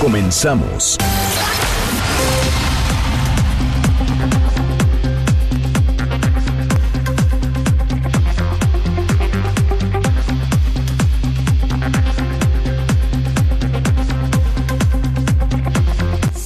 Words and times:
Comenzamos. 0.00 0.98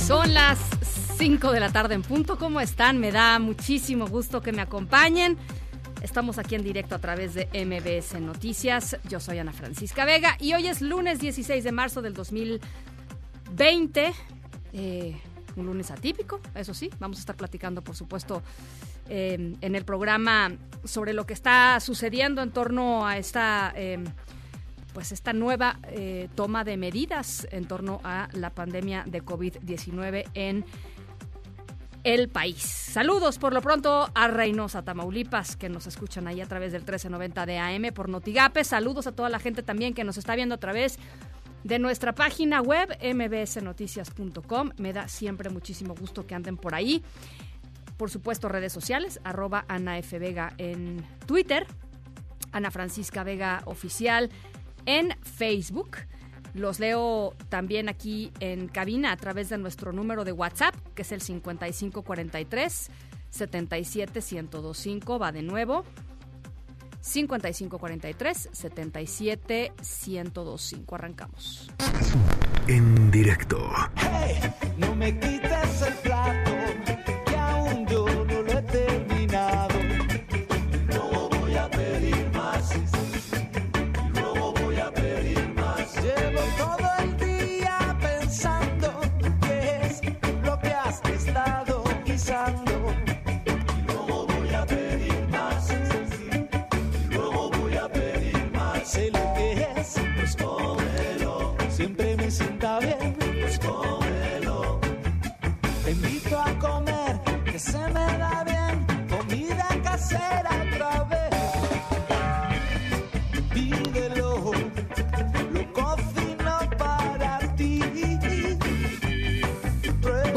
Son 0.07 0.33
las 0.33 0.59
5 1.19 1.53
de 1.53 1.61
la 1.61 1.71
tarde 1.71 1.95
en 1.95 2.03
punto. 2.03 2.39
¿Cómo 2.39 2.61
están? 2.61 2.99
Me 2.99 3.11
da 3.11 3.39
muchísimo 3.41 4.07
gusto 4.07 4.41
que 4.41 4.53
me 4.53 4.63
acompañen. 4.63 5.37
Estamos 6.03 6.39
aquí 6.39 6.55
en 6.55 6.63
directo 6.63 6.95
a 6.95 6.99
través 6.99 7.35
de 7.35 7.47
MBS 7.53 8.21
Noticias. 8.21 8.97
Yo 9.09 9.21
soy 9.21 9.39
Ana 9.39 9.53
Francisca 9.53 10.05
Vega 10.05 10.37
y 10.41 10.55
hoy 10.55 10.69
es 10.69 10.80
lunes 10.80 11.19
16 11.19 11.63
de 11.63 11.73
marzo 11.73 12.01
del 12.01 12.15
2020. 12.15 12.90
Eh, 14.73 15.21
un 15.57 15.67
lunes 15.67 15.91
atípico, 15.91 16.41
eso 16.55 16.75
sí. 16.75 16.91
Vamos 16.99 17.19
a 17.19 17.21
estar 17.21 17.37
platicando, 17.37 17.83
por 17.83 17.97
supuesto, 17.97 18.43
eh, 19.09 19.57
en 19.61 19.74
el 19.74 19.85
programa 19.85 20.52
sobre 20.85 21.13
lo 21.13 21.27
que 21.27 21.35
está 21.35 21.79
sucediendo 21.80 22.43
en 22.43 22.51
torno 22.51 23.07
a 23.07 23.19
esta... 23.19 23.73
Eh, 23.77 24.02
pues 24.93 25.13
esta 25.13 25.33
nueva 25.33 25.79
eh, 25.85 26.29
toma 26.35 26.65
de 26.65 26.77
medidas 26.77 27.47
en 27.52 27.66
torno 27.66 28.01
a 28.02 28.29
la 28.33 28.51
pandemia 28.51 29.05
de 29.07 29.23
COVID-19 29.24 30.29
en 30.35 30.65
el 32.02 32.29
país. 32.29 32.63
Saludos 32.63 33.39
por 33.39 33.52
lo 33.52 33.61
pronto 33.63 34.11
a 34.15 34.27
Reynosa, 34.27 34.83
Tamaulipas, 34.83 35.55
que 35.55 35.69
nos 35.69 35.87
escuchan 35.87 36.27
ahí 36.27 36.41
a 36.41 36.46
través 36.46 36.73
del 36.73 36.80
1390 36.80 37.46
de 37.46 37.59
AM 37.59 37.95
por 37.95 38.09
Notigape. 38.09 38.65
Saludos 38.65 39.07
a 39.07 39.13
toda 39.13 39.29
la 39.29 39.39
gente 39.39 39.63
también 39.63 39.95
que 39.95 40.02
nos 40.02 40.19
está 40.19 40.35
viendo 40.35 40.57
a 40.57 40.59
través 40.59 40.96
de 40.96 41.02
nuestra 41.65 42.15
página 42.15 42.61
web 42.63 42.97
mbsnoticias.com. 43.03 44.71
Me 44.79 44.93
da 44.93 45.09
siempre 45.09 45.51
muchísimo 45.51 45.95
gusto 45.95 46.27
que 46.27 46.35
anden 46.35 46.57
por 46.57 46.75
ahí. 46.75 47.02
Por 47.97 48.11
supuesto, 48.11 48.49
redes 48.49 48.73
sociales, 48.73 49.21
arroba 49.25 49.65
Ana 49.69 49.99
F. 49.99 50.19
Vega 50.19 50.55
en 50.57 51.05
Twitter, 51.27 51.67
Ana 52.52 52.71
Francisca 52.71 53.25
Vega 53.25 53.63
Oficial 53.67 54.30
en 54.87 55.15
Facebook. 55.23 55.99
Los 56.55 56.80
leo 56.80 57.35
también 57.49 57.89
aquí 57.89 58.33
en 58.41 58.69
cabina 58.69 59.13
a 59.13 59.17
través 59.17 59.51
de 59.51 59.59
nuestro 59.59 59.93
número 59.93 60.24
de 60.24 60.33
WhatsApp, 60.33 60.74
que 60.95 61.02
es 61.02 61.13
el 61.13 61.21
5543 61.21 62.91
77125. 63.30 65.19
Va 65.19 65.31
de 65.31 65.43
nuevo. 65.43 65.84
5543 67.00 68.50
77125. 68.53 70.94
Arrancamos. 70.94 71.70
En 72.66 73.10
directo. 73.10 73.70
Hey, 73.97 74.38
no 74.76 74.94
me 74.94 75.19
quites 75.19 75.81
el 75.82 75.94
plato, 75.94 76.50
que 77.26 77.37
aún 77.37 77.87
yo 77.87 78.04
no 78.06 78.43
lo 78.43 78.59
he 78.59 78.62
terminado. 78.62 79.75
No 80.88 81.28
voy 81.31 81.56
a 81.56 81.69
pedir 81.71 82.31
más. 82.33 82.71
No 84.15 84.53
voy 84.53 84.77
a 84.78 84.93
pedir 84.93 85.49
más. 85.55 85.94
Llevo 85.97 86.41
todo 86.59 86.87
el 87.03 87.16
día 87.19 87.97
pensando 88.00 89.00
qué 89.41 89.81
es 89.83 90.00
lo 90.44 90.59
que 90.60 90.69
has 90.69 91.03
estado 91.06 91.83
guisando. 92.05 92.70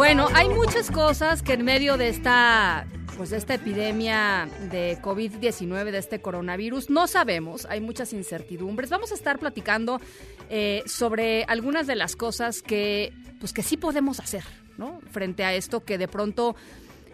Bueno, 0.03 0.27
hay 0.33 0.49
muchas 0.49 0.91
cosas 0.91 1.41
que 1.41 1.53
en 1.53 1.63
medio 1.63 1.95
de 1.95 2.09
esta 2.09 2.85
pues 3.15 3.29
de 3.29 3.37
esta 3.37 3.53
epidemia 3.53 4.49
de 4.69 4.97
COVID-19, 5.01 5.91
de 5.91 5.97
este 5.97 6.19
coronavirus, 6.19 6.89
no 6.89 7.07
sabemos, 7.07 7.65
hay 7.69 7.79
muchas 7.79 8.11
incertidumbres. 8.11 8.89
Vamos 8.89 9.13
a 9.13 9.15
estar 9.15 9.39
platicando 9.39 10.01
eh, 10.49 10.83
sobre 10.87 11.45
algunas 11.45 11.87
de 11.87 11.95
las 11.95 12.17
cosas 12.17 12.61
que, 12.61 13.13
pues 13.39 13.53
que 13.53 13.63
sí 13.63 13.77
podemos 13.77 14.19
hacer, 14.19 14.43
¿no? 14.77 14.99
Frente 15.09 15.45
a 15.45 15.53
esto 15.53 15.85
que 15.85 15.97
de 15.97 16.09
pronto 16.09 16.57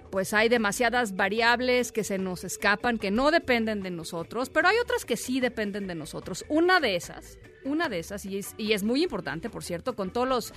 pues 0.10 0.34
hay 0.34 0.50
demasiadas 0.50 1.16
variables 1.16 1.92
que 1.92 2.04
se 2.04 2.18
nos 2.18 2.44
escapan, 2.44 2.98
que 2.98 3.12
no 3.12 3.30
dependen 3.30 3.84
de 3.84 3.92
nosotros, 3.92 4.50
pero 4.50 4.68
hay 4.68 4.78
otras 4.82 5.06
que 5.06 5.16
sí 5.16 5.40
dependen 5.40 5.86
de 5.86 5.94
nosotros. 5.94 6.44
Una 6.50 6.80
de 6.80 6.96
esas, 6.96 7.38
una 7.64 7.88
de 7.88 8.00
esas, 8.00 8.26
y 8.26 8.40
es, 8.40 8.56
y 8.58 8.74
es 8.74 8.82
muy 8.82 9.04
importante, 9.04 9.52
por 9.52 9.64
cierto, 9.64 9.96
con 9.96 10.10
todos 10.10 10.28
los 10.28 10.54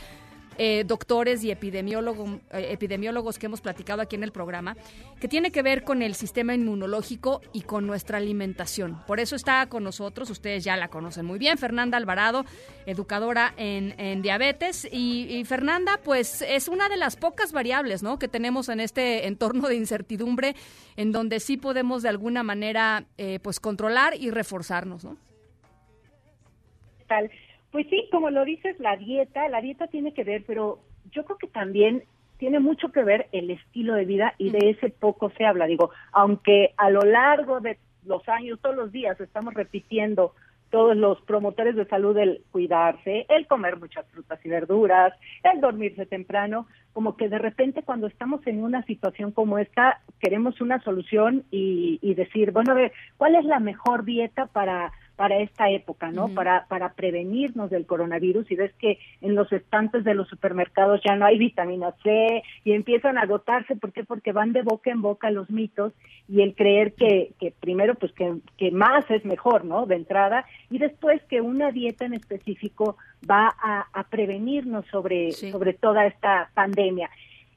eh, 0.59 0.85
doctores 0.87 1.43
y 1.45 1.51
epidemiólogo, 1.51 2.41
eh, 2.51 2.69
epidemiólogos 2.71 3.39
que 3.39 3.47
hemos 3.47 3.61
platicado 3.61 4.03
aquí 4.03 4.17
en 4.17 4.25
el 4.25 4.33
programa, 4.33 4.77
que 5.21 5.29
tiene 5.29 5.51
que 5.51 5.63
ver 5.63 5.85
con 5.85 6.03
el 6.03 6.15
sistema 6.15 6.55
inmunológico 6.55 7.41
y 7.53 7.63
con 7.63 7.87
nuestra 7.87 8.19
alimentación. 8.19 8.99
Por 9.07 9.21
eso 9.21 9.37
está 9.37 9.67
con 9.67 9.85
nosotros, 9.85 10.31
ustedes 10.31 10.65
ya 10.65 10.77
la 10.77 10.89
conocen 10.89 11.27
muy 11.27 11.39
bien, 11.39 11.59
Fernanda 11.59 11.97
Alvarado, 11.97 12.45
educadora 12.87 13.55
en, 13.57 14.23
diabetes. 14.23 14.87
Y, 14.91 15.27
y, 15.29 15.45
Fernanda, 15.45 15.99
pues 16.05 16.43
es 16.43 16.69
una 16.69 16.89
de 16.89 16.97
las 16.97 17.17
pocas 17.17 17.53
variables 17.53 18.03
¿no? 18.03 18.19
que 18.19 18.29
tenemos 18.29 18.69
en 18.69 18.81
este 18.81 19.27
entorno 19.27 19.69
de 19.69 19.77
incertidumbre, 19.77 20.55
en 20.97 21.13
donde 21.13 21.41
sí 21.41 21.57
podemos 21.57 22.03
de 22.03 22.09
alguna 22.09 22.43
manera 22.43 23.05
eh, 23.19 23.39
pues 23.43 23.61
controlar 23.61 24.15
y 24.17 24.31
reforzarnos. 24.31 25.05
¿no? 25.05 25.17
Tal. 27.07 27.31
Pues 27.73 27.87
sí, 27.89 28.07
como 28.13 28.31
lo 28.31 28.45
dices, 28.45 28.79
la 28.79 28.97
dieta, 28.97 29.49
la 29.49 29.63
dieta 29.63 29.87
tiene 29.87 30.13
que 30.13 30.25
ver, 30.25 30.45
pero 30.47 30.79
yo 31.11 31.25
creo 31.25 31.39
que 31.39 31.49
también 31.49 32.05
tiene 32.37 32.61
mucho 32.61 32.93
que 32.93 33.03
ver 33.03 33.29
el 33.33 33.51
estilo 33.51 33.95
de 33.95 34.05
vida 34.05 34.35
y 34.37 34.51
de 34.51 34.71
ese 34.71 34.91
poco 34.91 35.31
se 35.31 35.47
habla. 35.47 35.67
Digo, 35.67 35.91
aunque 36.13 36.75
a 36.77 36.91
lo 36.91 37.01
largo 37.01 37.61
de 37.61 37.79
los 38.05 38.29
años, 38.29 38.61
todos 38.61 38.77
los 38.77 38.93
días, 38.93 39.19
estamos 39.21 39.55
repitiendo 39.55 40.35
todos 40.69 40.97
los 40.97 41.21
promotores 41.23 41.77
de 41.77 41.87
salud 41.87 42.17
el 42.17 42.43
cuidarse, 42.51 43.27
el 43.29 43.47
comer 43.47 43.79
muchas 43.79 44.07
frutas 44.09 44.41
y 44.45 44.49
verduras, 44.49 45.13
el 45.45 45.61
dormirse 45.61 46.07
temprano, 46.07 46.67
como 46.93 47.17
que 47.17 47.29
de 47.29 47.39
repente 47.39 47.83
cuando 47.83 48.07
estamos 48.07 48.47
en 48.47 48.63
una 48.63 48.83
situación 48.85 49.33
como 49.33 49.59
esta, 49.59 50.01
queremos 50.19 50.61
una 50.61 50.83
solución 50.83 51.45
y, 51.51 51.99
y 52.03 52.15
decir, 52.15 52.53
bueno, 52.53 52.73
a 52.73 52.75
ver, 52.75 52.93
¿cuál 53.19 53.35
es 53.35 53.45
la 53.45 53.61
mejor 53.61 54.05
dieta 54.05 54.47
para 54.47 54.93
para 55.23 55.39
esta 55.39 55.71
época, 55.71 56.11
¿no? 56.11 56.25
Uh 56.25 56.29
-huh. 56.31 56.35
Para 56.35 56.67
para 56.67 56.95
prevenirnos 56.95 57.71
del 57.71 57.87
coronavirus 57.87 58.51
y 58.51 58.57
ves 58.57 58.73
que 58.75 58.99
en 59.21 59.37
los 59.37 59.53
estantes 59.53 60.03
de 60.03 60.15
los 60.15 60.27
supermercados 60.27 61.01
ya 61.07 61.15
no 61.15 61.25
hay 61.27 61.39
vitamina 61.39 61.95
C 62.03 62.43
y 62.65 62.73
empiezan 62.73 63.19
a 63.19 63.23
agotarse, 63.23 63.77
¿por 63.77 63.93
qué? 63.93 64.03
Porque 64.03 64.33
van 64.33 64.53
de 64.53 64.63
boca 64.63 64.91
en 64.91 65.01
boca 65.01 65.31
los 65.31 65.49
mitos 65.49 65.93
y 66.29 66.43
el 66.43 66.57
creer 66.57 66.95
que 66.95 67.35
que 67.39 67.53
primero 67.53 67.95
pues 67.95 68.11
que 68.15 68.35
que 68.59 68.73
más 68.73 69.09
es 69.13 69.25
mejor, 69.25 69.65
¿no? 69.65 69.87
De 69.87 69.95
entrada 69.95 70.45
y 70.71 70.79
después 70.79 71.23
que 71.31 71.41
una 71.41 71.71
dieta 71.71 72.05
en 72.05 72.15
específico 72.15 72.97
va 73.31 73.55
a, 73.63 73.87
a 73.93 74.03
prevenirnos 74.09 74.85
sobre 74.87 75.31
sí. 75.31 75.53
sobre 75.53 75.73
toda 75.75 76.05
esta 76.05 76.51
pandemia. 76.53 77.09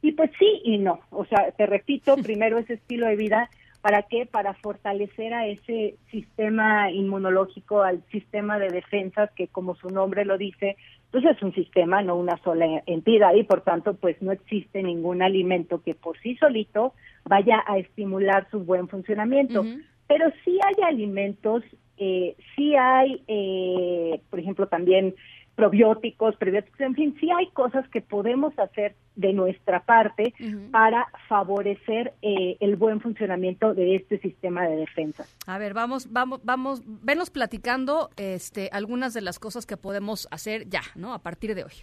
Y 0.04 0.12
pues 0.12 0.30
sí 0.38 0.62
y 0.64 0.78
no, 0.78 1.00
o 1.10 1.26
sea, 1.26 1.50
te 1.58 1.66
repito, 1.66 2.16
primero 2.30 2.60
ese 2.60 2.74
estilo 2.74 3.08
de 3.08 3.16
vida 3.16 3.50
¿Para 3.86 4.02
qué? 4.02 4.26
Para 4.26 4.56
fortalecer 4.56 5.32
a 5.36 5.46
ese 5.46 5.94
sistema 6.10 6.90
inmunológico, 6.90 7.84
al 7.84 8.02
sistema 8.12 8.58
de 8.58 8.70
defensas 8.70 9.30
que 9.36 9.48
como 9.48 9.76
su 9.76 9.90
nombre 9.90 10.26
lo 10.26 10.40
dice, 10.40 10.76
pues 11.12 11.24
es 11.24 11.40
un 11.44 11.54
sistema, 11.54 12.02
no 12.02 12.16
una 12.16 12.36
sola 12.38 12.82
entidad 12.88 13.36
y 13.36 13.44
por 13.44 13.62
tanto 13.62 13.94
pues 13.94 14.20
no 14.24 14.32
existe 14.32 14.82
ningún 14.82 15.22
alimento 15.22 15.84
que 15.84 15.94
por 15.94 16.18
sí 16.18 16.36
solito 16.38 16.96
vaya 17.26 17.64
a 17.68 17.78
estimular 17.78 18.48
su 18.50 18.62
buen 18.62 18.88
funcionamiento. 18.88 19.62
Uh 19.62 19.66
-huh. 19.66 19.84
Pero 20.08 20.32
sí 20.44 20.58
hay 20.66 20.84
alimentos, 20.84 21.64
eh, 21.98 22.36
sí 22.56 22.76
hay, 22.76 23.22
eh, 23.28 24.20
por 24.32 24.40
ejemplo, 24.40 24.66
también 24.66 25.14
probióticos, 25.54 26.36
prebióticos, 26.38 26.82
en 26.82 26.96
fin, 26.96 27.16
sí 27.20 27.30
hay 27.30 27.52
cosas 27.52 27.88
que 27.90 28.02
podemos 28.02 28.58
hacer 28.58 28.96
de 29.16 29.34
nuestra 29.34 29.82
parte 29.82 30.34
para 30.72 31.08
favorecer 31.28 32.14
eh, 32.22 32.58
el 32.60 32.76
buen 32.76 33.00
funcionamiento 33.02 33.74
de 33.74 33.96
este 33.96 34.20
sistema 34.20 34.68
de 34.68 34.78
defensa. 34.78 35.26
A 35.48 35.58
ver, 35.58 35.74
vamos, 35.74 36.12
vamos, 36.12 36.42
vamos, 36.44 36.82
venos 36.86 37.30
platicando 37.30 38.10
este, 38.18 38.70
algunas 38.72 39.14
de 39.14 39.22
las 39.22 39.40
cosas 39.40 39.66
que 39.66 39.78
podemos 39.78 40.28
hacer 40.32 40.68
ya, 40.70 40.82
¿no? 40.96 41.14
A 41.14 41.20
partir 41.20 41.56
de 41.56 41.64
hoy. 41.64 41.74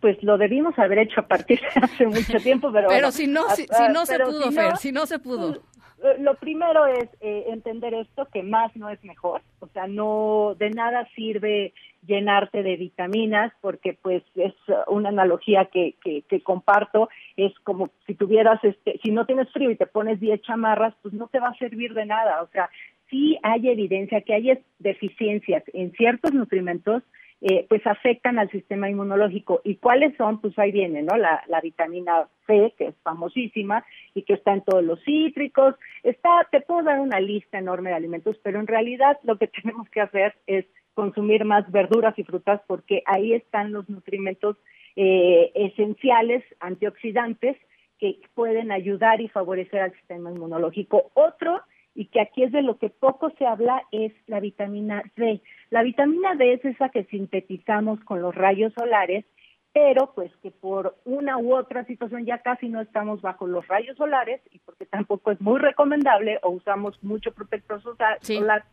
Pues 0.00 0.22
lo 0.22 0.38
debimos 0.38 0.78
haber 0.78 1.00
hecho 1.00 1.20
a 1.20 1.26
partir 1.26 1.60
de 1.60 1.80
hace 1.82 2.06
mucho 2.06 2.38
tiempo, 2.42 2.72
pero... 2.72 2.88
pero 2.88 3.10
si 3.10 3.26
no, 3.26 3.48
si, 3.50 3.66
no 3.92 4.06
se 4.06 4.18
pudo, 4.20 4.52
Fer, 4.52 4.76
si 4.76 4.92
no 4.92 5.06
se 5.06 5.18
pudo. 5.18 5.62
Eh, 6.04 6.16
lo 6.20 6.34
primero 6.34 6.86
es 6.86 7.08
eh, 7.20 7.46
entender 7.48 7.94
esto, 7.94 8.28
que 8.32 8.42
más 8.42 8.74
no 8.76 8.88
es 8.88 9.02
mejor, 9.04 9.42
o 9.60 9.66
sea, 9.68 9.86
no 9.86 10.54
de 10.58 10.70
nada 10.70 11.08
sirve 11.16 11.72
llenarte 12.06 12.62
de 12.62 12.76
vitaminas, 12.76 13.52
porque 13.60 13.98
pues 14.00 14.22
es 14.34 14.54
una 14.88 15.08
analogía 15.08 15.66
que, 15.66 15.94
que, 16.02 16.40
comparto, 16.42 17.08
es 17.36 17.52
como 17.60 17.90
si 18.06 18.14
tuvieras, 18.14 18.62
este, 18.62 18.98
si 19.02 19.10
no 19.10 19.26
tienes 19.26 19.50
frío 19.52 19.70
y 19.70 19.76
te 19.76 19.86
pones 19.86 20.20
10 20.20 20.42
chamarras, 20.42 20.94
pues 21.02 21.14
no 21.14 21.28
te 21.28 21.40
va 21.40 21.48
a 21.48 21.58
servir 21.58 21.94
de 21.94 22.06
nada, 22.06 22.42
o 22.42 22.48
sea, 22.48 22.70
sí 23.10 23.38
hay 23.42 23.68
evidencia 23.68 24.20
que 24.22 24.34
hay 24.34 24.58
deficiencias 24.78 25.62
en 25.72 25.92
ciertos 25.92 26.32
nutrimentos 26.32 27.02
eh, 27.46 27.66
pues 27.68 27.86
afectan 27.86 28.38
al 28.38 28.50
sistema 28.50 28.88
inmunológico. 28.88 29.60
¿Y 29.64 29.76
cuáles 29.76 30.16
son? 30.16 30.40
Pues 30.40 30.58
ahí 30.58 30.72
viene, 30.72 31.02
¿no? 31.02 31.14
La, 31.18 31.44
la, 31.48 31.60
vitamina 31.60 32.26
C, 32.46 32.72
que 32.78 32.86
es 32.86 32.94
famosísima 33.02 33.84
y 34.14 34.22
que 34.22 34.32
está 34.32 34.54
en 34.54 34.62
todos 34.62 34.82
los 34.82 34.98
cítricos. 35.04 35.74
Está, 36.02 36.48
te 36.50 36.62
puedo 36.62 36.84
dar 36.84 37.00
una 37.00 37.20
lista 37.20 37.58
enorme 37.58 37.90
de 37.90 37.96
alimentos, 37.96 38.38
pero 38.42 38.60
en 38.60 38.66
realidad 38.66 39.18
lo 39.24 39.36
que 39.36 39.48
tenemos 39.62 39.86
que 39.90 40.00
hacer 40.00 40.34
es 40.46 40.64
consumir 40.94 41.44
más 41.44 41.70
verduras 41.70 42.18
y 42.18 42.24
frutas 42.24 42.60
porque 42.66 43.02
ahí 43.06 43.32
están 43.32 43.72
los 43.72 43.88
nutrimentos 43.88 44.56
eh, 44.96 45.50
esenciales, 45.54 46.44
antioxidantes, 46.60 47.56
que 47.98 48.20
pueden 48.34 48.72
ayudar 48.72 49.20
y 49.20 49.28
favorecer 49.28 49.80
al 49.80 49.92
sistema 49.92 50.30
inmunológico. 50.30 51.10
Otro 51.14 51.60
y 51.94 52.06
que 52.06 52.20
aquí 52.20 52.42
es 52.42 52.52
de 52.52 52.62
lo 52.62 52.78
que 52.78 52.90
poco 52.90 53.30
se 53.38 53.46
habla, 53.46 53.84
es 53.92 54.12
la 54.26 54.40
vitamina 54.40 55.02
D. 55.16 55.40
La 55.70 55.82
vitamina 55.82 56.34
D 56.34 56.54
es 56.54 56.64
esa 56.64 56.88
que 56.88 57.04
sintetizamos 57.04 58.00
con 58.00 58.20
los 58.20 58.34
rayos 58.34 58.72
solares, 58.74 59.24
pero 59.72 60.12
pues 60.14 60.34
que 60.42 60.50
por 60.50 60.96
una 61.04 61.38
u 61.38 61.54
otra 61.54 61.84
situación 61.84 62.24
ya 62.24 62.38
casi 62.38 62.68
no 62.68 62.80
estamos 62.80 63.20
bajo 63.22 63.46
los 63.46 63.66
rayos 63.68 63.96
solares 63.96 64.40
y 64.50 64.58
porque 64.60 64.86
tampoco 64.86 65.30
es 65.30 65.40
muy 65.40 65.60
recomendable 65.60 66.38
o 66.42 66.50
usamos 66.50 67.00
mucho 67.02 67.32
protector 67.32 67.80
solar. 67.82 68.64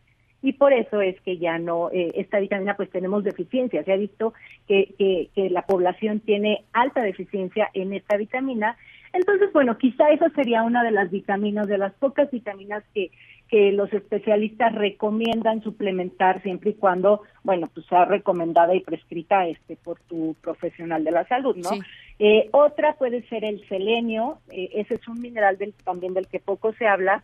Y 0.42 0.54
por 0.54 0.74
eso 0.74 1.02
es 1.02 1.20
que 1.22 1.38
ya 1.38 1.60
no, 1.60 1.92
eh, 1.92 2.12
esta 2.16 2.40
vitamina 2.40 2.76
pues 2.76 2.90
tenemos 2.90 3.24
deficiencia. 3.24 3.84
Se 3.84 3.94
ha 3.94 3.98
visto 3.98 4.34
que, 4.68 4.94
que, 4.98 5.30
que 5.36 5.50
la 5.50 5.64
población 5.64 6.20
tiene 6.20 6.66
alta 6.74 7.02
deficiencia 7.02 7.70
en 7.74 7.94
esta 7.94 8.18
vitamina 8.18 8.78
entonces, 9.14 9.52
bueno, 9.52 9.78
quizá 9.78 10.10
esa 10.10 10.30
sería 10.30 10.64
una 10.64 10.84
de 10.84 10.92
las 10.92 11.12
vitaminas, 11.12 11.68
de 11.68 11.78
las 11.78 11.94
pocas 11.94 12.32
vitaminas 12.32 12.84
que, 12.94 13.12
que 13.50 13.72
los 13.74 13.92
especialistas 13.92 14.74
recomiendan 14.74 15.62
suplementar 15.62 16.42
siempre 16.42 16.72
y 16.72 16.76
cuando, 16.76 17.22
bueno, 17.44 17.70
pues 17.74 17.86
sea 17.88 18.06
recomendada 18.06 18.74
y 18.74 18.80
prescrita 18.80 19.46
este 19.48 19.76
por 19.76 20.00
tu 20.02 20.36
profesional 20.42 21.04
de 21.04 21.12
la 21.12 21.28
salud, 21.28 21.58
¿no? 21.58 21.72
Eh, 22.20 22.48
otra 22.52 22.94
puede 22.94 23.28
ser 23.28 23.44
el 23.44 23.68
selenio, 23.68 24.40
eh, 24.50 24.70
ese 24.76 24.96
es 24.96 25.08
un 25.08 25.20
mineral 25.20 25.58
del, 25.58 25.74
también 25.84 26.14
del 26.14 26.28
que 26.28 26.40
poco 26.40 26.72
se 26.74 26.88
habla 26.88 27.24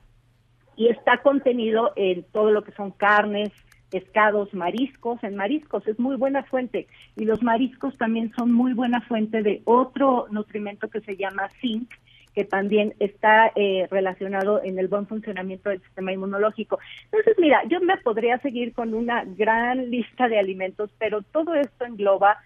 y 0.78 0.88
está 0.88 1.18
contenido 1.24 1.92
en 1.96 2.24
todo 2.32 2.52
lo 2.52 2.64
que 2.64 2.72
son 2.72 2.92
carnes, 2.92 3.50
pescados, 3.90 4.54
mariscos. 4.54 5.22
En 5.24 5.36
mariscos 5.36 5.86
es 5.88 6.00
muy 6.00 6.16
buena 6.16 6.44
fuente 6.44 6.88
y 7.16 7.26
los 7.26 7.44
mariscos 7.44 7.98
también 7.98 8.32
son 8.38 8.54
muy 8.54 8.74
buena 8.74 9.02
fuente 9.02 9.42
de 9.42 9.62
otro 9.66 10.28
nutrimento 10.30 10.90
que 10.90 11.02
se 11.02 11.18
llama 11.18 11.50
zinc 11.60 11.92
que 12.38 12.46
también 12.46 12.94
está 13.00 13.52
eh, 13.56 13.88
relacionado 13.90 14.62
en 14.64 14.78
el 14.78 14.88
buen 14.88 15.08
funcionamiento 15.08 15.72
del 15.72 15.82
sistema 15.82 16.14
inmunológico. 16.14 16.78
Entonces, 17.06 17.36
mira, 17.40 17.64
yo 17.68 17.82
me 17.82 17.98
podría 17.98 18.38
seguir 18.38 18.74
con 18.74 18.94
una 18.94 19.24
gran 19.26 19.90
lista 19.90 20.28
de 20.28 20.38
alimentos, 20.38 20.92
pero 21.00 21.24
todo 21.24 21.56
esto 21.56 21.86
engloba 21.86 22.38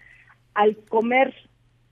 al 0.54 0.78
comer 0.88 1.34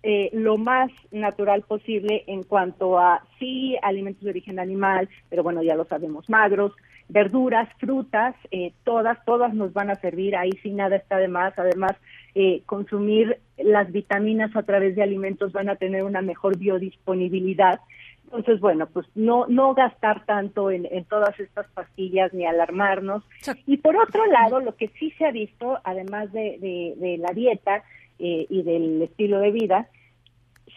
eh, 0.02 0.30
lo 0.32 0.56
más 0.56 0.90
natural 1.10 1.62
posible 1.62 2.24
en 2.26 2.42
cuanto 2.42 2.98
a, 2.98 3.22
sí, 3.38 3.76
alimentos 3.82 4.24
de 4.24 4.30
origen 4.30 4.58
animal, 4.58 5.08
pero 5.28 5.42
bueno, 5.42 5.62
ya 5.62 5.74
lo 5.74 5.84
sabemos, 5.84 6.28
magros, 6.30 6.72
verduras, 7.08 7.68
frutas, 7.78 8.34
eh, 8.50 8.72
todas, 8.84 9.22
todas 9.24 9.52
nos 9.52 9.72
van 9.72 9.90
a 9.90 9.96
servir, 9.96 10.36
ahí 10.36 10.52
sí 10.62 10.70
nada 10.70 10.96
está 10.96 11.16
de 11.16 11.28
más, 11.28 11.58
además 11.58 11.92
eh, 12.34 12.62
consumir 12.66 13.38
las 13.58 13.90
vitaminas 13.90 14.54
a 14.54 14.62
través 14.62 14.94
de 14.94 15.02
alimentos 15.02 15.52
van 15.52 15.68
a 15.68 15.76
tener 15.76 16.04
una 16.04 16.22
mejor 16.22 16.56
biodisponibilidad. 16.56 17.80
Entonces, 18.24 18.60
bueno, 18.60 18.86
pues 18.86 19.06
no, 19.16 19.46
no 19.48 19.74
gastar 19.74 20.24
tanto 20.24 20.70
en, 20.70 20.86
en 20.88 21.04
todas 21.04 21.38
estas 21.40 21.66
pastillas 21.72 22.32
ni 22.32 22.46
alarmarnos. 22.46 23.24
Y 23.66 23.78
por 23.78 23.96
otro 23.96 24.24
lado, 24.26 24.60
lo 24.60 24.76
que 24.76 24.86
sí 25.00 25.10
se 25.18 25.26
ha 25.26 25.32
visto, 25.32 25.80
además 25.82 26.32
de, 26.32 26.56
de, 26.60 26.94
de 26.96 27.18
la 27.18 27.32
dieta 27.32 27.82
eh, 28.20 28.46
y 28.48 28.62
del 28.62 29.02
estilo 29.02 29.40
de 29.40 29.50
vida, 29.50 29.88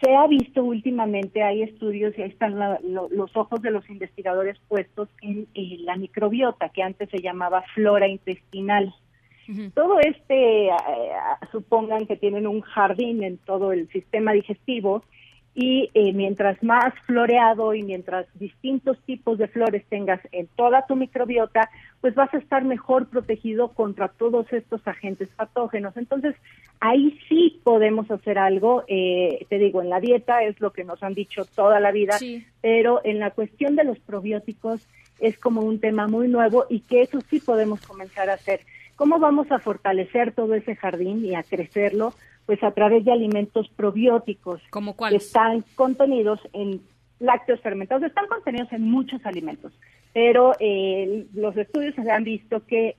se 0.02 0.14
ha 0.14 0.26
visto 0.26 0.64
últimamente, 0.64 1.42
hay 1.42 1.62
estudios 1.62 2.16
y 2.18 2.22
ahí 2.22 2.30
están 2.30 2.58
los 2.58 3.36
ojos 3.36 3.62
de 3.62 3.70
los 3.70 3.88
investigadores 3.88 4.58
puestos 4.68 5.08
en, 5.22 5.46
la 5.84 5.96
microbiota, 5.96 6.68
que 6.70 6.82
antes 6.82 7.08
se 7.10 7.20
llamaba 7.22 7.62
flora 7.74 8.08
intestinal. 8.08 8.94
Todo 9.74 10.00
este, 10.00 10.68
eh, 10.68 10.72
supongan 11.52 12.06
que 12.06 12.16
tienen 12.16 12.46
un 12.46 12.62
jardín 12.62 13.22
en 13.22 13.36
todo 13.38 13.72
el 13.72 13.88
sistema 13.88 14.32
digestivo 14.32 15.04
y 15.54 15.90
eh, 15.94 16.12
mientras 16.12 16.60
más 16.62 16.92
floreado 17.06 17.74
y 17.74 17.82
mientras 17.82 18.26
distintos 18.38 18.98
tipos 19.04 19.38
de 19.38 19.48
flores 19.48 19.84
tengas 19.88 20.20
en 20.32 20.48
toda 20.56 20.86
tu 20.86 20.96
microbiota, 20.96 21.70
pues 22.04 22.14
vas 22.16 22.34
a 22.34 22.36
estar 22.36 22.62
mejor 22.64 23.06
protegido 23.06 23.68
contra 23.68 24.08
todos 24.08 24.52
estos 24.52 24.86
agentes 24.86 25.30
patógenos. 25.36 25.96
Entonces, 25.96 26.34
ahí 26.78 27.18
sí 27.30 27.62
podemos 27.64 28.10
hacer 28.10 28.36
algo, 28.36 28.84
eh, 28.88 29.46
te 29.48 29.56
digo, 29.56 29.80
en 29.80 29.88
la 29.88 30.00
dieta 30.00 30.42
es 30.42 30.60
lo 30.60 30.70
que 30.70 30.84
nos 30.84 31.02
han 31.02 31.14
dicho 31.14 31.46
toda 31.46 31.80
la 31.80 31.92
vida, 31.92 32.18
pero 32.60 33.00
en 33.04 33.20
la 33.20 33.30
cuestión 33.30 33.74
de 33.74 33.84
los 33.84 33.98
probióticos 34.00 34.86
es 35.18 35.38
como 35.38 35.62
un 35.62 35.80
tema 35.80 36.06
muy 36.06 36.28
nuevo 36.28 36.66
y 36.68 36.80
que 36.80 37.00
eso 37.00 37.22
sí 37.22 37.40
podemos 37.40 37.80
comenzar 37.80 38.28
a 38.28 38.34
hacer. 38.34 38.60
¿Cómo 38.96 39.18
vamos 39.18 39.50
a 39.50 39.58
fortalecer 39.58 40.32
todo 40.32 40.52
ese 40.52 40.76
jardín 40.76 41.24
y 41.24 41.34
a 41.34 41.42
crecerlo? 41.42 42.12
pues 42.44 42.62
a 42.62 42.72
través 42.72 43.06
de 43.06 43.12
alimentos 43.12 43.70
probióticos 43.74 44.60
¿Como 44.68 44.94
que 44.94 45.16
están 45.16 45.64
contenidos 45.76 46.38
en 46.52 46.82
lácteos 47.18 47.60
fermentados, 47.60 48.04
están 48.04 48.26
contenidos 48.26 48.70
en 48.72 48.82
muchos 48.82 49.24
alimentos, 49.24 49.72
pero 50.14 50.52
eh, 50.60 51.26
los 51.34 51.56
estudios 51.56 51.94
han 51.98 52.22
visto 52.22 52.64
que 52.64 52.94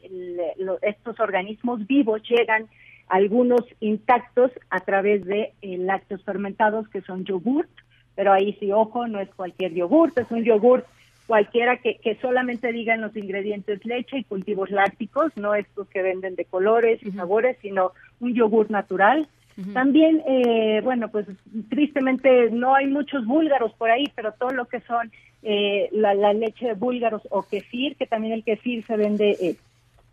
estos 0.81 1.19
organismos 1.19 1.88
vivos 1.88 2.22
llegan 2.29 2.67
algunos 3.07 3.62
intactos 3.79 4.51
a 4.69 4.81
través 4.81 5.24
de 5.25 5.53
eh, 5.62 5.77
lácteos 5.77 6.24
fermentados 6.24 6.89
que 6.89 7.01
son 7.01 7.24
yogurt, 7.24 7.69
pero 8.15 8.34
ahí 8.34 8.57
sí, 8.60 8.72
ojo, 8.74 9.07
no 9.07 9.22
es 9.22 9.29
cualquier 9.34 9.74
yogurt, 9.74 10.17
es 10.17 10.29
un 10.29 10.43
yogurt 10.43 10.86
cualquiera 11.25 11.77
que, 11.77 11.95
que 12.00 12.15
solamente 12.15 12.72
digan 12.74 13.01
los 13.01 13.15
ingredientes 13.15 13.84
leche 13.86 14.17
y 14.17 14.24
cultivos 14.25 14.69
lácticos, 14.69 15.31
no 15.38 15.55
estos 15.55 15.88
que 15.88 16.01
venden 16.01 16.36
de 16.36 16.43
colores 16.43 17.01
y 17.01 17.12
sabores, 17.12 17.57
sino 17.62 17.93
un 18.19 18.34
yogur 18.34 18.69
natural. 18.69 19.27
También, 19.74 20.21
eh, 20.27 20.81
bueno, 20.83 21.09
pues 21.09 21.27
tristemente 21.69 22.50
no 22.51 22.75
hay 22.75 22.88
muchos 22.88 23.25
búlgaros 23.25 23.71
por 23.74 23.89
ahí, 23.89 24.03
pero 24.13 24.33
todo 24.33 24.50
lo 24.50 24.65
que 24.65 24.81
son 24.81 25.09
eh, 25.43 25.88
la, 25.93 26.33
leche 26.33 26.67
de 26.67 26.74
búlgaros 26.74 27.21
o 27.29 27.43
kefir, 27.43 27.95
que 27.95 28.05
también 28.05 28.33
el 28.33 28.43
kefir 28.43 28.85
se 28.85 28.97
vende 28.97 29.31
eh, 29.41 29.55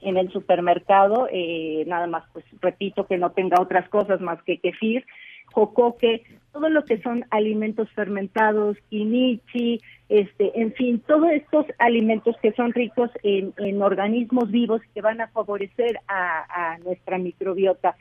en 0.01 0.17
el 0.17 0.31
supermercado, 0.31 1.29
nada 1.87 2.07
más, 2.07 2.25
pues 2.33 2.45
repito 2.61 3.07
que 3.07 3.19
no 3.19 3.31
tenga 3.31 3.61
otras 3.61 3.89
cosas 3.89 4.21
más 4.21 4.41
que 4.43 4.59
kefir, 4.59 5.05
jocoque, 5.53 6.23
todo 6.53 6.69
lo 6.69 6.85
que 6.85 7.01
son 7.01 7.25
alimentos 7.31 7.91
fermentados, 7.93 8.77
kinichi, 8.91 9.81
este, 10.09 10.61
en 10.61 10.75
fin, 10.75 11.01
todos 11.07 11.31
estos 11.31 11.67
alimentos 11.79 12.37
que 12.43 12.53
son 12.53 12.73
ricos 12.73 13.11
en, 13.23 13.81
organismos 13.81 14.51
vivos 14.51 14.83
que 14.95 15.01
van 15.01 15.21
a 15.23 15.29
favorecer 15.29 15.99
a, 16.07 16.77
nuestra 16.85 17.19
microbiota. 17.19 17.97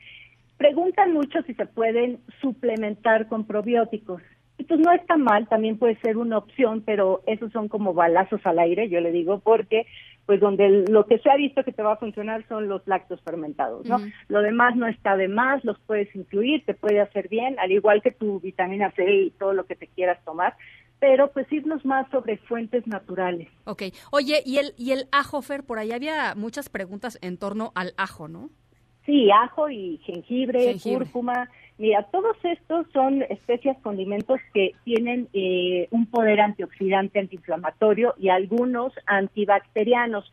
Preguntan 0.62 1.12
mucho 1.12 1.42
si 1.42 1.54
se 1.54 1.66
pueden 1.66 2.20
suplementar 2.40 3.26
con 3.26 3.48
probióticos. 3.48 4.22
Y 4.58 4.62
pues 4.62 4.78
no 4.78 4.92
está 4.92 5.16
mal, 5.16 5.48
también 5.48 5.76
puede 5.76 5.98
ser 6.02 6.16
una 6.16 6.38
opción, 6.38 6.84
pero 6.86 7.20
esos 7.26 7.50
son 7.50 7.66
como 7.66 7.94
balazos 7.94 8.40
al 8.44 8.60
aire, 8.60 8.88
yo 8.88 9.00
le 9.00 9.10
digo, 9.10 9.40
porque 9.40 9.86
pues 10.24 10.38
donde 10.38 10.84
lo 10.88 11.06
que 11.06 11.18
se 11.18 11.28
ha 11.30 11.36
visto 11.36 11.64
que 11.64 11.72
te 11.72 11.82
va 11.82 11.94
a 11.94 11.96
funcionar 11.96 12.46
son 12.46 12.68
los 12.68 12.86
lácteos 12.86 13.20
fermentados, 13.22 13.84
¿no? 13.86 13.98
Lo 14.28 14.40
demás 14.40 14.76
no 14.76 14.86
está 14.86 15.16
de 15.16 15.26
más, 15.26 15.64
los 15.64 15.80
puedes 15.80 16.14
incluir, 16.14 16.64
te 16.64 16.74
puede 16.74 17.00
hacer 17.00 17.26
bien, 17.28 17.58
al 17.58 17.72
igual 17.72 18.00
que 18.00 18.12
tu 18.12 18.38
vitamina 18.38 18.92
C 18.92 19.04
y 19.04 19.30
todo 19.32 19.54
lo 19.54 19.66
que 19.66 19.74
te 19.74 19.88
quieras 19.88 20.24
tomar, 20.24 20.54
pero 21.00 21.32
pues 21.32 21.52
irnos 21.52 21.84
más 21.84 22.08
sobre 22.12 22.36
fuentes 22.36 22.86
naturales. 22.86 23.48
Ok. 23.64 23.82
Oye, 24.12 24.44
y 24.46 24.58
el, 24.58 24.74
y 24.78 24.92
el 24.92 25.08
ajo, 25.10 25.42
Fer, 25.42 25.64
por 25.64 25.80
ahí 25.80 25.90
había 25.90 26.36
muchas 26.36 26.68
preguntas 26.68 27.18
en 27.20 27.36
torno 27.36 27.72
al 27.74 27.94
ajo, 27.96 28.28
¿no? 28.28 28.50
Sí, 29.04 29.30
ajo 29.30 29.68
y 29.68 29.98
jengibre, 30.04 30.60
Jengibre. 30.60 31.06
cúrcuma. 31.06 31.48
Mira, 31.78 32.04
todos 32.04 32.36
estos 32.44 32.86
son 32.92 33.22
especias, 33.22 33.76
condimentos 33.82 34.38
que 34.54 34.72
tienen 34.84 35.28
eh, 35.32 35.88
un 35.90 36.06
poder 36.06 36.40
antioxidante, 36.40 37.18
antiinflamatorio 37.18 38.14
y 38.18 38.28
algunos 38.28 38.92
antibacterianos. 39.06 40.32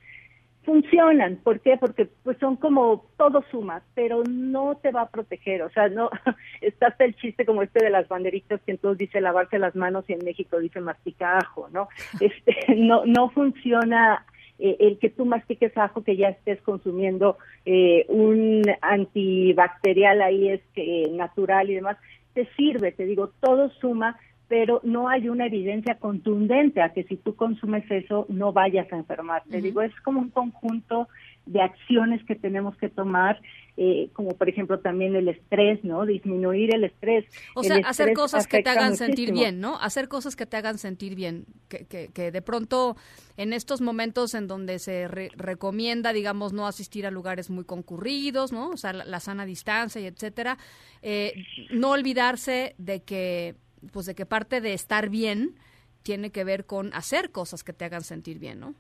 Funcionan, 0.64 1.38
¿por 1.38 1.62
qué? 1.62 1.78
Porque 1.78 2.08
pues 2.24 2.38
son 2.38 2.58
como 2.58 3.06
todo 3.18 3.44
suma, 3.50 3.82
pero 3.96 4.22
no 4.30 4.76
te 4.76 4.92
va 4.92 5.04
a 5.04 5.10
proteger, 5.10 5.64
o 5.64 5.70
sea, 5.72 5.88
no 5.88 6.12
está 6.62 6.88
hasta 6.88 7.06
el 7.06 7.16
chiste 7.16 7.46
como 7.46 7.64
este 7.64 7.84
de 7.84 7.90
las 7.90 8.08
banderitas 8.08 8.62
que 8.62 8.74
entonces 8.74 9.00
dice 9.00 9.22
lavarse 9.22 9.58
las 9.58 9.76
manos 9.76 10.06
y 10.08 10.14
en 10.14 10.24
México 10.24 10.60
dice 10.60 10.82
mastica 10.82 11.40
ajo, 11.40 11.70
¿no? 11.72 11.88
Este 12.20 12.76
no 12.76 13.04
no 13.06 13.30
funciona 13.30 14.26
eh, 14.60 14.78
el 14.80 15.00
que 15.00 15.10
tú 15.10 15.26
mastiques 15.26 15.76
ajo 15.78 16.04
que 16.04 16.18
ya 16.18 16.30
estés 16.30 16.62
consumiendo 16.62 17.38
eh, 17.66 18.06
un 18.10 18.64
antibacterial 18.82 20.22
ahí 20.22 20.50
es 20.50 20.62
que 20.74 21.08
natural 21.12 21.70
y 21.70 21.76
demás 21.76 21.98
te 22.34 22.48
sirve, 22.58 22.92
te 22.92 23.06
digo, 23.06 23.32
todo 23.40 23.70
suma, 23.82 24.18
pero 24.48 24.82
no 24.84 25.08
hay 25.08 25.30
una 25.30 25.46
evidencia 25.46 25.96
contundente 25.96 26.82
a 26.82 26.90
que 26.90 27.04
si 27.04 27.16
tú 27.18 27.36
consumes 27.36 27.90
eso 27.90 28.26
no 28.30 28.52
vayas 28.52 28.92
a 28.92 28.98
enfermar. 28.98 29.44
Te 29.50 29.62
digo, 29.62 29.82
es 29.82 29.94
como 30.02 30.20
un 30.20 30.30
conjunto 30.30 31.08
de 31.50 31.62
acciones 31.62 32.24
que 32.26 32.36
tenemos 32.36 32.78
que 32.78 32.90
tomar, 32.90 33.42
eh, 33.76 34.10
como 34.14 34.38
por 34.38 34.48
ejemplo 34.50 34.80
también 34.82 35.16
el 35.16 35.30
estrés, 35.30 35.84
¿no? 35.84 36.06
Disminuir 36.06 36.76
el 36.76 36.84
estrés. 36.84 37.26
O 37.56 37.62
El 37.62 37.68
sea, 37.68 37.78
hacer 37.86 38.14
cosas 38.14 38.46
que 38.46 38.62
te 38.62 38.70
hagan 38.70 38.96
sentir 38.96 39.32
bien, 39.32 39.60
¿no? 39.60 39.76
Hacer 39.80 40.08
cosas 40.08 40.36
que 40.36 40.46
te 40.46 40.58
hagan 40.58 40.78
sentir 40.78 41.16
bien. 41.16 41.46
Que, 41.68 41.86
que, 41.86 42.10
que 42.14 42.32
de 42.32 42.42
pronto, 42.44 42.96
en 43.36 43.52
estos 43.54 43.82
momentos 43.82 44.36
en 44.36 44.48
donde 44.48 44.78
se 44.78 45.08
re- 45.08 45.32
recomienda, 45.36 46.14
digamos, 46.14 46.54
no 46.54 46.68
asistir 46.68 47.08
a 47.08 47.12
lugares 47.12 47.50
muy 47.50 47.64
concurridos, 47.64 48.52
¿no? 48.52 48.70
O 48.70 48.78
sea, 48.78 48.94
la, 48.94 49.06
la 49.06 49.20
sana 49.20 49.46
distancia 49.46 50.00
y 50.00 50.06
etcétera. 50.06 50.58
eh, 51.02 51.34
no 51.72 51.92
olvidarse 51.92 52.76
de 52.78 53.02
que, 53.02 53.56
pues, 53.92 54.06
de 54.06 54.14
que 54.14 54.26
parte 54.28 54.62
de 54.62 54.74
estar 54.74 55.10
bien 55.10 55.56
tiene 56.04 56.30
que 56.30 56.44
ver 56.44 56.66
con 56.66 56.94
hacer 56.94 57.32
cosas 57.32 57.64
que 57.64 57.74
te 57.74 57.86
hagan 57.86 58.04
sentir 58.04 58.38
bien, 58.38 58.60
¿no? 58.60 58.76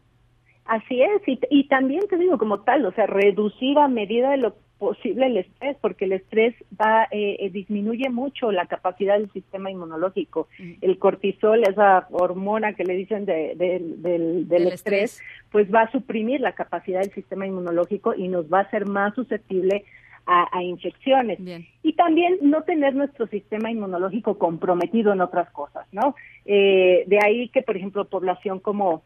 Así 0.69 1.01
es, 1.01 1.27
y, 1.27 1.39
y 1.49 1.67
también 1.67 2.07
te 2.07 2.17
digo 2.17 2.37
como 2.37 2.59
tal, 2.61 2.85
o 2.85 2.91
sea, 2.91 3.07
reducir 3.07 3.77
a 3.79 3.87
medida 3.87 4.29
de 4.31 4.37
lo 4.37 4.55
posible 4.77 5.25
el 5.25 5.37
estrés, 5.37 5.75
porque 5.81 6.05
el 6.05 6.13
estrés 6.13 6.53
va 6.79 7.03
eh, 7.11 7.37
eh, 7.39 7.49
disminuye 7.49 8.09
mucho 8.09 8.51
la 8.51 8.65
capacidad 8.67 9.17
del 9.17 9.29
sistema 9.31 9.69
inmunológico. 9.71 10.47
El 10.79 10.97
cortisol, 10.99 11.63
esa 11.67 12.07
hormona 12.11 12.73
que 12.73 12.85
le 12.85 12.93
dicen 12.95 13.25
de- 13.25 13.55
de- 13.55 13.79
del, 13.79 14.01
del 14.01 14.47
Del 14.47 14.67
estrés, 14.67 15.13
estrés. 15.15 15.21
pues 15.51 15.73
va 15.73 15.81
a 15.81 15.91
suprimir 15.91 16.39
la 16.39 16.53
capacidad 16.53 17.01
del 17.01 17.11
sistema 17.11 17.45
inmunológico 17.45 18.13
y 18.15 18.27
nos 18.29 18.45
va 18.45 18.59
a 18.59 18.63
hacer 18.63 18.85
más 18.85 19.13
susceptible 19.15 19.83
a, 20.25 20.47
a 20.57 20.63
infecciones. 20.63 21.43
Bien. 21.43 21.65
Y 21.83 21.93
también 21.93 22.37
no 22.41 22.61
tener 22.61 22.93
nuestro 22.95 23.27
sistema 23.27 23.71
inmunológico 23.71 24.37
comprometido 24.37 25.11
en 25.11 25.21
otras 25.21 25.49
cosas, 25.49 25.87
¿no? 25.91 26.15
Eh, 26.45 27.03
de 27.07 27.19
ahí 27.25 27.49
que, 27.49 27.63
por 27.63 27.75
ejemplo, 27.75 28.05
población 28.05 28.59
como 28.59 29.01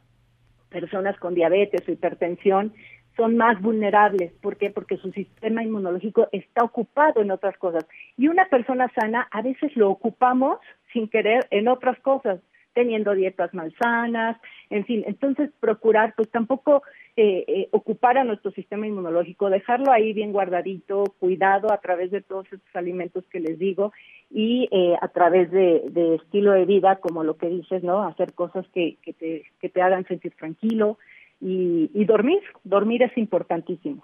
personas 0.74 1.18
con 1.20 1.36
diabetes 1.36 1.88
o 1.88 1.92
hipertensión 1.92 2.74
son 3.16 3.38
más 3.38 3.62
vulnerables. 3.62 4.34
¿Por 4.42 4.58
qué? 4.58 4.72
Porque 4.72 4.98
su 4.98 5.12
sistema 5.12 5.64
inmunológico 5.64 6.28
está 6.32 6.64
ocupado 6.66 7.22
en 7.22 7.32
otras 7.32 7.58
cosas. 7.58 7.86
Y 8.18 8.28
una 8.28 8.46
persona 8.46 8.92
sana 9.00 9.28
a 9.32 9.42
veces 9.42 9.76
lo 9.78 9.90
ocupamos 9.90 10.58
sin 10.92 11.08
querer 11.08 11.46
en 11.52 11.68
otras 11.68 12.00
cosas, 12.00 12.40
teniendo 12.74 13.14
dietas 13.14 13.54
malsanas, 13.54 14.38
en 14.70 14.86
fin. 14.86 15.04
Entonces, 15.08 15.50
procurar, 15.60 16.14
pues 16.16 16.30
tampoco 16.30 16.84
eh, 17.16 17.46
eh, 17.48 17.68
ocupar 17.72 18.18
a 18.18 18.24
nuestro 18.24 18.52
sistema 18.52 18.88
inmunológico, 18.88 19.50
dejarlo 19.50 19.92
ahí 19.92 20.14
bien 20.14 20.32
guardadito, 20.32 21.04
cuidado 21.20 21.72
a 21.72 21.78
través 21.78 22.12
de 22.12 22.22
todos 22.22 22.46
estos 22.46 22.76
alimentos 22.76 23.24
que 23.30 23.40
les 23.40 23.60
digo 23.60 23.94
y 24.30 24.68
eh, 24.72 24.96
a 25.00 25.08
través 25.10 25.52
de, 25.52 25.84
de 25.92 26.16
estilo 26.16 26.54
de 26.54 26.66
vida, 26.66 26.96
como 26.98 27.24
lo 27.24 27.38
que 27.38 27.50
dices, 27.50 27.84
¿no? 27.84 28.04
Hacer 28.04 28.34
cosas 28.34 28.66
que, 28.74 28.98
que, 29.02 29.14
te, 29.14 29.44
que 29.62 29.70
te 29.70 29.82
hagan 29.82 30.06
sentir 30.08 30.34
tranquilo 30.36 30.98
y, 31.40 31.92
y 31.94 32.06
dormir. 32.06 32.42
Dormir 32.64 33.04
es 33.04 33.18
importantísimo. 33.18 34.04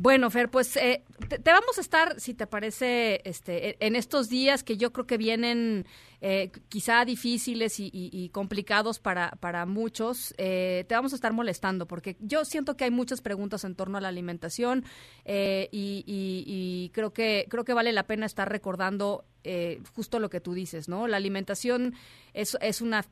Bueno, 0.00 0.30
Fer, 0.30 0.48
pues 0.48 0.76
eh, 0.76 1.02
te, 1.28 1.38
vamos 1.50 1.76
a 1.76 1.80
estar, 1.80 2.20
si 2.20 2.32
te 2.32 2.46
parece, 2.46 3.20
este, 3.28 3.70
e- 3.70 3.76
en 3.80 3.96
estos 3.96 4.28
días 4.28 4.62
que 4.62 4.76
yo 4.76 4.92
creo 4.92 5.08
que 5.08 5.18
vienen 5.18 5.86
eh, 6.20 6.52
quizá 6.68 7.04
difíciles 7.04 7.74
y, 7.80 8.30
complicados 8.32 9.00
para, 9.00 9.32
para 9.40 9.66
muchos, 9.66 10.34
eh, 10.38 10.84
te 10.88 10.94
vamos 10.94 11.12
a 11.12 11.16
estar 11.16 11.32
molestando 11.32 11.88
porque 11.88 12.16
yo 12.20 12.44
siento 12.44 12.76
que 12.76 12.84
hay 12.84 12.92
muchas 12.92 13.20
preguntas 13.20 13.64
en 13.64 13.74
torno 13.74 13.98
a 13.98 14.00
la 14.00 14.06
alimentación 14.08 14.84
eh, 15.24 15.68
y, 15.72 16.04
y- 16.06 16.90
creo 16.94 17.12
que 17.12 17.46
creo 17.50 17.64
que 17.64 17.74
vale 17.74 17.92
la 17.92 18.06
pena 18.06 18.24
estar 18.24 18.48
recordando 18.48 19.24
eh, 19.42 19.80
justo 19.96 20.20
lo 20.20 20.30
que 20.30 20.40
tú 20.40 20.52
dices, 20.54 20.88
¿no? 20.88 21.08
La 21.08 21.16
alimentación 21.16 21.94
es, 22.34 22.56
es 22.60 22.80
una 22.82 23.04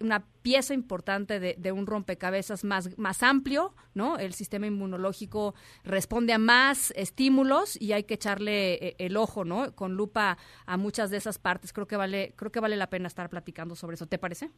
una 0.00 0.24
pieza 0.42 0.74
importante 0.74 1.40
de, 1.40 1.54
de 1.58 1.72
un 1.72 1.86
rompecabezas 1.86 2.64
más, 2.64 2.96
más 2.98 3.22
amplio, 3.22 3.74
¿no? 3.94 4.18
El 4.18 4.32
sistema 4.34 4.66
inmunológico 4.66 5.54
responde 5.84 6.32
a 6.32 6.38
más 6.38 6.92
estímulos 6.96 7.80
y 7.80 7.92
hay 7.92 8.04
que 8.04 8.14
echarle 8.14 8.74
eh, 8.74 8.96
el 8.98 9.16
ojo, 9.16 9.44
¿no? 9.44 9.74
Con 9.74 9.94
lupa 9.94 10.38
a 10.66 10.76
muchas 10.76 11.10
de 11.10 11.16
esas 11.16 11.38
partes. 11.38 11.72
Creo 11.72 11.86
que 11.86 11.96
vale, 11.96 12.32
creo 12.36 12.52
que 12.52 12.60
vale 12.60 12.76
la 12.76 12.90
pena 12.90 13.08
estar 13.08 13.28
platicando 13.28 13.74
sobre 13.74 13.94
eso. 13.94 14.06
¿Te 14.06 14.18
parece? 14.18 14.50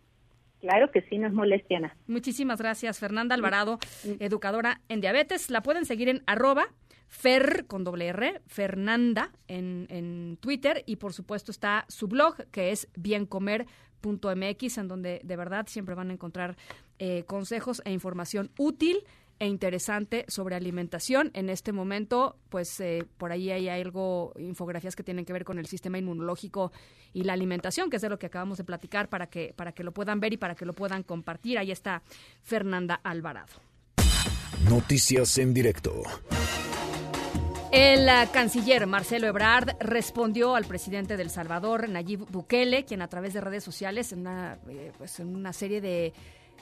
Claro 0.60 0.90
que 0.90 1.02
sí, 1.02 1.18
no 1.18 1.26
es 1.26 1.32
molestia, 1.32 1.78
Ana. 1.78 1.96
Muchísimas 2.06 2.58
gracias, 2.58 2.98
Fernanda 2.98 3.34
Alvarado, 3.34 3.78
educadora 4.20 4.80
en 4.88 5.00
diabetes. 5.00 5.50
La 5.50 5.62
pueden 5.62 5.84
seguir 5.84 6.08
en 6.08 6.22
arroba 6.26 6.68
Fer 7.08 7.66
con 7.66 7.84
doble 7.84 8.08
R, 8.08 8.42
Fernanda 8.46 9.30
en, 9.46 9.86
en 9.90 10.38
Twitter 10.40 10.82
y 10.86 10.96
por 10.96 11.12
supuesto 11.12 11.52
está 11.52 11.84
su 11.88 12.08
blog 12.08 12.46
que 12.50 12.72
es 12.72 12.88
biencomer.mx 14.02 14.78
en 14.78 14.88
donde 14.88 15.20
de 15.22 15.36
verdad 15.36 15.66
siempre 15.68 15.94
van 15.94 16.10
a 16.10 16.12
encontrar 16.12 16.56
eh, 16.98 17.24
consejos 17.26 17.82
e 17.84 17.92
información 17.92 18.50
útil 18.58 18.98
e 19.38 19.46
interesante 19.46 20.24
sobre 20.28 20.56
alimentación. 20.56 21.30
En 21.34 21.50
este 21.50 21.72
momento, 21.72 22.36
pues 22.48 22.80
eh, 22.80 23.04
por 23.18 23.32
ahí 23.32 23.50
hay 23.50 23.68
algo, 23.68 24.32
infografías 24.38 24.96
que 24.96 25.02
tienen 25.02 25.26
que 25.26 25.32
ver 25.34 25.44
con 25.44 25.58
el 25.58 25.66
sistema 25.66 25.98
inmunológico 25.98 26.72
y 27.12 27.24
la 27.24 27.34
alimentación, 27.34 27.90
que 27.90 27.96
es 27.96 28.02
de 28.02 28.08
lo 28.08 28.18
que 28.18 28.26
acabamos 28.26 28.56
de 28.56 28.64
platicar 28.64 29.10
para 29.10 29.26
que, 29.26 29.52
para 29.54 29.72
que 29.72 29.84
lo 29.84 29.92
puedan 29.92 30.20
ver 30.20 30.32
y 30.32 30.36
para 30.38 30.54
que 30.54 30.64
lo 30.64 30.72
puedan 30.72 31.02
compartir. 31.02 31.58
Ahí 31.58 31.70
está 31.70 32.02
Fernanda 32.42 32.94
Alvarado. 33.02 33.52
Noticias 34.70 35.36
en 35.36 35.52
directo. 35.52 36.02
El 37.72 38.08
ah, 38.08 38.26
canciller 38.32 38.86
Marcelo 38.86 39.26
Ebrard 39.26 39.76
respondió 39.80 40.54
al 40.54 40.64
presidente 40.64 41.16
del 41.16 41.30
Salvador, 41.30 41.88
Nayib 41.88 42.26
Bukele, 42.30 42.84
quien 42.84 43.02
a 43.02 43.08
través 43.08 43.34
de 43.34 43.40
redes 43.40 43.64
sociales, 43.64 44.12
en 44.12 44.20
una, 44.20 44.58
eh, 44.68 44.92
pues 44.96 45.20
serie 45.52 45.80
de 45.80 46.12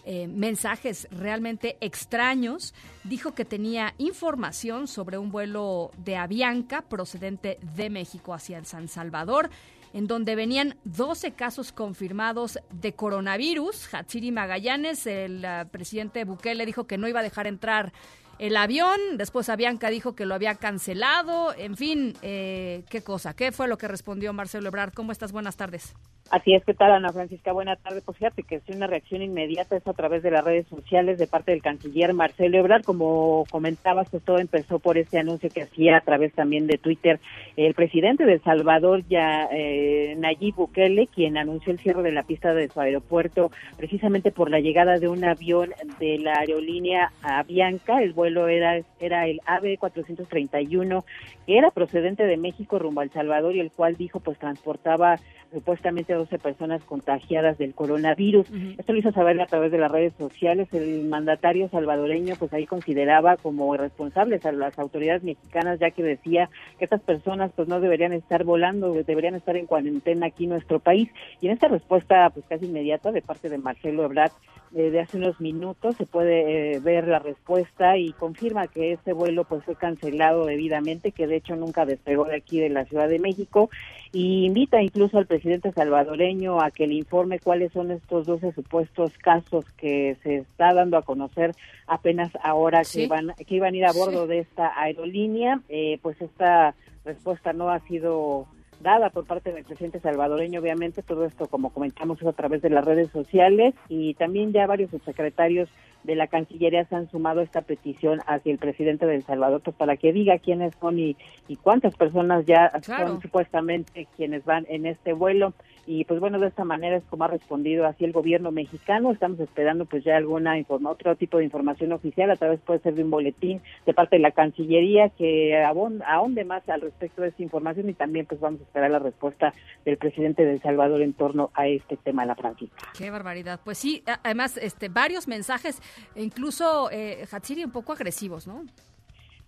eh, 0.06 0.26
mensajes 0.28 1.06
realmente 1.10 1.76
extraños, 1.80 2.74
dijo 3.04 3.34
que 3.34 3.44
tenía 3.44 3.94
información 3.98 4.88
sobre 4.88 5.18
un 5.18 5.30
vuelo 5.30 5.90
de 5.98 6.16
Avianca 6.16 6.82
procedente 6.82 7.58
de 7.76 7.90
México 7.90 8.32
hacia 8.32 8.64
San 8.64 8.88
Salvador, 8.88 9.50
en 9.92 10.06
donde 10.06 10.34
venían 10.34 10.76
12 10.84 11.32
casos 11.32 11.70
confirmados 11.70 12.58
de 12.70 12.94
coronavirus. 12.94 13.92
Hatsiri 13.94 14.32
Magallanes, 14.32 15.06
el 15.06 15.46
presidente 15.70 16.24
Bukele, 16.24 16.66
dijo 16.66 16.86
que 16.86 16.98
no 16.98 17.08
iba 17.08 17.20
a 17.20 17.22
dejar 17.24 17.46
entrar 17.46 17.92
el 18.38 18.56
avión, 18.56 18.98
después 19.16 19.48
Avianca 19.48 19.90
dijo 19.90 20.14
que 20.14 20.26
lo 20.26 20.34
había 20.34 20.54
cancelado, 20.54 21.54
en 21.56 21.76
fin, 21.76 22.14
eh, 22.22 22.84
qué 22.90 23.02
cosa, 23.02 23.34
qué 23.34 23.52
fue 23.52 23.68
lo 23.68 23.78
que 23.78 23.88
respondió 23.88 24.32
Marcelo 24.32 24.68
Ebrard. 24.68 24.92
¿Cómo 24.92 25.12
estás? 25.12 25.32
Buenas 25.32 25.56
tardes. 25.56 25.94
Así 26.30 26.54
es, 26.54 26.64
¿qué 26.64 26.72
tal, 26.72 26.90
Ana 26.90 27.12
Francisca? 27.12 27.52
Buena 27.52 27.76
tarde. 27.76 28.00
Pues 28.04 28.16
fíjate 28.16 28.42
que 28.42 28.56
es 28.56 28.62
una 28.68 28.86
reacción 28.86 29.20
inmediata, 29.22 29.76
es 29.76 29.86
a 29.86 29.92
través 29.92 30.22
de 30.22 30.30
las 30.30 30.42
redes 30.42 30.66
sociales 30.68 31.18
de 31.18 31.26
parte 31.26 31.52
del 31.52 31.60
canciller 31.60 32.14
Marcelo 32.14 32.58
Ebrard. 32.58 32.82
Como 32.82 33.44
comentabas, 33.50 34.08
pues 34.08 34.22
todo 34.24 34.38
empezó 34.38 34.78
por 34.78 34.96
ese 34.96 35.18
anuncio 35.18 35.50
que 35.50 35.62
hacía 35.62 35.98
a 35.98 36.00
través 36.00 36.32
también 36.32 36.66
de 36.66 36.78
Twitter 36.78 37.20
el 37.56 37.74
presidente 37.74 38.24
de 38.24 38.34
El 38.34 38.42
Salvador, 38.42 39.04
ya 39.08 39.48
eh, 39.52 40.16
Nayib 40.18 40.54
Bukele, 40.56 41.08
quien 41.08 41.36
anunció 41.36 41.72
el 41.72 41.78
cierre 41.78 42.02
de 42.02 42.12
la 42.12 42.22
pista 42.22 42.54
de 42.54 42.68
su 42.68 42.80
aeropuerto 42.80 43.50
precisamente 43.76 44.32
por 44.32 44.50
la 44.50 44.60
llegada 44.60 44.98
de 44.98 45.08
un 45.08 45.24
avión 45.24 45.70
de 46.00 46.18
la 46.18 46.38
aerolínea 46.40 47.12
Avianca. 47.22 48.02
El 48.02 48.14
vuelo 48.14 48.23
era, 48.26 48.80
era 49.00 49.26
el 49.26 49.40
AB 49.46 49.78
431, 49.78 51.04
que 51.46 51.58
era 51.58 51.70
procedente 51.70 52.24
de 52.24 52.36
México 52.36 52.78
rumbo 52.78 53.00
a 53.00 53.04
El 53.04 53.10
Salvador 53.10 53.54
y 53.54 53.60
el 53.60 53.70
cual 53.70 53.96
dijo 53.96 54.20
pues 54.20 54.38
transportaba 54.38 55.18
supuestamente 55.54 56.12
12 56.12 56.38
personas 56.38 56.82
contagiadas 56.82 57.56
del 57.58 57.74
coronavirus. 57.74 58.46
Esto 58.76 58.92
lo 58.92 58.98
hizo 58.98 59.12
saber 59.12 59.40
a 59.40 59.46
través 59.46 59.70
de 59.70 59.78
las 59.78 59.90
redes 59.90 60.12
sociales. 60.18 60.68
El 60.72 61.04
mandatario 61.04 61.68
salvadoreño 61.68 62.34
pues 62.36 62.52
ahí 62.52 62.66
consideraba 62.66 63.36
como 63.36 63.72
irresponsables 63.74 64.44
a 64.44 64.52
las 64.52 64.78
autoridades 64.78 65.22
mexicanas 65.22 65.78
ya 65.78 65.92
que 65.92 66.02
decía 66.02 66.50
que 66.78 66.84
estas 66.84 67.00
personas 67.02 67.52
pues 67.54 67.68
no 67.68 67.80
deberían 67.80 68.12
estar 68.12 68.42
volando, 68.42 68.92
deberían 68.92 69.36
estar 69.36 69.56
en 69.56 69.66
cuarentena 69.66 70.26
aquí 70.26 70.44
en 70.44 70.50
nuestro 70.50 70.80
país. 70.80 71.08
Y 71.40 71.46
en 71.46 71.52
esta 71.52 71.68
respuesta 71.68 72.28
pues 72.30 72.44
casi 72.46 72.66
inmediata 72.66 73.12
de 73.12 73.22
parte 73.22 73.48
de 73.48 73.58
Marcelo 73.58 74.04
Ebrard 74.04 74.32
eh, 74.74 74.90
de 74.90 75.00
hace 75.00 75.18
unos 75.18 75.40
minutos 75.40 75.94
se 75.94 76.04
puede 76.04 76.74
eh, 76.74 76.80
ver 76.80 77.06
la 77.06 77.20
respuesta 77.20 77.96
y 77.96 78.12
confirma 78.14 78.66
que 78.66 78.92
este 78.92 79.12
vuelo 79.12 79.44
pues 79.44 79.64
fue 79.64 79.76
cancelado 79.76 80.46
debidamente, 80.46 81.12
que 81.12 81.26
de 81.26 81.36
hecho 81.36 81.56
nunca 81.56 81.84
despegó 81.84 82.24
de 82.24 82.36
aquí 82.36 82.60
de 82.60 82.68
la 82.68 82.84
Ciudad 82.84 83.08
de 83.08 83.18
México 83.18 83.70
y 84.12 84.46
invita 84.46 84.82
incluso 84.82 85.18
al 85.18 85.26
presidente 85.26 85.72
salvadoreño 85.72 86.60
a 86.60 86.70
que 86.70 86.86
le 86.86 86.94
informe 86.94 87.38
cuáles 87.38 87.72
son 87.72 87.90
estos 87.90 88.26
12 88.26 88.52
supuestos 88.52 89.12
casos 89.18 89.64
que 89.76 90.16
se 90.22 90.36
está 90.36 90.72
dando 90.72 90.96
a 90.96 91.02
conocer 91.02 91.54
apenas 91.86 92.30
ahora 92.42 92.82
que 92.90 93.06
van 93.06 93.32
que 93.46 93.54
iban 93.54 93.74
a 93.74 93.76
ir 93.76 93.84
a 93.84 93.92
bordo 93.92 94.26
de 94.26 94.40
esta 94.40 94.80
aerolínea, 94.80 95.60
eh, 95.68 95.98
pues 96.02 96.20
esta 96.20 96.74
respuesta 97.04 97.52
no 97.52 97.70
ha 97.70 97.80
sido 97.80 98.46
dada 98.80 99.10
por 99.10 99.24
parte 99.24 99.52
del 99.52 99.64
presidente 99.64 99.98
salvadoreño, 100.00 100.60
obviamente, 100.60 101.02
todo 101.02 101.24
esto, 101.24 101.46
como 101.46 101.70
comentamos, 101.70 102.20
es 102.20 102.28
a 102.28 102.32
través 102.32 102.62
de 102.62 102.70
las 102.70 102.84
redes 102.84 103.10
sociales 103.10 103.74
y 103.88 104.14
también 104.14 104.52
ya 104.52 104.66
varios 104.66 104.90
subsecretarios 104.90 105.68
de 106.04 106.14
la 106.14 106.26
Cancillería 106.26 106.84
se 106.84 106.94
han 106.94 107.10
sumado 107.10 107.40
a 107.40 107.44
esta 107.44 107.62
petición 107.62 108.20
hacia 108.26 108.52
el 108.52 108.58
presidente 108.58 109.06
de 109.06 109.16
El 109.16 109.24
Salvador 109.24 109.62
pues, 109.62 109.74
para 109.76 109.96
que 109.96 110.12
diga 110.12 110.38
quiénes 110.38 110.74
son 110.80 110.98
y, 110.98 111.16
y 111.48 111.56
cuántas 111.56 111.96
personas 111.96 112.46
ya 112.46 112.70
son 112.82 113.20
supuestamente 113.20 114.06
quienes 114.16 114.44
van 114.44 114.66
en 114.68 114.86
este 114.86 115.12
vuelo 115.12 115.54
y 115.86 116.04
pues 116.04 116.20
bueno 116.20 116.38
de 116.38 116.48
esta 116.48 116.64
manera 116.64 116.96
es 116.96 117.04
como 117.04 117.24
ha 117.24 117.28
respondido 117.28 117.86
así 117.86 118.04
el 118.04 118.12
gobierno 118.12 118.50
mexicano 118.50 119.12
estamos 119.12 119.38
esperando 119.40 119.84
pues 119.84 120.04
ya 120.04 120.16
alguna 120.16 120.58
informa 120.58 120.90
otro 120.90 121.14
tipo 121.16 121.38
de 121.38 121.44
información 121.44 121.92
oficial 121.92 122.30
a 122.30 122.36
través 122.36 122.60
puede 122.60 122.80
ser 122.80 122.94
de 122.94 123.04
un 123.04 123.10
boletín 123.10 123.60
de 123.84 123.94
parte 123.94 124.16
de 124.16 124.22
la 124.22 124.30
Cancillería 124.30 125.10
que 125.10 125.62
ahonde 125.62 126.44
más 126.44 126.66
al 126.68 126.80
respecto 126.80 127.22
de 127.22 127.28
esta 127.28 127.42
información 127.42 127.88
y 127.88 127.94
también 127.94 128.26
pues 128.26 128.40
vamos 128.40 128.60
a 128.60 128.64
esperar 128.64 128.90
la 128.90 128.98
respuesta 128.98 129.52
del 129.84 129.98
presidente 129.98 130.44
de 130.44 130.54
El 130.54 130.62
Salvador 130.62 131.02
en 131.02 131.12
torno 131.12 131.50
a 131.54 131.66
este 131.66 131.96
tema 131.96 132.22
de 132.22 132.28
la 132.28 132.34
Francisca. 132.34 132.88
Qué 132.96 133.10
barbaridad. 133.10 133.60
Pues 133.64 133.78
sí, 133.78 134.02
además 134.22 134.56
este 134.56 134.88
varios 134.88 135.28
mensajes 135.28 135.80
incluso 136.16 136.90
eh, 136.90 137.26
Hatsiri 137.30 137.64
un 137.64 137.70
poco 137.70 137.92
agresivos, 137.92 138.46
¿no? 138.46 138.64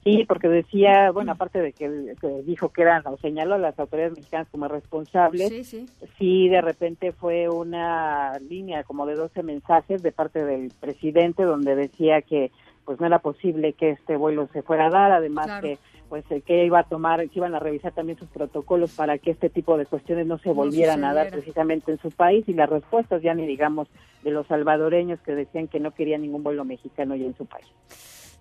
Sí, 0.07 0.25
porque 0.25 0.47
decía, 0.47 1.11
bueno, 1.11 1.33
aparte 1.33 1.61
de 1.61 1.73
que, 1.73 2.15
dijo 2.45 2.69
que 2.69 2.83
eran, 2.83 3.03
o 3.07 3.17
señaló 3.17 3.57
a 3.57 3.59
las 3.59 3.76
autoridades 3.76 4.17
mexicanas 4.17 4.47
como 4.53 4.69
responsables, 4.69 5.67
sí, 5.67 5.88
sí. 6.17 6.49
de 6.49 6.61
repente 6.61 7.11
fue 7.11 7.49
una 7.49 8.38
línea 8.38 8.85
como 8.85 9.05
de 9.07 9.17
12 9.17 9.43
mensajes 9.43 10.05
de 10.05 10.12
parte 10.12 10.45
del 10.45 10.71
presidente 10.79 11.43
donde 11.43 11.75
decía 11.75 12.23
que 12.23 12.53
pues 12.85 13.00
no 13.00 13.07
era 13.07 13.19
posible 13.19 13.73
que 13.73 13.91
este 13.91 14.17
vuelo 14.17 14.49
se 14.53 14.62
fuera 14.62 14.87
a 14.87 14.91
dar, 14.91 15.11
además 15.11 15.61
que 15.61 15.76
pues 16.09 16.25
que 16.45 16.65
iba 16.65 16.81
a 16.81 16.85
tomar, 16.85 17.29
que 17.29 17.39
iban 17.39 17.55
a 17.55 17.59
revisar 17.59 17.93
también 17.93 18.19
sus 18.19 18.29
protocolos 18.29 18.95
para 18.95 19.19
que 19.19 19.31
este 19.33 19.51
tipo 19.51 19.77
de 19.77 19.87
cuestiones 19.87 20.27
no 20.27 20.39
se 20.39 20.51
volvieran 20.51 21.05
a 21.05 21.15
dar 21.15 21.31
precisamente 21.31 21.91
en 21.91 21.99
su 21.99 22.11
país 22.11 22.49
y 22.49 22.55
las 22.55 22.71
respuestas 22.71 23.23
ya 23.23 23.35
ni 23.35 23.47
digamos 23.47 23.89
de 24.23 24.31
los 24.31 24.47
salvadoreños 24.47 25.21
que 25.21 25.35
decían 25.35 25.69
que 25.69 25.81
no 25.81 25.93
querían 25.93 26.23
ningún 26.23 26.43
vuelo 26.43 26.65
mexicano 26.65 27.17
ya 27.17 27.27
en 27.27 27.37
su 27.37 27.47
país. 27.47 27.67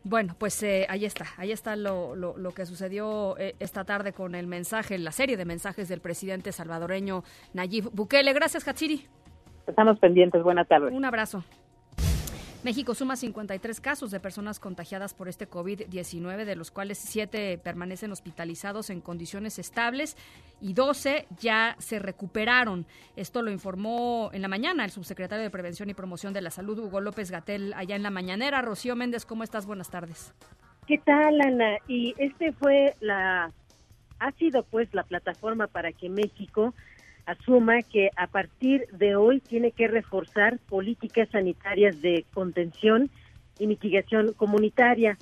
Bueno, 0.03 0.35
pues 0.37 0.61
eh, 0.61 0.85
ahí 0.87 1.03
está, 1.03 1.25
ahí 1.37 1.51
está 1.51 1.75
lo, 1.75 2.15
lo, 2.15 2.51
que 2.51 2.67
sucedió 2.67 3.35
eh, 3.39 3.55
esta 3.59 3.85
tarde 3.85 4.13
con 4.13 4.35
el 4.35 4.45
mensaje, 4.45 4.99
la 4.99 5.11
serie 5.11 5.35
de 5.35 5.45
mensajes 5.45 5.89
del 5.89 5.99
presidente 5.99 6.51
salvadoreño 6.51 7.23
Nayib 7.53 7.89
Bukele. 7.91 8.31
Gracias, 8.33 8.67
Hatsiri. 8.67 9.07
Estamos 9.65 9.97
pendientes, 9.97 10.43
buena 10.43 10.63
tarde. 10.65 10.91
Un 10.91 11.05
abrazo. 11.05 11.43
México 12.65 12.95
suma 12.95 13.15
53 13.15 13.79
casos 13.79 14.09
de 14.09 14.19
personas 14.19 14.59
contagiadas 14.59 15.13
por 15.13 15.27
este 15.27 15.47
COVID-19, 15.47 16.45
de 16.45 16.55
los 16.55 16.71
cuales 16.71 16.97
7 16.97 17.59
permanecen 17.59 18.11
hospitalizados 18.11 18.89
en 18.89 19.01
condiciones 19.01 19.59
estables 19.59 20.17
y 20.59 20.73
12 20.73 21.27
ya 21.39 21.75
se 21.77 21.99
recuperaron. 21.99 22.87
Esto 23.15 23.43
lo 23.43 23.51
informó 23.51 24.31
en 24.33 24.41
la 24.41 24.47
mañana 24.47 24.83
el 24.83 24.89
subsecretario 24.89 25.43
de 25.43 25.51
Prevención 25.51 25.91
y 25.91 25.93
Promoción 25.93 26.33
de 26.33 26.41
la 26.41 26.49
Salud, 26.49 26.79
Hugo 26.79 27.01
López 27.01 27.29
Gatel, 27.29 27.71
allá 27.75 27.95
en 27.95 28.01
la 28.01 28.09
mañanera. 28.09 28.63
Rocío 28.63 28.95
Méndez, 28.95 29.27
¿cómo 29.27 29.43
estás? 29.43 29.67
Buenas 29.67 29.91
tardes. 29.91 30.33
¿Qué 30.87 30.97
tal, 30.97 31.39
Ana? 31.41 31.77
Y 31.87 32.15
este 32.17 32.51
fue 32.53 32.95
la, 32.99 33.51
ha 34.17 34.31
sido 34.39 34.63
pues 34.63 34.91
la 34.91 35.03
plataforma 35.03 35.67
para 35.67 35.91
que 35.91 36.09
México 36.09 36.73
asuma 37.25 37.81
que 37.81 38.09
a 38.15 38.27
partir 38.27 38.87
de 38.91 39.15
hoy 39.15 39.39
tiene 39.39 39.71
que 39.71 39.87
reforzar 39.87 40.59
políticas 40.69 41.29
sanitarias 41.31 42.01
de 42.01 42.25
contención 42.33 43.09
y 43.59 43.67
mitigación 43.67 44.33
comunitaria. 44.33 45.17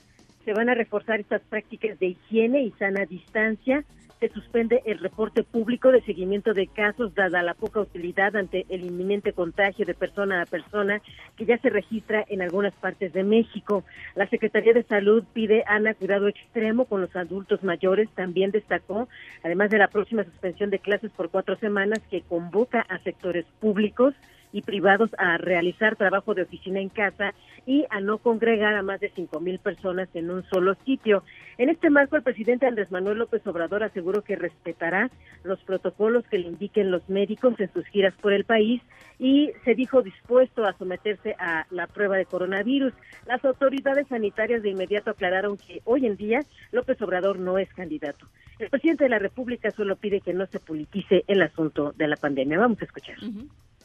Se 0.46 0.54
van 0.54 0.70
a 0.70 0.74
reforzar 0.74 1.20
estas 1.20 1.42
prácticas 1.42 2.00
de 2.00 2.08
higiene 2.08 2.64
y 2.64 2.72
sana 2.72 3.06
distancia, 3.06 3.86
se 4.24 4.30
suspende 4.30 4.82
el 4.86 5.00
reporte 5.00 5.44
público 5.44 5.92
de 5.92 6.02
seguimiento 6.02 6.54
de 6.54 6.68
casos 6.68 7.14
dada 7.14 7.44
la 7.44 7.56
poca 7.56 7.82
utilidad 7.82 8.38
ante 8.38 8.66
el 8.70 8.86
inminente 8.86 9.34
contagio 9.34 9.86
de 9.86 9.94
persona 9.94 10.42
a 10.42 10.46
persona 10.46 11.02
que 11.36 11.46
ya 11.46 11.58
se 11.58 11.70
registra 11.70 12.24
en 12.30 12.42
algunas 12.42 12.74
partes 12.74 13.12
de 13.12 13.24
México. 13.26 13.84
La 14.16 14.30
Secretaría 14.30 14.72
de 14.72 14.84
Salud 14.84 15.26
pide 15.34 15.66
Ana 15.68 15.94
cuidado 15.94 16.30
extremo 16.30 16.86
con 16.86 17.02
los 17.02 17.14
adultos 17.18 17.64
mayores. 17.64 18.08
También 18.16 18.52
destacó, 18.52 19.10
además 19.44 19.70
de 19.72 19.80
la 19.80 19.90
próxima 19.90 20.24
suspensión 20.24 20.70
de 20.70 20.80
clases 20.80 21.12
por 21.12 21.30
cuatro 21.30 21.58
semanas 21.58 22.00
que 22.10 22.22
convoca 22.22 22.80
a 22.80 23.00
sectores 23.00 23.46
públicos 23.60 24.14
y 24.54 24.62
privados 24.62 25.10
a 25.18 25.38
realizar 25.38 25.98
trabajo 25.98 26.34
de 26.34 26.44
oficina 26.44 26.80
en 26.80 26.90
casa 26.90 27.34
y 27.66 27.86
a 27.90 28.00
no 28.00 28.20
congregar 28.20 28.76
a 28.76 28.84
más 28.84 29.00
de 29.00 29.12
cinco 29.16 29.40
mil 29.40 29.60
personas 29.60 30.08
en 30.14 30.32
un 30.32 30.44
solo 30.44 30.76
sitio. 30.86 31.24
En 31.58 31.70
este 31.70 31.90
marco, 31.90 32.16
el 32.16 32.24
presidente 32.24 32.68
Andrés 32.68 32.92
Manuel 32.92 33.18
López 33.18 33.46
Obrador 33.48 33.84
aseguró 33.84 34.22
que 34.22 34.36
respetará 34.36 35.10
los 35.44 35.62
protocolos 35.64 36.26
que 36.28 36.38
le 36.38 36.48
indiquen 36.48 36.92
los 36.92 37.08
médicos 37.10 37.60
en 37.60 37.72
sus 37.74 37.86
giras 37.88 38.14
por 38.22 38.32
el 38.32 38.46
país 38.46 38.82
y 39.20 39.52
se 39.66 39.76
dijo 39.76 40.02
dispuesto 40.02 40.66
a 40.66 40.78
someterse 40.78 41.36
a 41.40 41.66
la 41.72 41.88
prueba 41.88 42.18
de 42.18 42.26
coronavirus. 42.26 42.94
Las 43.26 43.44
autoridades 43.44 44.08
sanitarias 44.08 44.62
de 44.62 44.70
inmediato 44.70 45.12
aclararon 45.12 45.58
que 45.58 45.82
hoy 45.86 46.06
en 46.06 46.16
día 46.16 46.42
López 46.72 47.02
Obrador 47.02 47.40
no 47.40 47.58
es 47.58 47.72
candidato. 47.74 48.28
El 48.60 48.70
presidente 48.70 49.06
de 49.06 49.10
la 49.10 49.20
República 49.20 49.72
solo 49.72 49.96
pide 49.96 50.22
que 50.22 50.34
no 50.34 50.46
se 50.46 50.60
politice 50.60 51.24
el 51.28 51.42
asunto 51.42 51.92
de 51.94 52.08
la 52.08 52.16
pandemia. 52.16 52.60
Vamos 52.60 52.82
a 52.82 52.86
escuchar. 52.86 53.18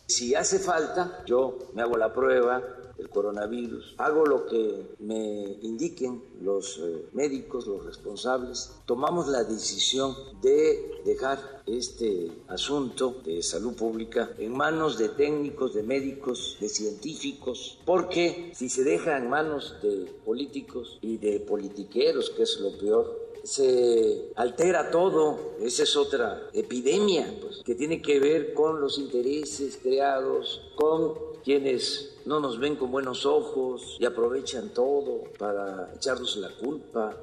Si 0.09 0.35
hace 0.35 0.59
falta, 0.59 1.23
yo 1.27 1.59
me 1.75 1.83
hago 1.83 1.99
la 1.99 2.15
prueba 2.15 2.63
del 2.97 3.11
coronavirus, 3.11 3.95
hago 3.99 4.25
lo 4.25 4.47
que 4.47 4.95
me 5.01 5.59
indiquen 5.61 6.23
los 6.41 6.79
eh, 6.79 7.09
médicos, 7.13 7.67
los 7.67 7.85
responsables, 7.85 8.73
tomamos 8.87 9.29
la 9.29 9.45
decisión 9.45 10.17
de 10.41 11.03
dejar 11.05 11.63
este 11.67 12.33
asunto 12.49 13.21
de 13.23 13.43
salud 13.43 13.75
pública 13.75 14.31
en 14.39 14.57
manos 14.57 14.97
de 14.97 15.11
técnicos, 15.11 15.75
de 15.75 15.83
médicos, 15.83 16.57
de 16.59 16.71
científicos, 16.71 17.79
porque 17.85 18.53
si 18.55 18.71
se 18.71 18.85
deja 18.85 19.19
en 19.19 19.29
manos 19.29 19.77
de 19.83 20.11
políticos 20.25 20.99
y 21.03 21.19
de 21.19 21.39
politiqueros, 21.41 22.31
que 22.31 22.45
es 22.45 22.59
lo 22.61 22.77
peor, 22.79 23.28
se 23.43 24.31
altera 24.37 24.91
todo. 24.91 25.57
Esa 25.61 25.83
es 25.83 25.97
otra 25.97 26.43
epidemia 26.53 27.33
pues, 27.41 27.63
que 27.65 27.75
tiene 27.75 28.01
que 28.03 28.21
ver 28.21 28.55
con 28.55 28.81
los 28.81 28.99
intereses 28.99 29.79
creados, 29.83 30.71
con 30.75 31.15
quienes 31.45 32.19
no 32.27 32.41
nos 32.41 32.59
ven 32.59 32.77
con 32.77 32.91
buenos 32.91 33.25
ojos 33.25 33.97
y 33.99 34.05
aprovechan 34.05 34.71
todo 34.75 35.25
para 35.39 35.93
echarnos 35.95 36.37
la 36.37 36.51
culpa. 36.51 37.17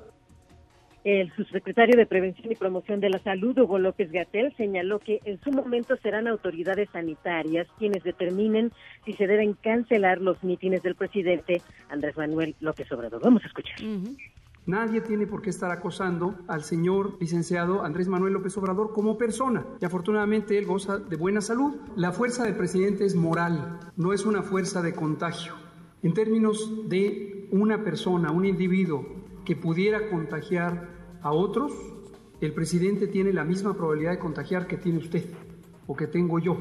El 1.06 1.32
subsecretario 1.36 1.96
de 1.96 2.08
Prevención 2.08 2.52
y 2.52 2.56
Promoción 2.56 3.00
de 3.00 3.12
la 3.12 3.20
Salud, 3.20 3.56
Hugo 3.60 3.78
López 3.78 4.12
Gatel, 4.12 4.52
señaló 4.58 4.98
que 4.98 5.20
en 5.24 5.40
su 5.42 5.52
momento 5.52 5.96
serán 5.98 6.28
autoridades 6.28 6.90
sanitarias 6.92 7.68
quienes 7.78 8.04
determinen 8.04 8.72
si 9.06 9.14
se 9.14 9.28
deben 9.28 9.54
cancelar 9.54 10.20
los 10.20 10.44
mítines 10.44 10.82
del 10.82 10.96
presidente 10.96 11.62
Andrés 11.90 12.18
Manuel 12.18 12.56
López 12.60 12.92
Obrador. 12.92 13.22
Vamos 13.22 13.44
a 13.44 13.48
escuchar. 13.48 13.78
Nadie 14.68 15.02
tiene 15.02 15.28
por 15.28 15.44
qué 15.44 15.52
estar 15.52 15.70
acosando 15.70 16.40
al 16.48 16.64
señor 16.64 17.18
licenciado 17.20 17.84
Andrés 17.84 18.08
Manuel 18.08 18.34
López 18.34 18.58
Obrador 18.58 18.94
como 18.94 19.16
persona. 19.16 19.64
Y 19.80 19.86
afortunadamente 19.86 20.58
él 20.58 20.66
goza 20.66 20.98
de 20.98 21.16
buena 21.18 21.40
salud. 21.40 21.76
La 21.96 22.12
fuerza 22.12 22.44
del 22.44 22.56
presidente 22.56 23.06
es 23.06 23.16
moral, 23.16 23.80
no 23.96 24.12
es 24.12 24.26
una 24.26 24.42
fuerza 24.42 24.82
de 24.82 24.94
contagio. 24.94 25.54
En 26.02 26.16
términos 26.16 26.90
de 26.90 27.48
una 27.52 27.84
persona, 27.84 28.32
un 28.32 28.44
individuo 28.44 29.06
que 29.46 29.56
pudiera 29.56 30.10
contagiar 30.10 30.90
a 31.22 31.32
otros, 31.32 31.72
el 32.42 32.54
presidente 32.54 33.06
tiene 33.06 33.34
la 33.34 33.44
misma 33.44 33.76
probabilidad 33.76 34.12
de 34.14 34.20
contagiar 34.20 34.66
que 34.66 34.78
tiene 34.78 34.98
usted 34.98 35.26
o 35.86 35.96
que 35.96 36.08
tengo 36.08 36.40
yo. 36.40 36.58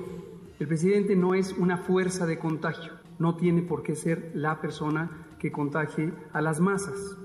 El 0.61 0.69
presidente 0.69 1.17
no 1.17 1.35
es 1.35 1.55
una 1.55 1.79
fuerza 1.79 2.27
de 2.27 2.39
contagio, 2.39 2.93
no 3.19 3.37
tiene 3.37 3.63
por 3.63 3.83
qué 3.83 3.97
ser 3.97 4.31
la 4.35 4.61
persona 4.61 5.27
que 5.39 5.51
contagie 5.51 6.13
a 6.35 6.43
las 6.43 6.61
masas. 6.61 7.17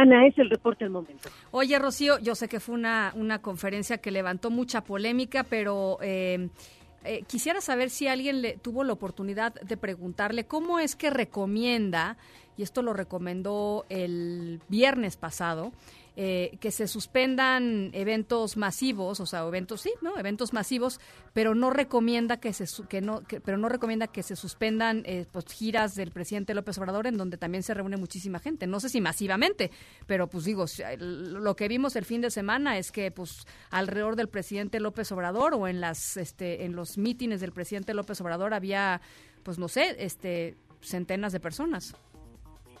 Ana, 0.00 0.28
es 0.28 0.38
el 0.38 0.48
reporte 0.48 0.84
del 0.84 0.92
momento. 0.92 1.28
Oye, 1.50 1.76
Rocío, 1.76 2.20
yo 2.20 2.36
sé 2.36 2.48
que 2.48 2.60
fue 2.60 2.76
una, 2.76 3.12
una 3.16 3.40
conferencia 3.40 3.98
que 3.98 4.12
levantó 4.12 4.48
mucha 4.48 4.82
polémica, 4.84 5.42
pero 5.42 5.98
eh, 6.02 6.50
eh, 7.04 7.24
quisiera 7.26 7.60
saber 7.60 7.90
si 7.90 8.06
alguien 8.06 8.40
le 8.40 8.56
tuvo 8.58 8.84
la 8.84 8.92
oportunidad 8.92 9.54
de 9.54 9.76
preguntarle 9.76 10.44
cómo 10.44 10.78
es 10.78 10.94
que 10.94 11.10
recomienda, 11.10 12.16
y 12.56 12.62
esto 12.62 12.82
lo 12.82 12.92
recomendó 12.92 13.86
el 13.88 14.60
viernes 14.68 15.16
pasado, 15.16 15.72
eh, 16.20 16.58
que 16.60 16.72
se 16.72 16.88
suspendan 16.88 17.90
eventos 17.92 18.56
masivos, 18.56 19.20
o 19.20 19.26
sea, 19.26 19.46
eventos 19.46 19.82
sí, 19.82 19.92
no, 20.02 20.18
eventos 20.18 20.52
masivos, 20.52 20.98
pero 21.32 21.54
no 21.54 21.70
recomienda 21.70 22.38
que 22.40 22.52
se 22.52 22.64
que 22.88 23.00
no, 23.00 23.22
pero 23.44 23.56
no 23.56 23.68
recomienda 23.68 24.08
que 24.08 24.24
se 24.24 24.34
suspendan 24.34 25.04
eh, 25.06 25.26
pues, 25.30 25.44
giras 25.46 25.94
del 25.94 26.10
presidente 26.10 26.54
López 26.54 26.76
Obrador 26.78 27.06
en 27.06 27.18
donde 27.18 27.36
también 27.36 27.62
se 27.62 27.72
reúne 27.72 27.96
muchísima 27.98 28.40
gente. 28.40 28.66
No 28.66 28.80
sé 28.80 28.88
si 28.88 29.00
masivamente, 29.00 29.70
pero 30.08 30.26
pues 30.26 30.44
digo, 30.44 30.64
lo 30.98 31.54
que 31.54 31.68
vimos 31.68 31.94
el 31.94 32.04
fin 32.04 32.20
de 32.20 32.32
semana 32.32 32.78
es 32.78 32.90
que 32.90 33.12
pues 33.12 33.46
alrededor 33.70 34.16
del 34.16 34.28
presidente 34.28 34.80
López 34.80 35.12
Obrador 35.12 35.54
o 35.54 35.68
en 35.68 35.80
las 35.80 36.16
este 36.16 36.64
en 36.64 36.74
los 36.74 36.98
mítines 36.98 37.40
del 37.40 37.52
presidente 37.52 37.94
López 37.94 38.20
Obrador 38.22 38.54
había 38.54 39.00
pues 39.44 39.56
no 39.56 39.68
sé, 39.68 39.94
este 40.00 40.56
centenas 40.80 41.32
de 41.32 41.38
personas 41.38 41.94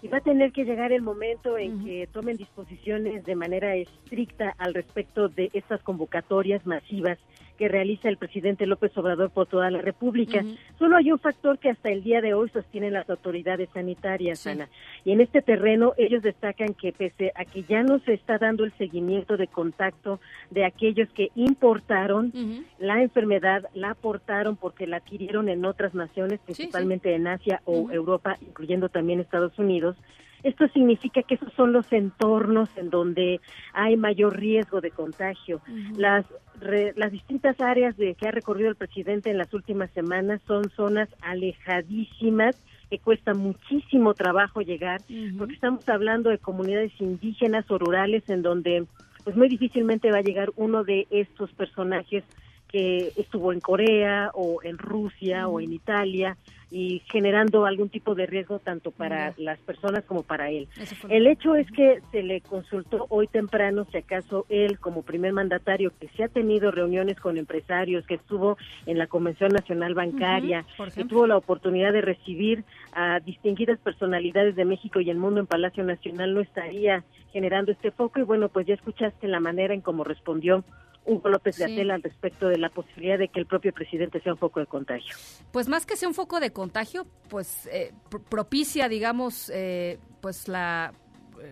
y 0.02 0.08
va 0.08 0.18
a 0.18 0.22
tener 0.22 0.52
que 0.52 0.64
llegar 0.64 0.92
el 0.92 1.02
momento 1.02 1.58
en 1.58 1.84
que 1.84 2.06
tomen 2.12 2.36
disposiciones 2.36 3.24
de 3.24 3.34
manera 3.34 3.74
estricta 3.74 4.54
al 4.58 4.74
respecto 4.74 5.28
de 5.28 5.50
estas 5.52 5.82
convocatorias 5.82 6.64
masivas 6.66 7.18
que 7.58 7.68
realiza 7.68 8.08
el 8.08 8.16
presidente 8.16 8.66
López 8.66 8.96
Obrador 8.96 9.30
por 9.30 9.48
toda 9.48 9.70
la 9.70 9.82
República. 9.82 10.44
Solo 10.78 10.96
hay 10.96 11.10
un 11.10 11.18
factor 11.18 11.58
que 11.58 11.70
hasta 11.70 11.90
el 11.90 12.04
día 12.04 12.20
de 12.20 12.32
hoy 12.32 12.48
sostienen 12.50 12.92
las 12.92 13.10
autoridades 13.10 13.68
sanitarias, 13.74 14.46
Ana. 14.46 14.68
Y 15.04 15.10
en 15.12 15.20
este 15.20 15.42
terreno 15.42 15.92
ellos 15.98 16.22
destacan 16.22 16.72
que 16.74 16.92
pese 16.92 17.32
a 17.34 17.44
que 17.44 17.64
ya 17.64 17.82
no 17.82 17.98
se 18.00 18.14
está 18.14 18.38
dando 18.38 18.64
el 18.64 18.72
seguimiento 18.78 19.36
de 19.36 19.48
contacto 19.48 20.20
de 20.50 20.64
aquellos 20.64 21.08
que 21.10 21.30
importaron 21.34 22.32
la 22.78 23.02
enfermedad, 23.02 23.64
la 23.74 23.90
aportaron 23.90 24.56
porque 24.56 24.86
la 24.86 24.98
adquirieron 24.98 25.48
en 25.48 25.64
otras 25.64 25.94
naciones, 25.94 26.38
principalmente 26.44 27.14
en 27.14 27.26
Asia 27.26 27.60
o 27.64 27.90
Europa, 27.90 28.36
incluyendo 28.40 28.88
también 28.88 29.18
Estados 29.18 29.58
Unidos, 29.58 29.96
esto 30.42 30.68
significa 30.68 31.22
que 31.22 31.34
esos 31.34 31.52
son 31.54 31.72
los 31.72 31.92
entornos 31.92 32.68
en 32.76 32.90
donde 32.90 33.40
hay 33.72 33.96
mayor 33.96 34.36
riesgo 34.36 34.80
de 34.80 34.90
contagio. 34.90 35.60
Las 35.96 36.24
las 36.60 37.12
distintas 37.12 37.60
áreas 37.60 37.96
de 37.96 38.14
que 38.14 38.26
ha 38.26 38.32
recorrido 38.32 38.70
el 38.70 38.76
presidente 38.76 39.30
en 39.30 39.38
las 39.38 39.52
últimas 39.54 39.90
semanas 39.92 40.40
son 40.46 40.68
zonas 40.70 41.08
alejadísimas 41.20 42.56
que 42.90 42.98
cuesta 42.98 43.34
muchísimo 43.34 44.14
trabajo 44.14 44.62
llegar, 44.62 45.02
porque 45.36 45.54
estamos 45.54 45.86
hablando 45.88 46.30
de 46.30 46.38
comunidades 46.38 46.92
indígenas 47.00 47.70
o 47.70 47.78
rurales 47.78 48.28
en 48.28 48.42
donde 48.42 48.86
pues 49.24 49.36
muy 49.36 49.48
difícilmente 49.48 50.10
va 50.10 50.18
a 50.18 50.22
llegar 50.22 50.50
uno 50.56 50.84
de 50.84 51.06
estos 51.10 51.52
personajes 51.52 52.24
que 52.68 53.12
estuvo 53.16 53.52
en 53.52 53.60
Corea 53.60 54.30
o 54.34 54.60
en 54.62 54.78
Rusia 54.78 55.48
o 55.48 55.60
en 55.60 55.72
Italia 55.72 56.36
y 56.70 57.02
generando 57.10 57.64
algún 57.64 57.88
tipo 57.88 58.14
de 58.14 58.26
riesgo 58.26 58.58
tanto 58.58 58.90
para 58.90 59.34
las 59.38 59.58
personas 59.60 60.04
como 60.04 60.22
para 60.22 60.50
él. 60.50 60.68
El 61.08 61.26
hecho 61.26 61.54
es 61.54 61.70
que 61.70 62.00
se 62.12 62.22
le 62.22 62.40
consultó 62.42 63.06
hoy 63.08 63.26
temprano 63.26 63.86
si 63.90 63.98
acaso 63.98 64.44
él 64.48 64.78
como 64.78 65.02
primer 65.02 65.32
mandatario 65.32 65.92
que 65.98 66.08
se 66.08 66.24
ha 66.24 66.28
tenido 66.28 66.70
reuniones 66.70 67.18
con 67.20 67.38
empresarios, 67.38 68.06
que 68.06 68.14
estuvo 68.14 68.58
en 68.86 68.98
la 68.98 69.06
Convención 69.06 69.50
Nacional 69.50 69.94
Bancaria, 69.94 70.64
que 70.94 71.04
tuvo 71.04 71.26
la 71.26 71.36
oportunidad 71.36 71.92
de 71.92 72.02
recibir 72.02 72.64
a 72.92 73.20
distinguidas 73.20 73.78
personalidades 73.78 74.56
de 74.56 74.64
México 74.64 75.00
y 75.00 75.10
el 75.10 75.18
mundo 75.18 75.40
en 75.40 75.46
Palacio 75.46 75.84
Nacional, 75.84 76.34
no 76.34 76.40
estaría 76.40 77.04
generando 77.32 77.72
este 77.72 77.90
foco. 77.90 78.20
Y 78.20 78.24
bueno, 78.24 78.48
pues 78.48 78.66
ya 78.66 78.74
escuchaste 78.74 79.26
la 79.28 79.40
manera 79.40 79.74
en 79.74 79.80
cómo 79.80 80.04
respondió 80.04 80.64
Hugo 81.08 81.28
López 81.28 81.58
Gatell 81.58 81.90
al 81.90 82.02
respecto 82.02 82.48
de 82.48 82.58
la 82.58 82.68
posibilidad 82.68 83.18
de 83.18 83.28
que 83.28 83.40
el 83.40 83.46
propio 83.46 83.72
presidente 83.72 84.20
sea 84.20 84.32
un 84.32 84.38
foco 84.38 84.60
de 84.60 84.66
contagio. 84.66 85.14
Pues 85.52 85.68
más 85.68 85.86
que 85.86 85.96
sea 85.96 86.08
un 86.08 86.14
foco 86.14 86.38
de 86.38 86.52
contagio, 86.52 87.06
pues 87.28 87.66
eh, 87.72 87.92
propicia, 88.28 88.88
digamos, 88.88 89.50
eh, 89.54 89.98
pues 90.20 90.48
la 90.48 90.92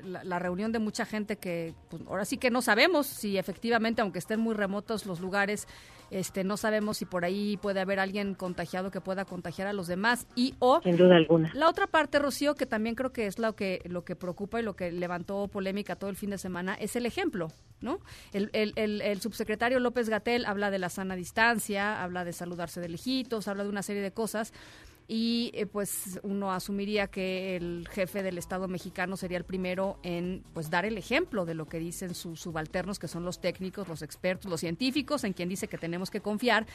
la, 0.04 0.38
reunión 0.38 0.72
de 0.72 0.78
mucha 0.78 1.04
gente 1.04 1.36
que 1.36 1.74
pues, 1.88 2.02
ahora 2.06 2.24
sí 2.24 2.36
que 2.36 2.50
no 2.50 2.62
sabemos 2.62 3.06
si 3.06 3.38
efectivamente, 3.38 4.02
aunque 4.02 4.18
estén 4.18 4.40
muy 4.40 4.54
remotos 4.54 5.06
los 5.06 5.20
lugares, 5.20 5.66
este, 6.10 6.44
no 6.44 6.56
sabemos 6.56 6.98
si 6.98 7.04
por 7.04 7.24
ahí 7.24 7.56
puede 7.56 7.80
haber 7.80 7.98
alguien 7.98 8.34
contagiado 8.34 8.90
que 8.90 9.00
pueda 9.00 9.24
contagiar 9.24 9.66
a 9.66 9.72
los 9.72 9.86
demás 9.88 10.26
y 10.36 10.54
o 10.60 10.80
sin 10.82 10.96
duda 10.96 11.16
alguna. 11.16 11.50
la 11.54 11.68
otra 11.68 11.86
parte 11.88 12.18
Rocío 12.18 12.54
que 12.54 12.66
también 12.66 12.94
creo 12.94 13.12
que 13.12 13.26
es 13.26 13.38
lo 13.38 13.56
que 13.56 13.80
lo 13.86 14.04
que 14.04 14.14
preocupa 14.14 14.60
y 14.60 14.62
lo 14.62 14.76
que 14.76 14.92
levantó 14.92 15.48
polémica 15.48 15.96
todo 15.96 16.10
el 16.10 16.16
fin 16.16 16.30
de 16.30 16.38
semana 16.38 16.74
es 16.74 16.94
el 16.94 17.06
ejemplo 17.06 17.48
no 17.80 17.98
el, 18.32 18.50
el, 18.52 18.72
el, 18.76 19.02
el 19.02 19.20
subsecretario 19.20 19.80
López 19.80 20.08
Gatel 20.08 20.46
habla 20.46 20.70
de 20.70 20.78
la 20.78 20.90
sana 20.90 21.16
distancia 21.16 22.02
habla 22.02 22.24
de 22.24 22.32
saludarse 22.32 22.80
de 22.80 22.88
lejitos 22.88 23.48
habla 23.48 23.64
de 23.64 23.70
una 23.70 23.82
serie 23.82 24.02
de 24.02 24.12
cosas 24.12 24.52
y 25.08 25.52
eh, 25.54 25.66
pues 25.66 26.18
uno 26.22 26.52
asumiría 26.52 27.06
que 27.06 27.56
el 27.56 27.86
jefe 27.90 28.22
del 28.22 28.38
Estado 28.38 28.66
mexicano 28.66 29.16
sería 29.16 29.38
el 29.38 29.44
primero 29.44 29.98
en 30.02 30.42
pues 30.52 30.68
dar 30.68 30.84
el 30.84 30.98
ejemplo 30.98 31.44
de 31.44 31.54
lo 31.54 31.66
que 31.66 31.78
dicen 31.78 32.14
sus 32.14 32.40
subalternos 32.40 32.98
que 32.98 33.06
son 33.06 33.24
los 33.24 33.40
técnicos, 33.40 33.86
los 33.86 34.02
expertos, 34.02 34.50
los 34.50 34.60
científicos, 34.60 35.22
en 35.24 35.32
quien 35.32 35.48
dice 35.48 35.68
que 35.68 35.78
tenemos 35.78 36.10
que 36.10 36.20
confiar 36.20 36.66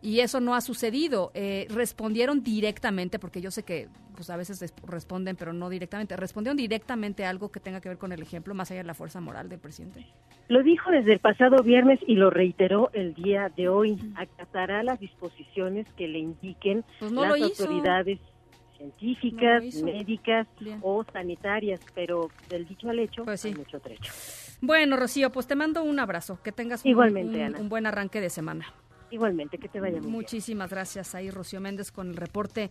y 0.00 0.20
eso 0.20 0.40
no 0.40 0.54
ha 0.54 0.60
sucedido. 0.60 1.30
Eh, 1.34 1.66
respondieron 1.70 2.42
directamente, 2.42 3.18
porque 3.18 3.40
yo 3.40 3.50
sé 3.50 3.62
que 3.62 3.88
pues 4.14 4.30
a 4.30 4.36
veces 4.36 4.74
responden, 4.84 5.36
pero 5.36 5.52
no 5.52 5.68
directamente. 5.68 6.16
¿Respondieron 6.16 6.56
directamente 6.56 7.24
algo 7.24 7.50
que 7.50 7.60
tenga 7.60 7.80
que 7.80 7.88
ver 7.88 7.98
con 7.98 8.10
el 8.10 8.20
ejemplo, 8.20 8.52
más 8.52 8.70
allá 8.70 8.80
de 8.80 8.86
la 8.86 8.94
fuerza 8.94 9.20
moral 9.20 9.48
del 9.48 9.60
presidente? 9.60 10.06
Lo 10.48 10.62
dijo 10.62 10.90
desde 10.90 11.12
el 11.12 11.20
pasado 11.20 11.62
viernes 11.62 12.00
y 12.06 12.14
lo 12.14 12.30
reiteró 12.30 12.90
el 12.94 13.14
día 13.14 13.52
de 13.56 13.68
hoy. 13.68 13.96
Acatará 14.16 14.82
las 14.82 14.98
disposiciones 14.98 15.86
que 15.96 16.08
le 16.08 16.18
indiquen 16.18 16.84
pues 16.98 17.12
las 17.12 17.40
autoridades 17.40 18.18
científicas, 18.76 19.62
médicas 19.82 20.46
o 20.82 21.04
sanitarias, 21.12 21.80
pero 21.94 22.28
del 22.48 22.66
dicho 22.66 22.88
al 22.88 22.98
hecho 23.00 23.24
pues 23.24 23.44
hay 23.44 23.54
mucho 23.54 23.78
trecho. 23.78 24.12
Bueno, 24.60 24.96
Rocío, 24.96 25.30
pues 25.30 25.46
te 25.46 25.54
mando 25.54 25.82
un 25.82 26.00
abrazo. 26.00 26.40
Que 26.42 26.50
tengas 26.50 26.84
Igualmente, 26.84 27.60
un 27.60 27.68
buen 27.68 27.86
arranque 27.86 28.20
de 28.20 28.30
semana. 28.30 28.66
Igualmente, 29.10 29.58
que 29.58 29.68
te 29.68 29.80
vaya 29.80 30.00
Muchísimas 30.00 30.70
gracias 30.70 31.14
ahí, 31.14 31.30
Rocío 31.30 31.60
Méndez, 31.60 31.90
con 31.90 32.08
el 32.08 32.16
reporte 32.16 32.70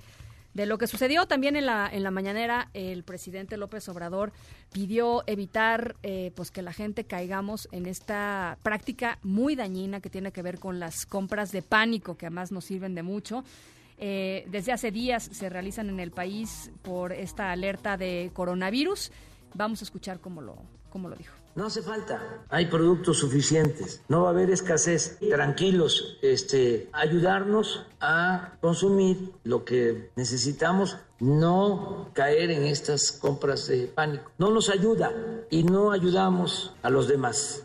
de 0.58 0.65
lo 0.65 0.80
que 0.80 0.88
sucedió 0.88 1.28
también 1.28 1.56
en 1.56 1.67
la, 1.67 1.88
en 1.91 2.02
la 2.02 2.10
mañanera, 2.10 2.69
el 2.73 3.04
presidente 3.04 3.58
López 3.58 3.88
Obrador 3.89 4.32
pidió 4.71 5.23
evitar 5.28 5.95
eh, 6.02 6.32
pues 6.36 6.50
que 6.50 6.63
la 6.63 6.73
gente 6.73 7.04
caigamos 7.04 7.69
en 7.71 7.86
esta 7.86 8.58
práctica 8.63 9.19
muy 9.21 9.56
dañina 9.56 10.00
que 10.00 10.10
tiene 10.10 10.32
que 10.32 10.41
ver 10.41 10.60
con 10.60 10.80
las 10.80 11.06
compras 11.06 11.52
de 11.52 11.62
pánico, 11.62 12.17
que 12.17 12.26
además 12.26 12.52
nos 12.52 12.65
sirven 12.65 12.95
de 12.95 13.04
mucho. 13.04 13.43
Eh, 14.00 14.45
desde 14.50 14.71
hace 14.71 14.89
días 14.89 15.30
se 15.32 15.47
realizan 15.47 15.89
en 15.89 16.00
el 16.00 16.10
país 16.10 16.71
por 16.82 17.13
esta 17.13 17.52
alerta 17.52 17.95
de 17.95 18.32
coronavirus. 18.34 19.12
Vamos 19.54 19.82
a 19.82 19.86
escuchar 19.86 20.19
cómo 20.19 20.41
lo, 20.41 20.56
cómo 20.89 21.08
lo 21.08 21.15
dijo. 21.15 21.37
No 21.58 21.65
hace 21.65 21.82
falta, 21.82 22.22
hay 22.50 22.67
productos 22.67 23.17
suficientes, 23.17 24.04
no 24.10 24.22
va 24.22 24.28
a 24.28 24.32
haber 24.32 24.52
escasez. 24.52 25.17
Tranquilos, 25.28 26.20
este, 26.22 26.88
ayudarnos 26.93 27.84
a 28.00 28.54
consumir 28.62 29.32
lo 29.43 29.65
que 29.65 30.12
necesitamos, 30.15 30.98
no 31.20 32.12
caer 32.13 32.52
en 32.52 32.63
estas 32.63 33.12
compras 33.12 33.67
de 33.70 33.88
pánico. 33.88 34.32
No 34.38 34.52
nos 34.52 34.70
ayuda 34.70 35.12
y 35.50 35.63
no 35.63 35.91
ayudamos 35.91 36.76
a 36.84 36.91
los 36.91 37.08
demás. 37.08 37.63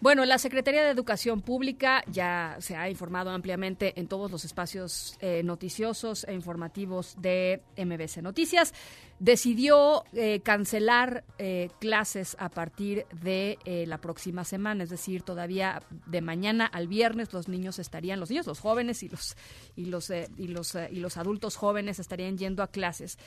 Bueno, 0.00 0.24
la 0.24 0.38
Secretaría 0.38 0.84
de 0.84 0.90
Educación 0.90 1.40
Pública 1.40 2.04
ya 2.06 2.56
se 2.60 2.76
ha 2.76 2.88
informado 2.88 3.30
ampliamente 3.30 3.98
en 3.98 4.06
todos 4.06 4.30
los 4.30 4.44
espacios 4.44 5.18
eh, 5.20 5.42
noticiosos 5.42 6.22
e 6.28 6.34
informativos 6.34 7.16
de 7.20 7.62
MBC 7.76 8.18
Noticias. 8.22 8.72
Decidió 9.18 10.04
eh, 10.12 10.38
cancelar 10.44 11.24
eh, 11.38 11.70
clases 11.80 12.36
a 12.38 12.48
partir 12.48 13.06
de 13.20 13.58
la 13.88 13.98
próxima 13.98 14.44
semana, 14.44 14.84
es 14.84 14.90
decir, 14.90 15.22
todavía 15.22 15.82
de 16.06 16.20
mañana 16.20 16.66
al 16.66 16.86
viernes 16.86 17.32
los 17.32 17.48
niños 17.48 17.80
estarían, 17.80 18.20
los 18.20 18.30
niños, 18.30 18.46
los 18.46 18.60
jóvenes 18.60 19.02
y 19.02 19.08
los 19.08 19.36
y 19.74 19.86
los 19.86 20.10
y 20.10 20.46
los 20.46 20.76
y 20.76 21.00
los 21.00 21.16
adultos 21.16 21.56
jóvenes 21.56 21.98
estarían 21.98 22.38
yendo 22.38 22.62
a 22.62 22.68
clases. 22.68 23.18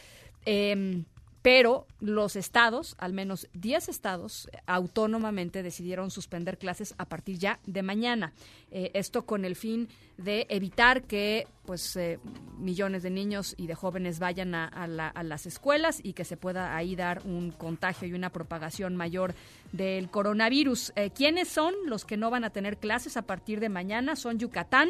Pero 1.42 1.88
los 2.00 2.36
estados, 2.36 2.96
al 3.00 3.14
menos 3.14 3.48
10 3.54 3.90
estados, 3.90 4.48
autónomamente 4.68 5.64
decidieron 5.64 6.12
suspender 6.12 6.60
clases 6.60 6.94
a 7.00 7.06
partir 7.06 7.40
ya 7.40 7.60
de 7.66 7.82
mañana. 7.82 8.34
Eh, 8.70 8.92
esto 8.94 9.26
con 9.26 9.44
el 9.44 9.56
fin 9.56 9.90
de 10.18 10.46
evitar 10.50 11.04
que 11.04 11.48
pues 11.66 11.96
eh, 11.96 12.20
millones 12.60 13.02
de 13.02 13.10
niños 13.10 13.56
y 13.58 13.66
de 13.66 13.76
jóvenes 13.76 14.20
vayan 14.20 14.54
a, 14.54 14.88
las 14.88 15.46
escuelas 15.46 16.00
y 16.04 16.14
que 16.14 16.26
se 16.26 16.38
pueda 16.38 16.76
ahí 16.76 16.96
dar 16.96 17.22
un 17.26 17.52
contagio 17.52 18.08
y 18.08 18.14
una 18.14 18.30
propagación 18.30 18.96
mayor 18.96 19.34
del 19.72 20.10
coronavirus. 20.10 20.94
Eh, 20.96 21.10
¿Quiénes 21.10 21.48
son 21.48 21.74
los 21.86 22.06
que 22.06 22.18
no 22.18 22.30
van 22.30 22.44
a 22.44 22.52
tener 22.52 22.78
clases 22.78 23.18
a 23.18 23.24
partir 23.24 23.60
de 23.60 23.70
mañana? 23.70 24.16
Son 24.16 24.38
Yucatán, 24.38 24.90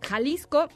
Jalisco, 0.00 0.68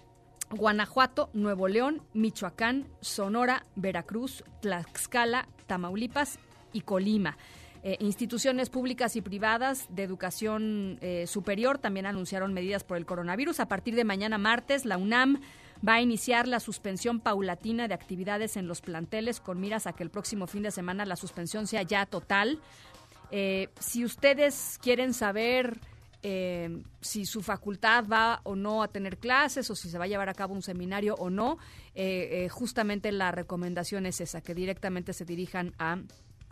Guanajuato, 0.51 1.31
Nuevo 1.33 1.69
León, 1.69 2.03
Michoacán, 2.15 2.87
Sonora, 3.01 3.67
Veracruz, 3.77 4.45
Tlaxcala, 4.61 5.49
Tamaulipas 5.67 6.39
y 6.73 6.83
Colima. 6.83 7.37
Eh, 7.85 7.97
instituciones 8.01 8.71
públicas 8.71 9.15
y 9.15 9.21
privadas 9.21 9.87
de 9.91 10.03
educación 10.03 10.99
eh, 11.01 11.27
superior 11.29 11.79
también 11.79 12.07
anunciaron 12.07 12.53
medidas 12.53 12.83
por 12.83 12.97
el 12.97 13.07
coronavirus. 13.07 13.61
A 13.61 13.69
partir 13.69 13.95
de 13.95 14.05
mañana 14.05 14.37
martes, 14.37 14.85
la 14.85 14.99
UNAM 14.99 15.41
va 15.87 15.95
a 15.95 16.01
iniciar 16.01 16.49
la 16.49 16.59
suspensión 16.59 17.21
paulatina 17.21 17.87
de 17.87 17.95
actividades 17.95 18.57
en 18.57 18.67
los 18.67 18.81
planteles 18.81 19.39
con 19.41 19.61
miras 19.61 19.87
a 19.87 19.93
que 19.93 20.03
el 20.03 20.11
próximo 20.11 20.47
fin 20.47 20.65
de 20.65 20.73
semana 20.73 21.07
la 21.07 21.15
suspensión 21.15 21.67
sea 21.67 21.83
ya 21.83 22.05
total. 22.05 22.61
Eh, 23.31 23.69
si 23.79 24.05
ustedes 24.05 24.79
quieren 24.83 25.15
saber 25.15 25.79
eh, 26.23 26.83
si 27.01 27.25
su 27.25 27.43
facultad 27.43 28.05
va 28.07 28.41
o 28.45 28.57
no 28.57 28.83
a 28.83 28.89
tener 28.89 29.19
clases 29.19 29.71
o 29.71 29.77
si 29.77 29.89
se 29.89 29.99
va 29.99 30.05
a 30.05 30.09
llevar 30.09 30.29
a 30.29 30.35
cabo 30.35 30.55
un 30.55 30.63
seminario 30.63 31.15
o 31.15 31.31
no, 31.31 31.59
eh, 31.95 32.45
eh, 32.45 32.49
justamente 32.49 33.13
la 33.13 33.31
recomendación 33.31 34.07
es 34.07 34.21
esa, 34.21 34.41
que 34.41 34.55
directamente 34.55 35.13
se 35.13 35.25
dirijan 35.25 35.75
a, 35.79 35.99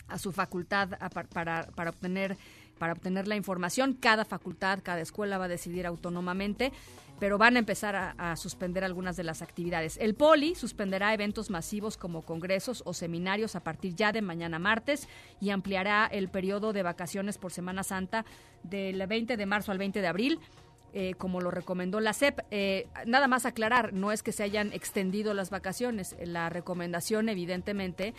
a 0.08 0.18
su 0.18 0.32
facultad 0.32 0.90
para, 1.32 1.66
para 1.66 1.90
obtener 1.90 2.36
para 2.78 2.92
obtener 2.92 3.26
la 3.26 3.36
información. 3.36 3.94
Cada 3.94 4.24
facultad, 4.24 4.80
cada 4.82 5.00
escuela 5.00 5.38
va 5.38 5.46
a 5.46 5.48
decidir 5.48 5.86
autónomamente 5.86 6.72
pero 7.18 7.38
van 7.38 7.56
a 7.56 7.58
empezar 7.58 8.14
a, 8.18 8.36
suspender 8.36 8.84
algunas 8.84 9.16
de 9.16 9.24
las 9.24 9.42
actividades. 9.42 9.96
El 9.98 10.14
Poli 10.14 10.54
suspenderá 10.54 11.14
eventos 11.14 11.50
masivos 11.50 11.96
como 11.96 12.22
congresos 12.22 12.82
o 12.84 12.92
seminarios 12.92 13.56
a 13.56 13.60
partir 13.60 13.94
ya 13.94 14.12
de 14.12 14.20
mañana 14.20 14.58
martes 14.58 15.08
y 15.40 15.50
ampliará 15.50 16.06
el 16.06 16.28
periodo 16.28 16.72
de 16.72 16.82
vacaciones 16.82 17.38
por 17.38 17.52
Semana 17.52 17.82
Santa 17.82 18.24
del 18.62 19.04
20 19.06 19.36
de 19.36 19.46
marzo 19.46 19.72
al 19.72 19.78
20 19.78 20.00
de 20.00 20.06
abril. 20.06 20.40
Eh, 20.98 21.12
como 21.18 21.42
lo 21.42 21.50
recomendó 21.50 22.00
la 22.00 22.14
CEP. 22.14 22.40
Eh, 22.50 22.88
nada 23.04 23.28
más 23.28 23.44
aclarar, 23.44 23.92
no 23.92 24.12
es 24.12 24.22
que 24.22 24.32
se 24.32 24.44
hayan 24.44 24.72
extendido 24.72 25.34
las 25.34 25.50
vacaciones. 25.50 26.16
La 26.24 26.48
recomendación, 26.48 27.28
evidentemente, 27.28 28.14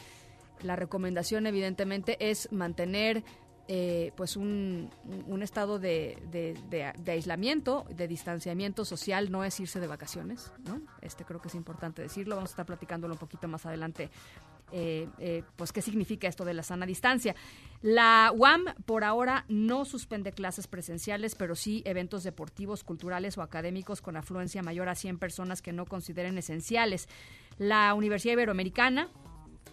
la 0.62 0.76
recomendación, 0.76 1.48
evidentemente, 1.48 2.18
es 2.30 2.52
mantener 2.52 3.24
eh, 3.70 4.14
pues 4.16 4.38
un, 4.38 4.90
un 5.28 5.44
estado 5.44 5.78
de, 5.78 6.18
de, 6.32 7.12
aislamiento, 7.12 7.86
de 7.90 8.08
distanciamiento 8.08 8.86
social, 8.86 9.30
no 9.30 9.44
es 9.44 9.60
irse 9.60 9.82
de 9.82 9.88
vacaciones, 9.88 10.54
¿no? 10.66 10.82
Este 11.02 11.26
creo 11.26 11.42
que 11.42 11.50
es 11.50 11.56
importante 11.56 12.02
decirlo, 12.02 12.36
vamos 12.36 12.52
a 12.52 12.54
estar 12.54 12.66
platicándolo 12.66 13.16
un 13.16 13.20
poquito 13.20 13.48
más 13.48 13.66
adelante. 13.66 14.10
Eh, 14.72 15.08
eh, 15.20 15.44
pues 15.56 15.72
qué 15.72 15.82
significa 15.82 16.28
esto 16.28 16.44
de 16.46 16.54
la 16.54 16.64
sana 16.64 16.86
distancia. 16.86 17.36
La 17.82 18.32
UAM 18.36 18.74
por 18.86 19.04
ahora 19.04 19.46
no 19.50 19.86
suspende 19.86 20.32
clases 20.32 20.68
presenciales, 20.68 21.36
pero 21.36 21.56
sí 21.56 21.82
eventos 21.86 22.24
deportivos, 22.24 22.84
culturales 22.84 23.38
o 23.38 23.42
académicos 23.42 24.02
con 24.02 24.18
afluencia 24.18 24.64
mayor 24.64 24.90
a 24.90 24.96
100 24.96 25.20
personas 25.20 25.62
que 25.62 25.74
no 25.74 25.86
consideren 25.86 26.38
esenciales. 26.38 27.08
La 27.58 27.94
Universidad 27.94 28.34
Iberoamericana 28.34 29.10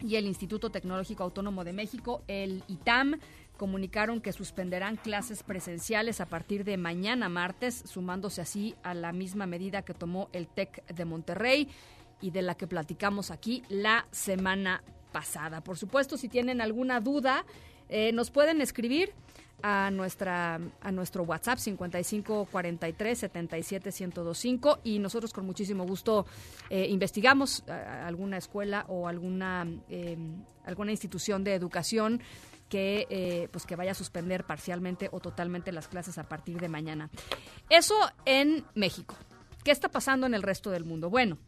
y 0.00 0.16
el 0.16 0.26
Instituto 0.26 0.70
Tecnológico 0.70 1.22
Autónomo 1.22 1.64
de 1.64 1.72
México, 1.72 2.22
el 2.28 2.62
ITAM, 2.68 3.18
comunicaron 3.57 4.21
que 4.21 4.33
suspenderán 4.33 4.97
clases 4.97 5.43
presenciales 5.43 6.21
a 6.21 6.27
partir 6.27 6.64
de 6.64 6.77
mañana 6.77 7.29
martes, 7.29 7.85
sumándose 7.87 8.40
así 8.40 8.75
a 8.83 8.95
la 8.95 9.12
misma 9.12 9.47
medida 9.47 9.83
que 9.83 9.95
tomó 9.95 10.29
el 10.33 10.49
TEC 10.49 10.85
de 10.87 11.05
Monterrey 11.05 11.69
y 12.21 12.31
de 12.31 12.43
la 12.43 12.55
que 12.57 12.67
platicamos 12.67 13.31
aquí 13.31 13.62
la 13.69 14.07
semana 14.11 14.83
pasada. 15.12 15.61
Por 15.61 15.77
supuesto, 15.77 16.17
si 16.17 16.29
tienen 16.29 16.61
alguna 16.61 17.01
duda, 17.01 17.45
eh, 17.88 18.12
nos 18.12 18.31
pueden 18.31 18.61
escribir 18.61 19.12
a 19.62 19.90
nuestra 19.90 20.61
a 20.81 20.90
nuestro 20.90 21.23
WhatsApp 21.23 21.59
55 21.59 22.49
43 22.51 23.19
77 23.19 23.90
1025 23.90 24.81
y 24.83 24.99
nosotros 24.99 25.33
con 25.33 25.47
muchísimo 25.47 25.87
gusto 25.87 26.27
eh, 26.69 26.88
investigamos 26.88 27.62
eh, 27.67 27.73
alguna 27.73 28.37
escuela 28.37 28.85
o 28.88 29.07
alguna 29.07 29.67
alguna 30.67 30.90
institución 30.90 31.45
de 31.45 31.55
educación 31.55 32.21
que, 32.68 33.07
eh, 33.11 33.48
pues 33.53 33.66
que 33.66 33.77
vaya 33.77 33.92
a 33.92 33.94
suspender 33.94 34.44
parcialmente 34.44 35.09
o 35.12 35.20
totalmente 35.20 35.72
las 35.72 35.88
clases 35.88 36.18
a 36.18 36.24
partir 36.24 36.61
de 36.61 36.68
mañana. 36.68 37.11
Eso 37.70 37.94
en 38.24 38.64
México. 38.74 39.16
¿Qué 39.62 39.70
está 39.70 39.88
pasando 39.88 40.27
en 40.27 40.35
el 40.35 40.42
resto 40.42 40.70
del 40.70 40.85
mundo? 40.85 41.09
Bueno, 41.11 41.38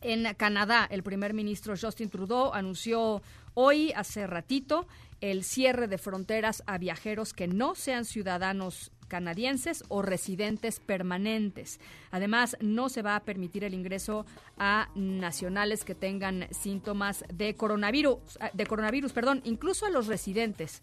en 0.00 0.34
Canadá, 0.34 0.86
el 0.90 1.02
primer 1.02 1.32
ministro 1.32 1.74
Justin 1.80 2.10
Trudeau 2.10 2.52
anunció 2.52 3.22
hoy, 3.54 3.92
hace 3.92 4.26
ratito, 4.26 4.86
el 5.20 5.44
cierre 5.44 5.88
de 5.88 5.96
fronteras 5.96 6.62
a 6.66 6.76
viajeros 6.76 7.32
que 7.32 7.48
no 7.48 7.74
sean 7.74 8.04
ciudadanos 8.04 8.92
canadienses 9.08 9.84
o 9.88 10.02
residentes 10.02 10.80
permanentes. 10.80 11.80
Además, 12.10 12.56
no 12.60 12.88
se 12.88 13.02
va 13.02 13.16
a 13.16 13.24
permitir 13.24 13.64
el 13.64 13.74
ingreso 13.74 14.26
a 14.58 14.88
nacionales 14.94 15.84
que 15.84 15.94
tengan 15.94 16.48
síntomas 16.50 17.24
de 17.32 17.54
coronavirus, 17.54 18.38
de 18.52 18.66
coronavirus, 18.66 19.12
perdón, 19.12 19.40
incluso 19.44 19.86
a 19.86 19.90
los 19.90 20.06
residentes 20.06 20.82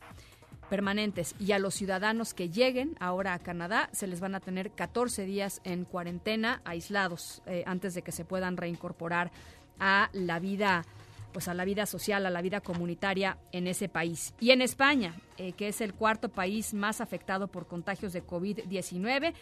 permanentes 0.72 1.36
y 1.38 1.52
a 1.52 1.60
los 1.60 1.76
ciudadanos 1.76 2.34
que 2.34 2.50
lleguen 2.50 2.96
ahora 3.02 3.34
a 3.34 3.40
Canadá 3.40 3.90
se 3.92 4.08
les 4.08 4.22
van 4.22 4.36
a 4.36 4.40
tener 4.40 4.72
14 4.72 5.26
días 5.26 5.60
en 5.66 5.84
cuarentena 5.84 6.62
aislados 6.64 7.44
eh, 7.46 7.64
antes 7.68 7.94
de 7.94 8.04
que 8.04 8.14
se 8.14 8.24
puedan 8.24 8.56
reincorporar 8.56 9.34
a 9.82 10.10
la 10.14 10.40
vida 10.40 10.86
pues 11.32 11.48
a 11.48 11.54
la 11.54 11.66
vida 11.66 11.86
social, 11.86 12.26
a 12.26 12.30
la 12.30 12.42
vida 12.42 12.62
comunitaria 12.62 13.38
en 13.52 13.68
ese 13.68 13.90
país. 13.90 14.34
Y 14.40 14.52
en 14.52 14.62
España, 14.62 15.16
eh, 15.38 15.54
que 15.54 15.68
es 15.68 15.82
el 15.82 15.94
cuarto 15.94 16.30
país 16.30 16.74
más 16.74 17.02
afectado 17.02 17.48
por 17.48 17.68
contagios 17.68 18.14
de 18.14 18.26
COVID-19, 18.26 19.34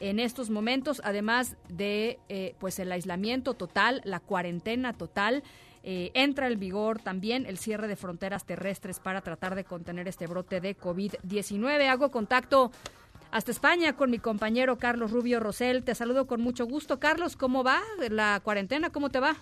en 0.00 0.20
estos 0.20 0.48
momentos, 0.50 1.00
además 1.04 1.56
de 1.68 2.18
eh, 2.28 2.54
pues 2.60 2.78
el 2.78 2.92
aislamiento 2.92 3.54
total, 3.54 4.00
la 4.04 4.20
cuarentena 4.20 4.92
total, 4.92 5.42
eh, 5.82 6.10
entra 6.14 6.48
en 6.48 6.58
vigor 6.58 7.00
también 7.00 7.46
el 7.46 7.58
cierre 7.58 7.88
de 7.88 7.96
fronteras 7.96 8.44
terrestres 8.44 9.00
para 9.00 9.22
tratar 9.22 9.54
de 9.54 9.64
contener 9.64 10.06
este 10.06 10.26
brote 10.26 10.60
de 10.60 10.76
COVID-19. 10.76 11.88
Hago 11.88 12.10
contacto 12.10 12.70
hasta 13.30 13.50
España 13.50 13.94
con 13.94 14.10
mi 14.10 14.18
compañero 14.18 14.78
Carlos 14.78 15.10
Rubio 15.10 15.40
Rosel. 15.40 15.84
Te 15.84 15.94
saludo 15.94 16.26
con 16.26 16.40
mucho 16.40 16.66
gusto. 16.66 16.98
Carlos, 16.98 17.36
¿cómo 17.36 17.64
va 17.64 17.80
la 18.10 18.40
cuarentena? 18.42 18.90
¿Cómo 18.90 19.10
te 19.10 19.20
va? 19.20 19.36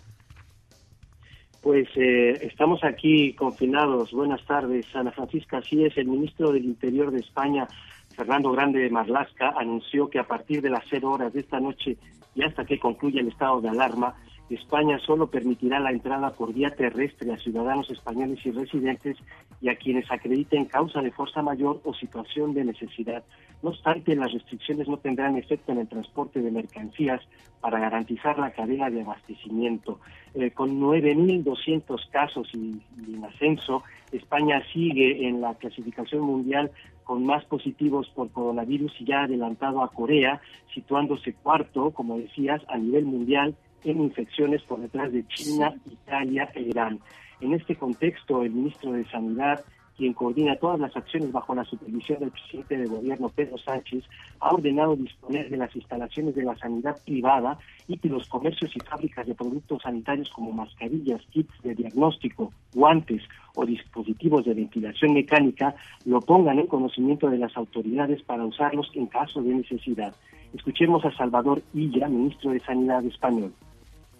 Pues 1.60 1.88
eh, 1.96 2.38
estamos 2.42 2.84
aquí 2.84 3.34
confinados. 3.34 4.12
Buenas 4.12 4.44
tardes, 4.46 4.86
Ana 4.94 5.10
Francisca. 5.10 5.58
Así 5.58 5.84
es, 5.84 5.96
el 5.96 6.06
ministro 6.06 6.52
del 6.52 6.64
Interior 6.64 7.10
de 7.10 7.20
España, 7.20 7.66
Fernando 8.14 8.52
Grande 8.52 8.80
de 8.80 8.90
Marlasca, 8.90 9.54
anunció 9.56 10.08
que 10.08 10.18
a 10.18 10.26
partir 10.26 10.62
de 10.62 10.70
las 10.70 10.84
cero 10.88 11.10
horas 11.10 11.32
de 11.32 11.40
esta 11.40 11.58
noche 11.60 11.96
y 12.34 12.42
hasta 12.42 12.64
que 12.64 12.78
concluya 12.78 13.20
el 13.20 13.28
estado 13.28 13.60
de 13.60 13.70
alarma, 13.70 14.14
España 14.54 14.98
solo 15.00 15.26
permitirá 15.26 15.80
la 15.80 15.90
entrada 15.90 16.30
por 16.30 16.54
vía 16.54 16.70
terrestre 16.70 17.32
a 17.32 17.36
ciudadanos 17.36 17.90
españoles 17.90 18.38
y 18.44 18.52
residentes 18.52 19.16
y 19.60 19.68
a 19.68 19.76
quienes 19.76 20.10
acrediten 20.10 20.66
causa 20.66 21.00
de 21.00 21.10
fuerza 21.10 21.42
mayor 21.42 21.80
o 21.84 21.92
situación 21.94 22.54
de 22.54 22.64
necesidad. 22.64 23.24
No 23.62 23.70
obstante, 23.70 24.14
las 24.14 24.32
restricciones 24.32 24.86
no 24.86 24.98
tendrán 24.98 25.36
efecto 25.36 25.72
en 25.72 25.78
el 25.78 25.88
transporte 25.88 26.40
de 26.40 26.52
mercancías 26.52 27.20
para 27.60 27.80
garantizar 27.80 28.38
la 28.38 28.52
cadena 28.52 28.88
de 28.88 29.02
abastecimiento. 29.02 29.98
Eh, 30.34 30.52
con 30.52 30.80
9.200 30.80 32.10
casos 32.10 32.48
y, 32.54 32.80
y 33.04 33.14
en 33.14 33.24
ascenso, 33.24 33.82
España 34.12 34.62
sigue 34.72 35.26
en 35.26 35.40
la 35.40 35.54
clasificación 35.54 36.22
mundial 36.22 36.70
con 37.02 37.24
más 37.24 37.44
positivos 37.46 38.08
por 38.14 38.30
coronavirus 38.30 38.92
y 39.00 39.06
ya 39.06 39.22
adelantado 39.22 39.82
a 39.82 39.90
Corea, 39.90 40.40
situándose 40.74 41.34
cuarto, 41.34 41.90
como 41.92 42.18
decías, 42.18 42.62
a 42.68 42.78
nivel 42.78 43.04
mundial 43.04 43.56
en 43.86 44.02
infecciones 44.02 44.62
por 44.62 44.80
detrás 44.80 45.12
de 45.12 45.26
China, 45.28 45.74
Italia 45.86 46.50
e 46.54 46.62
Irán. 46.62 46.98
En 47.40 47.54
este 47.54 47.76
contexto, 47.76 48.42
el 48.42 48.50
ministro 48.50 48.92
de 48.92 49.04
Sanidad, 49.06 49.64
quien 49.96 50.12
coordina 50.12 50.56
todas 50.56 50.80
las 50.80 50.94
acciones 50.96 51.30
bajo 51.32 51.54
la 51.54 51.64
supervisión 51.64 52.18
del 52.18 52.30
presidente 52.30 52.76
de 52.76 52.86
gobierno 52.86 53.28
Pedro 53.28 53.56
Sánchez, 53.58 54.04
ha 54.40 54.50
ordenado 54.50 54.96
disponer 54.96 55.48
de 55.48 55.56
las 55.56 55.74
instalaciones 55.74 56.34
de 56.34 56.42
la 56.42 56.56
sanidad 56.56 56.96
privada 57.04 57.58
y 57.86 57.96
que 57.96 58.08
los 58.08 58.28
comercios 58.28 58.74
y 58.74 58.80
fábricas 58.80 59.26
de 59.26 59.34
productos 59.34 59.82
sanitarios 59.82 60.30
como 60.30 60.52
mascarillas, 60.52 61.22
kits 61.30 61.62
de 61.62 61.74
diagnóstico, 61.74 62.52
guantes 62.74 63.22
o 63.54 63.64
dispositivos 63.64 64.44
de 64.44 64.54
ventilación 64.54 65.14
mecánica 65.14 65.74
lo 66.04 66.20
pongan 66.20 66.58
en 66.58 66.66
conocimiento 66.66 67.30
de 67.30 67.38
las 67.38 67.56
autoridades 67.56 68.22
para 68.22 68.44
usarlos 68.44 68.90
en 68.94 69.06
caso 69.06 69.40
de 69.42 69.54
necesidad. 69.54 70.14
Escuchemos 70.52 71.04
a 71.04 71.16
Salvador 71.16 71.62
Illa, 71.74 72.08
ministro 72.08 72.50
de 72.50 72.60
Sanidad 72.60 73.04
español. 73.04 73.52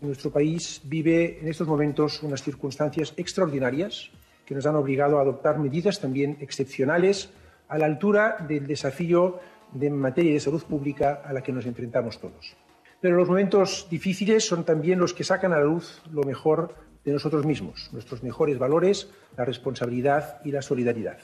Nuestro 0.01 0.31
país 0.31 0.83
vive 0.85 1.39
en 1.41 1.49
estos 1.49 1.67
momentos 1.67 2.23
unas 2.23 2.43
circunstancias 2.43 3.15
extraordinarias 3.17 4.11
que 4.45 4.55
nos 4.55 4.67
han 4.67 4.77
obligado 4.77 5.19
a 5.19 5.23
adoptar 5.23 5.59
medidas 5.59 6.01
también 6.01 6.37
excepcionales 6.41 7.31
a 7.69 7.79
la 7.79 7.87
altura 7.87 8.37
del 8.47 8.67
desafío 8.67 9.41
de 9.73 9.91
materia 9.91 10.33
de 10.33 10.41
salud 10.41 10.63
pública 10.63 11.23
a 11.25 11.33
la 11.33 11.43
que 11.43 11.53
nos 11.53 11.67
enfrentamos 11.67 12.21
todos. 12.21 12.55
Pero 13.01 13.17
los 13.17 13.29
momentos 13.29 13.89
difíciles 13.91 14.47
son 14.47 14.65
también 14.65 14.99
los 14.99 15.15
que 15.15 15.25
sacan 15.25 15.53
a 15.53 15.59
la 15.59 15.65
luz 15.65 16.03
lo 16.13 16.23
mejor 16.23 16.75
de 17.05 17.13
nosotros 17.13 17.47
mismos, 17.47 17.89
nuestros 17.93 18.23
mejores 18.23 18.59
valores, 18.59 19.11
la 19.37 19.45
responsabilidad 19.45 20.41
y 20.45 20.53
la 20.53 20.61
solidaridad. 20.61 21.19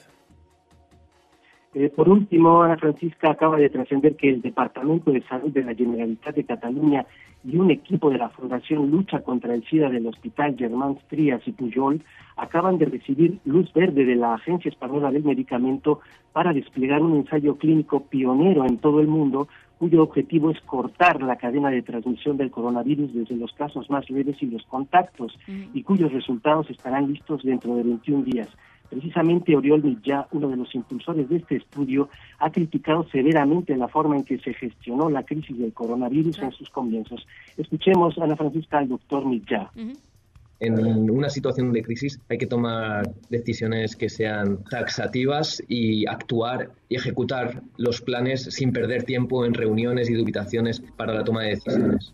Eh, 1.75 1.89
por 1.89 2.07
último, 2.07 2.61
Ana 2.61 2.77
Francisca 2.77 3.31
acaba 3.31 3.57
de 3.57 3.69
trascender 3.69 4.15
que 4.15 4.29
el 4.29 4.41
Departamento 4.41 5.11
de 5.11 5.23
Salud 5.23 5.51
de 5.51 5.63
la 5.63 5.73
Generalitat 5.73 6.35
de 6.35 6.43
Cataluña 6.43 7.05
y 7.43 7.57
un 7.57 7.71
equipo 7.71 8.11
de 8.11 8.19
la 8.19 8.29
Fundación 8.29 8.91
Lucha 8.91 9.21
contra 9.21 9.55
el 9.55 9.63
SIDA 9.65 9.89
del 9.89 10.07
Hospital 10.07 10.55
Germán 10.57 10.97
Trías 11.09 11.41
y 11.47 11.51
Pujol 11.51 12.01
acaban 12.37 12.77
de 12.77 12.85
recibir 12.85 13.39
luz 13.45 13.73
verde 13.73 14.05
de 14.05 14.15
la 14.15 14.35
Agencia 14.35 14.69
Española 14.69 15.11
del 15.11 15.23
Medicamento 15.23 15.99
para 16.31 16.53
desplegar 16.53 17.01
un 17.01 17.17
ensayo 17.17 17.57
clínico 17.57 18.03
pionero 18.03 18.65
en 18.65 18.77
todo 18.77 18.99
el 18.99 19.07
mundo 19.07 19.47
cuyo 19.79 20.03
objetivo 20.03 20.51
es 20.51 20.61
cortar 20.61 21.21
la 21.21 21.35
cadena 21.35 21.69
de 21.69 21.81
transmisión 21.81 22.37
del 22.37 22.51
coronavirus 22.51 23.13
desde 23.13 23.35
los 23.35 23.51
casos 23.51 23.89
más 23.89 24.09
leves 24.09 24.41
y 24.41 24.45
los 24.45 24.63
contactos, 24.63 25.37
y 25.73 25.83
cuyos 25.83 26.13
resultados 26.13 26.69
estarán 26.69 27.11
listos 27.11 27.43
dentro 27.43 27.75
de 27.75 27.83
21 27.83 28.23
días. 28.23 28.47
Precisamente 28.93 29.55
Oriol 29.55 29.83
Millá, 29.83 30.27
uno 30.33 30.49
de 30.49 30.55
los 30.55 30.75
impulsores 30.75 31.27
de 31.27 31.37
este 31.37 31.55
estudio, 31.55 32.09
ha 32.37 32.51
criticado 32.51 33.03
severamente 33.09 33.75
la 33.75 33.87
forma 33.87 34.17
en 34.17 34.23
que 34.23 34.37
se 34.37 34.53
gestionó 34.53 35.09
la 35.09 35.23
crisis 35.23 35.57
del 35.57 35.73
coronavirus 35.73 36.37
en 36.37 36.51
sus 36.51 36.69
comienzos. 36.69 37.25
Escuchemos, 37.57 38.19
Ana 38.19 38.35
Francisca, 38.35 38.77
al 38.77 38.89
doctor 38.89 39.25
Millá. 39.25 39.71
En 40.59 41.09
una 41.09 41.29
situación 41.29 41.73
de 41.73 41.81
crisis 41.81 42.19
hay 42.29 42.37
que 42.37 42.45
tomar 42.45 43.11
decisiones 43.29 43.95
que 43.95 44.09
sean 44.09 44.63
taxativas 44.65 45.63
y 45.67 46.05
actuar 46.05 46.69
y 46.87 46.95
ejecutar 46.95 47.63
los 47.77 47.99
planes 47.99 48.43
sin 48.43 48.71
perder 48.71 49.05
tiempo 49.05 49.43
en 49.43 49.55
reuniones 49.55 50.07
y 50.07 50.13
dubitaciones 50.13 50.81
para 50.95 51.15
la 51.15 51.23
toma 51.23 51.41
de 51.41 51.49
decisiones. 51.49 52.13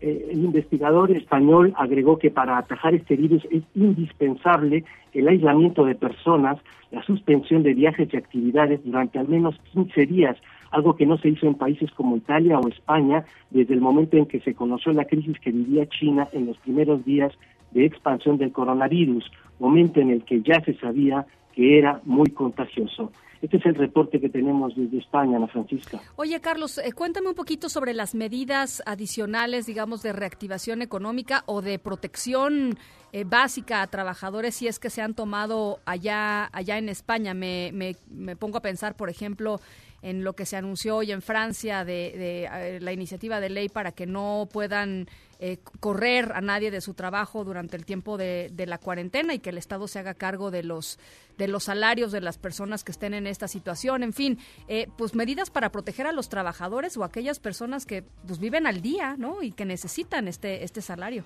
Eh, 0.00 0.28
el 0.30 0.44
investigador 0.44 1.10
español 1.12 1.72
agregó 1.76 2.18
que 2.18 2.30
para 2.30 2.58
atajar 2.58 2.94
este 2.94 3.16
virus 3.16 3.44
es 3.50 3.62
indispensable 3.74 4.84
el 5.12 5.28
aislamiento 5.28 5.84
de 5.84 5.94
personas, 5.94 6.58
la 6.90 7.02
suspensión 7.04 7.62
de 7.62 7.74
viajes 7.74 8.08
y 8.12 8.16
actividades 8.16 8.80
durante 8.84 9.18
al 9.18 9.28
menos 9.28 9.56
15 9.72 10.06
días, 10.06 10.36
algo 10.70 10.96
que 10.96 11.06
no 11.06 11.18
se 11.18 11.28
hizo 11.28 11.46
en 11.46 11.54
países 11.54 11.90
como 11.92 12.16
Italia 12.16 12.58
o 12.58 12.68
España 12.68 13.24
desde 13.50 13.74
el 13.74 13.80
momento 13.80 14.16
en 14.16 14.26
que 14.26 14.40
se 14.40 14.54
conoció 14.54 14.92
la 14.92 15.04
crisis 15.04 15.38
que 15.40 15.52
vivía 15.52 15.88
China 15.88 16.28
en 16.32 16.46
los 16.46 16.58
primeros 16.58 17.04
días 17.04 17.32
de 17.70 17.84
expansión 17.84 18.38
del 18.38 18.52
coronavirus, 18.52 19.30
momento 19.58 20.00
en 20.00 20.10
el 20.10 20.24
que 20.24 20.42
ya 20.42 20.60
se 20.64 20.74
sabía 20.74 21.26
que 21.54 21.78
era 21.78 22.00
muy 22.04 22.30
contagioso. 22.30 23.12
Este 23.44 23.58
es 23.58 23.66
el 23.66 23.74
reporte 23.74 24.20
que 24.20 24.30
tenemos 24.30 24.74
desde 24.74 24.98
España, 24.98 25.36
Ana 25.36 25.48
Francisca. 25.48 26.00
Oye, 26.16 26.40
Carlos, 26.40 26.78
eh, 26.78 26.92
cuéntame 26.92 27.28
un 27.28 27.34
poquito 27.34 27.68
sobre 27.68 27.92
las 27.92 28.14
medidas 28.14 28.82
adicionales, 28.86 29.66
digamos, 29.66 30.02
de 30.02 30.14
reactivación 30.14 30.80
económica 30.80 31.42
o 31.44 31.60
de 31.60 31.78
protección 31.78 32.78
eh, 33.12 33.24
básica 33.24 33.82
a 33.82 33.86
trabajadores 33.86 34.54
si 34.54 34.66
es 34.66 34.78
que 34.78 34.88
se 34.88 35.02
han 35.02 35.12
tomado 35.12 35.78
allá, 35.84 36.48
allá 36.54 36.78
en 36.78 36.88
España. 36.88 37.34
Me, 37.34 37.70
me, 37.74 37.96
me 38.08 38.34
pongo 38.34 38.56
a 38.56 38.62
pensar, 38.62 38.96
por 38.96 39.10
ejemplo, 39.10 39.60
en 40.04 40.22
lo 40.22 40.34
que 40.34 40.44
se 40.44 40.58
anunció 40.58 40.96
hoy 40.96 41.12
en 41.12 41.22
Francia 41.22 41.82
de, 41.82 42.12
eh, 42.14 42.78
la 42.80 42.92
iniciativa 42.92 43.40
de 43.40 43.48
ley 43.48 43.70
para 43.70 43.92
que 43.92 44.04
no 44.06 44.46
puedan 44.52 45.06
eh, 45.40 45.56
correr 45.80 46.32
a 46.34 46.42
nadie 46.42 46.70
de 46.70 46.82
su 46.82 46.92
trabajo 46.92 47.42
durante 47.42 47.78
el 47.78 47.86
tiempo 47.86 48.18
de, 48.18 48.52
la 48.66 48.76
cuarentena 48.76 49.32
y 49.32 49.38
que 49.38 49.48
el 49.48 49.56
Estado 49.56 49.88
se 49.88 49.98
haga 49.98 50.12
cargo 50.12 50.50
de 50.50 50.62
los 50.62 50.98
de 51.38 51.48
los 51.48 51.64
salarios 51.64 52.12
de 52.12 52.20
las 52.20 52.38
personas 52.38 52.84
que 52.84 52.92
estén 52.92 53.12
en 53.12 53.26
esta 53.26 53.48
situación, 53.48 54.02
en 54.02 54.12
fin, 54.12 54.38
eh, 54.68 54.86
pues 54.96 55.16
medidas 55.16 55.50
para 55.50 55.70
proteger 55.70 56.06
a 56.06 56.12
los 56.12 56.28
trabajadores 56.28 56.96
o 56.96 57.02
aquellas 57.02 57.40
personas 57.40 57.86
que 57.86 58.04
pues 58.26 58.38
viven 58.38 58.66
al 58.66 58.82
día, 58.82 59.16
¿no? 59.18 59.42
Y 59.42 59.52
que 59.52 59.64
necesitan 59.64 60.28
este 60.28 60.64
este 60.64 60.82
salario. 60.82 61.24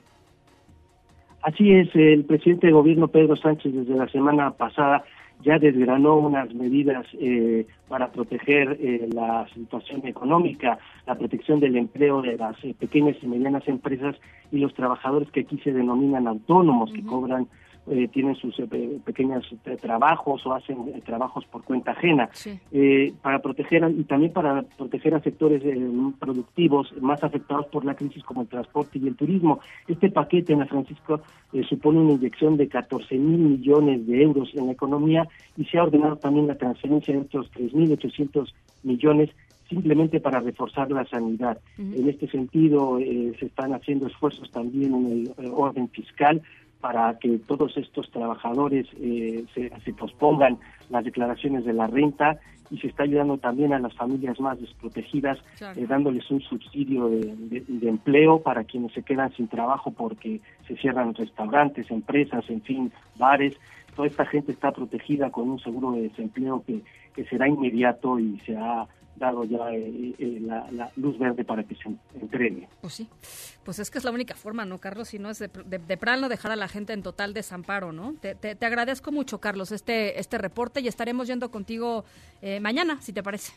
Así 1.43 1.73
es, 1.73 1.88
el 1.95 2.25
presidente 2.25 2.69
de 2.69 2.73
gobierno 2.73 3.09
Pedro 3.09 3.35
Sánchez 3.37 3.73
desde 3.75 3.95
la 3.97 4.09
semana 4.09 4.53
pasada 4.53 5.05
ya 5.42 5.59
desgranó 5.59 6.16
unas 6.16 6.53
medidas 6.55 7.07
eh, 7.20 7.66
para 7.88 8.11
proteger 8.11 8.77
eh, 8.81 9.09
la 9.12 9.46
situación 9.55 10.07
económica, 10.07 10.79
la 11.07 11.14
protección 11.14 11.61
del 11.61 11.77
empleo 11.77 12.22
de 12.22 12.37
las 12.37 12.57
eh, 12.64 12.74
pequeñas 12.79 13.16
y 13.22 13.27
medianas 13.27 13.66
empresas 13.68 14.16
y 14.51 14.59
los 14.59 14.74
trabajadores 14.74 15.31
que 15.31 15.40
aquí 15.40 15.59
se 15.59 15.72
denominan 15.72 16.27
autónomos, 16.27 16.92
que 16.92 17.05
cobran 17.05 17.46
eh, 17.90 18.09
tienen 18.09 18.35
sus 18.35 18.59
eh, 18.59 19.01
pequeños 19.05 19.44
eh, 19.64 19.77
trabajos 19.77 20.44
o 20.46 20.53
hacen 20.53 21.01
trabajos 21.05 21.44
por 21.46 21.62
cuenta 21.64 21.92
ajena, 21.92 22.29
para 23.22 23.38
proteger 23.40 23.83
y 23.96 24.05
también 24.05 24.33
para 24.33 24.62
proteger 24.62 25.14
a 25.14 25.20
sectores 25.20 25.62
productivos 26.18 26.92
más 27.01 27.22
afectados 27.24 27.66
por 27.66 27.85
la 27.85 27.94
crisis 27.94 28.22
como 28.24 28.42
el 28.42 28.48
transporte 28.48 28.98
y 28.98 29.09
el 29.09 29.16
turismo. 29.16 29.61
Este 29.87 30.11
paquete, 30.11 30.53
Ana 30.53 30.66
Francisco, 30.66 31.22
supone 31.68 32.01
una 32.01 32.12
inyección 32.12 32.57
de 32.57 32.68
14 32.68 33.16
mil 33.16 33.38
millones 33.38 34.07
de 34.07 34.22
euros 34.22 34.51
en 34.55 34.66
la 34.66 34.72
economía 34.72 35.27
y 35.57 35.64
se 35.64 35.79
ha 35.79 35.85
ordenado 35.85 36.16
también 36.16 36.46
la 36.46 36.57
transferencia 36.57 37.14
de 37.14 37.20
otros 37.20 37.51
3.800 37.53 38.53
millones 38.83 39.31
simplemente 39.68 40.20
para 40.20 40.40
reforzar 40.40 40.90
la 40.90 41.05
sanidad. 41.07 41.59
En 41.77 42.09
este 42.09 42.27
sentido, 42.29 42.98
se 42.98 43.46
están 43.46 43.74
haciendo 43.74 44.07
esfuerzos 44.07 44.51
también 44.51 44.94
en 44.94 45.35
el 45.37 45.51
orden 45.53 45.88
fiscal 45.90 46.42
para 46.81 47.19
que 47.19 47.38
todos 47.38 47.77
estos 47.77 48.11
trabajadores 48.11 48.87
eh, 49.01 49.45
se, 49.55 49.93
pospongan 49.95 50.59
las 50.91 51.05
declaraciones 51.05 51.64
de 51.64 51.73
la 51.73 51.87
renta 51.87 52.38
y 52.71 52.79
se 52.79 52.88
está 52.88 53.05
ayudando 53.05 53.38
también 53.38 53.73
a 53.73 53.79
las 53.79 53.95
familias 53.95 54.38
más 54.38 54.61
desprotegidas, 54.61 55.38
eh, 55.77 55.87
dándoles 55.88 56.31
un 56.31 56.41
subsidio 56.41 57.09
de, 57.09 57.88
empleo 57.88 58.41
para 58.43 58.64
quienes 58.64 58.93
se 58.93 59.03
quedan 59.03 59.33
sin 59.33 59.49
trabajo 59.49 59.91
porque 59.91 60.41
se 60.67 60.77
cierran 60.77 61.14
restaurantes, 61.14 61.91
empresas, 61.91 62.45
en 62.49 62.62
fin, 62.62 62.93
bares. 63.17 63.55
Toda 63.97 64.07
esta 64.07 64.27
gente 64.27 64.53
está 64.53 64.71
protegida 64.71 65.31
con 65.31 65.49
un 65.51 65.59
seguro 65.59 65.93
de 65.93 66.03
desempleo 66.03 66.62
que, 66.64 66.83
que 67.14 67.25
será 67.25 67.49
inmediato 67.49 68.21
y 68.21 68.38
se 68.41 68.57
ha 68.57 68.87
dado 69.18 69.44
ya 69.44 69.70
eh, 69.72 70.14
eh, 70.18 70.38
la, 70.40 70.90
luz 70.96 71.18
verde 71.18 71.44
para 71.44 71.64
que 71.64 71.74
se 71.74 71.90
entregue. 72.20 72.68
Pues 72.81 72.94
sí, 72.94 73.09
pues 73.64 73.78
es 73.78 73.90
que 73.90 73.98
es 73.98 74.04
la 74.04 74.11
única 74.11 74.35
forma, 74.35 74.64
¿no, 74.64 74.78
Carlos? 74.78 75.09
Si 75.09 75.18
no 75.18 75.31
es 75.31 75.38
de, 75.38 75.48
de, 75.48 75.96
plano 75.96 76.28
dejar 76.28 76.52
a 76.52 76.57
la 76.57 76.68
gente 76.68 76.92
en 76.92 77.02
total 77.02 77.35
desamparo, 77.35 77.92
¿no? 77.92 78.14
Te, 78.20 78.35
te, 78.35 78.66
agradezco 78.66 79.12
mucho, 79.12 79.40
Carlos, 79.40 79.72
este, 79.72 80.18
este 80.18 80.38
reporte 80.38 80.81
y 80.81 80.88
estaremos 80.88 81.26
yendo 81.26 81.50
contigo 81.50 82.04
eh, 82.40 82.61
mañana, 82.61 83.00
si 83.00 83.12
te 83.12 83.22
parece. 83.22 83.52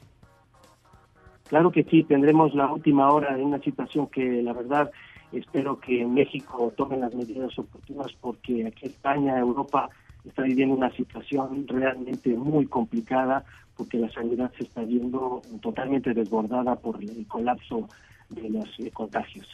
Claro 1.48 1.72
que 1.72 1.84
sí, 1.84 2.04
tendremos 2.04 2.54
la 2.54 2.72
última 2.72 3.12
hora 3.12 3.36
en 3.36 3.44
una 3.44 3.60
situación 3.60 4.08
que 4.08 4.42
la 4.42 4.54
verdad 4.54 4.92
espero 5.32 5.80
que 5.80 6.06
México 6.06 6.74
tome 6.76 6.98
las 6.98 7.14
medidas 7.14 7.58
oportunas 7.58 8.08
porque 8.20 8.66
aquí 8.68 8.88
España, 8.88 9.38
Europa 9.38 9.90
está 10.26 10.44
viviendo 10.44 10.76
una 10.76 10.92
situación 10.92 11.68
realmente 11.68 12.30
muy 12.36 12.68
complicada 12.68 13.44
porque 13.76 13.98
la 13.98 14.12
sanidad 14.12 14.52
se 14.58 14.64
está 14.64 14.84
viendo 14.84 15.42
totalmente 15.62 16.14
desbordada 16.14 16.76
por 16.76 17.02
el 17.02 17.26
colapso 17.28 17.88
de 18.30 18.50
los 18.50 18.66
eh, 18.80 18.92
contagios. 18.92 19.48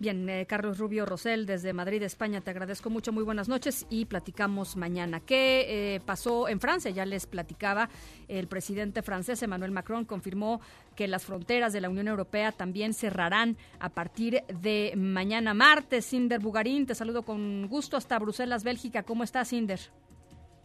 Bien, 0.00 0.28
eh, 0.28 0.46
Carlos 0.46 0.78
Rubio 0.78 1.06
Rosell 1.06 1.44
desde 1.44 1.72
Madrid, 1.72 2.02
España, 2.02 2.40
te 2.40 2.50
agradezco 2.50 2.88
mucho, 2.88 3.12
muy 3.12 3.24
buenas 3.24 3.48
noches 3.48 3.86
y 3.90 4.04
platicamos 4.04 4.76
mañana. 4.76 5.20
¿Qué 5.20 5.96
eh, 5.96 6.00
pasó 6.04 6.48
en 6.48 6.60
Francia? 6.60 6.90
Ya 6.90 7.04
les 7.04 7.26
platicaba, 7.26 7.88
el 8.28 8.46
presidente 8.46 9.02
francés 9.02 9.42
Emmanuel 9.42 9.72
Macron 9.72 10.04
confirmó 10.04 10.60
que 10.94 11.08
las 11.08 11.24
fronteras 11.24 11.72
de 11.72 11.80
la 11.80 11.88
Unión 11.88 12.06
Europea 12.06 12.52
también 12.52 12.94
cerrarán 12.94 13.56
a 13.80 13.88
partir 13.88 14.42
de 14.62 14.92
mañana 14.96 15.52
martes. 15.52 16.06
Cinder 16.06 16.38
Bugarín, 16.38 16.86
te 16.86 16.94
saludo 16.94 17.22
con 17.22 17.66
gusto 17.66 17.96
hasta 17.96 18.18
Bruselas, 18.18 18.62
Bélgica. 18.62 19.02
¿Cómo 19.02 19.24
estás, 19.24 19.48
Cinder? 19.48 19.80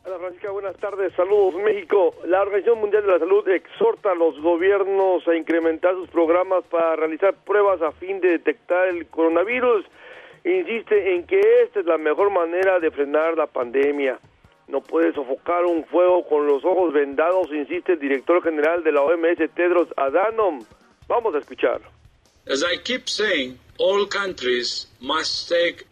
Hola 0.06 0.20
Francisca, 0.20 0.52
buenas 0.52 0.76
tardes. 0.80 1.14
Saludos 1.14 1.56
México. 1.64 2.14
La 2.26 2.42
Organización 2.42 2.80
Mundial 2.80 3.06
de 3.06 3.12
la 3.14 3.20
Salud 3.20 3.48
exhorta 3.48 4.12
a 4.12 4.16
los 4.16 4.38
gobiernos 4.42 5.26
a 5.30 5.34
incrementar 5.34 5.96
sus 5.96 6.10
programas 6.10 6.66
para 6.66 6.98
realizar 6.98 7.34
pruebas 7.46 7.82
a 7.82 7.94
fin 7.94 8.20
de 8.20 8.32
detectar 8.32 8.90
el 8.90 9.08
coronavirus. 9.08 9.86
Insiste 10.44 11.16
en 11.16 11.26
que 11.26 11.40
esta 11.64 11.80
es 11.80 11.86
la 11.86 11.98
mejor 11.98 12.32
manera 12.32 12.82
de 12.82 12.92
frenar 12.92 13.38
la 13.38 13.48
pandemia. 13.48 14.20
No 14.68 14.82
puede 14.82 15.14
sofocar 15.14 15.64
un 15.64 15.86
fuego 15.86 16.28
con 16.28 16.48
los 16.48 16.66
ojos 16.66 16.92
vendados, 16.92 17.50
insiste 17.54 17.94
el 17.94 18.00
director 18.00 18.44
general 18.44 18.84
de 18.84 18.92
la 18.92 19.04
OMS, 19.04 19.38
Tedros 19.56 19.88
Adhanom. 19.96 20.60
Vamos 21.08 21.34
a 21.34 21.38
escuchar. 21.38 21.80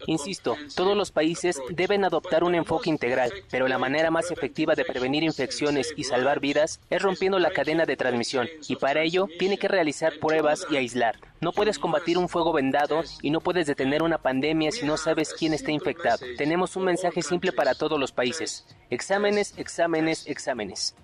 Insisto, 0.06 0.56
todos 0.76 0.96
los 0.96 1.10
países 1.10 1.60
deben 1.70 2.04
adoptar 2.04 2.44
un 2.44 2.54
enfoque 2.54 2.90
integral, 2.90 3.32
pero 3.50 3.68
la 3.68 3.78
manera 3.78 4.10
más 4.10 4.30
efectiva 4.30 4.74
de 4.74 4.84
prevenir 4.84 5.22
infecciones 5.22 5.92
y 5.96 6.04
salvar 6.04 6.40
vidas 6.40 6.80
es 6.90 7.02
rompiendo 7.02 7.38
la 7.38 7.50
cadena 7.50 7.84
de 7.84 7.96
transmisión, 7.96 8.48
y 8.68 8.76
para 8.76 9.02
ello 9.02 9.26
tiene 9.38 9.58
que 9.58 9.68
realizar 9.68 10.18
pruebas 10.20 10.66
y 10.70 10.76
aislar. 10.76 11.18
No 11.40 11.52
puedes 11.52 11.78
combatir 11.78 12.18
un 12.18 12.28
fuego 12.28 12.52
vendado 12.52 13.02
y 13.20 13.30
no 13.30 13.40
puedes 13.40 13.66
detener 13.66 14.02
una 14.02 14.18
pandemia 14.18 14.70
si 14.70 14.86
no 14.86 14.96
sabes 14.96 15.34
quién 15.36 15.52
está 15.52 15.72
infectado. 15.72 16.24
Tenemos 16.38 16.76
un 16.76 16.84
mensaje 16.84 17.22
simple 17.22 17.52
para 17.52 17.74
todos 17.74 17.98
los 17.98 18.12
países. 18.12 18.64
Exámenes, 18.90 19.54
exámenes, 19.56 20.26
exámenes. 20.26 20.94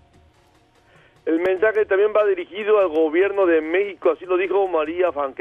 El 1.28 1.40
mensaje 1.40 1.84
también 1.84 2.10
va 2.16 2.24
dirigido 2.24 2.78
al 2.78 2.88
gobierno 2.88 3.44
de 3.44 3.60
México, 3.60 4.12
así 4.12 4.24
lo 4.24 4.38
dijo 4.38 4.66
María 4.66 5.10
Van 5.10 5.34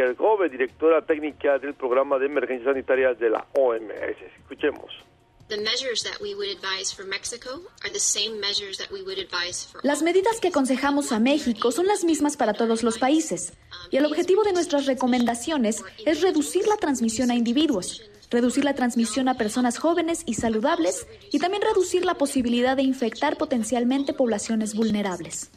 directora 0.52 1.06
técnica 1.06 1.60
del 1.60 1.76
programa 1.76 2.20
de 2.20 2.26
emergencias 2.26 2.74
sanitarias 2.74 3.18
de 3.20 3.30
la 3.30 3.48
OMS. 3.54 4.22
Escuchemos. 4.38 4.92
Las 9.84 10.02
medidas 10.02 10.40
que 10.42 10.50
aconsejamos 10.50 11.14
a 11.14 11.20
México 11.20 11.72
son 11.72 11.88
las 11.88 12.04
mismas 12.04 12.36
para 12.36 12.54
todos 12.54 12.84
los 12.84 12.98
países 12.98 13.54
y 13.90 13.96
el 13.96 14.06
objetivo 14.06 14.44
de 14.44 14.52
nuestras 14.52 14.88
recomendaciones 14.88 15.86
es 16.06 16.22
reducir 16.22 16.68
la 16.68 16.76
transmisión 16.76 17.32
a 17.32 17.36
individuos, 17.36 18.04
reducir 18.30 18.66
la 18.66 18.76
transmisión 18.76 19.30
a 19.30 19.38
personas 19.38 19.80
jóvenes 19.80 20.24
y 20.26 20.34
saludables 20.34 21.08
y 21.32 21.40
también 21.40 21.62
reducir 21.62 22.04
la 22.04 22.16
posibilidad 22.16 22.76
de 22.76 22.84
infectar 22.84 23.38
potencialmente 23.38 24.12
poblaciones 24.12 24.76
vulnerables. 24.76 25.50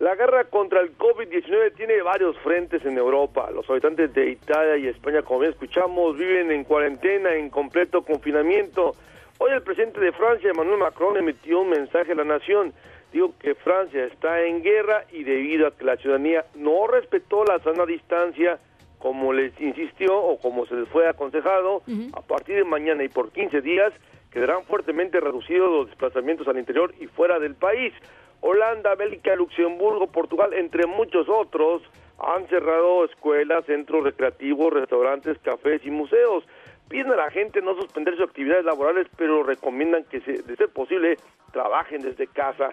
La 0.00 0.14
guerra 0.14 0.44
contra 0.44 0.80
el 0.80 0.96
COVID-19 0.96 1.74
tiene 1.76 2.00
varios 2.00 2.34
frentes 2.38 2.82
en 2.86 2.96
Europa. 2.96 3.50
Los 3.50 3.68
habitantes 3.68 4.14
de 4.14 4.30
Italia 4.30 4.78
y 4.78 4.86
España, 4.86 5.20
como 5.20 5.40
bien 5.40 5.52
escuchamos, 5.52 6.16
viven 6.16 6.50
en 6.50 6.64
cuarentena, 6.64 7.34
en 7.34 7.50
completo 7.50 8.00
confinamiento. 8.00 8.94
Hoy 9.36 9.50
el 9.50 9.60
presidente 9.60 10.00
de 10.00 10.12
Francia, 10.12 10.52
Emmanuel 10.52 10.78
Macron, 10.78 11.18
emitió 11.18 11.60
un 11.60 11.68
mensaje 11.68 12.12
a 12.12 12.14
la 12.14 12.24
nación. 12.24 12.72
Dijo 13.12 13.34
que 13.38 13.54
Francia 13.54 14.06
está 14.06 14.42
en 14.42 14.62
guerra 14.62 15.04
y 15.12 15.22
debido 15.22 15.66
a 15.66 15.76
que 15.76 15.84
la 15.84 15.98
ciudadanía 15.98 16.46
no 16.54 16.86
respetó 16.86 17.44
la 17.44 17.58
sana 17.58 17.84
distancia, 17.84 18.58
como 18.98 19.34
les 19.34 19.52
insistió 19.60 20.16
o 20.18 20.38
como 20.38 20.64
se 20.64 20.76
les 20.76 20.88
fue 20.88 21.08
aconsejado, 21.08 21.82
a 22.14 22.22
partir 22.22 22.56
de 22.56 22.64
mañana 22.64 23.04
y 23.04 23.10
por 23.10 23.32
15 23.32 23.60
días 23.60 23.92
quedarán 24.32 24.64
fuertemente 24.64 25.20
reducidos 25.20 25.70
los 25.70 25.86
desplazamientos 25.88 26.48
al 26.48 26.58
interior 26.58 26.94
y 26.98 27.06
fuera 27.06 27.38
del 27.38 27.54
país. 27.54 27.92
Holanda, 28.40 28.94
Bélgica, 28.94 29.34
Luxemburgo, 29.36 30.06
Portugal, 30.06 30.52
entre 30.54 30.86
muchos 30.86 31.28
otros, 31.28 31.82
han 32.18 32.46
cerrado 32.48 33.04
escuelas, 33.04 33.64
centros 33.66 34.04
recreativos, 34.04 34.72
restaurantes, 34.72 35.38
cafés 35.38 35.82
y 35.84 35.90
museos. 35.90 36.44
Piden 36.88 37.12
a 37.12 37.16
la 37.16 37.30
gente 37.30 37.62
no 37.62 37.74
suspender 37.74 38.16
sus 38.16 38.28
actividades 38.28 38.64
laborales, 38.64 39.06
pero 39.16 39.42
recomiendan 39.42 40.04
que, 40.04 40.20
de 40.20 40.56
ser 40.56 40.68
posible, 40.70 41.16
trabajen 41.52 42.02
desde 42.02 42.26
casa. 42.26 42.70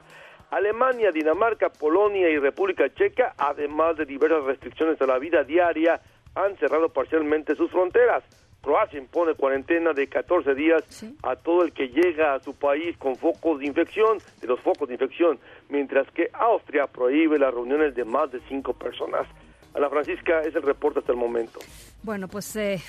Alemania, 0.49 1.11
Dinamarca, 1.11 1.69
Polonia 1.69 2.29
y 2.29 2.39
República 2.39 2.89
Checa, 2.93 3.33
además 3.37 3.97
de 3.97 4.05
diversas 4.05 4.45
restricciones 4.45 5.01
a 5.01 5.05
la 5.05 5.19
vida 5.19 5.43
diaria, 5.43 5.99
han 6.35 6.55
cerrado 6.57 6.89
parcialmente 6.89 7.55
sus 7.55 7.69
fronteras. 7.71 8.23
Croacia 8.67 8.99
impone 8.99 9.33
cuarentena 9.35 9.93
de 9.93 10.07
14 10.07 10.53
días 10.53 10.83
a 11.23 11.37
todo 11.37 11.63
el 11.63 11.71
que 11.71 11.87
llega 11.87 12.33
a 12.33 12.41
su 12.41 12.53
país 12.53 12.97
con 12.97 13.15
focos 13.15 13.59
de 13.59 13.65
infección, 13.65 14.17
de 14.41 14.47
los 14.47 14.59
focos 14.59 14.89
de 14.89 14.95
infección, 14.95 15.39
mientras 15.69 16.05
que 16.11 16.29
Austria 16.33 16.85
prohíbe 16.85 17.39
las 17.39 17.53
reuniones 17.53 17.95
de 17.95 18.03
más 18.03 18.29
de 18.29 18.41
cinco 18.49 18.73
personas. 18.73 19.25
Ana 19.73 19.89
Francisca, 19.89 20.41
es 20.41 20.53
el 20.53 20.63
reporte 20.63 20.99
hasta 20.99 21.13
el 21.13 21.17
momento. 21.17 21.59
Bueno, 22.03 22.27
pues 22.27 22.53
eh, 22.57 22.73
eh, 22.73 22.81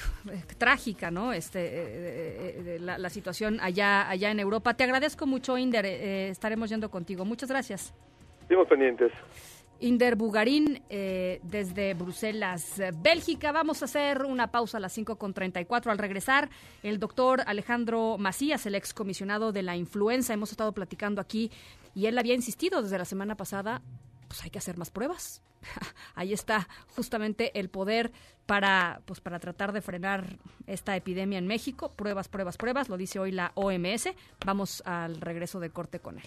trágica, 0.58 1.12
¿no? 1.12 1.32
Este, 1.32 1.60
eh, 1.62 2.78
la, 2.80 3.08
situación 3.08 3.60
allá, 3.60 4.10
allá 4.10 4.32
en 4.32 4.40
Europa. 4.40 4.74
Te 4.74 4.82
agradezco 4.82 5.26
mucho, 5.26 5.56
Inder. 5.56 5.86
estaremos 5.86 6.70
yendo 6.70 6.90
contigo. 6.90 7.24
Muchas 7.24 7.48
gracias. 7.50 7.94
Seguimos 8.48 8.66
pendientes. 8.66 9.12
Inder 9.80 10.16
Bugarín 10.16 10.82
desde 10.88 11.94
Bruselas, 11.94 12.80
Bélgica. 13.00 13.52
Vamos 13.52 13.82
a 13.82 13.84
hacer 13.84 14.24
una 14.24 14.50
pausa 14.50 14.78
a 14.78 14.80
las 14.80 14.96
5.34. 14.96 15.90
Al 15.90 15.98
regresar, 15.98 16.50
el 16.82 16.98
doctor 16.98 17.42
Alejandro 17.46 18.16
Macías, 18.18 18.66
el 18.66 18.74
excomisionado 18.74 19.52
de 19.52 19.62
la 19.62 19.76
influenza, 19.76 20.34
hemos 20.34 20.50
estado 20.50 20.72
platicando 20.72 21.20
aquí 21.20 21.50
y 21.94 22.06
él 22.06 22.18
había 22.18 22.34
insistido 22.34 22.82
desde 22.82 22.98
la 22.98 23.04
semana 23.04 23.36
pasada, 23.36 23.82
pues 24.28 24.42
hay 24.42 24.50
que 24.50 24.58
hacer 24.58 24.76
más 24.76 24.90
pruebas. 24.90 25.42
Ahí 26.14 26.32
está 26.32 26.68
justamente 26.94 27.58
el 27.58 27.68
poder 27.68 28.12
para, 28.46 29.00
pues, 29.04 29.20
para 29.20 29.38
tratar 29.38 29.72
de 29.72 29.82
frenar 29.82 30.38
esta 30.66 30.96
epidemia 30.96 31.38
en 31.38 31.46
México. 31.46 31.92
Pruebas, 31.92 32.28
pruebas, 32.28 32.56
pruebas, 32.56 32.88
lo 32.88 32.96
dice 32.96 33.18
hoy 33.18 33.32
la 33.32 33.52
OMS. 33.54 34.10
Vamos 34.44 34.82
al 34.86 35.20
regreso 35.20 35.60
de 35.60 35.70
corte 35.70 36.00
con 36.00 36.18
él. 36.18 36.26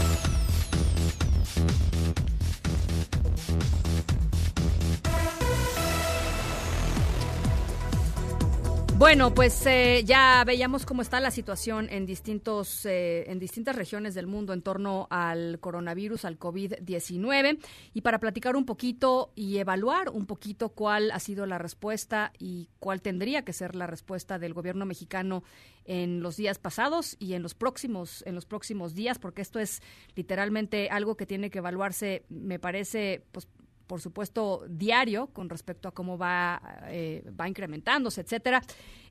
Bueno, 9.01 9.33
pues 9.33 9.65
eh, 9.65 10.03
ya 10.05 10.43
veíamos 10.45 10.85
cómo 10.85 11.01
está 11.01 11.19
la 11.19 11.31
situación 11.31 11.87
en 11.89 12.05
distintos 12.05 12.85
eh, 12.85 13.23
en 13.31 13.39
distintas 13.39 13.75
regiones 13.75 14.13
del 14.13 14.27
mundo 14.27 14.53
en 14.53 14.61
torno 14.61 15.07
al 15.09 15.59
coronavirus, 15.59 16.23
al 16.23 16.37
COVID-19 16.37 17.57
y 17.95 18.01
para 18.01 18.19
platicar 18.19 18.55
un 18.55 18.63
poquito 18.63 19.31
y 19.33 19.57
evaluar 19.57 20.09
un 20.09 20.27
poquito 20.27 20.69
cuál 20.69 21.09
ha 21.09 21.19
sido 21.19 21.47
la 21.47 21.57
respuesta 21.57 22.31
y 22.37 22.69
cuál 22.77 23.01
tendría 23.01 23.43
que 23.43 23.53
ser 23.53 23.73
la 23.73 23.87
respuesta 23.87 24.37
del 24.37 24.53
gobierno 24.53 24.85
mexicano 24.85 25.43
en 25.83 26.21
los 26.21 26.37
días 26.37 26.59
pasados 26.59 27.15
y 27.17 27.33
en 27.33 27.41
los 27.41 27.55
próximos 27.55 28.23
en 28.27 28.35
los 28.35 28.45
próximos 28.45 28.93
días, 28.93 29.17
porque 29.17 29.41
esto 29.41 29.57
es 29.57 29.81
literalmente 30.13 30.89
algo 30.91 31.17
que 31.17 31.25
tiene 31.25 31.49
que 31.49 31.57
evaluarse, 31.57 32.23
me 32.29 32.59
parece, 32.59 33.23
pues 33.31 33.47
por 33.91 33.99
supuesto, 33.99 34.63
diario 34.69 35.27
con 35.33 35.49
respecto 35.49 35.89
a 35.89 35.91
cómo 35.91 36.17
va, 36.17 36.61
eh, 36.87 37.29
va 37.37 37.49
incrementándose, 37.49 38.21
etcétera. 38.21 38.61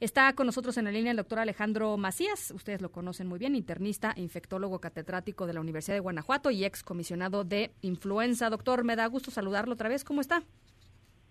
Está 0.00 0.32
con 0.32 0.46
nosotros 0.46 0.78
en 0.78 0.86
la 0.86 0.90
línea 0.90 1.10
el 1.10 1.18
doctor 1.18 1.38
Alejandro 1.38 1.98
Macías, 1.98 2.50
ustedes 2.50 2.80
lo 2.80 2.90
conocen 2.90 3.26
muy 3.26 3.38
bien, 3.38 3.54
internista, 3.54 4.14
infectólogo 4.16 4.78
catedrático 4.78 5.46
de 5.46 5.52
la 5.52 5.60
Universidad 5.60 5.96
de 5.96 6.00
Guanajuato 6.00 6.50
y 6.50 6.64
ex 6.64 6.82
comisionado 6.82 7.44
de 7.44 7.72
influenza. 7.82 8.48
Doctor, 8.48 8.82
me 8.82 8.96
da 8.96 9.04
gusto 9.04 9.30
saludarlo 9.30 9.74
otra 9.74 9.90
vez. 9.90 10.02
¿Cómo 10.02 10.22
está? 10.22 10.44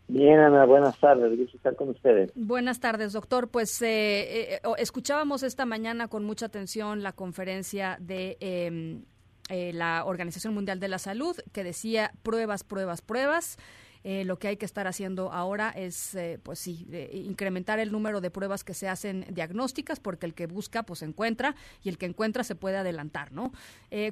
Bien, 0.07 0.37
Ana, 0.37 0.65
buenas 0.65 0.99
tardes, 0.99 1.35
gusto 1.35 1.57
estar 1.57 1.75
con 1.75 1.89
ustedes. 1.89 2.31
Buenas 2.35 2.79
tardes, 2.79 3.13
doctor. 3.13 3.49
Pues 3.49 3.81
eh, 3.81 4.57
eh, 4.57 4.61
escuchábamos 4.77 5.41
esta 5.41 5.65
mañana 5.65 6.07
con 6.07 6.23
mucha 6.23 6.45
atención 6.45 7.01
la 7.01 7.13
conferencia 7.13 7.97
de 7.99 8.37
em, 8.41 9.05
eh, 9.49 9.71
la 9.73 10.05
Organización 10.05 10.53
Mundial 10.53 10.79
de 10.79 10.87
la 10.87 10.99
Salud, 10.99 11.35
que 11.51 11.63
decía 11.63 12.11
pruebas, 12.23 12.63
pruebas, 12.63 13.01
pruebas. 13.01 13.57
Eh, 14.05 14.23
lo 14.23 14.37
que 14.39 14.47
hay 14.47 14.55
que 14.55 14.65
estar 14.65 14.87
haciendo 14.87 15.33
ahora 15.33 15.71
es, 15.75 16.15
eh, 16.15 16.39
pues 16.41 16.59
sí, 16.59 16.87
incrementar 17.11 17.79
el 17.79 17.91
número 17.91 18.21
de 18.21 18.31
pruebas 18.31 18.63
que 18.63 18.73
se 18.73 18.87
hacen 18.87 19.25
diagnósticas, 19.29 19.99
porque 19.99 20.25
el 20.25 20.33
que 20.33 20.47
busca, 20.47 20.83
pues 20.83 21.01
encuentra, 21.01 21.55
y 21.83 21.89
el 21.89 21.97
que 21.97 22.05
encuentra 22.05 22.45
se 22.45 22.55
puede 22.55 22.77
adelantar, 22.77 23.33
¿no? 23.33 23.51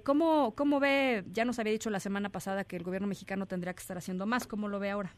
¿cómo, 0.04 0.54
¿Cómo 0.56 0.82
ve, 0.82 1.24
ya 1.32 1.46
nos 1.46 1.60
había 1.60 1.72
dicho 1.72 1.90
la 1.90 2.02
semana 2.02 2.30
pasada 2.30 2.66
que 2.66 2.76
el 2.76 2.84
gobierno 2.84 3.08
mexicano 3.08 3.46
tendría 3.46 3.74
que 3.74 3.80
estar 3.80 3.98
haciendo 3.98 4.26
más, 4.26 4.46
¿cómo 4.46 4.68
lo 4.68 4.80
ve 4.80 4.90
ahora? 4.90 5.14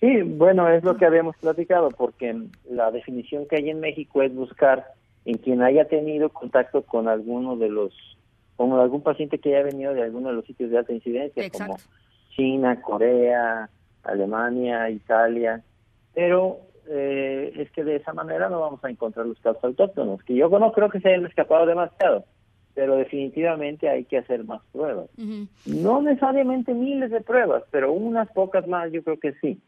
Sí, 0.00 0.22
bueno, 0.22 0.68
es 0.70 0.82
lo 0.84 0.96
que 0.96 1.04
habíamos 1.04 1.36
platicado, 1.36 1.90
porque 1.90 2.34
la 2.70 2.90
definición 2.90 3.46
que 3.46 3.56
hay 3.56 3.68
en 3.68 3.80
México 3.80 4.22
es 4.22 4.34
buscar 4.34 4.86
en 5.24 5.36
quien 5.38 5.62
haya 5.62 5.86
tenido 5.86 6.30
contacto 6.30 6.82
con 6.82 7.08
alguno 7.08 7.56
de 7.56 7.68
los 7.68 7.92
como 8.58 8.80
algún 8.80 9.02
paciente 9.02 9.38
que 9.38 9.54
haya 9.54 9.64
venido 9.64 9.94
de 9.94 10.02
alguno 10.02 10.30
de 10.30 10.34
los 10.34 10.44
sitios 10.44 10.70
de 10.72 10.78
alta 10.78 10.92
incidencia, 10.92 11.48
como 11.48 11.78
China, 12.34 12.82
Corea, 12.82 13.70
Alemania, 14.02 14.90
Italia, 14.90 15.62
pero 16.12 16.58
eh, 16.88 17.52
es 17.54 17.70
que 17.70 17.84
de 17.84 17.94
esa 17.94 18.12
manera 18.12 18.48
no 18.48 18.60
vamos 18.60 18.84
a 18.84 18.90
encontrar 18.90 19.26
los 19.26 19.38
casos 19.38 19.62
autóctonos, 19.62 20.24
que 20.24 20.34
yo 20.34 20.48
no 20.48 20.72
creo 20.72 20.90
que 20.90 20.98
se 20.98 21.08
hayan 21.08 21.26
escapado 21.26 21.66
demasiado, 21.66 22.24
pero 22.74 22.96
definitivamente 22.96 23.88
hay 23.88 24.04
que 24.04 24.18
hacer 24.18 24.42
más 24.42 24.60
pruebas. 24.72 25.08
No 25.64 26.02
necesariamente 26.02 26.74
miles 26.74 27.12
de 27.12 27.20
pruebas, 27.20 27.62
pero 27.70 27.92
unas 27.92 28.28
pocas 28.32 28.66
más 28.66 28.90
yo 28.90 29.04
creo 29.04 29.20
que 29.20 29.34
sí. 29.34 29.62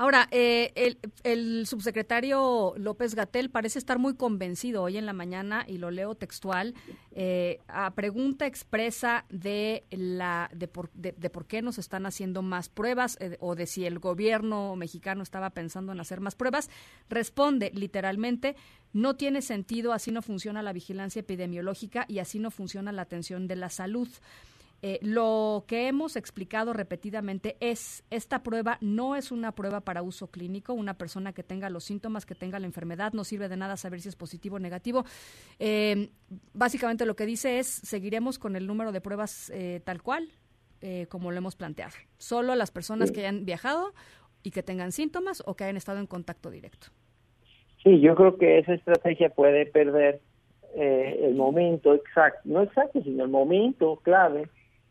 Ahora, 0.00 0.28
eh, 0.30 0.96
el, 1.24 1.66
subsecretario 1.66 2.72
López 2.78 3.14
Gatel 3.14 3.50
parece 3.50 3.78
estar 3.78 3.98
muy 3.98 4.14
convencido 4.14 4.82
hoy 4.82 4.96
en 4.96 5.04
la 5.04 5.12
mañana, 5.12 5.66
y 5.68 5.76
lo 5.76 5.90
leo 5.90 6.14
textual, 6.14 6.74
eh, 7.12 7.60
a 7.68 7.90
pregunta 7.90 8.46
expresa 8.46 9.26
de, 9.28 9.84
la, 9.90 10.48
de, 10.54 10.68
por, 10.68 10.90
de, 10.92 11.12
por 11.28 11.44
qué 11.44 11.60
nos 11.60 11.76
están 11.76 12.06
haciendo 12.06 12.40
más 12.40 12.70
pruebas 12.70 13.18
eh, 13.20 13.36
o 13.40 13.54
de 13.54 13.66
si 13.66 13.84
el 13.84 13.98
gobierno 13.98 14.74
mexicano 14.74 15.22
estaba 15.22 15.50
pensando 15.50 15.92
en 15.92 16.00
hacer 16.00 16.22
más 16.22 16.34
pruebas, 16.34 16.70
responde 17.10 17.70
literalmente, 17.74 18.56
no 18.94 19.16
tiene 19.16 19.42
sentido, 19.42 19.92
así 19.92 20.12
no 20.12 20.22
funciona 20.22 20.62
la 20.62 20.72
vigilancia 20.72 21.20
epidemiológica 21.20 22.06
y 22.08 22.20
así 22.20 22.38
no 22.38 22.50
funciona 22.50 22.90
la 22.90 23.02
atención 23.02 23.46
de 23.46 23.56
la 23.56 23.68
salud. 23.68 24.08
Eh, 24.82 24.98
lo 25.02 25.64
que 25.66 25.88
hemos 25.88 26.16
explicado 26.16 26.72
repetidamente 26.72 27.56
es, 27.60 28.02
esta 28.10 28.42
prueba 28.42 28.78
no 28.80 29.14
es 29.14 29.30
una 29.30 29.52
prueba 29.52 29.82
para 29.82 30.02
uso 30.02 30.30
clínico, 30.30 30.72
una 30.72 30.94
persona 30.94 31.34
que 31.34 31.42
tenga 31.42 31.68
los 31.68 31.84
síntomas, 31.84 32.24
que 32.24 32.34
tenga 32.34 32.58
la 32.58 32.66
enfermedad, 32.66 33.12
no 33.12 33.24
sirve 33.24 33.48
de 33.48 33.58
nada 33.58 33.76
saber 33.76 34.00
si 34.00 34.08
es 34.08 34.16
positivo 34.16 34.56
o 34.56 34.58
negativo. 34.58 35.04
Eh, 35.58 36.08
básicamente 36.54 37.04
lo 37.04 37.14
que 37.14 37.26
dice 37.26 37.58
es, 37.58 37.66
seguiremos 37.66 38.38
con 38.38 38.56
el 38.56 38.66
número 38.66 38.90
de 38.90 39.02
pruebas 39.02 39.50
eh, 39.54 39.80
tal 39.84 40.02
cual, 40.02 40.28
como 41.10 41.30
lo 41.30 41.36
hemos 41.36 41.56
planteado. 41.56 41.92
Solo 42.16 42.54
las 42.54 42.70
personas 42.70 43.12
que 43.12 43.20
hayan 43.20 43.44
viajado 43.44 43.92
y 44.42 44.50
que 44.50 44.62
tengan 44.62 44.92
síntomas 44.92 45.42
o 45.44 45.54
que 45.54 45.64
hayan 45.64 45.76
estado 45.76 45.98
en 45.98 46.06
contacto 46.06 46.50
directo. 46.50 46.86
Sí, 47.82 48.00
yo 48.00 48.14
creo 48.14 48.38
que 48.38 48.60
esa 48.60 48.72
estrategia 48.72 49.28
puede 49.28 49.66
perder 49.66 50.22
el 50.74 51.34
momento 51.34 51.92
exacto, 51.92 52.40
no 52.44 52.62
exacto, 52.62 53.02
sino 53.02 53.24
el 53.24 53.30
momento 53.30 53.96
clave 53.96 54.48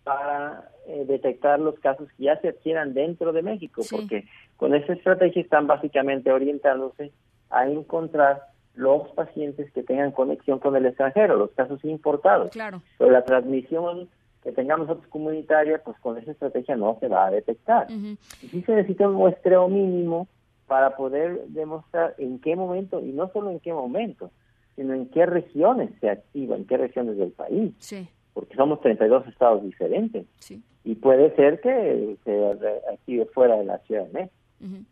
para 0.10 0.72
eh, 0.88 1.05
detectar 1.05 1.60
los 1.60 1.78
casos 1.80 2.10
que 2.18 2.24
ya 2.24 2.41
se 2.41 2.49
adquieran 2.49 2.95
dentro 2.95 3.32
de 3.32 3.43
México, 3.43 3.84
porque 3.91 4.26
con 4.57 4.74
esa 4.74 4.93
estrategia 4.93 5.43
están 5.43 5.68
básicamente 5.68 6.32
orientándose 6.32 7.12
a 7.51 7.68
encontrar 7.68 8.41
los 8.74 9.07
pacientes 9.10 9.72
que 9.72 9.84
tengan 9.84 10.12
conexión 10.12 10.57
con 10.57 10.76
el 10.76 10.88
extranjero, 10.88 11.36
los 11.36 11.51
casos 11.51 11.86
importados. 11.86 12.49
Claro. 12.49 12.82
Pero 12.97 13.12
la 13.12 13.24
transmisión 13.24 14.10
que 14.41 14.51
tengamos 14.51 14.88
nosotros 14.88 15.12
comunitaria, 15.12 15.80
pues 15.84 15.95
con 15.99 16.18
esa 16.18 16.32
estrategia 16.32 16.76
no 16.76 16.97
se 16.99 17.07
va 17.07 17.28
a 17.28 17.32
detectar. 17.32 17.86
Y 17.91 18.47
sí 18.47 18.64
se 18.64 18.74
necesita 18.74 19.07
un 19.07 19.14
muestreo 19.14 19.68
mínimo 19.68 20.28
para 20.66 20.95
poder 20.95 21.45
demostrar 21.49 22.16
en 22.18 22.39
qué 22.39 22.55
momento, 22.55 22.99
y 22.99 23.12
no 23.12 23.30
solo 23.32 23.51
en 23.51 23.60
qué 23.60 23.74
momento, 23.74 24.32
sino 24.76 24.95
en 24.95 25.07
qué 25.10 25.28
regiones 25.28 25.91
se 25.99 26.10
activa, 26.10 26.55
en 26.55 26.66
qué 26.66 26.78
regiones 26.78 27.16
del 27.18 27.32
país. 27.32 27.76
Sí. 27.78 28.10
Porque 28.39 28.55
somos 28.55 28.79
32 28.79 29.27
estados 29.27 29.63
diferentes. 29.63 30.25
Sí. 30.39 30.63
Y 30.85 30.95
puede 30.95 31.35
ser 31.35 31.59
que 31.59 32.15
se 32.23 32.45
active 32.93 33.25
fuera 33.33 33.57
de 33.57 33.65
la 33.65 33.79
Ciudad 33.79 34.05
de 34.05 34.13
México. 34.13 34.85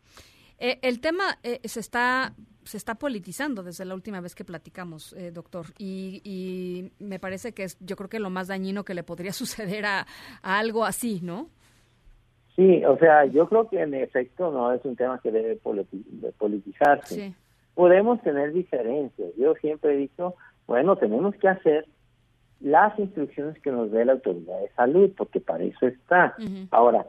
Eh, 0.59 0.79
el 0.81 0.99
tema 0.99 1.37
eh, 1.43 1.61
se 1.63 1.79
está 1.79 2.33
se 2.63 2.75
está 2.75 2.95
politizando 2.95 3.63
desde 3.63 3.85
la 3.85 3.95
última 3.95 4.19
vez 4.19 4.35
que 4.35 4.43
platicamos, 4.43 5.13
eh, 5.13 5.31
doctor, 5.31 5.67
y, 5.77 6.19
y, 6.25 6.91
me 7.01 7.17
parece 7.17 7.53
que 7.53 7.63
es, 7.63 7.77
yo 7.79 7.95
creo 7.95 8.09
que 8.09 8.19
lo 8.19 8.29
más 8.29 8.49
dañino 8.49 8.83
que 8.83 8.93
le 8.93 9.03
podría 9.03 9.31
suceder 9.33 9.85
a, 9.85 10.05
a, 10.41 10.59
algo 10.59 10.83
así, 10.83 11.21
¿no? 11.23 11.47
Sí, 12.57 12.83
o 12.83 12.97
sea, 12.97 13.23
yo 13.23 13.47
creo 13.47 13.69
que 13.69 13.79
en 13.79 13.93
efecto 13.93 14.51
no 14.51 14.73
es 14.73 14.83
un 14.83 14.97
tema 14.97 15.21
que 15.21 15.31
debe 15.31 15.55
politi 15.55 16.03
de 16.09 16.33
politizarse. 16.33 17.15
Sí. 17.15 17.35
Podemos 17.73 18.21
tener 18.21 18.51
diferencias. 18.51 19.29
Yo 19.37 19.53
siempre 19.61 19.93
he 19.93 19.97
dicho, 19.97 20.35
bueno, 20.65 20.97
tenemos 20.97 21.35
que 21.35 21.47
hacer 21.47 21.87
las 22.59 22.97
instrucciones 22.97 23.59
que 23.61 23.71
nos 23.71 23.91
dé 23.91 24.05
la 24.05 24.13
autoridad 24.13 24.59
de 24.59 24.69
salud, 24.69 25.11
porque 25.15 25.39
para 25.39 25.63
eso 25.63 25.87
está. 25.87 26.35
Uh 26.39 26.41
-huh. 26.41 26.67
Ahora, 26.71 27.05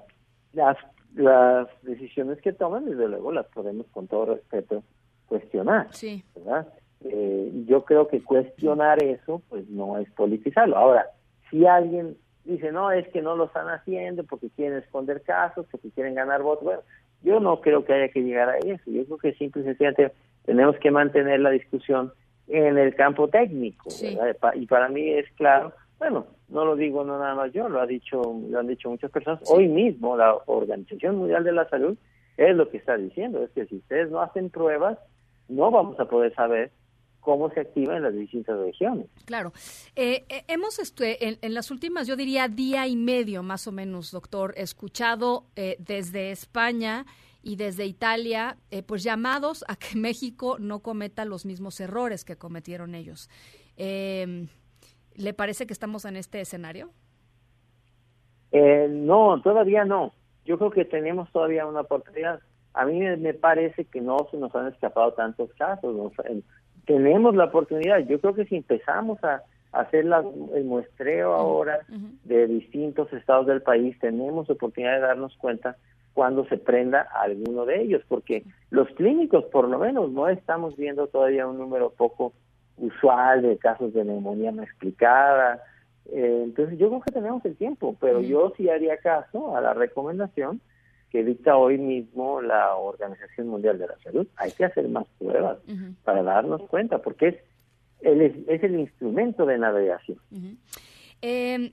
las 0.53 0.77
las 1.15 1.69
decisiones 1.83 2.41
que 2.43 2.53
toman, 2.53 2.85
desde 2.85 3.09
luego, 3.09 3.33
las 3.33 3.47
podemos 3.47 3.87
con 3.89 4.07
todo 4.07 4.35
respeto 4.35 4.83
cuestionar, 5.27 5.89
sí. 5.91 6.25
¿verdad? 6.35 6.69
Eh, 7.05 7.65
yo 7.67 7.85
creo 7.85 8.09
que 8.09 8.23
cuestionar 8.23 9.03
eso, 9.03 9.43
pues 9.49 9.69
no 9.69 9.99
es 9.99 10.11
politizarlo. 10.13 10.77
Ahora, 10.77 11.07
si 11.51 11.67
alguien 11.67 12.17
dice, 12.45 12.73
no, 12.73 12.91
es 12.91 13.07
que 13.09 13.21
no 13.21 13.37
lo 13.37 13.45
están 13.45 13.69
haciendo 13.69 14.25
porque 14.25 14.49
quieren 14.51 14.79
esconder 14.79 15.23
casos, 15.23 15.67
porque 15.71 15.91
quieren 15.91 16.15
ganar 16.15 16.43
votos, 16.43 16.65
bueno, 16.65 16.81
yo 17.23 17.41
no 17.41 17.61
creo 17.61 17.85
que 17.85 17.93
haya 17.93 18.13
que 18.13 18.23
llegar 18.23 18.49
a 18.49 18.59
eso. 18.59 18.91
Yo 18.91 19.05
creo 19.05 19.19
que 19.19 19.35
simple 19.35 19.63
y 19.63 19.65
sencillamente 19.65 20.13
tenemos 20.45 20.77
que 20.79 20.91
mantener 20.91 21.41
la 21.41 21.51
discusión 21.51 22.13
en 22.49 22.79
el 22.79 22.95
campo 22.95 23.29
técnico. 23.29 23.89
Y 24.55 24.67
para 24.67 24.89
mí 24.89 25.11
es 25.11 25.31
claro, 25.33 25.73
bueno, 25.99 26.27
no 26.49 26.65
lo 26.65 26.77
digo 26.77 27.05
no 27.05 27.19
nada 27.19 27.35
más 27.35 27.53
yo, 27.53 27.69
lo 27.69 27.81
ha 27.81 27.87
dicho, 27.87 28.23
lo 28.49 28.59
han 28.59 28.67
dicho 28.67 28.89
muchas 28.89 29.11
personas. 29.11 29.41
Sí. 29.45 29.53
Hoy 29.55 29.69
mismo 29.69 30.17
la 30.17 30.35
Organización 30.47 31.17
Mundial 31.17 31.45
de 31.45 31.53
la 31.53 31.69
Salud 31.69 31.97
es 32.37 32.57
lo 32.57 32.71
que 32.71 32.79
está 32.79 32.97
diciendo, 32.97 33.43
es 33.43 33.51
que 33.51 33.67
si 33.67 33.77
ustedes 33.77 34.11
no 34.11 34.21
hacen 34.23 34.49
pruebas, 34.49 34.99
no 35.49 35.71
vamos 35.71 35.99
a 35.99 36.05
poder 36.07 36.35
saber 36.35 36.71
cómo 37.21 37.51
se 37.51 37.61
activa 37.61 37.97
en 37.97 38.05
las 38.05 38.15
distintas 38.15 38.59
regiones. 38.59 39.07
Claro. 39.27 39.53
Eh, 39.97 40.25
eh, 40.29 40.45
hemos 40.49 40.79
en, 41.01 41.39
en, 41.43 41.55
las 41.55 41.71
últimas, 41.71 42.07
yo 42.07 42.17
diría, 42.17 42.49
día 42.49 42.87
y 42.87 42.97
medio 42.97 43.43
más 43.43 43.67
o 43.67 43.73
menos, 43.73 44.13
doctor, 44.13 44.55
escuchado 44.57 45.45
eh, 45.57 45.77
desde 45.79 46.31
España 46.31 47.05
y 47.43 47.57
desde 47.57 47.87
Italia, 47.87 48.57
pues 48.87 49.03
llamados 49.03 49.65
a 49.69 49.77
que 49.77 49.97
México 49.97 50.57
no 50.59 50.81
cometa 50.81 51.25
los 51.25 51.47
mismos 51.47 51.81
errores 51.81 52.25
que 52.25 52.37
cometieron 52.37 52.95
ellos. 52.95 53.29
¿Le 55.19 55.35
parece 55.35 55.67
que 55.67 55.73
estamos 55.73 56.05
en 56.05 56.17
este 56.17 56.41
escenario? 56.41 56.91
Eh, 58.53 58.87
no, 58.89 59.41
todavía 59.43 59.85
no. 59.85 60.13
Yo 60.45 60.59
creo 60.59 60.71
que 60.71 60.85
tenemos 60.85 61.31
todavía 61.33 61.67
una 61.67 61.81
oportunidad. 61.81 62.41
A 62.73 62.87
mí 62.87 63.01
me, 63.01 63.35
parece 63.35 63.85
que 63.85 64.01
no 64.01 64.29
se 64.31 64.37
nos 64.37 64.55
han 64.55 64.69
escapado 64.69 65.13
tantos 65.15 65.53
casos. 65.55 65.95
Nos, 65.95 66.13
eh, 66.27 66.41
tenemos 66.87 67.35
la 67.35 67.47
oportunidad. 67.47 67.99
Yo 68.07 68.21
creo 68.21 68.35
que 68.35 68.47
si 68.47 68.57
empezamos 68.57 69.23
a, 69.25 69.43
a 69.73 69.81
hacer 69.81 70.05
la, 70.05 70.25
el 70.55 70.65
muestreo 70.65 71.35
ahora 71.35 71.81
uh 71.89 71.93
-huh. 71.93 72.19
de 72.23 72.47
distintos 72.47 73.13
estados 73.13 73.49
del 73.49 73.61
país, 73.61 73.99
tenemos 73.99 74.49
oportunidad 74.49 74.95
de 74.95 75.01
darnos 75.01 75.37
cuenta 75.37 75.77
cuando 76.15 76.45
se 76.47 76.57
prenda 76.57 77.03
alguno 77.03 77.65
de 77.65 77.81
ellos, 77.83 78.03
porque 78.09 78.45
los 78.71 78.89
clínicos, 78.91 79.45
por 79.47 79.69
lo 79.69 79.79
menos, 79.79 80.11
no 80.11 80.29
estamos 80.29 80.77
viendo 80.77 81.07
todavía 81.07 81.47
un 81.47 81.59
número 81.59 81.91
poco 81.91 82.33
usual 82.77 83.43
de 83.43 83.57
casos 83.59 83.93
de 83.93 84.05
neumonía 84.05 84.51
no 84.53 84.63
explicada. 84.63 85.63
Eh, 86.11 86.43
entonces 86.45 86.79
yo 86.79 86.89
creo 86.89 87.01
que 87.03 87.13
tenemos 87.13 87.45
el 87.45 87.57
tiempo, 87.57 87.97
pero 88.01 88.21
yo 88.21 88.53
sí 88.57 88.69
haría 88.69 88.97
caso 88.99 89.57
a 89.57 89.61
la 89.61 89.75
recomendación 89.75 90.61
que 91.11 91.25
dicta 91.25 91.57
hoy 91.57 91.79
mismo 91.79 92.41
la 92.43 92.75
Organización 92.77 93.49
Mundial 93.49 93.79
de 93.79 93.87
la 93.87 93.97
Salud. 94.03 94.27
Hay 94.37 94.53
que 94.53 94.65
hacer 94.65 94.89
más 94.89 95.07
pruebas 95.19 95.59
Uh 95.67 95.73
-huh. 95.73 95.95
para 96.05 96.23
darnos 96.23 96.63
cuenta, 96.69 96.99
porque 96.99 97.29
es 97.29 97.37
el, 98.01 98.45
es 98.47 98.63
el 98.63 98.79
instrumento 98.79 99.47
de 99.47 99.59
navegación. 99.59 100.19
Uh 100.31 100.37
-huh. 100.37 100.57
eh, 101.23 101.73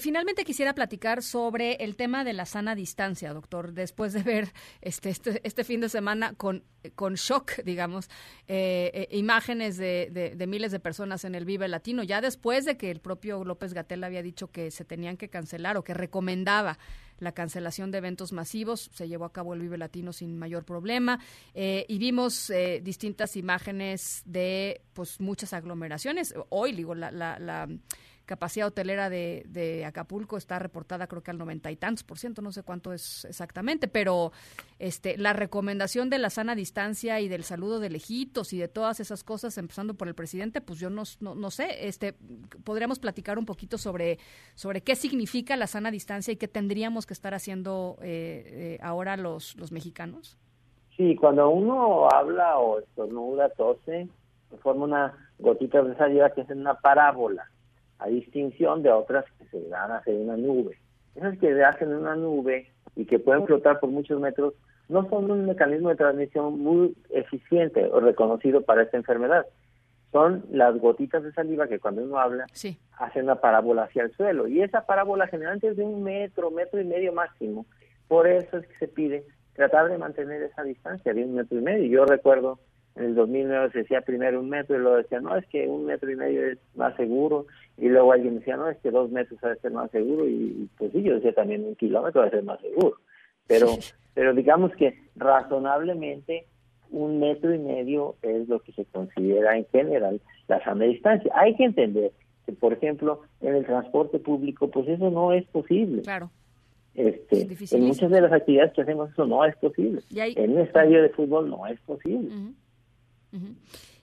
Finalmente 0.00 0.44
quisiera 0.44 0.74
platicar 0.74 1.22
sobre 1.22 1.74
el 1.74 1.96
tema 1.96 2.24
de 2.24 2.32
la 2.32 2.46
sana 2.46 2.74
distancia, 2.74 3.34
doctor. 3.34 3.74
Después 3.74 4.14
de 4.14 4.22
ver 4.22 4.52
este, 4.80 5.10
este, 5.10 5.40
este 5.44 5.64
fin 5.64 5.82
de 5.82 5.90
semana 5.90 6.32
con, 6.32 6.64
con 6.94 7.14
shock, 7.14 7.62
digamos, 7.62 8.08
eh, 8.48 8.90
eh, 8.94 9.08
imágenes 9.16 9.76
de, 9.76 10.34
de, 10.34 10.46
miles 10.46 10.72
de 10.72 10.80
personas 10.80 11.24
en 11.24 11.34
el 11.34 11.44
Vive 11.44 11.68
Latino, 11.68 12.02
ya 12.02 12.22
después 12.22 12.64
de 12.64 12.78
que 12.78 12.90
el 12.90 13.00
propio 13.00 13.44
López 13.44 13.74
Gatel 13.74 14.02
había 14.04 14.22
dicho 14.22 14.50
que 14.50 14.70
se 14.70 14.86
tenían 14.86 15.18
que 15.18 15.28
cancelar 15.28 15.76
o 15.76 15.84
que 15.84 15.92
recomendaba 15.92 16.78
la 17.18 17.32
cancelación 17.32 17.90
de 17.90 17.98
eventos 17.98 18.32
masivos, 18.32 18.90
se 18.94 19.08
llevó 19.08 19.26
a 19.26 19.32
cabo 19.32 19.52
el 19.52 19.60
Vive 19.60 19.76
Latino 19.76 20.12
sin 20.12 20.38
mayor 20.38 20.64
problema 20.64 21.18
eh, 21.54 21.84
y 21.88 21.98
vimos 21.98 22.52
distintas 22.82 23.36
imágenes 23.36 24.22
de 24.24 24.80
pues 24.94 25.20
muchas 25.20 25.52
aglomeraciones. 25.52 26.34
Hoy, 26.48 26.72
digo, 26.72 26.94
la, 26.94 27.10
la, 27.10 27.38
la 27.38 27.68
capacidad 28.26 28.66
hotelera 28.66 29.08
de, 29.08 29.44
de, 29.48 29.84
Acapulco 29.84 30.36
está 30.36 30.58
reportada 30.58 31.06
creo 31.06 31.22
que 31.22 31.30
al 31.30 31.38
noventa 31.38 31.70
y 31.70 31.76
tantos 31.76 32.04
por 32.04 32.18
ciento, 32.18 32.42
no 32.42 32.52
sé 32.52 32.62
cuánto 32.62 32.92
es 32.92 33.24
exactamente, 33.24 33.88
pero 33.88 34.32
este 34.78 35.16
la 35.16 35.32
recomendación 35.32 36.10
de 36.10 36.18
la 36.18 36.28
sana 36.28 36.54
distancia 36.54 37.20
y 37.20 37.28
del 37.28 37.44
saludo 37.44 37.80
de 37.80 37.88
lejitos 37.88 38.52
y 38.52 38.58
de 38.58 38.68
todas 38.68 39.00
esas 39.00 39.24
cosas, 39.24 39.56
empezando 39.56 39.94
por 39.94 40.08
el 40.08 40.14
presidente, 40.14 40.60
pues 40.60 40.78
yo 40.78 40.90
no, 40.90 41.04
no, 41.20 41.34
no 41.34 41.50
sé, 41.50 41.86
este 41.88 42.14
podríamos 42.64 42.98
platicar 42.98 43.38
un 43.38 43.46
poquito 43.46 43.78
sobre, 43.78 44.18
sobre 44.54 44.82
qué 44.82 44.96
significa 44.96 45.56
la 45.56 45.66
sana 45.66 45.90
distancia 45.90 46.32
y 46.32 46.36
qué 46.36 46.48
tendríamos 46.48 47.06
que 47.06 47.14
estar 47.14 47.32
haciendo 47.32 47.96
eh, 48.02 48.76
eh, 48.76 48.78
ahora 48.82 49.16
los, 49.16 49.56
los 49.56 49.72
mexicanos. 49.72 50.36
Sí, 50.96 51.14
cuando 51.14 51.48
uno 51.50 52.08
habla 52.08 52.58
o 52.58 52.80
estornuda, 52.80 53.50
tose, 53.50 54.08
forma 54.62 54.84
una 54.84 55.30
gotita 55.38 55.82
de 55.82 55.94
saliva 55.96 56.30
que 56.30 56.40
es 56.40 56.50
una 56.50 56.74
parábola 56.74 57.50
a 57.98 58.08
distinción 58.08 58.82
de 58.82 58.90
otras 58.90 59.24
que 59.38 59.46
se 59.46 59.68
dan 59.68 59.90
a 59.90 59.98
hacer 59.98 60.14
una 60.16 60.36
nube. 60.36 60.78
Esas 61.14 61.38
que 61.38 61.54
se 61.54 61.64
hacen 61.64 61.90
en 61.90 61.98
una 61.98 62.14
nube 62.14 62.70
y 62.94 63.06
que 63.06 63.18
pueden 63.18 63.46
flotar 63.46 63.80
por 63.80 63.90
muchos 63.90 64.20
metros 64.20 64.54
no 64.88 65.08
son 65.08 65.30
un 65.30 65.46
mecanismo 65.46 65.88
de 65.88 65.96
transmisión 65.96 66.60
muy 66.60 66.94
eficiente 67.10 67.84
o 67.86 68.00
reconocido 68.00 68.62
para 68.62 68.82
esta 68.82 68.96
enfermedad. 68.96 69.46
Son 70.12 70.44
las 70.50 70.78
gotitas 70.78 71.22
de 71.22 71.32
saliva 71.32 71.66
que 71.66 71.80
cuando 71.80 72.02
uno 72.02 72.18
habla 72.18 72.46
sí. 72.52 72.78
hacen 72.98 73.24
una 73.24 73.40
parábola 73.40 73.84
hacia 73.84 74.04
el 74.04 74.12
suelo 74.12 74.46
y 74.46 74.62
esa 74.62 74.86
parábola 74.86 75.26
generalmente 75.26 75.68
es 75.68 75.76
de 75.76 75.84
un 75.84 76.04
metro, 76.04 76.50
metro 76.50 76.80
y 76.80 76.84
medio 76.84 77.12
máximo. 77.12 77.66
Por 78.08 78.28
eso 78.28 78.58
es 78.58 78.66
que 78.66 78.78
se 78.78 78.88
pide 78.88 79.24
tratar 79.54 79.88
de 79.88 79.98
mantener 79.98 80.42
esa 80.42 80.62
distancia 80.62 81.12
de 81.12 81.24
un 81.24 81.34
metro 81.34 81.58
y 81.58 81.62
medio. 81.62 81.90
Yo 81.90 82.04
recuerdo 82.06 82.60
en 82.94 83.04
el 83.04 83.14
2009 83.14 83.70
se 83.72 83.78
decía 83.80 84.00
primero 84.00 84.40
un 84.40 84.48
metro 84.48 84.76
y 84.76 84.80
luego 84.80 84.96
decía, 84.96 85.20
no, 85.20 85.36
es 85.36 85.46
que 85.46 85.66
un 85.66 85.84
metro 85.84 86.10
y 86.10 86.16
medio 86.16 86.46
es 86.46 86.58
más 86.74 86.94
seguro. 86.96 87.46
Y 87.78 87.88
luego 87.88 88.12
alguien 88.12 88.38
decía, 88.38 88.56
no, 88.56 88.68
es 88.68 88.78
que 88.78 88.90
dos 88.90 89.10
metros 89.10 89.40
debe 89.40 89.56
ser 89.56 89.70
más 89.72 89.90
seguro. 89.90 90.26
Y 90.26 90.68
pues 90.78 90.92
sí, 90.92 91.02
yo 91.02 91.14
decía 91.14 91.34
también 91.34 91.64
un 91.64 91.76
kilómetro 91.76 92.22
debe 92.22 92.36
ser 92.36 92.44
más 92.44 92.60
seguro. 92.60 92.96
Pero, 93.46 93.68
pero 94.14 94.34
digamos 94.34 94.74
que 94.76 94.98
razonablemente 95.16 96.46
un 96.90 97.18
metro 97.18 97.54
y 97.54 97.58
medio 97.58 98.16
es 98.22 98.48
lo 98.48 98.60
que 98.60 98.72
se 98.72 98.84
considera 98.86 99.56
en 99.56 99.66
general 99.66 100.20
la 100.48 100.62
sana 100.64 100.84
distancia. 100.84 101.30
Hay 101.34 101.54
que 101.56 101.64
entender 101.64 102.12
que, 102.46 102.52
por 102.52 102.72
ejemplo, 102.72 103.22
en 103.40 103.54
el 103.54 103.66
transporte 103.66 104.18
público, 104.18 104.70
pues 104.70 104.88
eso 104.88 105.10
no 105.10 105.32
es 105.32 105.44
posible. 105.46 106.02
Claro. 106.02 106.30
Este, 106.94 107.46
en 107.76 107.84
muchas 107.84 108.10
de 108.10 108.22
las 108.22 108.32
actividades 108.32 108.72
que 108.72 108.80
hacemos 108.80 109.10
eso 109.10 109.26
no 109.26 109.44
es 109.44 109.54
posible. 109.56 110.00
Hay... 110.18 110.32
En 110.36 110.52
un 110.52 110.60
estadio 110.60 111.02
de 111.02 111.10
fútbol 111.10 111.50
no 111.50 111.66
es 111.66 111.78
posible. 111.80 112.34
Uh 112.34 112.38
-huh. 112.38 112.54
Uh 113.32 113.36
-huh. 113.36 113.54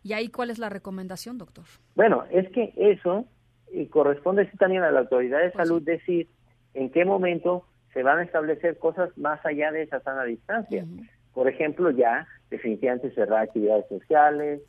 ¿Y 0.04 0.14
ahí 0.14 0.28
cuál 0.28 0.52
es 0.52 0.60
la 0.60 0.70
recomendación, 0.70 1.40
doctor? 1.40 1.64
Bueno, 1.96 2.26
es 2.30 2.48
que 2.52 2.72
eso 2.76 3.26
eh, 3.74 3.90
corresponde 3.90 4.46
también 4.58 4.84
a 4.84 4.92
la 4.92 5.02
autoridad 5.02 5.40
de 5.40 5.52
salud 5.52 5.82
decir 5.82 6.28
en 6.74 6.90
qué 6.92 7.06
momento 7.06 7.66
se 7.94 8.04
van 8.04 8.20
a 8.20 8.24
establecer 8.24 8.78
cosas 8.78 9.16
más 9.18 9.46
allá 9.46 9.72
de 9.72 9.84
esa 9.84 10.00
sana 10.02 10.24
distancia. 10.24 10.84
Uh 10.84 10.88
-huh. 10.88 11.10
Por 11.34 11.48
ejemplo, 11.48 11.92
ya 11.92 12.28
definitivamente 12.50 13.12
cerrar 13.12 13.44
actividades 13.44 13.88
sociales. 13.88 14.62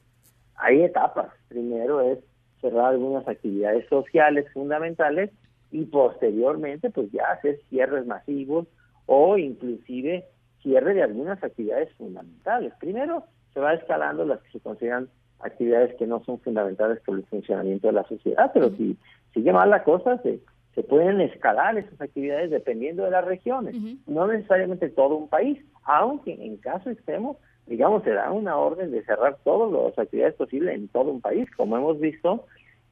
Hay 0.57 0.83
etapas. 0.83 1.29
Primero 1.49 2.01
es 2.01 2.19
cerrar 2.61 2.87
algunas 2.87 3.27
actividades 3.29 3.87
sociales 3.89 4.47
fundamentales 4.53 5.31
y 5.71 5.85
posteriormente 5.85 6.91
pues 6.91 7.11
ya 7.13 7.25
hacer 7.33 7.59
cierres 7.69 8.07
masivos 8.07 8.67
o 9.07 9.37
inclusive 9.37 10.25
cierre 10.63 10.95
de 10.95 11.03
algunas 11.03 11.43
actividades 11.43 11.93
fundamentales. 11.95 12.73
Primero 12.81 13.25
se 13.53 13.61
va 13.61 13.75
escalando 13.75 14.25
las 14.25 14.41
que 14.43 14.53
se 14.53 14.61
consideran 14.61 15.09
actividades 15.45 15.95
que 15.97 16.07
no 16.07 16.23
son 16.25 16.41
fundamentales 16.41 17.01
por 17.01 17.17
el 17.17 17.25
funcionamiento 17.27 17.87
de 17.87 17.93
la 17.93 18.05
sociedad, 18.09 18.51
pero 18.53 18.71
si 18.77 18.97
sigue 19.33 19.53
mal 19.53 19.71
la 19.71 19.85
cosa, 19.85 20.19
se, 20.23 20.41
se 20.75 20.83
pueden 20.83 21.21
escalar 21.21 21.77
esas 21.79 22.01
actividades 22.01 22.51
dependiendo 22.51 23.05
de 23.05 23.11
las 23.11 23.25
regiones, 23.25 23.77
uh 23.77 23.79
-huh. 23.79 23.99
no 24.07 24.27
necesariamente 24.27 24.89
todo 24.89 25.17
un 25.17 25.29
país, 25.29 25.59
aunque 25.85 26.33
en 26.33 26.57
caso 26.57 26.91
extremo 26.91 27.39
digamos, 27.67 28.03
se 28.05 28.11
da 28.11 28.31
una 28.31 28.57
orden 28.57 28.91
de 28.91 29.05
cerrar 29.05 29.39
todas 29.45 29.73
las 29.73 29.99
actividades 29.99 30.35
posibles 30.35 30.75
en 30.75 30.89
todo 30.89 31.11
un 31.11 31.21
país, 31.21 31.49
como 31.57 31.77
hemos 31.77 31.99
visto 31.99 32.47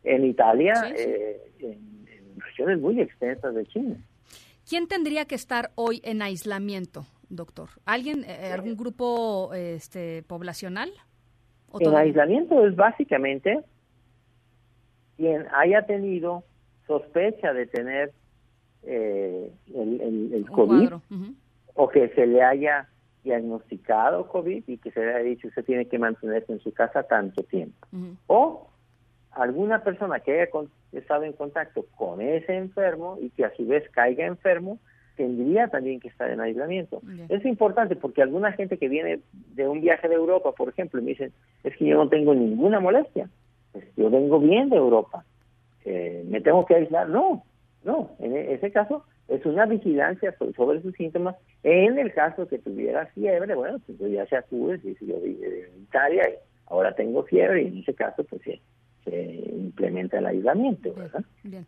en 0.05 0.25
Italia, 0.25 0.73
eh, 0.97 1.41
en, 1.59 2.07
en 2.09 2.41
regiones 2.41 2.81
muy 2.81 3.01
extensas 3.01 3.55
de 3.55 3.67
China. 3.67 3.97
¿Quién 4.69 4.89
tendría 4.89 5.27
que 5.27 5.35
estar 5.35 5.71
hoy 5.75 6.01
en 6.05 6.23
aislamiento, 6.23 7.05
doctor? 7.29 7.69
¿Alguien, 7.85 8.25
eh, 8.25 8.51
algún 8.53 8.77
grupo 8.77 9.53
este, 9.55 10.23
poblacional? 10.23 10.91
¿O 11.73 11.79
En 11.79 11.85
todavía? 11.85 12.01
aislamiento 12.01 12.67
es 12.67 12.77
básicamente 12.77 13.61
quien 15.17 15.47
haya 15.55 15.83
tenido 15.83 16.45
sospecha 16.87 17.53
de 17.53 17.67
tener 17.67 18.13
eh, 18.85 19.51
el, 19.75 20.01
el- 20.01 20.35
el 20.35 20.51
COVID 20.51 20.89
o 21.75 21.89
que 21.89 22.09
se 22.11 22.27
le 22.27 22.43
haya 22.43 22.89
diagnosticado 23.25 24.27
COVID 24.29 24.65
y 24.67 24.79
que 24.79 24.91
se 24.91 25.01
le 25.01 25.15
haya 25.15 25.25
dicho 25.25 25.47
usted 25.49 25.65
tiene 25.65 25.87
que 25.87 25.99
mantenerse 25.99 26.53
en 26.53 26.59
su 26.61 26.73
casa 26.73 27.05
tanto 27.05 27.43
tiempo. 27.45 27.87
O 28.27 28.69
alguna 29.31 29.83
persona 29.85 30.19
que 30.21 30.33
haya 30.33 30.51
con- 30.51 30.71
estado 30.93 31.23
en 31.25 31.33
contacto 31.33 31.87
con 31.97 32.21
ese 32.21 32.57
enfermo 32.57 33.17
y 33.21 33.31
que 33.31 33.45
a 33.45 33.55
su 33.55 33.65
vez 33.67 33.89
caiga 33.91 34.27
enfermo, 34.27 34.79
tendría 35.17 35.69
también 35.69 36.01
que 36.01 36.09
estar 36.09 36.31
en 36.31 36.41
aislamiento. 36.41 37.01
Bien. 37.03 37.27
Es 37.29 37.45
importante 37.45 37.97
porque 37.97 38.23
alguna 38.23 38.53
gente 38.53 38.79
que 38.79 38.89
viene 38.89 39.21
de 39.55 39.69
un 39.69 39.81
viaje 39.81 40.09
de 40.09 40.15
Europa, 40.15 40.53
por 40.53 40.69
ejemplo, 40.69 41.01
y 41.01 41.05
me 41.05 41.11
dicen, 41.11 41.33
es 41.65 41.77
que 41.77 41.87
yo 41.87 41.97
no 41.97 42.09
tengo 42.09 42.35
ninguna 42.35 42.81
molestia, 42.81 43.29
pues 43.73 43.85
yo 43.97 44.11
vengo 44.11 44.39
bien 44.41 44.69
de 44.71 44.77
Europa, 44.77 45.25
eh, 45.85 46.25
me 46.29 46.41
tengo 46.41 46.65
que 46.67 46.75
aislar. 46.77 47.09
No, 47.09 47.45
no, 47.85 48.11
en 48.21 48.37
e- 48.37 48.55
ese 48.55 48.71
caso 48.71 49.05
es 49.29 49.45
una 49.47 49.67
vigilancia 49.67 50.35
so- 50.39 50.53
sobre 50.53 50.83
sus 50.83 50.95
síntomas. 50.95 51.37
En 51.63 51.99
el 51.99 52.13
caso 52.13 52.47
que 52.49 52.59
tuviera 52.59 53.07
fiebre, 53.07 53.55
bueno, 53.55 53.79
pues 53.87 53.99
ya 54.13 54.27
se 54.27 54.37
acude, 54.37 54.79
si 54.81 54.97
yo 55.07 55.21
vive 55.21 55.69
en 55.75 55.83
Italia 55.83 56.23
y 56.29 56.35
ahora 56.67 56.95
tengo 56.95 57.23
fiebre, 57.25 57.63
y 57.63 57.67
en 57.69 57.79
ese 57.79 57.95
caso 57.95 58.25
pues 58.25 58.43
se, 58.43 58.61
se 59.05 59.51
implementa 59.57 60.19
el 60.19 60.27
aislamiento, 60.27 60.93
¿verdad? 60.95 61.25
Bien. 61.43 61.67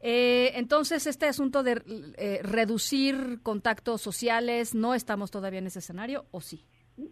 Eh, 0.00 0.52
entonces, 0.54 1.06
este 1.06 1.26
asunto 1.26 1.62
de 1.62 1.82
eh, 2.16 2.40
reducir 2.42 3.40
contactos 3.42 4.00
sociales, 4.00 4.74
¿no 4.74 4.94
estamos 4.94 5.30
todavía 5.30 5.58
en 5.58 5.66
ese 5.66 5.80
escenario 5.80 6.24
o 6.30 6.40
sí? 6.40 6.64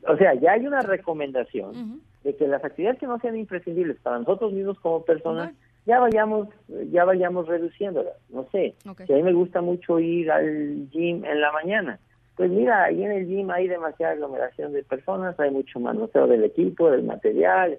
O 0.08 0.16
sea, 0.16 0.34
ya 0.34 0.52
hay 0.52 0.66
una 0.66 0.82
recomendación 0.82 2.00
de 2.24 2.36
que 2.36 2.48
las 2.48 2.64
actividades 2.64 2.98
que 2.98 3.06
no 3.06 3.18
sean 3.20 3.36
imprescindibles 3.36 3.98
para 4.00 4.18
nosotros 4.18 4.52
mismos 4.52 4.78
como 4.80 5.04
personas, 5.04 5.54
ya 5.84 6.00
vayamos 6.00 6.48
ya 6.90 7.04
vayamos 7.04 7.46
reduciéndolas. 7.46 8.14
No 8.28 8.48
sé, 8.50 8.74
si 9.06 9.12
a 9.12 9.16
mí 9.16 9.22
me 9.22 9.32
gusta 9.32 9.60
mucho 9.60 10.00
ir 10.00 10.30
al 10.30 10.88
gym 10.90 11.24
en 11.24 11.40
la 11.40 11.52
mañana, 11.52 12.00
pues 12.36 12.50
mira, 12.50 12.84
ahí 12.84 13.02
en 13.02 13.12
el 13.12 13.26
gym 13.26 13.50
hay 13.50 13.68
demasiada 13.68 14.12
aglomeración 14.12 14.72
de 14.72 14.82
personas, 14.82 15.38
hay 15.40 15.50
mucho 15.50 15.80
manoseo 15.80 16.26
del 16.26 16.44
equipo, 16.44 16.90
del 16.90 17.04
material. 17.04 17.78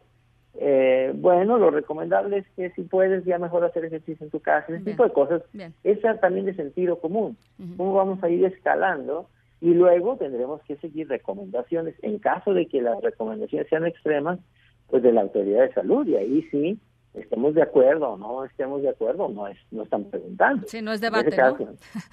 Eh, 0.60 1.12
bueno, 1.16 1.58
lo 1.58 1.70
recomendable 1.70 2.40
es 2.40 2.46
que 2.56 2.72
si 2.72 2.82
puedes 2.84 3.24
ya 3.26 3.38
mejor 3.38 3.64
hacer 3.64 3.86
ejercicio 3.86 4.26
en 4.26 4.32
tu 4.32 4.40
casa, 4.40 4.66
ese 4.68 4.84
Bien. 4.84 4.86
tipo 4.86 5.04
de 5.04 5.14
cosas. 5.14 5.44
Bien. 5.54 5.74
Esa 5.84 6.20
también 6.20 6.46
de 6.46 6.56
sentido 6.56 7.00
común. 7.00 7.38
¿Cómo 7.78 7.94
vamos 7.94 8.24
a 8.24 8.30
ir 8.30 8.44
escalando? 8.46 9.30
Y 9.62 9.74
luego 9.74 10.18
tendremos 10.18 10.62
que 10.64 10.76
seguir 10.78 11.08
recomendaciones. 11.10 11.96
En 12.02 12.20
caso 12.20 12.54
de 12.54 12.68
que 12.68 12.82
las 12.82 13.02
recomendaciones 13.02 13.68
sean 13.70 13.86
extremas, 13.86 14.40
pues 14.88 15.04
de 15.04 15.12
la 15.12 15.22
autoridad 15.22 15.68
de 15.68 15.74
salud. 15.74 16.08
Y 16.08 16.16
ahí 16.16 16.48
sí, 16.52 16.80
estemos 17.14 17.56
de 17.56 17.62
acuerdo 17.62 18.10
o 18.10 18.18
no 18.18 18.46
estemos 18.46 18.82
de 18.82 18.90
acuerdo, 18.90 19.30
no, 19.30 19.48
es, 19.48 19.58
no 19.72 19.84
están 19.84 20.06
preguntando. 20.06 20.68
Sí, 20.68 20.82
no 20.82 20.94
es 20.94 21.02
caso, 21.02 21.70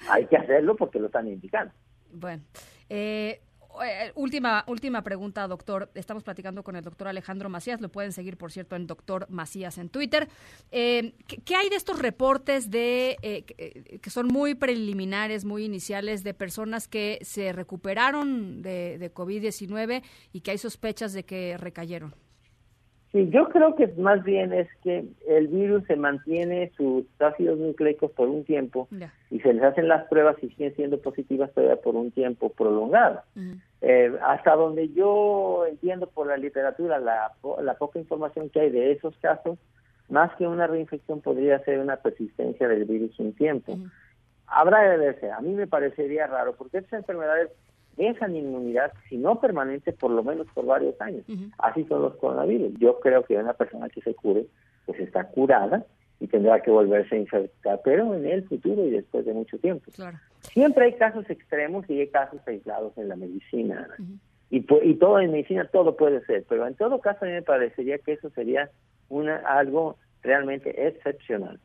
hay 0.09 0.25
que 0.25 0.37
hacerlo 0.37 0.75
porque 0.75 0.99
lo 0.99 1.07
están 1.07 1.27
indicando. 1.27 1.73
Bueno, 2.11 2.43
eh, 2.89 3.41
eh, 3.83 4.11
última, 4.15 4.63
última 4.67 5.03
pregunta, 5.03 5.47
doctor. 5.47 5.91
Estamos 5.95 6.23
platicando 6.23 6.63
con 6.63 6.75
el 6.75 6.83
doctor 6.83 7.07
Alejandro 7.07 7.49
Macías. 7.49 7.81
Lo 7.81 7.89
pueden 7.89 8.11
seguir, 8.11 8.37
por 8.37 8.51
cierto, 8.51 8.75
en 8.75 8.87
doctor 8.87 9.27
Macías 9.29 9.77
en 9.77 9.89
Twitter. 9.89 10.27
Eh, 10.71 11.13
¿qué, 11.27 11.55
hay 11.55 11.69
de 11.69 11.75
estos 11.75 11.99
reportes 11.99 12.69
de 12.69 13.17
eh, 13.21 13.43
que, 13.43 13.55
eh, 13.57 13.99
que 13.99 14.09
son 14.09 14.27
muy 14.27 14.55
preliminares, 14.55 15.45
muy 15.45 15.63
iniciales, 15.63 16.23
de 16.23 16.33
personas 16.33 16.87
que 16.87 17.19
se 17.21 17.51
recuperaron 17.53 18.61
de, 18.61 18.97
de 18.97 19.13
COVID-19 19.13 20.03
y 20.33 20.41
que 20.41 20.51
hay 20.51 20.57
sospechas 20.57 21.13
de 21.13 21.23
que 21.23 21.57
recayeron? 21.57 22.24
Sí, 23.15 23.29
yo 23.29 23.47
creo 23.47 23.77
que 23.77 23.87
más 23.97 24.25
bien 24.25 24.51
es 24.51 24.67
que 24.83 25.05
el 25.25 25.47
virus 25.47 25.85
se 25.85 25.95
mantiene 25.95 26.73
sus 26.75 27.05
ácidos 27.19 27.57
nucleicos 27.57 28.11
por 28.11 28.27
un 28.27 28.43
tiempo 28.43 28.89
y 29.31 29.39
se 29.39 29.53
les 29.53 29.63
hacen 29.63 29.87
las 29.87 30.05
pruebas 30.09 30.35
y 30.41 30.49
siguen 30.49 30.75
siendo 30.75 30.99
positivas 30.99 31.49
todavía 31.53 31.77
por 31.77 31.95
un 31.95 32.11
tiempo 32.11 32.49
prolongado. 32.49 33.21
Eh, 33.79 34.11
hasta 34.21 34.57
donde 34.57 34.89
yo 34.89 35.65
entiendo 35.65 36.07
por 36.07 36.27
la 36.27 36.35
literatura 36.35 36.99
la, 36.99 37.31
la 37.61 37.73
poca 37.75 37.99
información 37.99 38.49
que 38.49 38.59
hay 38.59 38.69
de 38.69 38.91
esos 38.91 39.15
casos, 39.19 39.57
más 40.09 40.35
que 40.35 40.45
una 40.45 40.67
reinfección 40.67 41.21
podría 41.21 41.59
ser 41.59 41.79
una 41.79 41.95
persistencia 41.95 42.67
del 42.67 42.83
virus 42.83 43.17
un 43.17 43.31
tiempo. 43.31 43.77
Habrá 44.45 44.89
de 44.89 44.97
verse, 44.97 45.31
a 45.31 45.39
mí 45.39 45.53
me 45.53 45.67
parecería 45.67 46.27
raro, 46.27 46.53
porque 46.57 46.79
estas 46.79 46.99
enfermedades 46.99 47.49
dejan 47.97 48.35
inmunidad, 48.35 48.91
si 49.09 49.17
no 49.17 49.39
permanente, 49.39 49.91
por 49.93 50.11
lo 50.11 50.23
menos 50.23 50.47
por 50.53 50.65
varios 50.65 50.99
años. 51.01 51.23
Así 51.57 51.83
son 51.85 52.01
los 52.01 52.15
coronavirus. 52.17 52.73
Yo 52.79 52.99
creo 52.99 53.23
que 53.23 53.37
una 53.37 53.53
persona 53.53 53.89
que 53.89 54.01
se 54.01 54.13
cure, 54.15 54.45
pues 54.85 54.99
está 54.99 55.25
curada 55.29 55.85
y 56.19 56.27
tendrá 56.27 56.61
que 56.61 56.71
volverse 56.71 57.15
a 57.15 57.19
infectar, 57.19 57.81
pero 57.83 58.13
en 58.15 58.25
el 58.25 58.47
futuro 58.47 58.85
y 58.85 58.91
después 58.91 59.25
de 59.25 59.33
mucho 59.33 59.57
tiempo. 59.59 59.91
Claro. 59.95 60.17
Siempre 60.41 60.85
hay 60.85 60.93
casos 60.93 61.29
extremos 61.29 61.89
y 61.89 61.99
hay 61.99 62.07
casos 62.07 62.39
aislados 62.47 62.97
en 62.97 63.09
la 63.09 63.15
medicina. 63.15 63.87
y, 64.49 64.61
pu- 64.61 64.79
y 64.83 64.95
todo 64.95 65.19
en 65.19 65.31
medicina, 65.31 65.67
todo 65.71 65.97
puede 65.97 66.23
ser, 66.25 66.45
pero 66.47 66.67
en 66.67 66.75
todo 66.75 67.01
caso 67.01 67.25
a 67.25 67.27
mí 67.27 67.33
me 67.33 67.41
parecería 67.41 67.97
que 67.97 68.13
eso 68.13 68.29
sería 68.29 68.69
una 69.09 69.37
algo 69.37 69.97
realmente 70.21 70.87
excepcional. 70.87 71.59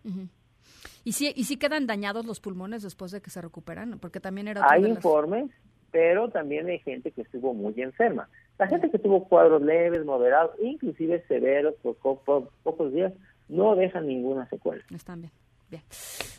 ¿Y 1.05 1.13
si, 1.13 1.33
¿Y 1.35 1.45
si 1.45 1.57
quedan 1.57 1.87
dañados 1.87 2.27
los 2.27 2.41
pulmones 2.41 2.83
después 2.83 3.11
de 3.11 3.21
que 3.21 3.31
se 3.31 3.41
recuperan? 3.41 3.99
Porque 4.01 4.21
también 4.21 4.49
era 4.49 4.67
Hay 4.69 4.83
las- 4.83 4.91
informes, 4.91 5.51
pero 5.91 6.29
también 6.31 6.67
hay 6.69 6.79
gente 6.81 7.11
que 7.13 7.23
estuvo 7.23 7.55
muy 7.55 7.75
enferma. 7.81 8.29
La 8.59 8.67
gente 8.69 8.91
que 8.91 8.99
tuvo 8.99 9.25
cuadros 9.29 9.63
leves, 9.63 10.05
moderados, 10.05 10.53
inclusive 10.63 11.25
severos 11.29 11.75
por 11.83 11.97
co- 11.99 12.21
po- 12.25 12.51
pocos 12.63 12.93
días, 12.93 13.13
no 13.49 13.75
dejan 13.75 14.07
ninguna 14.07 14.49
secuela. 14.49 14.85
Están 14.95 15.23
bien. 15.23 15.33
Bien. 15.71 15.83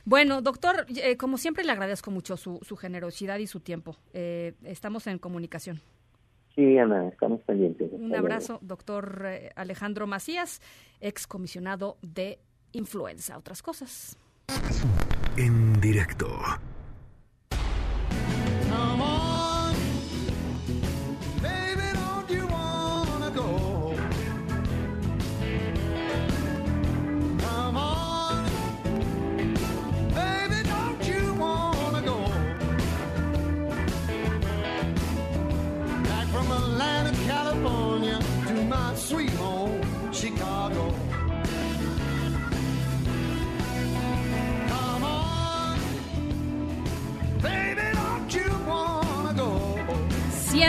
Bueno, 0.03 0.41
doctor, 0.41 0.85
eh, 1.01 1.15
como 1.15 1.37
siempre 1.37 1.63
le 1.63 1.71
agradezco 1.71 2.11
mucho 2.11 2.35
su, 2.37 2.59
su 2.63 2.75
generosidad 2.75 3.37
y 3.39 3.47
su 3.47 3.61
tiempo. 3.61 3.95
Eh, 4.13 4.53
estamos 4.63 5.07
en 5.07 5.19
comunicación. 5.19 5.79
Sí, 6.53 6.77
Ana, 6.77 7.07
estamos 7.07 7.41
pendientes. 7.43 7.87
Hasta 7.87 7.95
Un 7.95 8.09
luego. 8.09 8.25
abrazo, 8.25 8.59
doctor 8.61 9.23
eh, 9.25 9.51
Alejandro 9.55 10.05
Macías, 10.05 10.61
ex 10.99 11.27
comisionado 11.27 11.95
de 12.01 12.39
influenza, 12.73 13.37
otras 13.37 13.61
cosas. 13.63 14.17
En 15.37 15.79
directo. 15.79 16.27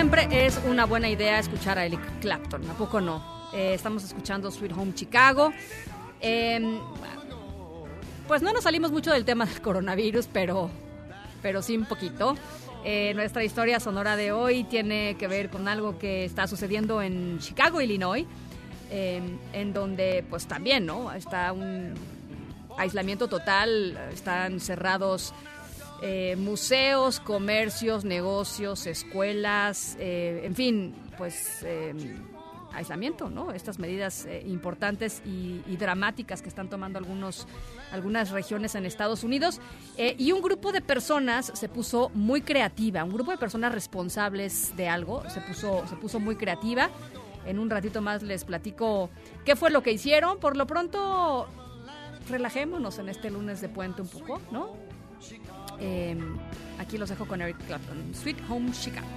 Siempre 0.02 0.46
es 0.46 0.60
una 0.66 0.84
buena 0.84 1.08
idea 1.08 1.38
escuchar 1.38 1.78
a 1.78 1.86
Eric 1.86 2.00
Clapton, 2.20 2.68
¿a 2.68 2.74
poco 2.74 3.00
no? 3.00 3.22
Eh, 3.54 3.72
estamos 3.72 4.02
escuchando 4.02 4.50
Sweet 4.50 4.72
Home 4.72 4.94
Chicago. 4.94 5.52
Eh, 6.20 6.80
pues 8.26 8.42
no 8.42 8.52
nos 8.52 8.64
salimos 8.64 8.90
mucho 8.90 9.12
del 9.12 9.24
tema 9.24 9.46
del 9.46 9.62
coronavirus, 9.62 10.26
pero, 10.32 10.70
pero 11.40 11.62
sí 11.62 11.76
un 11.76 11.84
poquito. 11.84 12.36
Eh, 12.84 13.12
nuestra 13.14 13.44
historia 13.44 13.78
sonora 13.78 14.16
de 14.16 14.32
hoy 14.32 14.64
tiene 14.64 15.16
que 15.20 15.28
ver 15.28 15.50
con 15.50 15.68
algo 15.68 15.96
que 16.00 16.24
está 16.24 16.48
sucediendo 16.48 17.00
en 17.00 17.38
Chicago, 17.38 17.80
Illinois, 17.80 18.26
eh, 18.90 19.22
en 19.52 19.72
donde 19.72 20.24
pues 20.28 20.46
también, 20.46 20.84
¿no? 20.84 21.12
Está 21.12 21.52
un 21.52 21.94
aislamiento 22.76 23.28
total, 23.28 23.96
están 24.12 24.58
cerrados 24.58 25.32
eh, 26.04 26.34
museos, 26.36 27.20
comercios, 27.20 28.04
negocios, 28.04 28.88
escuelas, 28.88 29.96
eh, 30.00 30.40
en 30.42 30.56
fin, 30.56 30.94
pues 31.16 31.62
eh, 31.62 31.94
aislamiento, 32.74 33.30
¿no? 33.30 33.52
Estas 33.52 33.78
medidas 33.78 34.26
importantes 34.44 35.22
y, 35.24 35.76
dramáticas 35.76 36.42
que 36.42 36.48
están 36.48 36.68
tomando 36.68 36.98
algunos, 36.98 37.46
algunas 37.92 38.32
regiones 38.32 38.74
en 38.74 38.84
Estados 38.84 39.22
Unidos. 39.22 39.60
Y 39.96 40.32
un 40.32 40.42
grupo 40.42 40.72
de 40.72 40.80
personas 40.80 41.52
se 41.54 41.68
puso 41.68 42.10
muy 42.14 42.40
creativa, 42.40 43.04
un 43.04 43.12
grupo 43.12 43.30
de 43.30 43.38
personas 43.38 43.72
responsables 43.72 44.74
de 44.76 44.88
algo 44.88 45.22
se 45.30 45.40
puso, 45.40 45.86
se 45.86 45.94
puso 45.94 46.18
muy 46.18 46.34
creativa. 46.34 46.90
En 47.46 47.60
un 47.60 47.70
ratito 47.70 48.02
más 48.02 48.24
les 48.24 48.44
platico 48.44 49.10
qué 49.44 49.54
fue 49.54 49.70
lo 49.70 49.82
que 49.82 49.92
hicieron. 49.92 50.38
Por 50.38 50.56
lo 50.56 50.66
pronto, 50.66 51.46
relajémonos 52.28 52.98
en 52.98 53.08
este 53.08 53.30
lunes 53.30 53.60
de 53.60 53.68
puente 53.68 54.02
un 54.02 54.08
poco, 54.08 54.40
¿no? 54.50 54.70
Em, 55.82 56.38
aquí 56.78 56.96
los 56.96 57.08
dejo 57.08 57.26
con 57.26 57.42
Eric 57.42 57.56
Clapton, 57.66 58.14
Sweet 58.14 58.38
Home 58.48 58.70
Chicago. 58.72 59.08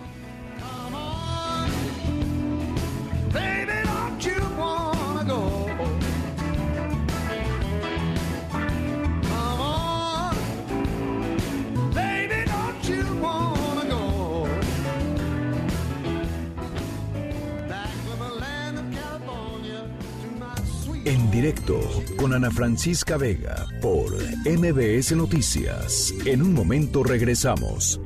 Directo 21.35 21.81
con 22.15 22.33
Ana 22.33 22.49
Francisca 22.49 23.17
Vega 23.17 23.65
por 23.81 24.05
MBS 24.45 25.11
Noticias. 25.17 26.13
En 26.25 26.41
un 26.41 26.53
momento 26.53 27.03
regresamos. 27.03 27.99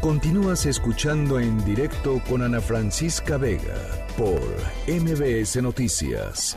Continúas 0.00 0.66
escuchando 0.66 1.40
en 1.40 1.64
directo 1.64 2.22
con 2.28 2.42
Ana 2.42 2.60
Francisca 2.60 3.38
Vega 3.38 3.74
por 4.16 4.40
MBS 4.86 5.60
Noticias. 5.60 6.56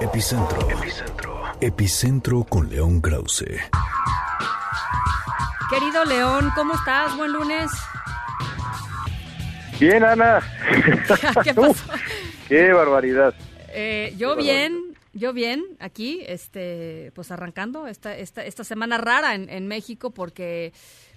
Epicentro. 0.00 0.70
Epicentro. 0.70 1.42
Epicentro 1.60 2.44
con 2.44 2.70
León 2.70 3.00
Krause. 3.00 3.46
Querido 5.70 6.04
León, 6.04 6.52
¿cómo 6.54 6.74
estás? 6.74 7.16
Buen 7.16 7.32
lunes. 7.32 7.68
Bien, 9.80 10.04
Ana. 10.04 10.40
¿Qué 11.42 11.52
pasó? 11.54 11.74
Qué 12.46 12.72
barbaridad. 12.72 13.34
Eh, 13.80 14.12
yo 14.16 14.34
bien, 14.34 14.96
yo 15.12 15.32
bien, 15.32 15.64
aquí, 15.78 16.22
este, 16.26 17.12
pues 17.14 17.30
arrancando 17.30 17.86
esta, 17.86 18.16
esta, 18.16 18.44
esta 18.44 18.64
semana 18.64 18.98
rara 18.98 19.36
en, 19.36 19.48
en 19.48 19.68
México 19.68 20.10
porque 20.10 20.72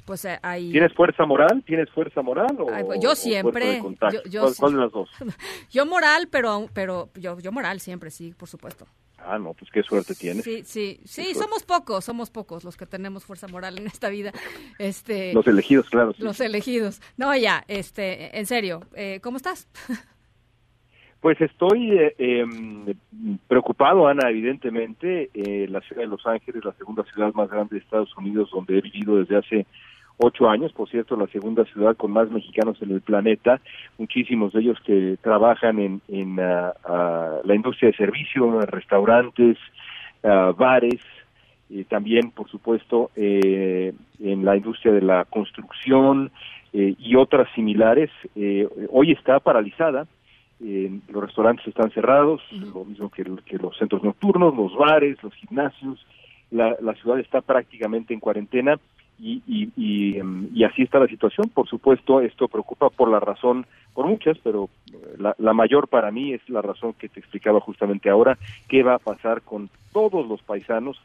pues 0.06 0.26
eh, 0.26 0.38
hay... 0.44 0.72
¿Tienes 0.72 0.94
fuerza 0.94 1.26
moral? 1.26 1.64
¿Tienes 1.66 1.90
fuerza 1.90 2.22
moral 2.22 2.56
o, 2.60 2.68
pues, 2.86 3.00
yo 3.00 3.16
siempre. 3.16 3.82
yo, 4.30 4.52
¿Cuál, 4.60 4.74
de 4.74 4.80
las 4.80 4.92
dos? 4.92 5.10
yo 5.72 5.88
moral, 5.88 6.28
pero 6.30 6.68
pero 6.72 7.10
yo 7.16 7.40
yo 7.40 7.52
moral 7.52 7.80
siempre, 7.80 8.12
sí, 8.12 8.32
por 8.38 8.48
supuesto. 8.48 8.86
Ah, 9.18 9.40
no, 9.40 9.54
pues 9.54 9.72
qué 9.72 9.82
suerte 9.82 10.14
tienes. 10.14 10.44
Sí, 10.44 10.64
sí, 10.64 11.00
sí, 11.06 11.34
somos 11.34 11.64
pocos, 11.64 12.06
somos 12.06 12.30
pocos 12.30 12.64
los 12.64 12.78
que 12.78 12.86
tenemos 12.86 13.24
fuerza 13.24 13.48
moral 13.48 13.80
en 13.80 13.88
esta 13.88 14.10
vida. 14.10 14.32
Este, 14.78 15.34
los 15.34 15.48
elegidos, 15.48 15.90
claro. 15.90 16.14
Los 16.18 16.40
elegidos. 16.40 17.02
No, 17.18 17.36
ya, 17.36 17.64
este, 17.68 18.38
en 18.38 18.46
serio, 18.46 18.82
eh, 18.94 19.20
¿cómo 19.22 19.38
estás? 19.38 19.68
Pues 21.22 21.40
estoy 21.40 21.92
eh, 21.92 22.16
em, 22.18 22.96
preocupado, 23.48 24.08
Ana, 24.08 24.28
evidentemente. 24.32 25.30
Eh, 25.36 25.68
la 25.70 25.80
ciudad 25.82 26.02
de 26.02 26.08
Los 26.08 26.26
Ángeles, 26.26 26.66
la 26.66 26.74
segunda 26.74 27.04
ciudad 27.04 27.32
más 27.36 27.48
grande 27.48 27.76
de 27.76 27.82
Estados 27.82 28.12
Unidos, 28.18 28.50
donde 28.52 28.80
he 28.80 28.82
vivido 28.82 29.18
desde 29.18 29.38
hace 29.38 29.68
ocho 30.18 30.50
años, 30.50 30.74
por 30.74 30.90
cierto, 30.90 31.16
la 31.16 31.28
segunda 31.28 31.64
ciudad 31.66 31.96
con 31.96 32.12
más 32.12 32.32
mexicanos 32.32 32.82
en 32.82 32.92
el 32.92 33.02
planeta, 33.02 33.62
muchísimos 34.00 34.52
de 34.54 34.62
ellos 34.62 34.80
que 34.84 35.18
trabajan 35.22 35.80
en, 35.80 36.02
en 36.08 36.40
ah, 36.40 36.74
ah, 36.86 37.40
la 37.44 37.56
industria 37.56 37.92
de 37.92 37.98
servicio, 37.98 38.60
restaurantes, 38.62 39.58
uh, 40.24 40.54
bares, 40.54 41.02
y 41.70 41.84
también, 41.86 42.32
por 42.32 42.50
supuesto, 42.50 43.12
eh, 43.16 43.94
en 44.20 44.44
la 44.44 44.58
industria 44.58 44.92
de 44.92 45.02
la 45.02 45.26
construcción 45.26 46.32
y 46.74 47.16
otras 47.16 47.50
similares. 47.54 48.10
hoy 48.90 49.12
está 49.12 49.40
paralizada 49.40 50.06
los 50.62 51.24
restaurantes 51.24 51.68
están 51.68 51.92
cerrados, 51.92 52.42
lo 52.52 52.86
mismo 52.86 53.10
que, 53.10 53.24
los 53.24 53.78
centros 53.78 54.04
nocturnos, 54.04 54.56
los 54.56 54.76
bares, 54.76 55.22
los 55.24 55.34
gimnasios, 55.34 56.06
la, 56.52 56.76
ciudad 57.02 57.20
está 57.20 57.42
prácticamente 57.42 58.14
en 58.14 58.20
cuarentena 58.20 58.80
y, 59.20 59.42
y, 59.48 60.18
em, 60.18 60.50
y, 60.54 60.64
así 60.64 60.84
está 60.84 61.00
la 61.00 61.08
situación. 61.08 61.50
Por 61.50 61.68
supuesto, 61.68 62.22
esto 62.22 62.48
preocupa 62.48 62.90
por 62.90 63.10
la 63.10 63.20
razón, 63.20 63.66
por 63.94 64.08
muchas, 64.08 64.38
pero 64.44 64.70
la, 65.18 65.36
la 65.38 65.54
mayor 65.54 65.88
para 65.88 66.12
mí 66.12 66.34
es 66.34 66.48
la 66.50 66.62
razón 66.62 66.94
que 66.94 67.10
te 67.10 67.20
explicaba 67.20 67.60
justamente 67.60 68.10
ahora, 68.10 68.38
qué 68.68 68.84
va 68.84 68.96
a 68.96 69.00
pasar 69.00 69.42
con 69.42 69.70
todos 69.92 70.28
los 70.28 70.42
paisanos 70.44 71.02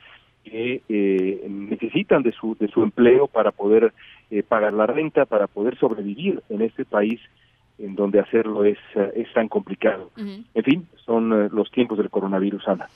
que 0.47 0.81
eh, 0.89 1.47
necesitan 1.49 2.23
de 2.23 2.33
su, 2.33 2.57
de 2.59 2.69
su 2.69 2.83
empleo 2.83 3.27
para 3.27 3.51
poder 3.51 3.93
eh, 4.31 4.43
pagar 4.45 4.73
la 4.73 4.87
renta, 4.87 5.25
para 5.25 5.49
poder 5.49 5.77
sobrevivir 5.77 6.41
en 6.49 6.63
este 6.63 6.85
país 6.85 7.21
en 7.79 7.95
donde 7.95 8.21
hacerlo 8.21 8.65
es, 8.65 8.79
eh, 8.95 9.13
es 9.17 9.33
tan 9.33 9.49
complicado. 9.49 10.11
En 10.17 10.65
fin, 10.65 10.89
son 11.05 11.33
eh, 11.33 11.49
los 11.53 11.71
tiempos 11.71 11.99
del 11.99 12.11
coronavirus, 12.11 12.69
Ana. 12.69 12.89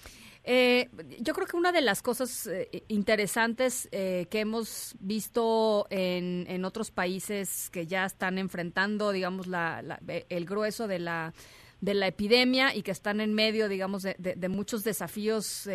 Eh, 0.42 0.88
yo 1.20 1.34
creo 1.34 1.46
que 1.46 1.56
una 1.56 1.70
de 1.70 1.82
las 1.82 2.00
cosas 2.00 2.48
interesantes 2.88 3.88
que 3.90 4.40
hemos 4.40 4.96
visto 4.98 5.86
en, 5.90 6.46
en, 6.48 6.64
otros 6.64 6.90
países 6.90 7.68
que 7.70 7.86
ya 7.86 8.06
están 8.06 8.38
enfrentando, 8.38 9.12
digamos, 9.12 9.46
la, 9.46 10.00
el 10.28 10.44
grueso 10.46 10.88
de 10.88 10.98
la 10.98 11.34
de 11.82 11.94
la 11.94 12.06
epidemia 12.08 12.74
y 12.74 12.82
que 12.82 12.90
están 12.90 13.20
en 13.22 13.32
medio, 13.32 13.66
digamos, 13.68 14.02
de, 14.02 14.14
de, 14.18 14.48
muchos 14.48 14.84
desafíos 14.84 15.68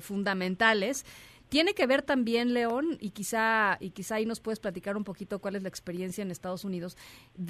fundamentales, 0.00 1.04
tiene 1.50 1.74
que 1.74 1.86
ver 1.86 2.02
también, 2.02 2.54
León, 2.54 2.96
y 3.00 3.10
quizá, 3.10 3.76
y 3.80 3.90
quizá 3.90 4.14
ahí 4.14 4.24
nos 4.24 4.40
puedes 4.40 4.60
platicar 4.60 4.96
un 4.96 5.02
poquito 5.04 5.40
cuál 5.40 5.56
es 5.56 5.62
la 5.62 5.68
experiencia 5.68 6.22
en 6.22 6.30
Estados 6.30 6.64
Unidos, 6.64 6.96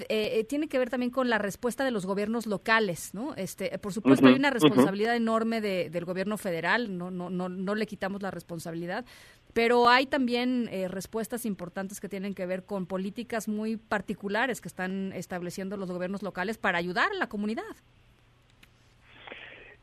eh, 0.08 0.38
eh, 0.38 0.44
tiene 0.44 0.68
que 0.68 0.78
ver 0.78 0.88
también 0.88 1.10
con 1.10 1.28
la 1.28 1.38
respuesta 1.38 1.84
de 1.84 1.90
los 1.90 2.06
gobiernos 2.06 2.46
locales, 2.46 3.14
¿no? 3.14 3.34
Este, 3.36 3.78
por 3.78 3.92
supuesto, 3.92 4.26
hay 4.26 4.34
una 4.34 4.50
responsabilidad 4.50 5.14
enorme 5.14 5.60
de, 5.60 5.90
del 5.90 6.06
gobierno 6.06 6.38
federal, 6.38 6.96
no, 6.96 7.10
no, 7.10 7.28
no, 7.28 7.50
no 7.50 7.74
le 7.74 7.86
quitamos 7.86 8.22
la 8.22 8.30
responsabilidad, 8.30 9.04
pero 9.52 9.88
hay 9.88 10.06
también 10.06 10.68
eh, 10.72 10.88
respuestas 10.88 11.44
importantes 11.44 12.00
que 12.00 12.08
tienen 12.08 12.34
que 12.34 12.46
ver 12.46 12.64
con 12.64 12.86
políticas 12.86 13.48
muy 13.48 13.76
particulares 13.76 14.62
que 14.62 14.68
están 14.68 15.12
estableciendo 15.12 15.76
los 15.76 15.90
gobiernos 15.90 16.22
locales 16.22 16.56
para 16.56 16.78
ayudar 16.78 17.10
a 17.12 17.18
la 17.18 17.28
comunidad. 17.28 17.64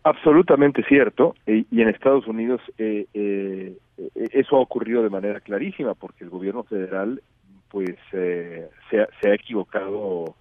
Absolutamente 0.03 0.83
cierto, 0.87 1.35
y 1.45 1.81
en 1.81 1.89
Estados 1.89 2.25
Unidos 2.27 2.61
eh, 2.77 3.05
eh, 3.13 3.77
eso 4.15 4.57
ha 4.57 4.59
ocurrido 4.59 5.03
de 5.03 5.09
manera 5.09 5.39
clarísima, 5.39 5.93
porque 5.93 6.23
el 6.23 6.29
gobierno 6.29 6.63
federal 6.63 7.21
pues 7.69 7.97
eh, 8.13 8.69
se, 8.89 9.01
ha, 9.01 9.07
se, 9.21 9.29
ha, 9.29 9.33
equivocado 9.33 10.35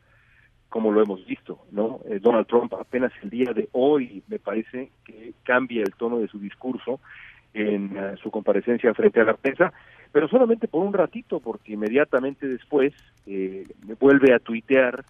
como 0.68 0.92
lo 0.92 1.02
hemos 1.02 1.24
visto, 1.26 1.60
¿no? 1.70 2.00
Donald 2.20 2.46
Trump 2.46 2.72
apenas 2.74 3.12
el 3.22 3.30
día 3.30 3.52
de 3.52 3.68
hoy 3.72 4.22
me 4.28 4.38
parece 4.38 4.90
que 5.04 5.32
cambia 5.42 5.82
el 5.82 5.94
tono 5.94 6.18
de 6.18 6.28
su 6.28 6.38
discurso 6.38 7.00
en 7.54 7.96
su 8.22 8.30
comparecencia 8.30 8.92
frente 8.92 9.20
a 9.20 9.24
la 9.24 9.34
prensa, 9.34 9.72
pero 10.12 10.28
solamente 10.28 10.68
por 10.68 10.84
un 10.84 10.92
ratito, 10.92 11.40
porque 11.40 11.72
inmediatamente 11.72 12.46
después 12.46 12.92
vuelve 13.98 14.34
a 14.34 14.38
tuitear 14.38 15.04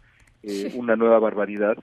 una 0.75 0.95
nueva 0.95 1.19
barbaridad 1.19 1.77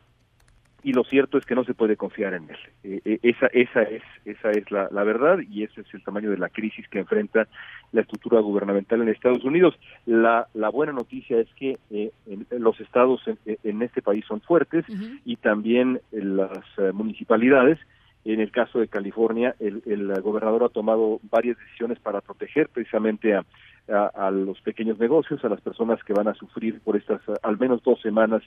y 0.84 0.94
lo 0.94 1.04
cierto 1.04 1.38
es 1.38 1.46
que 1.46 1.56
no 1.56 1.64
se 1.64 1.74
puede 1.74 1.96
confiar 1.96 2.34
en 2.34 2.50
él. 2.50 2.58
Eh, 2.84 3.02
eh, 3.06 3.20
esa, 3.24 3.48
esa 3.48 3.84
es, 3.84 4.04
esa 4.26 4.52
es 4.52 4.70
la, 4.70 4.90
la, 4.92 5.04
verdad 5.04 5.40
y 5.50 5.64
ese 5.64 5.82
es 5.82 5.94
el 5.94 6.04
tamaño 6.04 6.30
de 6.30 6.38
la 6.38 6.50
crisis 6.50 6.88
que 6.90 7.00
enfrenta 7.00 7.48
la 7.92 8.02
estructura 8.02 8.42
gubernamental 8.42 9.02
en 9.02 9.10
Estados 9.10 9.44
Unidos. 9.44 9.76
La, 10.06 10.48
la 10.54 10.70
buena 10.70 10.92
noticia 10.92 11.40
es 11.40 11.48
que 11.56 11.80
eh, 11.90 12.12
los 12.52 12.80
estados 12.82 13.22
en, 13.46 13.82
este 13.82 14.02
país 14.02 14.26
son 14.28 14.42
fuertes 14.42 14.86
y 15.26 15.38
también 15.38 16.02
las 16.12 16.94
municipalidades. 16.94 17.80
En 18.26 18.40
el 18.40 18.52
caso 18.52 18.80
de 18.80 18.88
California, 18.88 19.56
el, 19.60 19.84
el 19.86 20.22
gobernador 20.22 20.64
ha 20.64 20.70
tomado 20.70 21.20
varias 21.30 21.58
decisiones 21.58 22.00
para 22.00 22.22
proteger 22.22 22.70
precisamente 22.70 23.36
a, 23.36 23.44
a, 23.90 24.32
los 24.32 24.60
pequeños 24.62 24.98
negocios, 24.98 25.44
a 25.44 25.50
las 25.50 25.62
personas 25.62 26.02
que 26.04 26.14
van 26.14 26.28
a 26.28 26.34
sufrir 26.34 26.80
por 26.82 26.96
estas 26.96 27.22
al 27.42 27.58
menos 27.60 27.84
dos 27.84 28.00
semanas 28.02 28.42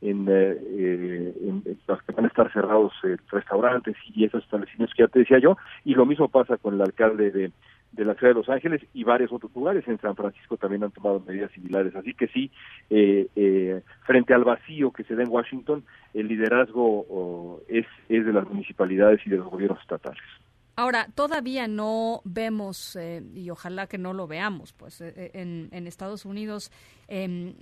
en, 0.00 0.26
eh, 0.28 0.58
eh, 0.60 1.76
las 1.86 2.02
que 2.02 2.12
van 2.12 2.26
a 2.26 2.28
estar 2.28 2.52
cerrados 2.52 2.92
eh, 3.04 3.16
restaurantes 3.30 3.96
y 4.14 4.24
esos 4.24 4.42
establecimientos 4.44 4.94
que 4.94 5.02
ya 5.02 5.08
te 5.08 5.20
decía 5.20 5.38
yo, 5.38 5.56
y 5.84 5.94
lo 5.94 6.04
mismo 6.04 6.28
pasa 6.28 6.56
con 6.58 6.74
el 6.74 6.82
alcalde 6.82 7.30
de, 7.30 7.52
la 8.04 8.14
ciudad 8.14 8.32
de 8.32 8.40
Los 8.40 8.48
Ángeles 8.48 8.82
y 8.94 9.04
varios 9.04 9.32
otros 9.32 9.54
lugares. 9.54 9.86
En 9.86 10.00
San 10.00 10.16
Francisco 10.16 10.56
también 10.56 10.84
han 10.84 10.92
tomado 10.92 11.20
medidas 11.20 11.52
similares. 11.52 11.94
Así 11.94 12.14
que 12.14 12.26
sí, 12.28 12.50
frente 14.06 14.32
al 14.34 14.44
vacío 14.44 14.92
que 14.92 15.04
se 15.04 15.14
da 15.14 15.22
en 15.22 15.28
Washington, 15.28 15.84
el 16.14 16.28
liderazgo 16.28 17.60
es, 17.68 17.86
es 18.08 18.24
de 18.24 18.32
las 18.32 18.48
municipalidades 18.48 19.20
y 19.26 19.30
de 19.30 19.36
los 19.36 19.48
gobiernos 19.48 19.80
estatales. 19.80 20.22
Ahora, 20.82 21.06
todavía 21.14 21.68
no 21.68 22.22
vemos, 22.24 22.96
eh, 22.96 23.22
y 23.36 23.50
ojalá 23.50 23.86
que 23.86 23.98
no 23.98 24.12
lo 24.12 24.26
veamos, 24.26 24.72
pues 24.72 25.00
eh, 25.00 25.14
eh, 25.16 25.30
en, 25.34 25.68
en, 25.70 25.86
Estados 25.86 26.24
Unidos 26.24 26.72
em, 27.06 27.54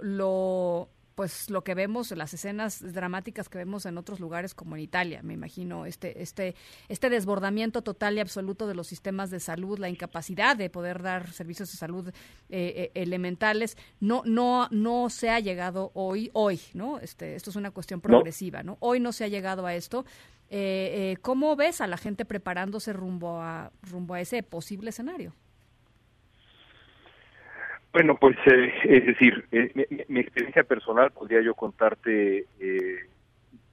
lo, 0.00 0.88
pues 1.14 1.50
lo 1.50 1.62
que 1.62 1.74
vemos, 1.74 2.10
las 2.12 2.34
escenas 2.34 2.80
dramáticas 2.92 3.48
que 3.48 3.58
vemos 3.58 3.86
en 3.86 3.98
otros 3.98 4.20
lugares 4.20 4.54
como 4.54 4.76
en 4.76 4.82
Italia, 4.82 5.20
me 5.22 5.34
imagino, 5.34 5.86
este, 5.86 6.22
este, 6.22 6.54
este 6.88 7.10
desbordamiento 7.10 7.82
total 7.82 8.16
y 8.16 8.20
absoluto 8.20 8.66
de 8.66 8.74
los 8.74 8.86
sistemas 8.86 9.30
de 9.30 9.40
salud, 9.40 9.78
la 9.78 9.88
incapacidad 9.88 10.56
de 10.56 10.70
poder 10.70 11.02
dar 11.02 11.32
servicios 11.32 11.70
de 11.70 11.78
salud 11.78 12.08
eh, 12.08 12.12
eh, 12.48 12.90
elementales, 12.94 13.76
no, 14.00 14.22
no, 14.24 14.68
no 14.70 15.10
se 15.10 15.30
ha 15.30 15.40
llegado 15.40 15.90
hoy, 15.94 16.30
hoy, 16.32 16.60
¿no? 16.74 16.98
Este, 16.98 17.34
esto 17.34 17.50
es 17.50 17.56
una 17.56 17.70
cuestión 17.70 18.00
progresiva, 18.00 18.62
¿no? 18.62 18.76
Hoy 18.80 19.00
no 19.00 19.12
se 19.12 19.24
ha 19.24 19.28
llegado 19.28 19.66
a 19.66 19.74
esto. 19.74 20.04
Eh, 20.54 21.16
¿Cómo 21.22 21.56
ves 21.56 21.80
a 21.80 21.86
la 21.86 21.96
gente 21.96 22.26
preparándose 22.26 22.92
rumbo 22.92 23.40
a, 23.40 23.72
rumbo 23.90 24.14
a 24.14 24.20
ese 24.20 24.42
posible 24.42 24.90
escenario? 24.90 25.32
Bueno, 27.92 28.16
pues 28.16 28.36
eh, 28.46 28.72
es 28.84 29.06
decir, 29.06 29.44
eh, 29.52 29.70
mi, 29.74 29.84
mi, 30.08 30.20
experiencia 30.20 30.64
personal 30.64 31.10
podría 31.10 31.42
yo 31.42 31.54
contarte, 31.54 32.46
eh, 32.58 32.96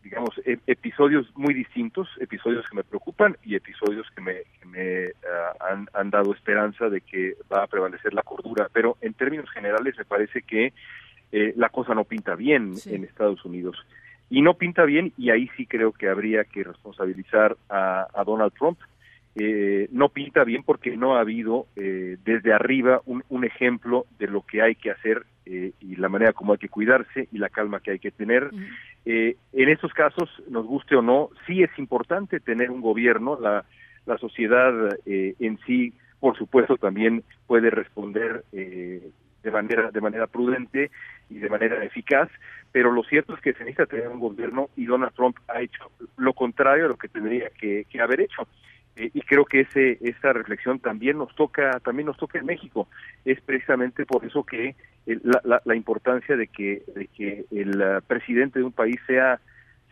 digamos, 0.04 0.30
e 0.46 0.60
episodios 0.68 1.32
muy 1.36 1.54
distintos, 1.54 2.10
episodios 2.20 2.68
que 2.70 2.76
me 2.76 2.84
preocupan 2.84 3.38
y 3.46 3.56
episodios 3.56 4.08
que 4.12 4.22
me, 4.22 4.44
que 4.60 4.66
me 4.66 5.08
uh, 5.08 5.64
han, 5.70 5.88
han, 5.94 6.10
dado 6.10 6.34
esperanza 6.34 6.90
de 6.90 7.00
que 7.00 7.36
va 7.52 7.64
a 7.64 7.68
prevalecer 7.68 8.14
la 8.14 8.24
cordura. 8.24 8.68
Pero 8.74 8.98
en 9.00 9.14
términos 9.14 9.50
generales 9.52 9.98
me 9.98 10.06
parece 10.06 10.42
que 10.42 10.74
la 11.32 11.70
cosa 11.70 11.94
no 11.94 12.06
pinta 12.06 12.36
bien 12.36 12.76
sí. 12.76 12.96
en 12.96 13.04
Estados 13.04 13.46
Unidos. 13.46 13.78
Y 14.30 14.42
no 14.42 14.54
pinta 14.54 14.84
bien 14.86 15.12
y 15.18 15.32
ahí 15.32 15.50
sí 15.58 15.66
creo 15.66 15.92
que 15.92 16.08
habría 16.08 16.44
que 16.44 16.64
responsabilizar 16.64 17.58
a, 17.70 18.08
a 18.14 18.24
Donald 18.24 18.54
Trump 18.54 18.78
eh, 19.36 19.88
no 19.92 20.10
pinta 20.10 20.44
bien 20.44 20.64
porque 20.64 20.98
no 20.98 21.16
ha 21.16 21.22
habido 21.22 21.68
eh, 21.76 22.18
desde 22.26 22.52
arriba 22.52 23.02
un, 23.06 23.24
un, 23.30 23.46
ejemplo 23.46 24.06
de 24.18 24.28
lo 24.28 24.42
que 24.42 24.62
hay 24.62 24.76
que 24.76 24.90
hacer 24.92 25.24
eh, 25.46 25.72
y 25.80 25.96
la 25.96 26.10
manera 26.10 26.34
como 26.34 26.54
hay 26.54 26.58
que 26.58 26.68
cuidarse 26.68 27.30
y 27.32 27.38
la 27.38 27.50
calma 27.50 27.80
que 27.80 27.92
hay 27.92 28.00
que 28.00 28.12
tener. 28.12 28.50
-huh. 28.52 29.36
en 29.54 29.70
estos 29.70 29.94
casos, 29.94 30.30
nos 30.50 30.66
guste 30.66 30.96
o 30.96 31.02
no, 31.02 31.30
sí 31.46 31.62
es 31.62 31.70
importante 31.78 32.40
tener 32.40 32.72
un 32.72 32.82
gobierno, 32.82 33.40
la, 33.40 33.64
la 34.06 34.18
sociedad 34.18 34.74
en 35.06 35.58
sí, 35.66 35.94
por 36.20 36.36
supuesto, 36.38 36.78
también 36.78 37.24
puede 37.48 37.70
responder 37.70 38.44
de 39.44 39.52
manera 39.52 39.92
de 39.92 40.02
manera 40.02 40.28
prudente 40.28 40.92
y 41.30 41.40
de 41.40 41.50
manera 41.50 41.84
eficaz, 41.84 42.30
pero 42.72 42.92
lo 42.92 43.04
cierto 43.04 43.36
es 43.36 43.42
que 43.42 43.54
se 43.54 43.60
necesita 43.60 43.86
tener 43.86 44.08
un 44.08 44.20
gobierno 44.20 44.70
y 44.76 44.86
Donald 44.86 45.14
Trump 45.14 45.38
ha 45.48 45.62
hecho 45.62 45.92
lo 46.18 46.34
contrario 46.34 46.86
a 46.86 46.90
lo 46.90 46.98
que 46.98 47.08
tendría 47.08 47.50
que, 47.50 47.86
que 47.90 48.02
haber 48.02 48.22
hecho. 48.22 48.48
Eh, 48.96 49.12
y 49.14 49.22
creo 49.22 49.46
que 49.46 49.62
ese 49.62 49.98
esa 50.02 50.34
reflexión 50.34 50.80
también 50.80 51.18
nos 51.18 51.34
toca 51.36 51.80
también 51.80 52.08
nos 52.08 52.18
toca 52.18 52.40
en 52.40 52.46
México. 52.46 52.88
Es 53.24 53.40
precisamente 53.42 54.06
por 54.06 54.26
eso 54.26 54.44
que 54.44 54.76
el, 55.06 55.22
la, 55.24 55.42
la, 55.44 55.62
la, 55.64 55.76
importancia 55.76 56.36
de 56.36 56.48
que 56.48 56.84
de 56.96 57.08
que 57.08 57.46
el 57.52 57.82
uh, 57.82 58.02
presidente 58.06 58.60
de 58.60 58.66
un 58.66 58.74
país 58.74 59.00
sea 59.08 59.40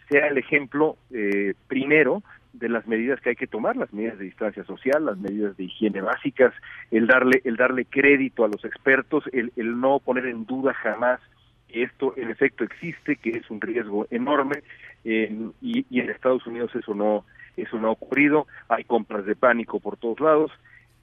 sea 0.09 0.27
el 0.27 0.37
ejemplo 0.37 0.97
eh, 1.11 1.53
primero 1.67 2.23
de 2.53 2.69
las 2.69 2.87
medidas 2.87 3.21
que 3.21 3.29
hay 3.29 3.35
que 3.35 3.47
tomar 3.47 3.75
las 3.75 3.93
medidas 3.93 4.17
de 4.17 4.25
distancia 4.25 4.63
social 4.63 5.05
las 5.05 5.17
medidas 5.17 5.55
de 5.57 5.65
higiene 5.65 6.01
básicas 6.01 6.53
el 6.91 7.07
darle 7.07 7.41
el 7.43 7.55
darle 7.55 7.85
crédito 7.85 8.43
a 8.43 8.47
los 8.47 8.63
expertos 8.65 9.25
el, 9.31 9.51
el 9.55 9.79
no 9.79 9.99
poner 9.99 10.25
en 10.25 10.45
duda 10.45 10.73
jamás 10.73 11.19
que 11.67 11.83
esto 11.83 12.13
en 12.17 12.29
efecto 12.29 12.63
existe 12.63 13.17
que 13.17 13.31
es 13.31 13.49
un 13.49 13.61
riesgo 13.61 14.07
enorme 14.09 14.63
eh, 15.03 15.33
y, 15.61 15.99
en 15.99 16.09
Estados 16.09 16.45
Unidos 16.47 16.71
eso 16.75 16.93
no 16.93 17.25
eso 17.55 17.79
no 17.79 17.87
ha 17.87 17.91
ocurrido, 17.91 18.45
hay 18.69 18.83
compras 18.83 19.25
de 19.25 19.35
pánico 19.35 19.79
por 19.79 19.97
todos 19.97 20.19
lados, 20.19 20.51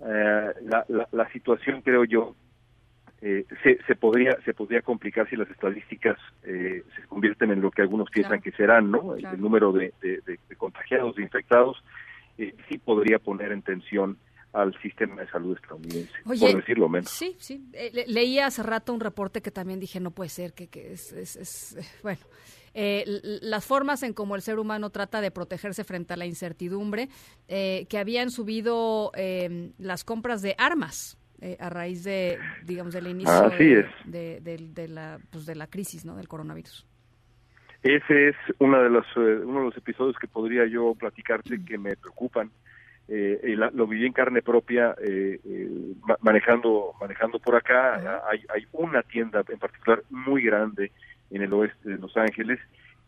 eh, 0.00 0.52
la, 0.62 0.84
la, 0.88 1.08
la, 1.10 1.28
situación 1.32 1.82
creo 1.82 2.04
yo 2.04 2.36
eh, 3.26 3.46
se, 3.62 3.78
se 3.86 3.94
podría 3.94 4.36
se 4.44 4.52
podría 4.52 4.82
complicar 4.82 5.28
si 5.30 5.36
las 5.36 5.48
estadísticas 5.48 6.18
eh, 6.42 6.84
se 6.94 7.02
convierten 7.08 7.50
en 7.50 7.62
lo 7.62 7.70
que 7.70 7.80
algunos 7.80 8.10
piensan 8.10 8.40
claro. 8.40 8.42
que 8.42 8.52
serán, 8.52 8.90
¿no? 8.90 9.14
Claro. 9.14 9.34
El, 9.34 9.40
número 9.40 9.72
de, 9.72 9.94
de, 10.02 10.20
de, 10.26 10.38
de, 10.46 10.56
contagiados, 10.56 11.16
de 11.16 11.22
infectados, 11.22 11.82
eh, 12.36 12.54
sí 12.68 12.76
podría 12.76 13.18
poner 13.18 13.52
en 13.52 13.62
tensión 13.62 14.18
al 14.52 14.78
sistema 14.82 15.22
de 15.22 15.28
salud 15.30 15.56
estadounidense, 15.56 16.12
Oye, 16.26 16.52
por 16.52 16.60
decirlo 16.60 16.88
menos. 16.90 17.10
Sí, 17.10 17.34
sí. 17.38 17.64
Eh, 17.72 17.90
le, 17.94 18.06
leía 18.08 18.46
hace 18.46 18.62
rato 18.62 18.92
un 18.92 19.00
reporte 19.00 19.40
que 19.40 19.50
también 19.50 19.80
dije, 19.80 20.00
no 20.00 20.10
puede 20.10 20.28
ser, 20.28 20.52
que, 20.52 20.68
que 20.68 20.92
es, 20.92 21.10
es, 21.12 21.36
es, 21.36 21.76
eh, 21.76 21.84
bueno, 22.02 22.20
eh, 22.74 23.04
las 23.40 23.64
formas 23.64 24.02
en 24.02 24.12
cómo 24.12 24.36
el 24.36 24.42
ser 24.42 24.58
humano 24.58 24.90
trata 24.90 25.20
de 25.20 25.30
protegerse 25.30 25.82
frente 25.82 26.12
a 26.12 26.16
la 26.16 26.26
incertidumbre, 26.26 27.08
eh, 27.48 27.86
que 27.88 27.98
habían 27.98 28.30
subido 28.30 29.12
eh, 29.16 29.70
las 29.78 30.04
compras 30.04 30.42
de 30.42 30.54
armas. 30.58 31.16
Eh, 31.44 31.58
a 31.60 31.68
raíz 31.68 32.04
de, 32.04 32.38
digamos, 32.64 32.94
del 32.94 33.06
inicio 33.06 33.30
Así 33.30 33.66
de, 33.66 33.80
es. 33.80 33.86
De, 34.06 34.40
de, 34.40 34.56
de, 34.72 34.88
la, 34.88 35.18
pues 35.30 35.44
de 35.44 35.54
la 35.54 35.66
crisis, 35.66 36.02
¿no? 36.06 36.16
Del 36.16 36.26
coronavirus. 36.26 36.86
Ese 37.82 38.28
es 38.30 38.36
uno 38.60 38.82
de 38.82 38.88
los, 38.88 39.04
eh, 39.14 39.42
uno 39.44 39.58
de 39.58 39.64
los 39.66 39.76
episodios 39.76 40.16
que 40.18 40.26
podría 40.26 40.64
yo 40.64 40.94
platicarte 40.94 41.62
que 41.62 41.76
me 41.76 41.96
preocupan. 41.96 42.50
Eh, 43.08 43.54
la, 43.58 43.70
lo 43.74 43.86
viví 43.86 44.06
en 44.06 44.14
carne 44.14 44.40
propia 44.40 44.94
eh, 44.98 45.38
eh, 45.44 45.68
manejando 46.22 46.94
manejando 46.98 47.38
por 47.38 47.56
acá. 47.56 48.22
Hay, 48.26 48.42
hay 48.48 48.66
una 48.72 49.02
tienda 49.02 49.44
en 49.46 49.58
particular 49.58 50.02
muy 50.08 50.44
grande 50.44 50.92
en 51.30 51.42
el 51.42 51.52
oeste 51.52 51.90
de 51.90 51.98
Los 51.98 52.16
Ángeles 52.16 52.58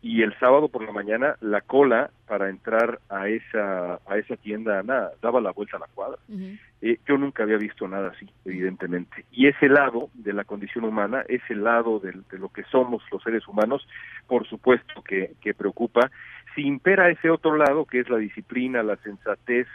y 0.06 0.22
el 0.22 0.38
sábado 0.38 0.68
por 0.68 0.84
la 0.84 0.92
mañana 0.92 1.34
la 1.40 1.62
cola 1.62 2.10
para 2.28 2.48
entrar 2.48 3.00
a 3.08 3.28
esa 3.28 3.98
a 4.06 4.16
esa 4.16 4.36
tienda 4.36 4.80
nada 4.84 5.10
daba 5.20 5.40
la 5.40 5.50
vuelta 5.50 5.78
a 5.78 5.80
la 5.80 5.88
cuadra. 5.92 6.18
Uh 6.28 6.34
-huh. 6.36 6.58
eh, 6.82 6.98
yo 7.08 7.18
nunca 7.18 7.42
había 7.42 7.56
visto 7.56 7.88
nada 7.88 8.12
así 8.14 8.26
evidentemente. 8.44 9.24
Y 9.32 9.48
ese 9.48 9.68
lado 9.68 10.10
de 10.14 10.32
la 10.32 10.44
condición 10.44 10.84
humana 10.84 11.24
ese 11.26 11.56
lado 11.56 11.98
de, 11.98 12.12
de 12.30 12.38
lo 12.38 12.50
que 12.50 12.62
somos 12.70 13.02
los 13.10 13.20
seres 13.24 13.48
humanos 13.48 13.84
por 14.28 14.46
supuesto 14.46 15.02
que, 15.02 15.32
que 15.42 15.54
preocupa. 15.54 16.08
Si 16.54 16.62
impera 16.62 17.10
ese 17.10 17.28
otro 17.28 17.56
lado 17.56 17.84
que 17.84 17.98
es 17.98 18.08
la 18.08 18.18
disciplina 18.18 18.84
la 18.84 18.96
sensatez 18.98 19.66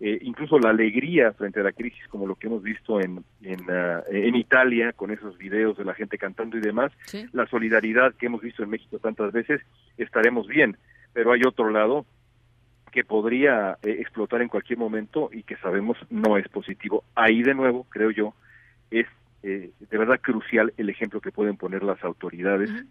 eh, 0.00 0.18
incluso 0.22 0.58
la 0.58 0.70
alegría 0.70 1.32
frente 1.32 1.60
a 1.60 1.62
la 1.62 1.72
crisis, 1.72 2.06
como 2.08 2.26
lo 2.26 2.34
que 2.34 2.48
hemos 2.48 2.62
visto 2.62 3.00
en, 3.00 3.24
en, 3.42 3.60
uh, 3.62 4.02
en 4.10 4.34
Italia, 4.36 4.92
con 4.92 5.10
esos 5.10 5.38
videos 5.38 5.76
de 5.78 5.84
la 5.84 5.94
gente 5.94 6.18
cantando 6.18 6.58
y 6.58 6.60
demás, 6.60 6.92
¿Sí? 7.06 7.26
la 7.32 7.46
solidaridad 7.46 8.14
que 8.14 8.26
hemos 8.26 8.42
visto 8.42 8.62
en 8.62 8.70
México 8.70 8.98
tantas 8.98 9.32
veces, 9.32 9.62
estaremos 9.96 10.46
bien. 10.46 10.76
Pero 11.12 11.32
hay 11.32 11.40
otro 11.46 11.70
lado 11.70 12.04
que 12.92 13.04
podría 13.04 13.78
eh, 13.82 13.96
explotar 14.00 14.42
en 14.42 14.48
cualquier 14.48 14.78
momento 14.78 15.30
y 15.32 15.42
que 15.42 15.56
sabemos 15.56 15.96
no 16.10 16.36
es 16.36 16.46
positivo. 16.48 17.04
Ahí 17.14 17.42
de 17.42 17.54
nuevo, 17.54 17.86
creo 17.88 18.10
yo, 18.10 18.34
es 18.90 19.06
eh, 19.42 19.70
de 19.78 19.98
verdad 19.98 20.20
crucial 20.20 20.74
el 20.76 20.90
ejemplo 20.90 21.20
que 21.20 21.32
pueden 21.32 21.56
poner 21.56 21.82
las 21.82 22.02
autoridades. 22.04 22.70
Uh 22.70 22.74
-huh 22.74 22.86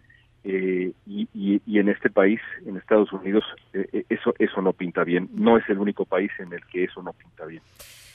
eh, 0.48 0.92
y, 1.06 1.28
y, 1.34 1.60
y, 1.66 1.78
en 1.80 1.88
este 1.88 2.08
país, 2.08 2.40
en 2.64 2.76
Estados 2.76 3.12
Unidos, 3.12 3.42
eh, 3.72 4.04
eso 4.08 4.32
eso 4.38 4.62
no 4.62 4.72
pinta 4.72 5.02
bien. 5.02 5.28
No 5.32 5.58
es 5.58 5.68
el 5.68 5.78
único 5.78 6.04
país 6.04 6.30
en 6.38 6.52
el 6.52 6.64
que 6.66 6.84
eso 6.84 7.02
no 7.02 7.12
pinta 7.12 7.44
bien. 7.46 7.62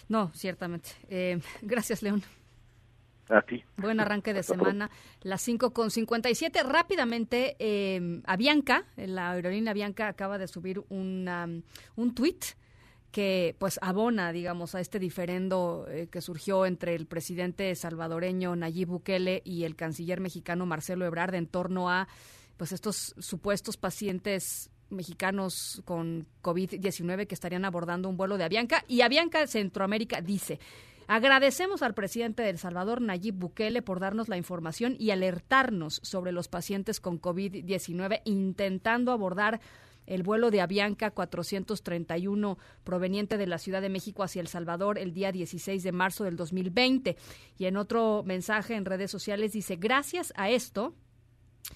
No, 0.08 0.30
ciertamente. 0.34 0.92
Eh, 1.10 1.40
gracias, 1.62 2.02
León. 2.02 2.24
A 3.28 3.42
ti. 3.42 3.64
Buen 3.76 4.00
arranque 4.00 4.34
de 4.34 4.44
semana. 4.44 4.90
Las 5.24 5.42
5 5.42 5.72
con 5.74 5.92
57. 5.92 6.64
Rápidamente, 6.64 7.58
eh, 7.60 8.22
Avianca, 8.26 8.86
la 8.96 9.32
aerolínea 9.32 9.72
Avianca 9.72 10.08
acaba 10.08 10.38
de 10.38 10.48
subir 10.48 10.82
una, 10.90 11.50
un 11.96 12.16
tweet 12.16 12.40
que 13.12 13.56
pues 13.60 13.78
abona, 13.82 14.32
digamos, 14.32 14.74
a 14.74 14.80
este 14.80 15.00
diferendo 15.00 15.86
eh, 15.90 16.08
que 16.10 16.22
surgió 16.22 16.66
entre 16.66 16.96
el 16.96 17.06
presidente 17.06 17.74
salvadoreño 17.76 18.56
Nayib 18.56 18.88
Bukele 18.88 19.42
y 19.44 19.66
el 19.66 19.76
canciller 19.76 20.20
mexicano 20.22 20.66
Marcelo 20.66 21.06
Ebrard 21.06 21.36
en 21.36 21.48
torno 21.48 21.90
a 21.90 22.08
pues 22.58 22.72
estos 22.72 23.14
supuestos 23.20 23.78
pacientes 23.78 24.70
mexicanos 24.90 25.82
con 25.86 26.28
COVID-19 26.42 27.28
que 27.28 27.36
estarían 27.36 27.66
abordando 27.66 28.10
un 28.10 28.18
vuelo 28.18 28.38
de 28.38 28.44
Avianca. 28.46 28.84
Y 28.88 29.02
Avianca 29.02 29.46
Centroamérica 29.48 30.22
dice 30.22 30.60
Agradecemos 31.08 31.82
al 31.82 31.94
presidente 31.94 32.42
de 32.42 32.52
El 32.52 32.58
Salvador, 32.58 33.02
Nayib 33.02 33.36
Bukele, 33.36 33.82
por 33.82 34.00
darnos 34.00 34.30
la 34.30 34.38
información 34.38 34.96
y 34.98 35.12
alertarnos 35.12 36.00
sobre 36.04 36.32
los 36.32 36.48
pacientes 36.48 37.02
con 37.02 37.20
COVID-19, 37.20 38.22
intentando 38.24 39.12
abordar 39.12 39.60
el 40.12 40.24
vuelo 40.24 40.52
de 40.52 40.60
Avianca 40.60 41.12
431 41.12 42.58
proveniente 42.84 43.38
de 43.38 43.48
la 43.48 43.58
Ciudad 43.58 43.82
de 43.82 43.90
México 43.90 44.24
hacia 44.24 44.42
El 44.42 44.50
Salvador 44.50 45.00
el 45.00 45.14
día 45.14 45.32
16 45.32 45.82
de 45.84 45.92
marzo 45.94 46.26
del 46.26 46.36
2020. 46.36 47.16
Y 47.58 47.66
en 47.66 47.78
otro 47.78 48.22
mensaje 48.26 48.76
en 48.76 48.84
redes 48.84 49.10
sociales 49.10 49.54
dice, 49.54 49.78
gracias 49.78 50.34
a 50.36 50.50
esto 50.50 50.94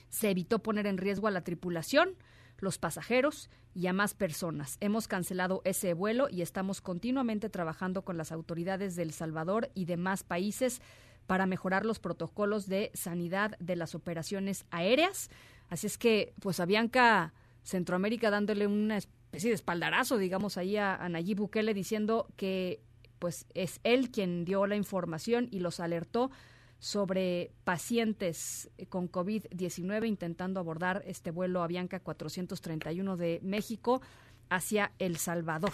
se 0.09 0.29
evitó 0.29 0.59
poner 0.59 0.85
en 0.85 0.97
riesgo 0.97 1.27
a 1.27 1.31
la 1.31 1.45
tripulación, 1.45 2.15
los 2.57 2.77
pasajeros 2.77 3.49
y 3.73 3.87
a 3.87 3.93
más 3.93 4.13
personas. 4.13 4.77
Hemos 4.81 5.07
cancelado 5.07 5.61
ese 5.63 5.93
vuelo 5.93 6.27
y 6.29 6.41
estamos 6.41 6.81
continuamente 6.81 7.49
trabajando 7.49 8.03
con 8.03 8.17
las 8.17 8.33
autoridades 8.33 8.97
de 8.97 9.03
El 9.03 9.13
Salvador 9.13 9.71
y 9.75 9.85
demás 9.85 10.23
países 10.23 10.81
para 11.25 11.45
mejorar 11.45 11.85
los 11.85 11.99
protocolos 11.99 12.67
de 12.67 12.91
sanidad 12.93 13.57
de 13.59 13.77
las 13.77 13.95
operaciones 13.95 14.65
aéreas. 14.71 15.29
Así 15.69 15.87
es 15.87 15.97
que, 15.97 16.33
pues, 16.41 16.59
Avianca 16.59 17.33
Centroamérica 17.65 18.29
dándole 18.29 18.67
una 18.67 18.97
especie 18.97 19.49
de 19.49 19.55
espaldarazo, 19.55 20.17
digamos, 20.17 20.57
ahí 20.57 20.77
a, 20.77 20.95
a 20.95 21.09
Nayib 21.09 21.39
Bukele 21.39 21.73
diciendo 21.73 22.27
que 22.37 22.79
pues 23.19 23.45
es 23.53 23.79
él 23.83 24.11
quien 24.11 24.45
dio 24.45 24.67
la 24.67 24.75
información 24.75 25.47
y 25.51 25.59
los 25.59 25.79
alertó 25.79 26.31
sobre 26.79 27.51
pacientes 27.63 28.69
con 28.89 29.11
COVID-19 29.11 30.07
intentando 30.07 30.59
abordar 30.59 31.03
este 31.07 31.31
vuelo 31.31 31.63
Avianca 31.63 31.99
431 31.99 33.17
de 33.17 33.39
México 33.41 34.01
hacia 34.49 34.91
El 34.99 35.17
Salvador. 35.17 35.71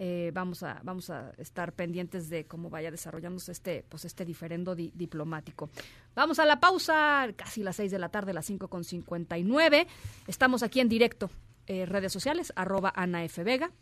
Eh, 0.00 0.30
vamos 0.32 0.62
a 0.62 0.80
vamos 0.84 1.10
a 1.10 1.32
estar 1.38 1.72
pendientes 1.72 2.28
de 2.28 2.46
cómo 2.46 2.70
vaya 2.70 2.92
desarrollándose 2.92 3.50
este 3.50 3.84
pues 3.88 4.04
este 4.04 4.24
diferendo 4.24 4.76
diplomático. 4.76 5.70
Vamos 6.14 6.38
a 6.38 6.46
la 6.46 6.60
pausa, 6.60 7.26
casi 7.34 7.64
las 7.64 7.76
6 7.76 7.90
de 7.90 7.98
la 7.98 8.08
tarde, 8.08 8.32
las 8.32 8.46
5 8.46 8.68
con 8.68 8.84
59. 8.84 9.88
Estamos 10.28 10.62
aquí 10.62 10.78
en 10.78 10.88
directo, 10.88 11.30
eh, 11.66 11.84
redes 11.84 12.12
sociales, 12.12 12.52
arroba 12.54 12.92
Ana 12.94 13.24
F. 13.24 13.42
Vega, 13.42 13.72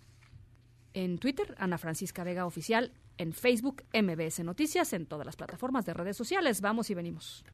en 0.94 1.18
Twitter, 1.18 1.54
Ana 1.58 1.76
Francisca 1.76 2.24
Vega 2.24 2.46
Oficial, 2.46 2.94
en 3.18 3.34
Facebook, 3.34 3.84
MBS 3.92 4.42
Noticias, 4.42 4.94
en 4.94 5.04
todas 5.04 5.26
las 5.26 5.36
plataformas 5.36 5.84
de 5.84 5.92
redes 5.92 6.16
sociales. 6.16 6.62
Vamos 6.62 6.88
y 6.88 6.94
venimos. 6.94 7.44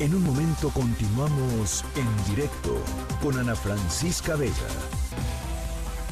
En 0.00 0.14
un 0.14 0.24
momento 0.24 0.70
continuamos 0.70 1.84
en 1.96 2.34
directo 2.34 2.82
con 3.22 3.38
Ana 3.38 3.54
Francisca 3.54 4.36
Vega. 4.36 5.03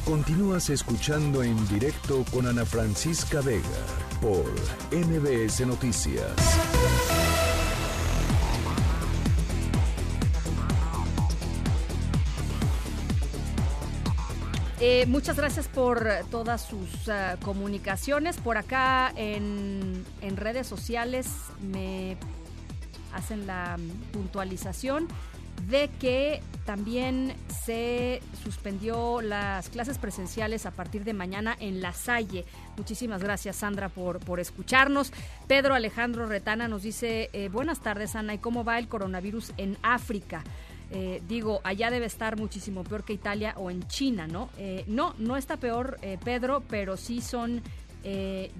Continúas 0.05 0.69
escuchando 0.69 1.43
en 1.43 1.55
directo 1.69 2.25
con 2.33 2.45
Ana 2.45 2.65
Francisca 2.65 3.39
Vega 3.39 3.63
por 4.21 4.51
MBS 4.91 5.65
Noticias. 5.65 6.29
Eh, 14.81 15.05
muchas 15.07 15.37
gracias 15.37 15.69
por 15.69 16.05
todas 16.29 16.61
sus 16.63 17.07
uh, 17.07 17.41
comunicaciones. 17.41 18.35
Por 18.35 18.57
acá 18.57 19.13
en, 19.15 20.03
en, 20.19 20.35
redes 20.35 20.67
sociales 20.67 21.27
me 21.61 22.17
hacen 23.13 23.47
la 23.47 23.77
puntualización 24.11 25.07
de 25.67 25.89
que 25.99 26.41
también 26.65 27.33
se 27.47 28.21
suspendió 28.43 29.21
las 29.21 29.69
clases 29.69 29.97
presenciales 29.97 30.65
a 30.65 30.71
partir 30.71 31.03
de 31.03 31.13
mañana 31.13 31.55
en 31.59 31.81
La 31.81 31.93
Salle. 31.93 32.45
Muchísimas 32.77 33.21
gracias, 33.21 33.57
Sandra, 33.57 33.89
por, 33.89 34.19
por 34.19 34.39
escucharnos. 34.39 35.11
Pedro 35.47 35.75
Alejandro 35.75 36.25
Retana 36.25 36.67
nos 36.67 36.83
dice, 36.83 37.29
eh, 37.33 37.49
buenas 37.49 37.81
tardes, 37.81 38.15
Ana, 38.15 38.33
¿y 38.33 38.37
cómo 38.37 38.63
va 38.63 38.79
el 38.79 38.87
coronavirus 38.87 39.53
en 39.57 39.77
África? 39.81 40.43
Eh, 40.91 41.21
digo, 41.27 41.59
allá 41.63 41.89
debe 41.89 42.05
estar 42.05 42.37
muchísimo 42.37 42.83
peor 42.83 43.03
que 43.03 43.13
Italia 43.13 43.55
o 43.57 43.69
en 43.71 43.85
China, 43.87 44.27
¿no? 44.27 44.49
Eh, 44.57 44.83
no, 44.87 45.15
no 45.17 45.37
está 45.37 45.57
peor, 45.57 45.97
Pedro, 46.23 46.63
pero 46.69 46.97
sí 46.97 47.21
son 47.21 47.61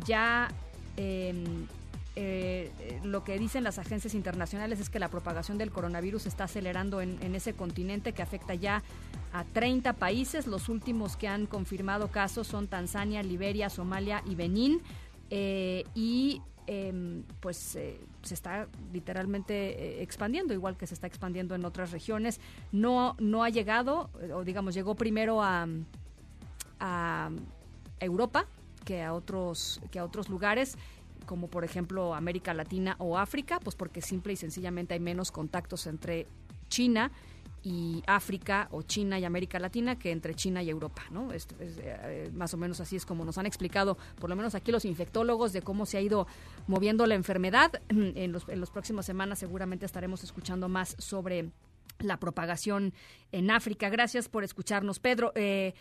ya... 0.05 0.49
Em, 2.15 3.03
lo 3.03 3.23
que 3.23 3.39
dicen 3.39 3.63
las 3.63 3.79
agencias 3.79 4.13
internacionales 4.13 4.79
es 4.79 4.89
que 4.89 4.99
la 4.99 5.09
propagación 5.09 5.57
del 5.57 5.71
coronavirus 5.71 6.27
está 6.27 6.45
acelerando 6.45 7.01
en, 7.01 7.35
ese 7.35 7.53
continente 7.53 8.13
que 8.13 8.21
afecta 8.21 8.53
ya 8.53 8.83
a 9.31 9.43
30 9.43 9.93
países. 9.93 10.47
Los 10.47 10.69
últimos 10.69 11.17
que 11.17 11.27
han 11.27 11.45
confirmado 11.45 12.09
casos 12.09 12.47
son 12.47 12.67
Tanzania, 12.67 13.23
Liberia, 13.23 13.69
Somalia 13.69 14.23
y 14.25 14.35
Benín. 14.35 14.81
y 15.95 16.41
Em, 16.65 17.23
pues 17.41 17.75
eh, 17.75 17.99
se 18.21 18.33
está 18.33 18.67
literalmente 18.93 19.53
eh, 19.53 20.01
expandiendo, 20.01 20.53
igual 20.53 20.77
que 20.77 20.87
se 20.87 20.93
está 20.93 21.07
expandiendo 21.07 21.55
en 21.55 21.65
otras 21.65 21.91
regiones. 21.91 22.39
No, 22.71 23.17
no 23.19 23.43
ha 23.43 23.49
llegado, 23.49 24.09
o 24.33 24.43
digamos, 24.45 24.73
llegó 24.73 24.95
primero 24.95 25.43
a, 25.43 25.67
a 26.79 27.31
Europa 27.99 28.45
que 28.85 29.03
a 29.03 29.13
otros, 29.13 29.81
que 29.91 29.99
a 29.99 30.05
otros 30.05 30.29
lugares 30.29 30.77
como 31.25 31.47
por 31.47 31.63
ejemplo 31.63 32.13
América 32.13 32.53
Latina 32.53 32.95
o 32.99 33.17
África, 33.17 33.59
pues 33.59 33.75
porque 33.75 34.01
simple 34.01 34.33
y 34.33 34.35
sencillamente 34.35 34.93
hay 34.93 34.99
menos 34.99 35.31
contactos 35.31 35.87
entre 35.87 36.27
China 36.69 37.11
y 37.63 38.03
África 38.07 38.67
o 38.71 38.81
China 38.81 39.17
y 39.19 39.25
América 39.25 39.57
Latina 39.57 39.97
que 39.97 40.11
entre 40.11 40.35
China 40.35 40.61
y 40.61 40.69
Europa, 40.69 41.03
¿no? 41.11 41.31
Es, 41.31 41.47
eh, 41.59 42.29
más 42.33 42.53
o 42.53 42.57
menos 42.57 42.81
así 42.81 42.97
es 42.97 43.05
como 43.05 43.23
nos 43.23 43.37
han 43.37 43.45
explicado, 43.45 43.97
por 44.19 44.29
lo 44.29 44.35
menos 44.35 44.53
aquí 44.53 44.71
los 44.71 44.83
infectólogos, 44.83 45.53
de 45.53 45.61
cómo 45.61 45.85
se 45.85 45.97
ha 45.97 46.01
ido 46.01 46.27
moviendo 46.67 47.05
la 47.05 47.15
enfermedad. 47.15 47.71
En 47.89 48.31
los, 48.31 48.47
las 48.47 48.69
próximas 48.69 49.05
semanas 49.05 49.39
seguramente 49.39 49.85
estaremos 49.85 50.23
escuchando 50.23 50.67
más 50.67 50.95
sobre 50.99 51.51
la 51.99 52.17
propagación 52.19 52.93
en 53.31 53.49
África. 53.49 53.89
Gracias 53.89 54.27
por 54.27 54.43
escucharnos, 54.43 54.99
Pedro. 54.99 55.31
Eh, 55.35 55.73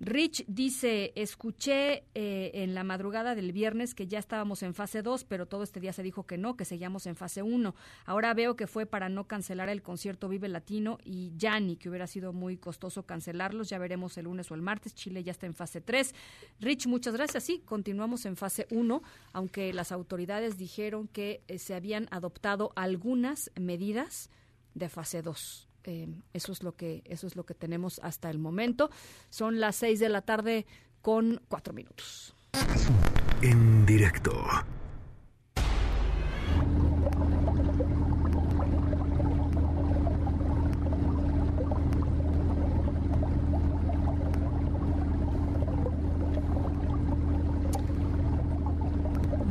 Rich 0.00 0.44
dice, 0.46 1.12
escuché 1.16 2.04
eh, 2.14 2.52
en 2.54 2.72
la 2.72 2.84
madrugada 2.84 3.34
del 3.34 3.50
viernes 3.50 3.96
que 3.96 4.06
ya 4.06 4.20
estábamos 4.20 4.62
en 4.62 4.72
fase 4.72 5.02
2, 5.02 5.24
pero 5.24 5.46
todo 5.46 5.64
este 5.64 5.80
día 5.80 5.92
se 5.92 6.04
dijo 6.04 6.24
que 6.24 6.38
no, 6.38 6.56
que 6.56 6.64
seguíamos 6.64 7.06
en 7.06 7.16
fase 7.16 7.42
1. 7.42 7.74
Ahora 8.04 8.32
veo 8.32 8.54
que 8.54 8.68
fue 8.68 8.86
para 8.86 9.08
no 9.08 9.26
cancelar 9.26 9.68
el 9.68 9.82
concierto 9.82 10.28
Vive 10.28 10.46
Latino 10.46 10.98
y 11.04 11.32
Yanni, 11.36 11.76
que 11.76 11.88
hubiera 11.88 12.06
sido 12.06 12.32
muy 12.32 12.58
costoso 12.58 13.06
cancelarlos. 13.06 13.70
Ya 13.70 13.78
veremos 13.78 14.16
el 14.18 14.26
lunes 14.26 14.48
o 14.52 14.54
el 14.54 14.62
martes. 14.62 14.94
Chile 14.94 15.24
ya 15.24 15.32
está 15.32 15.46
en 15.46 15.54
fase 15.54 15.80
3. 15.80 16.14
Rich, 16.60 16.86
muchas 16.86 17.14
gracias. 17.14 17.42
Sí, 17.42 17.62
continuamos 17.64 18.24
en 18.24 18.36
fase 18.36 18.68
1, 18.70 19.02
aunque 19.32 19.72
las 19.72 19.90
autoridades 19.90 20.56
dijeron 20.58 21.08
que 21.08 21.42
eh, 21.48 21.58
se 21.58 21.74
habían 21.74 22.06
adoptado 22.12 22.72
algunas 22.76 23.50
medidas 23.56 24.30
de 24.74 24.88
fase 24.88 25.22
2. 25.22 25.67
Eh, 25.88 26.06
eso 26.34 26.52
es 26.52 26.62
lo 26.62 26.76
que 26.76 27.02
eso 27.06 27.26
es 27.26 27.34
lo 27.34 27.46
que 27.46 27.54
tenemos 27.54 27.98
hasta 28.02 28.28
el 28.28 28.38
momento. 28.38 28.90
Son 29.30 29.58
las 29.58 29.76
seis 29.76 29.98
de 30.00 30.10
la 30.10 30.20
tarde 30.20 30.66
con 31.00 31.40
cuatro 31.48 31.72
minutos. 31.72 32.34
En 33.40 33.86
directo. 33.86 34.44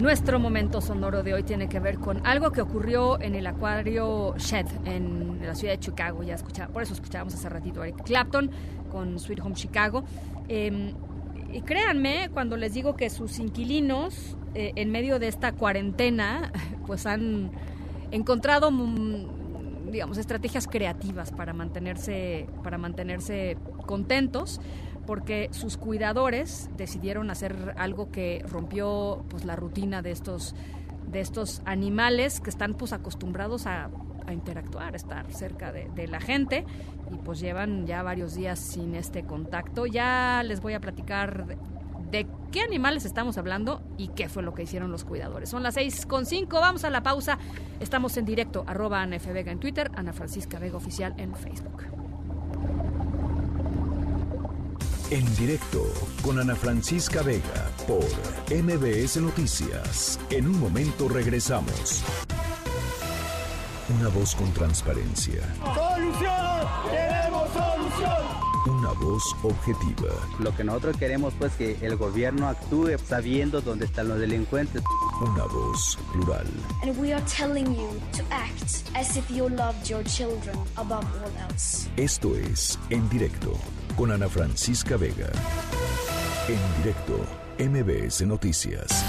Nuestro 0.08 0.40
momento 0.40 0.80
sonoro 0.80 1.22
de 1.22 1.34
hoy 1.34 1.44
tiene 1.44 1.68
que 1.68 1.82
ver 1.82 2.00
con 2.00 2.26
algo 2.26 2.54
que 2.54 2.62
ocurrió 2.62 3.20
en 3.20 3.36
el 3.36 3.46
acuario 3.46 4.36
Shed 4.38 4.66
en 4.86 5.46
la 5.46 5.54
ciudad 5.54 5.74
de 5.74 5.82
Chicago. 5.82 6.24
Ya 6.24 6.36
escuchaba, 6.36 6.72
por 6.72 6.82
eso 6.82 6.94
escuchábamos 6.94 7.34
hace 7.34 7.50
ratito 7.50 7.82
a 7.82 7.90
Eric 7.90 8.06
Clapton 8.06 8.50
con 8.90 9.20
Sweet 9.20 9.42
Home 9.42 9.56
Chicago. 9.56 10.06
Em, 10.48 10.94
y 11.52 11.60
créanme 11.60 12.30
cuando 12.32 12.56
les 12.56 12.74
digo 12.74 12.96
que 12.96 13.10
sus 13.10 13.38
inquilinos 13.38 14.38
eh, 14.56 14.72
en 14.78 14.92
medio 14.92 15.20
de 15.20 15.28
esta 15.28 15.52
cuarentena 15.52 16.54
pues 16.88 17.06
han 17.06 17.52
encontrado 18.12 18.72
mm, 18.72 19.92
digamos 19.92 20.18
estrategias 20.18 20.68
creativas 20.68 21.34
para 21.34 21.52
mantenerse 21.52 22.48
para 22.64 22.78
mantenerse 22.78 23.58
contentos 23.86 24.62
porque 25.08 25.50
sus 25.52 25.78
cuidadores 25.78 26.70
decidieron 26.78 27.32
hacer 27.32 27.74
algo 27.78 28.12
que 28.12 28.44
rompió 28.48 29.26
pues 29.30 29.46
la 29.46 29.56
rutina 29.56 30.04
de 30.04 30.12
estos 30.12 30.54
de 31.08 31.22
estos 31.22 31.62
animales 31.66 32.42
que 32.42 32.50
están 32.50 32.74
pues 32.74 32.92
acostumbrados 32.92 33.66
a, 33.66 33.90
interactuar, 34.30 34.94
estar 34.94 35.32
cerca 35.32 35.72
de, 35.72 36.08
la 36.08 36.20
gente 36.20 36.66
y 37.10 37.16
pues 37.16 37.40
llevan 37.40 37.88
ya 37.88 38.04
varios 38.04 38.36
días 38.36 38.60
sin 38.60 38.94
este 38.94 39.24
contacto. 39.24 39.86
Ya 39.86 40.44
les 40.44 40.60
voy 40.60 40.74
a 40.74 40.82
platicar 40.82 41.48
de, 42.12 42.28
qué 42.52 42.62
animales 42.62 43.06
estamos 43.06 43.38
hablando 43.38 43.82
y 43.98 44.10
qué 44.10 44.28
fue 44.28 44.44
lo 44.44 44.54
que 44.54 44.64
hicieron 44.64 44.92
los 44.92 45.06
cuidadores. 45.06 45.48
Son 45.48 45.64
las 45.64 45.76
seis 45.76 46.06
con 46.06 46.26
cinco, 46.26 46.60
vamos 46.60 46.84
a 46.84 46.90
la 46.90 47.04
pausa. 47.04 47.38
Estamos 47.80 48.18
en 48.18 48.26
directo, 48.26 48.66
arroba 48.68 49.02
Ana 49.02 49.16
F. 49.16 49.32
Vega 49.32 49.54
en 49.54 49.62
Twitter, 49.62 49.90
Ana 49.96 50.12
Francisca 50.12 50.60
Vega 50.60 50.76
Oficial 50.76 51.14
en 51.18 51.34
Facebook. 51.34 51.84
En 55.10 55.24
directo 55.38 55.86
con 56.22 56.38
Ana 56.38 56.54
Francisca 56.54 57.22
Vega 57.22 57.72
por 57.88 58.04
MBS 58.54 59.16
Noticias. 59.22 60.20
En 60.30 60.48
un 60.48 60.60
momento 60.60 61.08
regresamos. 61.08 62.04
Una 63.98 64.10
voz 64.10 64.36
con 64.36 64.52
transparencia. 64.52 65.42
¡Solución! 65.64 66.68
¡Queremos 66.92 67.48
solución! 67.54 68.78
Una 68.80 68.92
voz 69.00 69.24
objetiva. 69.44 70.10
Lo 70.40 70.54
que 70.54 70.66
nosotros 70.66 70.98
queremos 70.98 71.34
pues 71.40 71.54
que 71.54 71.78
el 71.82 71.96
gobierno 71.96 72.50
actúe 72.50 72.98
sabiendo 72.98 73.62
dónde 73.62 73.86
están 73.86 74.10
los 74.10 74.20
delincuentes. 74.20 74.84
Una 75.22 75.46
voz 75.46 75.98
plural. 76.12 76.48
And 76.84 76.98
we 77.00 77.14
are 77.14 77.24
telling 77.28 77.74
you 77.74 77.88
to 78.12 78.24
act 78.30 78.84
as 78.94 79.16
if 79.16 79.32
you 79.32 79.48
loved 79.48 79.90
your 79.90 80.04
children 80.04 80.58
above 80.76 81.06
all 81.24 81.50
else. 81.50 81.90
Esto 81.96 82.36
es 82.36 82.78
En 82.90 83.08
Directo 83.08 83.58
con 83.98 84.12
Ana 84.12 84.30
Francisca 84.30 84.96
Vega. 84.96 85.28
En 86.48 86.84
directo, 86.84 87.20
MBS 87.58 88.28
Noticias. 88.28 89.04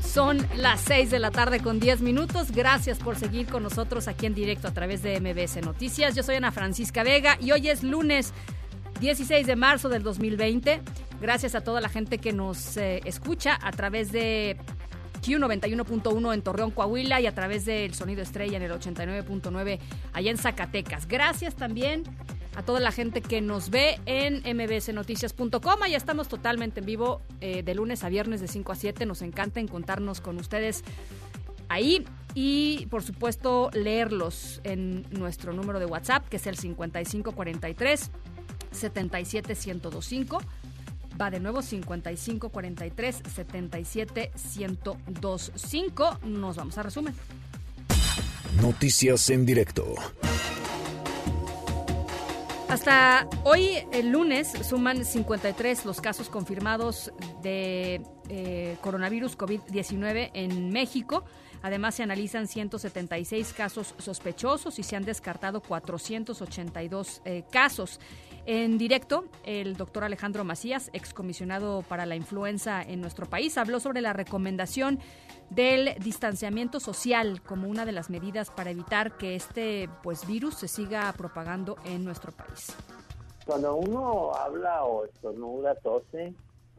Son 0.00 0.38
las 0.56 0.80
6 0.80 1.10
de 1.10 1.18
la 1.18 1.30
tarde 1.30 1.60
con 1.60 1.78
10 1.78 2.00
minutos. 2.00 2.52
Gracias 2.52 2.98
por 2.98 3.16
seguir 3.16 3.46
con 3.46 3.62
nosotros 3.62 4.08
aquí 4.08 4.24
en 4.24 4.34
directo 4.34 4.66
a 4.66 4.72
través 4.72 5.02
de 5.02 5.20
MBS 5.20 5.58
Noticias. 5.62 6.14
Yo 6.14 6.22
soy 6.22 6.36
Ana 6.36 6.52
Francisca 6.52 7.02
Vega 7.02 7.36
y 7.38 7.52
hoy 7.52 7.68
es 7.68 7.82
lunes 7.82 8.32
16 9.00 9.46
de 9.46 9.56
marzo 9.56 9.90
del 9.90 10.02
2020. 10.02 10.80
Gracias 11.20 11.54
a 11.54 11.60
toda 11.60 11.82
la 11.82 11.90
gente 11.90 12.16
que 12.16 12.32
nos 12.32 12.78
eh, 12.78 13.02
escucha 13.04 13.58
a 13.62 13.72
través 13.72 14.10
de 14.10 14.56
Q91.1 15.26 16.34
en 16.34 16.42
Torreón, 16.42 16.70
Coahuila 16.70 17.20
y 17.20 17.26
a 17.26 17.34
través 17.34 17.64
del 17.64 17.94
Sonido 17.94 18.22
Estrella 18.22 18.56
en 18.56 18.62
el 18.62 18.70
89.9 18.70 19.78
allá 20.12 20.30
en 20.30 20.38
Zacatecas. 20.38 21.08
Gracias 21.08 21.56
también 21.56 22.04
a 22.54 22.62
toda 22.62 22.80
la 22.80 22.92
gente 22.92 23.20
que 23.20 23.40
nos 23.40 23.70
ve 23.70 23.98
en 24.06 24.42
mbsnoticias.com. 24.56 25.80
Ya 25.88 25.96
estamos 25.96 26.28
totalmente 26.28 26.80
en 26.80 26.86
vivo 26.86 27.22
eh, 27.40 27.62
de 27.62 27.74
lunes 27.74 28.04
a 28.04 28.08
viernes 28.08 28.40
de 28.40 28.48
5 28.48 28.72
a 28.72 28.76
7. 28.76 29.04
Nos 29.06 29.22
encanta 29.22 29.60
encontrarnos 29.60 30.20
con 30.20 30.38
ustedes 30.38 30.84
ahí 31.68 32.04
y 32.34 32.86
por 32.86 33.02
supuesto 33.02 33.70
leerlos 33.72 34.60
en 34.62 35.06
nuestro 35.10 35.52
número 35.52 35.80
de 35.80 35.86
WhatsApp 35.86 36.28
que 36.28 36.36
es 36.36 36.46
el 36.46 36.56
5543 36.56 38.10
77125 38.70 40.38
va 41.20 41.30
de 41.30 41.40
nuevo 41.40 41.62
5543 41.62 43.22
77125 43.34 46.18
nos 46.24 46.56
vamos 46.56 46.78
a 46.78 46.82
resumen 46.82 47.14
Noticias 48.60 49.28
en 49.30 49.44
directo. 49.44 49.94
Hasta 52.68 53.28
hoy, 53.44 53.78
el 53.92 54.10
lunes, 54.10 54.52
suman 54.68 55.04
53 55.04 55.84
los 55.84 56.00
casos 56.00 56.28
confirmados 56.28 57.12
de 57.42 58.02
eh, 58.28 58.76
coronavirus 58.80 59.38
COVID-19 59.38 60.30
en 60.34 60.70
México. 60.70 61.24
Además, 61.62 61.94
se 61.94 62.02
analizan 62.02 62.48
176 62.48 63.52
casos 63.52 63.94
sospechosos 63.98 64.78
y 64.78 64.82
se 64.82 64.96
han 64.96 65.04
descartado 65.04 65.60
482 65.60 67.22
eh, 67.24 67.44
casos. 67.52 68.00
En 68.48 68.78
directo, 68.78 69.24
el 69.44 69.76
doctor 69.76 70.04
Alejandro 70.04 70.44
Macías, 70.44 70.88
excomisionado 70.92 71.82
para 71.82 72.06
la 72.06 72.14
influenza 72.14 72.80
en 72.80 73.00
nuestro 73.00 73.26
país, 73.26 73.58
habló 73.58 73.80
sobre 73.80 74.00
la 74.00 74.12
recomendación 74.12 75.00
del 75.50 75.96
distanciamiento 75.98 76.78
social 76.78 77.42
como 77.42 77.66
una 77.66 77.84
de 77.84 77.90
las 77.90 78.08
medidas 78.08 78.52
para 78.52 78.70
evitar 78.70 79.16
que 79.16 79.34
este 79.34 79.88
pues 80.04 80.28
virus 80.28 80.54
se 80.54 80.68
siga 80.68 81.12
propagando 81.14 81.76
en 81.84 82.04
nuestro 82.04 82.30
país. 82.30 82.72
Cuando 83.44 83.74
uno 83.74 84.32
habla 84.36 84.84
o 84.84 85.04
estornuda, 85.06 85.74
tose, 85.74 86.32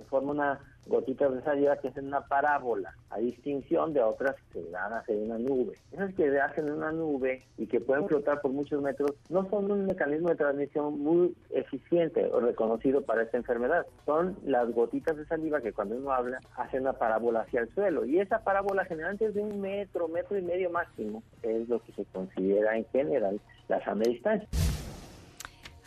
forma 0.09 0.31
una 0.31 0.76
gotitas 0.87 1.33
de 1.33 1.41
saliva 1.43 1.77
que 1.77 1.89
hacen 1.89 2.07
una 2.07 2.21
parábola, 2.21 2.93
a 3.09 3.19
distinción 3.19 3.93
de 3.93 4.01
otras 4.01 4.35
que 4.51 4.63
dan 4.71 4.93
a 4.93 4.99
hacer 4.99 5.17
una 5.17 5.37
nube. 5.37 5.77
Esas 5.91 6.13
que 6.13 6.39
hacen 6.39 6.71
una 6.71 6.91
nube 6.91 7.43
y 7.57 7.67
que 7.67 7.79
pueden 7.79 8.07
flotar 8.07 8.41
por 8.41 8.51
muchos 8.51 8.81
metros 8.81 9.11
no 9.29 9.49
son 9.49 9.71
un 9.71 9.85
mecanismo 9.85 10.29
de 10.29 10.35
transmisión 10.35 10.99
muy 10.99 11.35
eficiente 11.49 12.25
o 12.25 12.39
reconocido 12.39 13.01
para 13.01 13.23
esta 13.23 13.37
enfermedad. 13.37 13.85
Son 14.05 14.37
las 14.45 14.71
gotitas 14.71 15.17
de 15.17 15.25
saliva 15.25 15.61
que 15.61 15.73
cuando 15.73 15.95
uno 15.95 16.11
habla 16.11 16.39
hacen 16.55 16.81
una 16.81 16.93
parábola 16.93 17.41
hacia 17.41 17.61
el 17.61 17.73
suelo 17.73 18.05
y 18.05 18.19
esa 18.19 18.43
parábola 18.43 18.85
generalmente 18.85 19.25
es 19.25 19.33
de 19.33 19.41
un 19.41 19.61
metro, 19.61 20.07
metro 20.07 20.37
y 20.37 20.41
medio 20.41 20.69
máximo, 20.69 21.23
es 21.43 21.67
lo 21.67 21.79
que 21.83 21.91
se 21.93 22.05
considera 22.05 22.77
en 22.77 22.85
general 22.85 23.39
la 23.67 23.83
sana 23.83 24.03
distancia. 24.03 24.47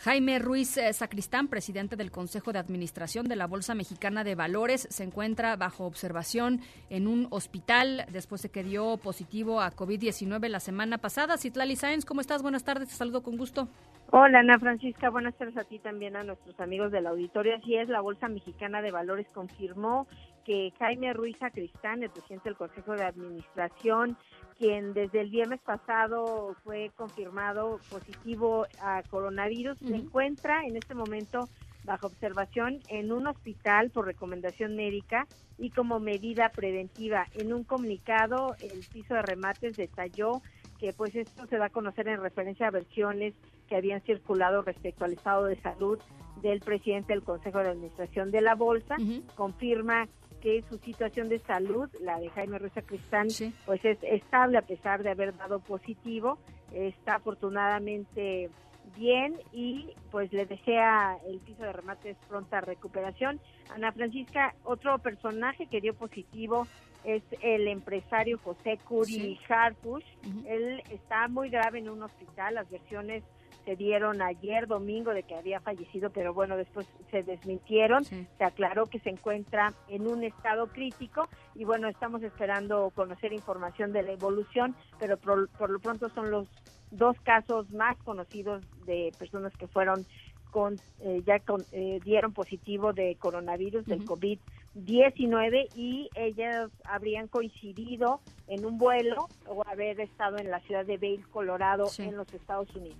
Jaime 0.03 0.39
Ruiz 0.39 0.77
eh, 0.77 0.91
Sacristán, 0.93 1.47
presidente 1.47 1.95
del 1.95 2.09
Consejo 2.09 2.51
de 2.51 2.57
Administración 2.57 3.27
de 3.27 3.35
la 3.35 3.45
Bolsa 3.45 3.75
Mexicana 3.75 4.23
de 4.23 4.33
Valores, 4.33 4.87
se 4.89 5.03
encuentra 5.03 5.55
bajo 5.57 5.85
observación 5.85 6.59
en 6.89 7.05
un 7.05 7.27
hospital 7.29 8.07
después 8.11 8.41
de 8.41 8.49
que 8.49 8.63
dio 8.63 8.97
positivo 8.97 9.61
a 9.61 9.69
COVID-19 9.69 10.47
la 10.47 10.59
semana 10.59 10.97
pasada. 10.97 11.37
Citlali 11.37 11.75
Sáenz, 11.75 12.03
¿cómo 12.03 12.19
estás? 12.19 12.41
Buenas 12.41 12.63
tardes, 12.63 12.89
te 12.89 12.95
saludo 12.95 13.21
con 13.21 13.37
gusto. 13.37 13.67
Hola 14.09 14.39
Ana 14.39 14.57
Francisca, 14.57 15.11
buenas 15.11 15.35
tardes 15.35 15.55
a 15.55 15.65
ti 15.65 15.77
también, 15.77 16.15
a 16.15 16.23
nuestros 16.23 16.59
amigos 16.59 16.91
del 16.91 17.05
auditorio. 17.05 17.55
Así 17.55 17.75
es, 17.75 17.87
la 17.87 18.01
Bolsa 18.01 18.27
Mexicana 18.27 18.81
de 18.81 18.89
Valores 18.89 19.27
confirmó 19.31 20.07
que 20.43 20.73
Jaime 20.79 21.13
Ruiz 21.13 21.37
Sacristán, 21.37 22.01
el 22.01 22.09
presidente 22.09 22.49
del 22.49 22.57
Consejo 22.57 22.93
de 22.93 23.03
Administración, 23.03 24.17
quien 24.61 24.93
desde 24.93 25.21
el 25.21 25.31
viernes 25.31 25.59
pasado 25.61 26.55
fue 26.63 26.91
confirmado 26.95 27.79
positivo 27.89 28.67
a 28.79 29.01
coronavirus, 29.09 29.79
se 29.79 29.95
encuentra 29.95 30.63
en 30.67 30.75
este 30.75 30.93
momento 30.93 31.49
bajo 31.83 32.05
observación 32.05 32.77
en 32.87 33.11
un 33.11 33.25
hospital 33.25 33.89
por 33.89 34.05
recomendación 34.05 34.75
médica 34.75 35.25
y 35.57 35.71
como 35.71 35.99
medida 35.99 36.49
preventiva. 36.49 37.25
En 37.33 37.53
un 37.53 37.63
comunicado, 37.63 38.55
el 38.61 38.85
piso 38.93 39.15
de 39.15 39.23
remates 39.23 39.77
detalló 39.77 40.43
que 40.79 40.93
pues 40.93 41.15
esto 41.15 41.47
se 41.47 41.57
va 41.57 41.65
a 41.65 41.69
conocer 41.69 42.07
en 42.07 42.21
referencia 42.21 42.67
a 42.67 42.71
versiones 42.71 43.33
que 43.67 43.75
habían 43.75 44.01
circulado 44.01 44.61
respecto 44.61 45.05
al 45.05 45.13
estado 45.13 45.45
de 45.45 45.59
salud 45.59 45.97
del 46.43 46.59
presidente 46.59 47.13
del 47.13 47.23
Consejo 47.23 47.57
de 47.63 47.69
Administración 47.69 48.29
de 48.29 48.41
la 48.41 48.53
Bolsa. 48.53 48.95
Confirma 49.33 50.07
que 50.41 50.63
su 50.69 50.77
situación 50.79 51.29
de 51.29 51.39
salud, 51.39 51.89
la 52.01 52.19
de 52.19 52.29
Jaime 52.29 52.59
Ruiz 52.59 52.73
Cristán, 52.85 53.27
pues 53.65 53.83
es 53.85 53.97
estable 54.01 54.57
a 54.57 54.63
pesar 54.63 55.03
de 55.03 55.11
haber 55.11 55.35
dado 55.37 55.59
positivo, 55.59 56.37
está 56.71 57.15
afortunadamente 57.15 58.49
bien 58.97 59.35
y 59.53 59.89
pues 60.09 60.33
le 60.33 60.45
desea 60.45 61.17
el 61.27 61.39
piso 61.39 61.63
de 61.63 61.71
remates 61.71 62.17
pronta 62.27 62.61
recuperación. 62.61 63.39
Ana 63.73 63.91
Francisca, 63.91 64.53
otro 64.63 64.97
personaje 64.99 65.67
que 65.67 65.81
dio 65.81 65.93
positivo 65.93 66.67
es 67.03 67.23
el 67.41 67.67
empresario 67.67 68.39
José 68.39 68.77
Curi 68.83 69.39
Harpush. 69.47 70.05
Él 70.45 70.83
está 70.89 71.27
muy 71.27 71.49
grave 71.49 71.79
en 71.79 71.89
un 71.89 72.03
hospital, 72.03 72.55
las 72.55 72.69
versiones 72.69 73.23
se 73.65 73.75
dieron 73.75 74.21
ayer 74.21 74.67
domingo 74.67 75.13
de 75.13 75.23
que 75.23 75.35
había 75.35 75.59
fallecido, 75.59 76.09
pero 76.09 76.33
bueno, 76.33 76.57
después 76.57 76.87
se 77.11 77.23
desmintieron, 77.23 78.03
se 78.05 78.27
aclaró 78.39 78.85
que 78.87 78.99
se 78.99 79.09
encuentra 79.09 79.73
en 79.87 80.07
un 80.07 80.23
estado 80.23 80.67
crítico 80.67 81.27
y 81.55 81.65
bueno, 81.65 81.87
estamos 81.87 82.23
esperando 82.23 82.91
conocer 82.95 83.33
información 83.33 83.93
de 83.93 84.03
la 84.03 84.11
evolución, 84.13 84.75
pero 84.99 85.17
por, 85.17 85.69
lo 85.69 85.79
pronto 85.79 86.09
son 86.09 86.31
los 86.31 86.47
dos 86.91 87.15
casos 87.21 87.69
más 87.71 87.97
conocidos 88.03 88.63
de 88.85 89.11
personas 89.17 89.53
que 89.57 89.67
fueron 89.67 90.05
con 90.49 90.75
eh, 90.99 91.23
ya 91.25 91.41
eh, 91.71 91.99
dieron 92.03 92.33
positivo 92.33 92.91
de 92.91 93.15
coronavirus 93.15 93.85
del 93.85 94.03
COVID-19 94.05 95.69
y 95.75 96.09
ellas 96.13 96.69
habrían 96.83 97.29
coincidido 97.29 98.19
en 98.47 98.65
un 98.65 98.77
vuelo 98.77 99.29
o 99.47 99.63
haber 99.65 100.01
estado 100.01 100.37
en 100.39 100.51
la 100.51 100.59
ciudad 100.59 100.85
de 100.85 100.97
Vail, 100.97 101.25
Colorado, 101.29 101.87
en 101.99 102.17
los 102.17 102.31
Estados 102.33 102.69
Unidos. 102.75 102.97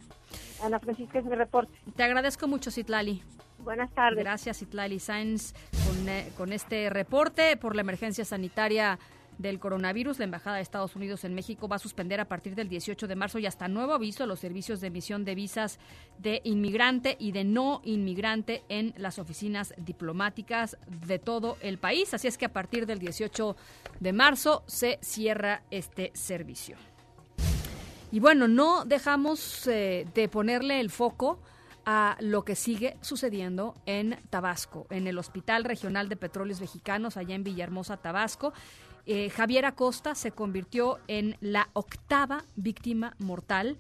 Ana 0.64 0.80
Francisca 0.80 1.20
es 1.20 1.26
mi 1.26 1.36
reporte. 1.36 1.74
Te 1.96 2.04
agradezco 2.04 2.48
mucho, 2.48 2.72
Citlali. 2.72 3.24
Buenas 3.60 3.92
tardes. 3.92 4.24
Gracias, 4.24 4.60
Citlali 4.60 5.00
Sainz, 5.00 5.54
con, 5.86 6.10
eh, 6.10 6.32
con 6.36 6.52
este 6.52 6.90
reporte 6.90 7.58
por 7.58 7.76
la 7.76 7.82
emergencia 7.82 8.26
sanitaria 8.26 8.98
del 9.42 9.60
coronavirus, 9.60 10.20
la 10.20 10.26
Embajada 10.26 10.58
de 10.58 10.62
Estados 10.62 10.96
Unidos 10.96 11.24
en 11.24 11.34
México 11.34 11.68
va 11.68 11.78
a 11.78 11.80
suspender 11.80 12.20
a 12.20 12.26
partir 12.26 12.56
del 12.56 12.70
18 12.70 13.08
de 13.08 13.16
marzo 13.16 13.40
y 13.40 13.46
hasta 13.46 13.68
nuevo 13.68 13.94
aviso 13.94 14.26
los 14.26 14.40
servicios 14.40 14.82
de 14.82 14.88
emisión 14.88 15.26
de 15.26 15.36
visas 15.36 15.80
de 16.20 16.42
inmigrante 16.44 17.18
y 17.20 17.32
de 17.32 17.44
no 17.44 17.82
inmigrante 17.84 18.64
en 18.70 18.94
las 18.98 19.20
oficinas 19.20 19.74
diplomáticas 19.78 20.78
de 20.88 21.20
todo 21.20 21.58
el 21.62 21.78
país. 21.78 22.14
Así 22.14 22.28
es 22.28 22.38
que 22.38 22.46
a 22.46 22.54
partir 22.54 22.86
del 22.86 23.00
18 23.00 23.56
de 24.00 24.14
marzo 24.14 24.64
se 24.68 25.00
cierra 25.02 25.64
este 25.72 26.12
servicio. 26.14 26.78
Y 28.12 28.20
bueno, 28.20 28.50
no 28.50 28.84
dejamos 28.84 29.66
eh, 29.68 30.06
de 30.14 30.28
ponerle 30.28 30.82
el 30.82 30.90
foco 30.90 31.40
a 31.86 32.18
lo 32.20 32.44
que 32.44 32.56
sigue 32.56 32.98
sucediendo 33.02 33.74
en 33.86 34.18
Tabasco, 34.30 34.86
en 34.90 35.08
el 35.08 35.18
Hospital 35.18 35.64
Regional 35.64 36.10
de 36.10 36.18
Petróleos 36.18 36.60
Mexicanos, 36.60 37.16
allá 37.16 37.36
en 37.36 37.46
Villahermosa, 37.46 37.98
Tabasco. 37.98 38.54
Eh, 39.06 39.30
Javier 39.30 39.66
Acosta 39.66 40.14
se 40.14 40.32
convirtió 40.32 41.00
en 41.08 41.38
la 41.40 41.70
octava 41.72 42.44
víctima 42.58 43.16
mortal. 43.18 43.78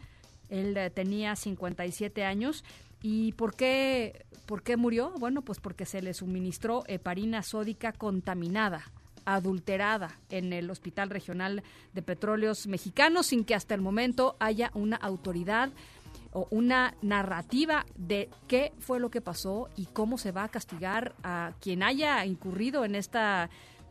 Él 0.49 0.77
eh, 0.77 0.89
tenía 0.89 1.35
57 1.35 2.23
años. 2.23 2.63
¿Y 3.03 3.33
por 3.33 3.53
qué, 3.53 4.25
por 4.45 4.63
qué 4.63 4.77
murió? 4.77 5.11
Bueno, 5.19 5.41
pues 5.41 5.59
porque 5.59 5.85
se 5.85 6.01
le 6.01 6.13
suministró 6.13 6.83
heparina 6.87 7.43
sódica 7.43 7.91
contaminada 7.91 8.91
adulterada 9.25 10.17
en 10.29 10.53
el 10.53 10.69
Hospital 10.69 11.09
Regional 11.09 11.63
de 11.93 12.01
Petróleos 12.01 12.67
Mexicanos 12.67 13.27
sin 13.27 13.45
que 13.45 13.55
hasta 13.55 13.75
el 13.75 13.81
momento 13.81 14.35
haya 14.39 14.71
una 14.73 14.97
autoridad 14.97 15.69
o 16.33 16.47
una 16.49 16.95
narrativa 17.01 17.85
de 17.95 18.29
qué 18.47 18.71
fue 18.79 18.99
lo 18.99 19.11
que 19.11 19.21
pasó 19.21 19.69
y 19.75 19.85
cómo 19.87 20.17
se 20.17 20.31
va 20.31 20.43
a 20.43 20.49
castigar 20.49 21.13
a 21.23 21.53
quien 21.59 21.83
haya 21.83 22.25
incurrido 22.25 22.85
en 22.85 22.95
esta 22.95 23.49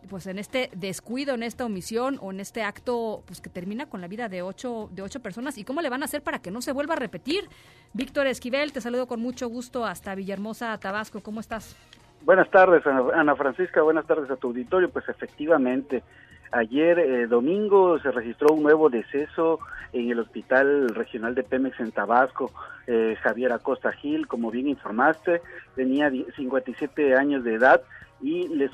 pues 0.09 0.27
en 0.27 0.39
este 0.39 0.71
descuido, 0.75 1.35
en 1.35 1.43
esta 1.43 1.67
omisión 1.67 2.19
o 2.23 2.31
en 2.31 2.41
este 2.41 2.63
acto 2.63 3.23
pues 3.27 3.43
que 3.43 3.51
termina 3.51 3.87
con 3.87 4.01
la 4.01 4.09
vida 4.09 4.31
de 4.31 4.41
ocho, 4.41 4.89
de 4.93 5.03
ocho 5.03 5.21
personas 5.21 5.59
y 5.59 5.65
cómo 5.65 5.83
le 5.83 5.91
van 5.91 6.03
a 6.03 6.07
hacer 6.07 6.23
para 6.23 6.41
que 6.41 6.51
no 6.51 6.63
se 6.63 6.73
vuelva 6.73 6.95
a 6.95 6.99
repetir. 6.99 7.49
Víctor 7.93 8.27
Esquivel, 8.27 8.73
te 8.73 8.81
saludo 8.81 9.07
con 9.07 9.21
mucho 9.21 9.49
gusto 9.49 9.85
hasta 9.85 10.15
Villahermosa, 10.15 10.79
Tabasco. 10.79 11.23
¿Cómo 11.23 11.41
estás? 11.41 11.77
Buenas 12.23 12.51
tardes, 12.51 12.87
Ana 12.87 13.35
Francisca. 13.35 13.83
Buenas 13.83 14.07
tardes 14.07 14.31
a 14.31 14.37
tu 14.37 14.49
auditorio. 14.49 14.91
Pues 14.91 15.09
efectivamente, 15.09 16.03
Ayer 16.53 16.99
eh, 16.99 17.27
domingo 17.29 18.01
se 18.01 18.11
registró 18.11 18.53
un 18.53 18.65
nuevo 18.65 18.91
deceso 18.91 19.61
en 19.93 20.11
el 20.11 20.19
Hospital 20.19 20.89
Regional 20.89 21.35
de 21.37 21.45
Pemex 21.45 21.79
en 21.79 21.93
Tabasco. 21.93 22.51
Eh, 22.89 23.17
Javier 23.23 23.53
Acosta 23.53 23.93
Gil, 23.93 24.27
como 24.27 24.51
bien 24.51 24.67
informaste, 24.67 25.43
tenía 25.77 26.11
57 26.11 27.15
años 27.15 27.45
de 27.45 27.55
edad 27.55 27.83
y 28.21 28.49
le, 28.49 28.69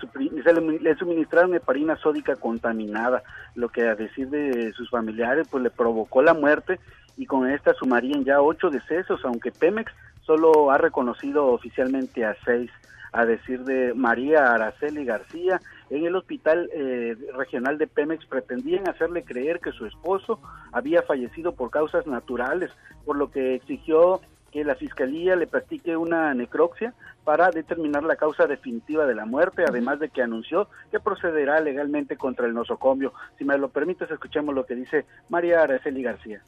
le, 0.80 0.96
suministraron 0.96 1.54
heparina 1.54 1.96
sódica 1.96 2.34
contaminada, 2.36 3.22
lo 3.54 3.68
que 3.68 3.82
a 3.86 3.94
decir 3.94 4.30
de 4.30 4.72
sus 4.72 4.88
familiares 4.88 5.46
pues 5.48 5.62
le 5.62 5.70
provocó 5.70 6.22
la 6.22 6.34
muerte 6.34 6.80
y 7.18 7.26
con 7.26 7.48
esta 7.48 7.74
sumarían 7.74 8.24
ya 8.24 8.40
ocho 8.40 8.70
decesos, 8.70 9.20
aunque 9.24 9.52
Pemex 9.52 9.92
solo 10.22 10.70
ha 10.70 10.78
reconocido 10.78 11.46
oficialmente 11.46 12.24
a 12.24 12.34
seis 12.44 12.70
a 13.16 13.24
decir 13.24 13.64
de 13.64 13.94
María 13.94 14.52
Araceli 14.52 15.04
García, 15.04 15.60
en 15.88 16.04
el 16.04 16.16
hospital 16.16 16.68
eh, 16.72 17.16
regional 17.34 17.78
de 17.78 17.86
Pemex 17.86 18.26
pretendían 18.26 18.88
hacerle 18.88 19.24
creer 19.24 19.60
que 19.60 19.72
su 19.72 19.86
esposo 19.86 20.38
había 20.70 21.02
fallecido 21.02 21.52
por 21.52 21.70
causas 21.70 22.06
naturales, 22.06 22.70
por 23.06 23.16
lo 23.16 23.30
que 23.30 23.54
exigió 23.54 24.20
que 24.52 24.64
la 24.64 24.74
fiscalía 24.74 25.34
le 25.34 25.46
practique 25.46 25.96
una 25.96 26.34
necropsia 26.34 26.94
para 27.24 27.50
determinar 27.50 28.04
la 28.04 28.16
causa 28.16 28.46
definitiva 28.46 29.06
de 29.06 29.14
la 29.14 29.24
muerte, 29.24 29.64
además 29.66 29.98
de 29.98 30.10
que 30.10 30.22
anunció 30.22 30.68
que 30.90 31.00
procederá 31.00 31.60
legalmente 31.60 32.16
contra 32.16 32.46
el 32.46 32.54
nosocomio. 32.54 33.12
Si 33.38 33.44
me 33.44 33.58
lo 33.58 33.68
permites, 33.68 34.10
escuchemos 34.10 34.54
lo 34.54 34.66
que 34.66 34.74
dice 34.74 35.06
María 35.28 35.62
Araceli 35.62 36.02
García. 36.02 36.42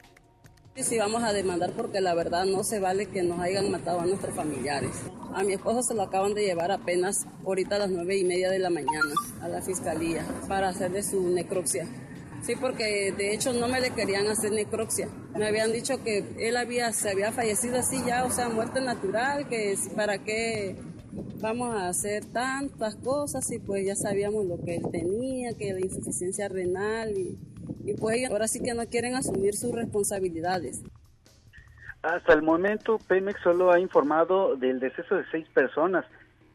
Sí, 0.81 0.97
vamos 0.97 1.23
a 1.23 1.33
demandar 1.33 1.73
porque 1.73 1.99
la 1.99 2.15
verdad 2.15 2.45
no 2.45 2.63
se 2.63 2.79
vale 2.79 3.05
que 3.07 3.21
nos 3.21 3.39
hayan 3.39 3.69
matado 3.69 3.99
a 3.99 4.05
nuestros 4.05 4.33
familiares. 4.33 4.91
A 5.33 5.43
mi 5.43 5.53
esposo 5.53 5.83
se 5.83 5.93
lo 5.93 6.03
acaban 6.03 6.33
de 6.33 6.45
llevar 6.45 6.71
apenas 6.71 7.27
ahorita 7.45 7.75
a 7.75 7.79
las 7.79 7.91
nueve 7.91 8.17
y 8.17 8.23
media 8.23 8.49
de 8.49 8.59
la 8.59 8.69
mañana 8.69 9.13
a 9.41 9.49
la 9.49 9.61
fiscalía 9.61 10.25
para 10.47 10.69
hacerle 10.69 11.03
su 11.03 11.29
necropsia. 11.29 11.85
Sí, 12.43 12.55
porque 12.55 13.13
de 13.15 13.33
hecho 13.33 13.51
no 13.51 13.67
me 13.67 13.81
le 13.81 13.91
querían 13.91 14.27
hacer 14.27 14.51
necropsia. 14.53 15.09
Me 15.37 15.47
habían 15.47 15.73
dicho 15.73 16.01
que 16.01 16.23
él 16.39 16.55
había, 16.55 16.93
se 16.93 17.09
había 17.09 17.31
fallecido 17.33 17.77
así 17.77 17.97
ya, 18.07 18.23
o 18.23 18.31
sea, 18.31 18.49
muerte 18.49 18.79
natural, 18.79 19.47
que 19.49 19.77
para 19.95 20.23
qué 20.23 20.77
vamos 21.41 21.75
a 21.75 21.89
hacer 21.89 22.25
tantas 22.25 22.95
cosas 22.95 23.51
y 23.51 23.59
pues 23.59 23.85
ya 23.85 23.95
sabíamos 23.95 24.45
lo 24.45 24.57
que 24.63 24.77
él 24.77 24.83
tenía, 24.91 25.53
que 25.53 25.73
la 25.73 25.81
insuficiencia 25.81 26.47
renal 26.47 27.17
y 27.17 27.37
y 27.85 27.93
pues 27.93 28.29
ahora 28.29 28.47
sí 28.47 28.59
que 28.61 28.73
no 28.73 28.85
quieren 28.85 29.15
asumir 29.15 29.55
sus 29.55 29.71
responsabilidades. 29.71 30.83
Hasta 32.01 32.33
el 32.33 32.41
momento, 32.41 32.97
Pemex 33.07 33.41
solo 33.41 33.71
ha 33.71 33.79
informado 33.79 34.55
del 34.55 34.79
deceso 34.79 35.15
de 35.15 35.25
seis 35.31 35.47
personas 35.53 36.05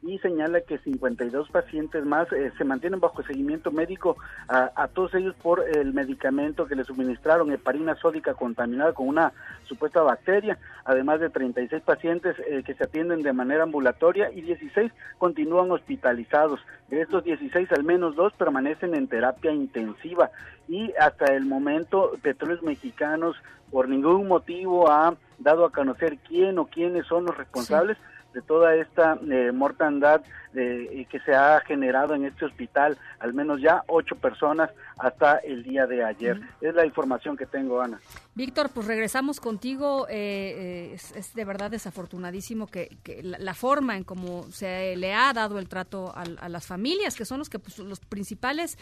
y 0.06 0.18
señala 0.18 0.60
que 0.60 0.78
52 0.78 1.48
pacientes 1.48 2.04
más 2.04 2.30
eh, 2.32 2.52
se 2.58 2.64
mantienen 2.64 3.00
bajo 3.00 3.22
seguimiento 3.22 3.72
médico 3.72 4.16
a, 4.48 4.86
todos 4.88 5.14
ellos 5.14 5.34
por 5.42 5.64
el 5.66 5.94
medicamento 5.94 6.66
que 6.66 6.76
le 6.76 6.84
suministraron, 6.84 7.50
heparina 7.50 7.94
sódica 7.96 8.34
contaminada 8.34 8.92
con 8.92 9.08
una 9.08 9.32
supuesta 9.64 10.02
bacteria, 10.02 10.58
además 10.84 11.20
de 11.20 11.30
36 11.30 11.82
pacientes 11.82 12.36
eh, 12.46 12.62
que 12.64 12.74
se 12.74 12.84
atienden 12.84 13.22
de 13.22 13.32
manera 13.32 13.62
ambulatoria 13.62 14.30
y 14.30 14.42
16 14.42 14.92
continúan 15.16 15.70
hospitalizados. 15.70 16.60
De 16.88 17.00
estos 17.00 17.24
16, 17.24 17.72
al 17.72 17.84
menos 17.84 18.14
dos 18.14 18.34
permanecen 18.34 18.94
en 18.94 19.08
terapia 19.08 19.52
intensiva 19.52 20.30
y 20.68 20.92
hasta 21.00 21.34
el 21.34 21.46
momento 21.46 22.12
Petróleos 22.22 22.62
Mexicanos 22.62 23.36
por 23.70 23.88
ningún 23.88 24.28
motivo 24.28 24.90
ha 24.90 25.16
dado 25.38 25.64
a 25.64 25.72
conocer 25.72 26.18
quién 26.18 26.58
o 26.58 26.66
quiénes 26.66 27.06
son 27.06 27.24
los 27.24 27.36
responsables 27.36 27.96
de 28.34 28.42
toda 28.42 28.74
esta 28.74 29.18
eh, 29.30 29.52
mortandad 29.52 30.20
eh, 30.54 31.06
que 31.08 31.20
se 31.20 31.34
ha 31.34 31.60
generado 31.60 32.14
en 32.14 32.24
este 32.24 32.44
hospital, 32.44 32.98
al 33.20 33.32
menos 33.32 33.60
ya 33.60 33.82
ocho 33.86 34.16
personas 34.16 34.70
hasta 34.98 35.38
el 35.38 35.62
día 35.62 35.86
de 35.86 36.04
ayer. 36.04 36.40
Es 36.60 36.74
la 36.74 36.84
información 36.84 37.36
que 37.36 37.46
tengo, 37.46 37.80
Ana. 37.80 38.00
Víctor, 38.34 38.70
pues 38.74 38.86
regresamos 38.86 39.40
contigo. 39.40 40.06
Eh, 40.10 40.92
es, 40.94 41.34
de 41.34 41.44
verdad 41.44 41.70
desafortunadísimo 41.70 42.66
que, 42.66 42.90
la, 43.22 43.54
forma 43.54 43.96
en 43.96 44.04
cómo 44.04 44.44
se 44.50 44.96
le 44.96 45.14
ha 45.14 45.32
dado 45.32 45.58
el 45.58 45.68
trato 45.68 46.12
a, 46.14 46.48
las 46.48 46.66
familias, 46.66 47.14
que 47.14 47.24
son 47.24 47.38
los 47.38 47.48
que 47.48 47.60
pues, 47.60 47.78
los 47.78 48.00
principales 48.00 48.76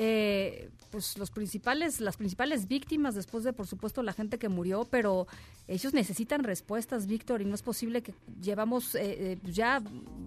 eh, 0.00 0.70
pues 0.92 1.18
los 1.18 1.32
principales, 1.32 2.00
las 2.00 2.16
principales 2.16 2.68
víctimas 2.68 3.16
después 3.16 3.42
de, 3.42 3.52
por 3.52 3.66
supuesto, 3.66 4.00
la 4.04 4.12
gente 4.12 4.38
que 4.38 4.48
murió, 4.48 4.86
pero 4.88 5.26
ellos 5.66 5.92
necesitan 5.92 6.44
respuestas, 6.44 7.08
Víctor, 7.08 7.42
y 7.42 7.44
no 7.44 7.56
es 7.56 7.62
posible 7.62 8.00
que 8.00 8.14
llevamos 8.40 8.94
eh, 8.94 9.32
eh, 9.32 9.38
ya 9.42 9.80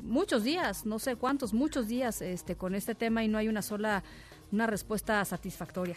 muchos 0.03 0.43
días, 0.43 0.85
no 0.85 0.99
sé 0.99 1.15
cuántos, 1.15 1.53
muchos 1.53 1.87
días 1.87 2.21
este, 2.21 2.57
con 2.57 2.75
este 2.75 2.95
tema 2.95 3.23
y 3.23 3.29
no 3.29 3.37
hay 3.37 3.47
una 3.47 3.61
sola, 3.61 4.03
una 4.51 4.67
respuesta 4.67 5.23
satisfactoria. 5.23 5.95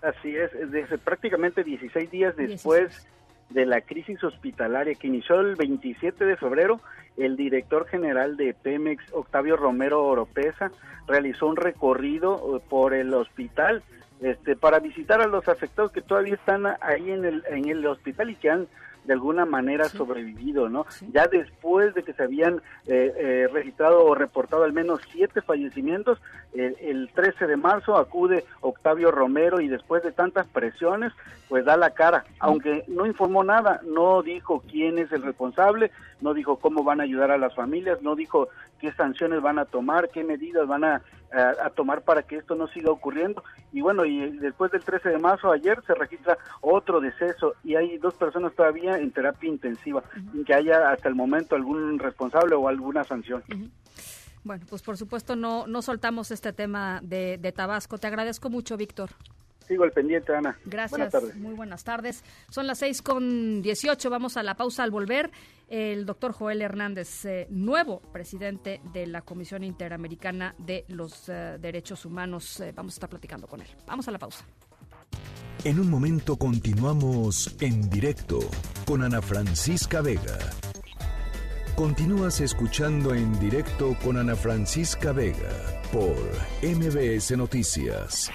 Así 0.00 0.34
es, 0.34 0.50
desde 0.70 0.96
prácticamente 0.96 1.62
16 1.62 2.10
días 2.10 2.34
después 2.36 3.06
de 3.50 3.66
la 3.66 3.80
crisis 3.80 4.22
hospitalaria 4.22 4.94
que 4.94 5.08
inició 5.08 5.40
el 5.40 5.56
27 5.56 6.24
de 6.24 6.36
febrero, 6.36 6.80
el 7.16 7.36
director 7.36 7.86
general 7.86 8.36
de 8.36 8.54
Pemex, 8.54 9.04
Octavio 9.12 9.56
Romero 9.56 10.04
Oropesa, 10.04 10.70
realizó 11.06 11.46
un 11.46 11.56
recorrido 11.56 12.56
eh, 12.56 12.62
por 12.68 12.94
el 12.94 13.12
hospital 13.12 13.82
este, 14.20 14.54
para 14.54 14.78
visitar 14.78 15.20
a 15.20 15.26
los 15.26 15.48
afectados 15.48 15.92
que 15.92 16.02
todavía 16.02 16.34
están 16.34 16.66
ahí 16.80 17.10
en 17.10 17.24
el, 17.24 17.42
en 17.48 17.68
el 17.68 17.86
hospital 17.86 18.30
y 18.30 18.36
que 18.36 18.50
han 18.50 18.68
de 19.04 19.12
alguna 19.12 19.44
manera 19.44 19.88
sobrevivido, 19.88 20.68
¿no? 20.68 20.86
Ya 21.12 21.26
después 21.26 21.94
de 21.94 22.02
que 22.02 22.12
se 22.12 22.22
habían 22.22 22.62
eh, 22.86 23.12
eh, 23.16 23.48
registrado 23.52 24.04
o 24.04 24.14
reportado 24.14 24.64
al 24.64 24.72
menos 24.72 25.00
siete 25.10 25.40
fallecimientos, 25.42 26.20
el 26.52 27.10
13 27.14 27.46
de 27.46 27.56
marzo 27.56 27.96
acude 27.96 28.44
Octavio 28.60 29.12
Romero 29.12 29.60
y 29.60 29.68
después 29.68 30.02
de 30.02 30.10
tantas 30.10 30.48
presiones, 30.48 31.12
pues 31.48 31.64
da 31.64 31.76
la 31.76 31.90
cara, 31.90 32.24
aunque 32.40 32.84
no 32.88 33.06
informó 33.06 33.44
nada, 33.44 33.80
no 33.84 34.22
dijo 34.22 34.62
quién 34.68 34.98
es 34.98 35.12
el 35.12 35.22
responsable, 35.22 35.92
no 36.20 36.34
dijo 36.34 36.56
cómo 36.56 36.84
van 36.84 37.00
a 37.00 37.04
ayudar 37.04 37.30
a 37.30 37.38
las 37.38 37.54
familias, 37.54 38.02
no 38.02 38.14
dijo 38.14 38.48
qué 38.80 38.92
sanciones 38.92 39.40
van 39.40 39.58
a 39.58 39.64
tomar, 39.64 40.10
qué 40.10 40.24
medidas 40.24 40.66
van 40.66 40.84
a, 40.84 41.02
tomar 41.76 42.02
para 42.02 42.22
que 42.24 42.36
esto 42.36 42.56
no 42.56 42.66
siga 42.68 42.90
ocurriendo. 42.90 43.44
Y 43.72 43.82
bueno, 43.82 44.04
y 44.04 44.30
después 44.38 44.72
del 44.72 44.82
13 44.82 45.10
de 45.10 45.18
marzo, 45.18 45.52
ayer 45.52 45.80
se 45.86 45.94
registra 45.94 46.36
otro 46.60 47.00
deceso 47.00 47.54
y 47.62 47.76
hay 47.76 47.98
dos 47.98 48.14
personas 48.14 48.52
todavía 48.54 48.98
en 48.98 49.12
terapia 49.12 49.48
intensiva, 49.48 50.02
sin 50.32 50.44
que 50.44 50.54
haya 50.54 50.90
hasta 50.90 51.08
el 51.08 51.14
momento 51.14 51.54
algún 51.54 51.98
responsable 52.00 52.56
o 52.56 52.66
alguna 52.66 53.04
sanción. 53.04 53.44
Bueno, 54.42 54.64
pues 54.68 54.82
por 54.82 54.96
supuesto 54.96 55.36
no, 55.36 55.66
no 55.66 55.82
soltamos 55.82 56.30
este 56.30 56.52
tema 56.52 57.00
de, 57.02 57.38
de 57.38 57.52
Tabasco. 57.52 57.98
Te 57.98 58.08
agradezco 58.08 58.50
mucho, 58.50 58.76
Víctor. 58.76 59.10
Sigo 59.70 59.84
al 59.84 59.92
pendiente, 59.92 60.34
Ana. 60.34 60.58
Gracias. 60.64 61.36
Muy 61.36 61.54
buenas 61.54 61.84
tardes. 61.84 62.24
Son 62.48 62.66
las 62.66 62.78
seis 62.78 63.02
con 63.02 63.62
dieciocho. 63.62 64.10
Vamos 64.10 64.36
a 64.36 64.42
la 64.42 64.56
pausa 64.56 64.82
al 64.82 64.90
volver. 64.90 65.30
El 65.68 66.06
doctor 66.06 66.32
Joel 66.32 66.60
Hernández, 66.60 67.24
eh, 67.24 67.46
nuevo 67.50 68.00
presidente 68.12 68.80
de 68.92 69.06
la 69.06 69.22
Comisión 69.22 69.62
Interamericana 69.62 70.56
de 70.58 70.84
los 70.88 71.28
eh, 71.28 71.56
Derechos 71.60 72.04
Humanos. 72.04 72.58
Eh, 72.58 72.72
vamos 72.74 72.94
a 72.94 72.96
estar 72.96 73.08
platicando 73.08 73.46
con 73.46 73.60
él. 73.60 73.68
Vamos 73.86 74.08
a 74.08 74.10
la 74.10 74.18
pausa. 74.18 74.44
En 75.62 75.78
un 75.78 75.88
momento 75.88 76.34
continuamos 76.34 77.56
en 77.60 77.88
directo 77.88 78.40
con 78.86 79.04
Ana 79.04 79.22
Francisca 79.22 80.00
Vega. 80.00 80.36
Continúas 81.76 82.40
escuchando 82.40 83.14
en 83.14 83.38
directo 83.38 83.96
con 84.02 84.16
Ana 84.16 84.34
Francisca 84.34 85.12
Vega 85.12 85.80
por 85.92 86.16
MBS 86.60 87.36
Noticias. 87.36 88.32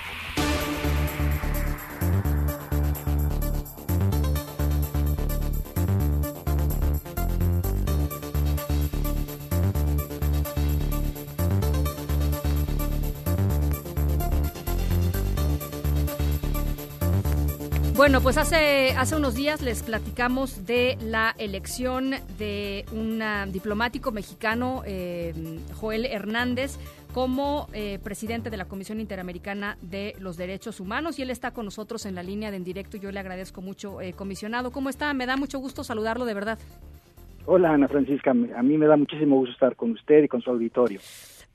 Bueno, 18.05 18.21
pues 18.21 18.37
hace, 18.37 18.91
hace 18.91 19.15
unos 19.15 19.33
días 19.33 19.61
les 19.63 19.81
platicamos 19.81 20.67
de 20.67 20.95
la 21.01 21.33
elección 21.39 22.13
de 22.37 22.85
un 22.91 23.23
diplomático 23.51 24.11
mexicano, 24.11 24.83
eh, 24.85 25.33
Joel 25.73 26.05
Hernández, 26.05 26.77
como 27.15 27.69
eh, 27.71 27.97
presidente 28.03 28.49
de 28.49 28.57
la 28.57 28.65
Comisión 28.65 28.99
Interamericana 28.99 29.77
de 29.81 30.15
los 30.19 30.35
Derechos 30.35 30.81
Humanos 30.81 31.17
y 31.17 31.21
él 31.21 31.29
está 31.29 31.51
con 31.51 31.63
nosotros 31.63 32.05
en 32.05 32.13
la 32.13 32.23
línea 32.23 32.51
de 32.51 32.57
en 32.57 32.65
directo. 32.65 32.97
Yo 32.97 33.09
le 33.09 33.21
agradezco 33.21 33.61
mucho, 33.61 34.01
eh, 34.01 34.11
comisionado. 34.11 34.69
¿Cómo 34.71 34.89
está? 34.89 35.13
Me 35.13 35.25
da 35.25 35.37
mucho 35.37 35.59
gusto 35.59 35.85
saludarlo, 35.85 36.25
de 36.25 36.33
verdad. 36.33 36.59
Hola, 37.45 37.71
Ana 37.71 37.87
Francisca. 37.87 38.31
A 38.31 38.33
mí 38.63 38.77
me 38.77 38.85
da 38.85 38.97
muchísimo 38.97 39.37
gusto 39.37 39.53
estar 39.53 39.77
con 39.77 39.91
usted 39.91 40.23
y 40.23 40.27
con 40.27 40.41
su 40.41 40.49
auditorio. 40.49 40.99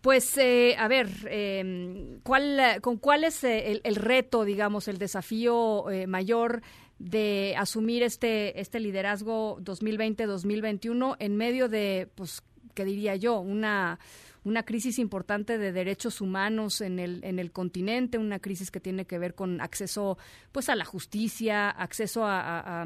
Pues, 0.01 0.39
eh, 0.39 0.77
a 0.79 0.89
ver, 0.89 1.09
em, 1.29 2.21
¿cuál, 2.23 2.81
¿con 2.81 2.97
cuál 2.97 3.25
es 3.25 3.45
eh, 3.45 3.83
el, 3.85 3.97
reto, 3.97 4.47
digamos, 4.47 4.89
el 4.89 4.97
desafío 4.97 5.91
eh, 5.91 6.07
mayor 6.07 6.63
de 6.99 7.55
asumir 7.59 8.03
este, 8.03 8.59
este 8.59 8.81
liderazgo 8.81 9.59
2020-2021 9.61 11.17
en 11.19 11.37
medio 11.37 11.69
de, 11.69 12.09
pues, 12.15 12.43
¿qué 12.75 12.87
diría 12.87 13.17
yo? 13.17 13.41
Una, 13.41 13.99
una 14.45 14.63
crisis 14.63 14.99
importante 14.99 15.59
de 15.59 15.73
derechos 15.73 16.21
humanos 16.21 16.81
en 16.81 16.99
el, 16.99 17.25
en 17.25 17.39
el 17.39 17.53
continente, 17.53 18.19
una 18.19 18.39
crisis 18.39 18.71
que 18.71 18.81
tiene 18.81 19.05
que 19.05 19.19
ver 19.19 19.35
con 19.35 19.61
acceso 19.61 20.19
pues 20.53 20.69
a 20.69 20.77
la 20.77 20.85
justicia, 20.85 21.71
acceso 21.71 22.25
a, 22.25 22.83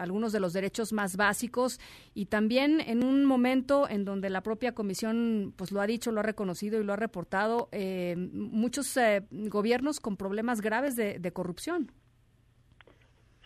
algunos 0.00 0.32
de 0.32 0.40
los 0.40 0.52
derechos 0.52 0.92
más 0.92 1.16
básicos 1.16 1.80
y 2.14 2.26
también 2.26 2.80
en 2.80 3.04
un 3.04 3.24
momento 3.24 3.88
en 3.88 4.04
donde 4.04 4.30
la 4.30 4.42
propia 4.42 4.72
comisión 4.72 5.52
pues 5.56 5.72
lo 5.72 5.80
ha 5.80 5.86
dicho, 5.86 6.12
lo 6.12 6.20
ha 6.20 6.24
reconocido 6.24 6.80
y 6.80 6.84
lo 6.84 6.92
ha 6.92 6.96
reportado, 6.96 7.68
eh, 7.72 8.16
muchos 8.16 8.96
eh, 8.96 9.22
gobiernos 9.30 10.00
con 10.00 10.16
problemas 10.16 10.60
graves 10.60 10.96
de, 10.96 11.18
de 11.18 11.32
corrupción. 11.32 11.90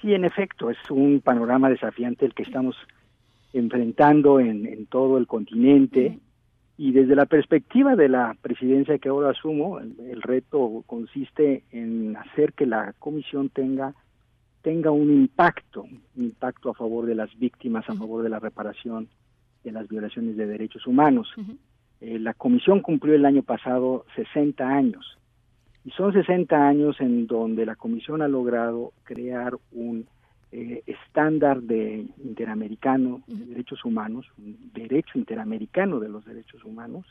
Sí, 0.00 0.14
en 0.14 0.24
efecto, 0.24 0.70
es 0.70 0.78
un 0.90 1.20
panorama 1.20 1.68
desafiante 1.68 2.24
el 2.24 2.34
que 2.34 2.44
estamos 2.44 2.76
enfrentando 3.52 4.40
en, 4.40 4.86
todo 4.86 5.18
el 5.18 5.26
continente. 5.26 6.18
Y 6.78 6.92
desde 6.92 7.16
la 7.16 7.26
perspectiva 7.26 7.96
de 7.96 8.08
la 8.08 8.36
presidencia 8.40 8.98
que 8.98 9.08
ahora 9.08 9.30
asumo, 9.30 9.80
el, 9.80 10.22
reto 10.22 10.84
consiste 10.86 11.64
en 11.72 12.16
hacer 12.16 12.52
que 12.52 12.66
la 12.66 12.94
comisión 13.00 13.48
tenga 13.48 13.94
tenga 14.62 14.90
un 14.90 15.10
impacto, 15.10 15.82
un 15.82 16.24
impacto 16.24 16.70
a 16.70 16.74
favor 16.74 17.06
de 17.06 17.16
las 17.16 17.36
víctimas, 17.38 17.88
a 17.88 17.94
favor 17.94 18.22
de 18.22 18.28
la 18.28 18.38
reparación 18.38 19.08
de 19.64 19.72
las 19.72 19.88
violaciones 19.88 20.36
de 20.36 20.46
derechos 20.46 20.86
humanos. 20.86 21.28
Eh, 22.00 22.18
la 22.20 22.34
comisión 22.34 22.80
cumplió 22.80 23.14
el 23.14 23.24
año 23.24 23.42
pasado 23.42 24.04
60 24.14 24.64
años 24.64 25.18
y 25.84 25.90
son 25.90 26.12
60 26.12 26.68
años 26.68 27.00
en 27.00 27.26
donde 27.26 27.66
la 27.66 27.74
comisión 27.74 28.22
ha 28.22 28.28
logrado 28.28 28.92
crear 29.02 29.54
un 29.72 30.06
eh, 30.50 30.82
estándar 30.86 31.60
de 31.60 32.06
interamericano 32.24 33.22
de 33.26 33.46
derechos 33.46 33.84
humanos, 33.84 34.26
un 34.38 34.70
derecho 34.72 35.18
interamericano 35.18 36.00
de 36.00 36.08
los 36.08 36.24
derechos 36.24 36.64
humanos, 36.64 37.04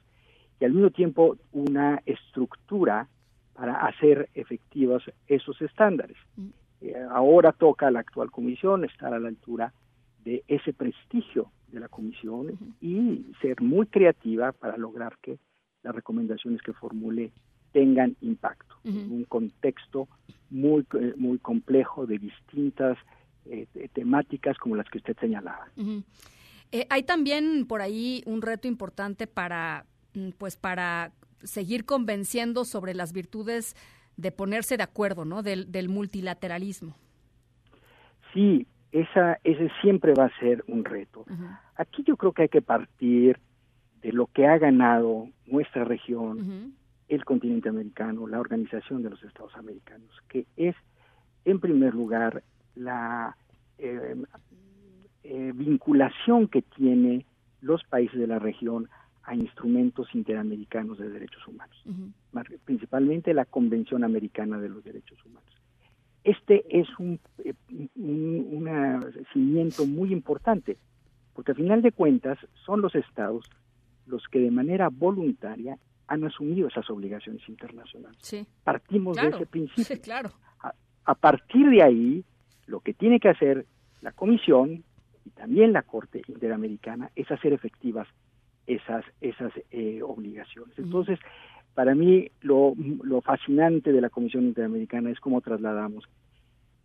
y 0.59 0.65
al 0.65 0.73
mismo 0.73 0.89
tiempo 0.89 1.37
una 1.51 2.01
estructura 2.05 3.07
para 3.53 3.85
hacer 3.85 4.29
efectivos 4.33 5.03
esos 5.27 5.61
estándares. 5.61 6.17
Eh, 6.81 6.95
ahora 7.11 7.51
toca 7.51 7.87
a 7.87 7.91
la 7.91 7.99
actual 7.99 8.31
comisión 8.31 8.85
estar 8.85 9.13
a 9.13 9.19
la 9.19 9.27
altura 9.27 9.73
de 10.23 10.43
ese 10.47 10.73
prestigio 10.73 11.51
de 11.71 11.79
la 11.79 11.89
comisión 11.89 12.57
y 12.81 13.25
ser 13.41 13.61
muy 13.61 13.87
creativa 13.87 14.51
para 14.51 14.77
lograr 14.77 15.17
que 15.21 15.39
las 15.83 15.95
recomendaciones 15.95 16.61
que 16.61 16.73
formule 16.73 17.31
tengan 17.71 18.15
impacto 18.21 18.75
en 18.83 19.11
un 19.11 19.23
contexto 19.25 20.07
muy 20.49 20.85
eh, 20.93 21.13
muy 21.17 21.37
complejo 21.39 22.05
de 22.05 22.17
distintas 22.17 22.97
eh, 23.49 23.89
temáticas 23.93 24.57
como 24.57 24.75
las 24.75 24.87
que 24.89 24.99
usted 24.99 25.15
señalaba. 25.19 25.67
Eh, 26.71 26.85
hay 26.89 27.03
también 27.03 27.65
por 27.67 27.81
ahí 27.81 28.23
un 28.25 28.41
reto 28.41 28.67
importante 28.67 29.27
para, 29.27 29.85
mm, 30.13 30.29
pues, 30.37 30.57
para 30.57 31.11
seguir 31.43 31.85
convenciendo 31.85 32.65
sobre 32.65 32.93
las 32.93 33.13
virtudes 33.13 33.75
de 34.17 34.31
ponerse 34.31 34.77
de 34.77 34.83
acuerdo, 34.83 35.25
¿no? 35.25 35.43
Del, 35.43 35.71
del 35.71 35.89
multilateralismo. 35.89 36.95
Sí, 38.33 38.67
esa, 38.91 39.39
ese 39.43 39.69
siempre 39.81 40.13
va 40.13 40.25
a 40.25 40.39
ser 40.39 40.63
un 40.67 40.83
reto. 40.83 41.25
Aquí 41.75 42.03
yo 42.03 42.17
creo 42.17 42.31
que 42.31 42.43
hay 42.43 42.49
que 42.49 42.61
partir 42.61 43.39
de 44.01 44.11
lo 44.11 44.27
que 44.27 44.47
ha 44.47 44.57
ganado 44.57 45.29
nuestra 45.45 45.83
región, 45.83 46.75
el 47.07 47.25
continente 47.25 47.69
americano, 47.69 48.27
la 48.27 48.39
Organización 48.39 49.03
de 49.03 49.09
los 49.11 49.23
Estados 49.23 49.55
Americanos, 49.55 50.11
que 50.27 50.45
es, 50.55 50.75
en 51.45 51.59
primer 51.59 51.93
lugar, 51.93 52.43
la 52.77 53.35
eh, 53.77 54.15
eh, 55.23 55.51
vinculación 55.53 56.47
que 56.47 56.61
tiene 56.61 57.25
los 57.61 57.83
países 57.83 58.19
de 58.19 58.27
la 58.27 58.39
región 58.39 58.87
a 59.23 59.35
instrumentos 59.35 60.07
interamericanos 60.15 60.97
de 60.97 61.09
derechos 61.09 61.45
humanos, 61.47 61.83
principalmente 62.63 63.33
la 63.33 63.43
Convención 63.43 64.05
Americana 64.05 64.57
de 64.57 64.69
los 64.69 64.85
Derechos 64.85 65.17
Humanos. 65.25 65.51
Este 66.23 66.63
es 66.69 66.87
un, 66.97 67.19
eh, 67.43 67.53
un, 67.97 68.69
cimiento 69.33 69.85
muy 69.85 70.13
importante, 70.13 70.77
porque 71.33 71.51
a 71.51 71.55
final 71.55 71.81
de 71.81 71.91
cuentas 71.91 72.37
son 72.65 72.81
los 72.81 72.95
estados 72.95 73.49
los 74.05 74.23
que 74.29 74.39
de 74.39 74.51
manera 74.51 74.87
voluntaria 74.89 75.77
han 76.07 76.23
asumido 76.23 76.69
esas 76.69 76.89
obligaciones 76.89 77.41
internacionales. 77.49 78.47
Partimos 78.63 79.17
de 79.17 79.27
ese 79.27 79.45
principio. 79.45 80.01
claro. 80.01 80.31
a, 81.03 81.15
partir 81.15 81.69
de 81.69 81.83
ahí, 81.83 82.23
lo 82.67 82.81
que 82.81 82.93
tiene 82.93 83.19
que 83.19 83.29
hacer 83.29 83.65
la 84.01 84.11
Comisión 84.11 84.83
y 85.25 85.29
también 85.31 85.73
la 85.73 85.81
Corte 85.81 86.21
Interamericana 86.27 87.09
es 87.15 87.29
hacer 87.31 87.53
efectivas 87.53 88.07
esas, 88.67 89.03
esas 89.21 89.51
eh, 89.71 90.01
obligaciones. 90.03 90.77
Entonces, 90.77 91.19
para 91.73 91.95
mí 91.95 92.29
lo, 92.41 92.73
lo 93.03 93.21
fascinante 93.21 93.91
de 93.91 94.01
la 94.01 94.09
Comisión 94.09 94.45
Interamericana 94.45 95.09
es 95.09 95.19
cómo 95.19 95.41
trasladamos 95.41 96.05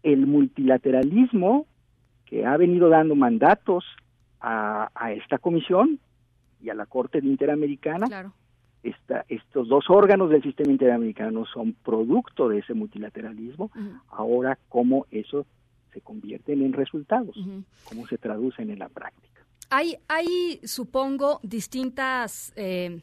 el 0.03 0.27
multilateralismo 0.27 1.67
que 2.27 2.47
ha 2.47 2.57
venido 2.57 2.89
dando 2.89 3.15
mandatos 3.15 3.85
a, 4.41 4.91
a 4.95 5.13
esta 5.13 5.39
comisión 5.39 5.99
y 6.63 6.71
a 6.71 6.75
la 6.75 6.87
Corte 6.87 7.19
Interamericana. 7.19 8.33
Esta, 8.83 9.25
estos 9.29 9.69
dos 9.69 9.85
órganos 9.91 10.31
del 10.31 10.43
sistema 10.43 10.73
interamericano 10.73 11.47
son 11.47 11.73
producto 11.73 12.49
de 12.49 12.59
ese 12.59 12.75
multilateralismo. 12.75 13.71
Ahora, 14.09 14.59
cómo 14.69 15.07
eso 15.13 15.47
se 15.93 16.01
convierten 16.01 16.63
en 16.63 16.73
resultados, 16.73 17.37
cómo 17.85 18.07
se 18.07 18.19
traducen 18.19 18.71
en 18.71 18.79
la 18.79 18.89
práctica. 18.89 19.45
Hay, 19.71 19.97
hay 20.09 20.61
supongo, 20.65 21.41
distintas, 21.43 22.53
eh, 22.57 23.01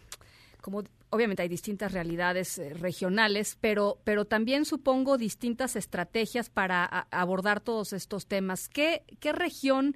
como 0.61 0.83
obviamente 1.09 1.41
hay 1.41 1.49
distintas 1.49 1.93
realidades 1.93 2.59
eh, 2.59 2.73
regionales, 2.73 3.57
pero, 3.59 3.97
pero 4.03 4.25
también 4.25 4.65
supongo 4.65 5.17
distintas 5.17 5.75
estrategias 5.75 6.49
para 6.49 6.85
abordar 6.85 7.59
todos 7.59 7.93
estos 7.93 8.27
temas. 8.27 8.69
¿Qué, 8.69 9.03
qué 9.19 9.31
región 9.31 9.95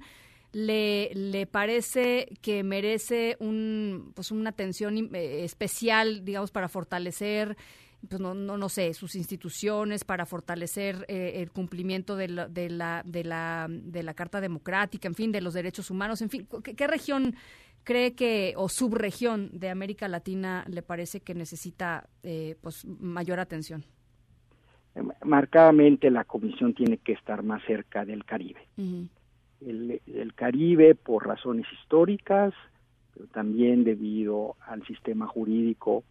le, 0.52 1.10
le 1.14 1.46
parece 1.46 2.28
que 2.40 2.62
merece 2.62 3.36
un, 3.40 4.12
pues 4.14 4.30
una 4.30 4.50
atención 4.50 5.10
eh, 5.14 5.44
especial, 5.44 6.24
digamos, 6.24 6.50
para 6.50 6.68
fortalecer 6.68 7.56
pues 8.08 8.20
no, 8.20 8.34
no, 8.34 8.56
no 8.56 8.68
sé, 8.68 8.92
sus 8.94 9.14
instituciones 9.14 10.04
para 10.04 10.26
fortalecer 10.26 11.04
eh, 11.08 11.34
el 11.36 11.50
cumplimiento 11.50 12.16
de 12.16 12.28
la, 12.28 12.48
de, 12.48 12.70
la, 12.70 13.02
de, 13.04 13.24
la, 13.24 13.66
de 13.68 14.02
la 14.02 14.14
Carta 14.14 14.40
Democrática, 14.40 15.08
en 15.08 15.14
fin, 15.14 15.32
de 15.32 15.40
los 15.40 15.54
derechos 15.54 15.90
humanos, 15.90 16.22
en 16.22 16.30
fin, 16.30 16.48
¿qué, 16.62 16.86
región 16.86 17.34
cree 17.82 18.14
que, 18.14 18.54
o 18.56 18.68
subregión 18.68 19.50
de 19.52 19.70
América 19.70 20.08
Latina 20.08 20.64
le 20.68 20.82
parece 20.82 21.20
que 21.20 21.34
necesita 21.34 22.08
eh, 22.22 22.56
pues 22.60 22.84
mayor 22.86 23.40
atención? 23.40 23.84
Eh, 24.94 25.02
marcadamente 25.24 26.10
la 26.10 26.24
Comisión 26.24 26.74
tiene 26.74 26.98
que 26.98 27.12
estar 27.12 27.42
más 27.42 27.62
cerca 27.64 28.04
del 28.04 28.24
Caribe. 28.24 28.66
el, 29.60 30.00
el 30.06 30.34
Caribe 30.34 30.94
por 30.94 31.26
razones 31.26 31.66
históricas, 31.80 32.54
pero 33.14 33.26
también 33.28 33.84
debido 33.84 34.56
al 34.66 34.84
sistema 34.86 35.26
jurídico 35.26 36.04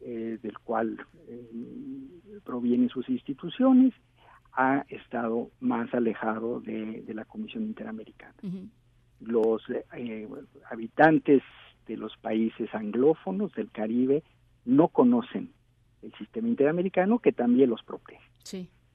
eh, 0.00 0.38
del 0.42 0.58
cual 0.60 0.96
eh, 1.28 2.40
provienen 2.44 2.88
sus 2.88 3.08
instituciones, 3.08 3.92
ha 4.52 4.84
estado 4.88 5.50
más 5.60 5.92
alejado 5.92 6.60
de, 6.60 7.04
la 7.14 7.24
Comisión 7.24 7.64
Interamericana. 7.64 8.34
Los 9.20 9.62
eh, 9.94 10.28
habitantes 10.70 11.42
de 11.86 11.96
los 11.96 12.16
países 12.18 12.72
anglófonos 12.74 13.52
del 13.54 13.70
Caribe 13.70 14.22
no 14.64 14.88
conocen 14.88 15.50
el 16.02 16.12
sistema 16.14 16.48
interamericano 16.48 17.18
que 17.18 17.32
también 17.32 17.70
los 17.70 17.82
protege. 17.82 18.20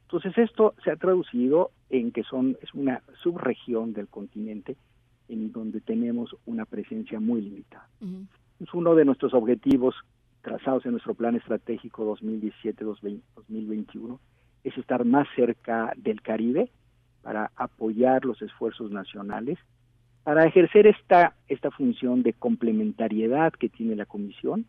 Entonces 0.04 0.38
esto 0.38 0.76
se 0.84 0.92
ha 0.92 0.96
traducido 0.96 1.72
en 1.90 2.12
que 2.12 2.24
son 2.24 2.58
es 2.62 2.74
una 2.74 3.02
subregión 3.22 3.94
del 3.94 4.08
continente 4.08 4.78
en 5.28 5.52
donde 5.52 5.82
tenemos 5.82 6.36
una 6.46 6.66
presencia 6.66 7.20
muy 7.20 7.42
limitada. 7.42 7.90
Es 8.60 8.74
uno 8.74 8.96
de 8.96 9.06
nuestros 9.06 9.34
objetivos 9.34 9.96
trazados 10.44 10.86
en 10.86 10.92
nuestro 10.92 11.16
plan 11.16 11.36
estratégico 11.36 12.16
2017-2021 12.16 14.20
es 14.64 14.78
estar 14.78 15.04
más 15.06 15.28
cerca 15.36 15.94
del 15.96 16.22
Caribe 16.22 16.70
para 17.24 17.52
apoyar 17.56 18.26
los 18.26 18.40
esfuerzos 18.42 18.92
nacionales, 18.92 19.58
para 20.24 20.46
ejercer 20.46 20.88
esta, 20.88 21.36
esta 21.48 21.72
función 21.72 22.22
de 22.22 22.34
complementariedad 22.34 23.54
que 23.54 23.70
tiene 23.70 23.96
la 23.96 24.06
Comisión 24.06 24.66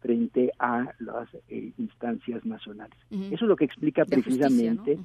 frente 0.00 0.50
a 0.58 0.92
las 0.98 1.28
eh, 1.48 1.72
instancias 1.78 2.44
nacionales. 2.44 2.98
Eso 3.10 3.44
es 3.44 3.48
lo 3.48 3.56
que 3.56 3.66
explica 3.66 4.04
precisamente 4.06 4.98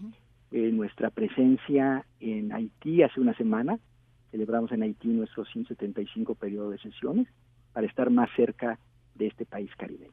eh, 0.51 0.71
nuestra 0.71 1.09
presencia 1.09 2.05
en 2.21 2.53
Haití 2.53 3.03
hace 3.03 3.19
una 3.19 3.35
semana. 3.35 3.77
Celebramos 4.31 4.71
en 4.71 4.83
Haití 4.83 5.09
nuestro 5.09 5.43
175 5.43 6.35
periodo 6.35 6.69
de 6.69 6.77
sesiones 6.77 7.27
para 7.73 7.87
estar 7.87 8.09
más 8.09 8.29
cerca 8.37 8.79
de 9.15 9.27
este 9.27 9.45
país 9.45 9.69
caribeño. 9.75 10.11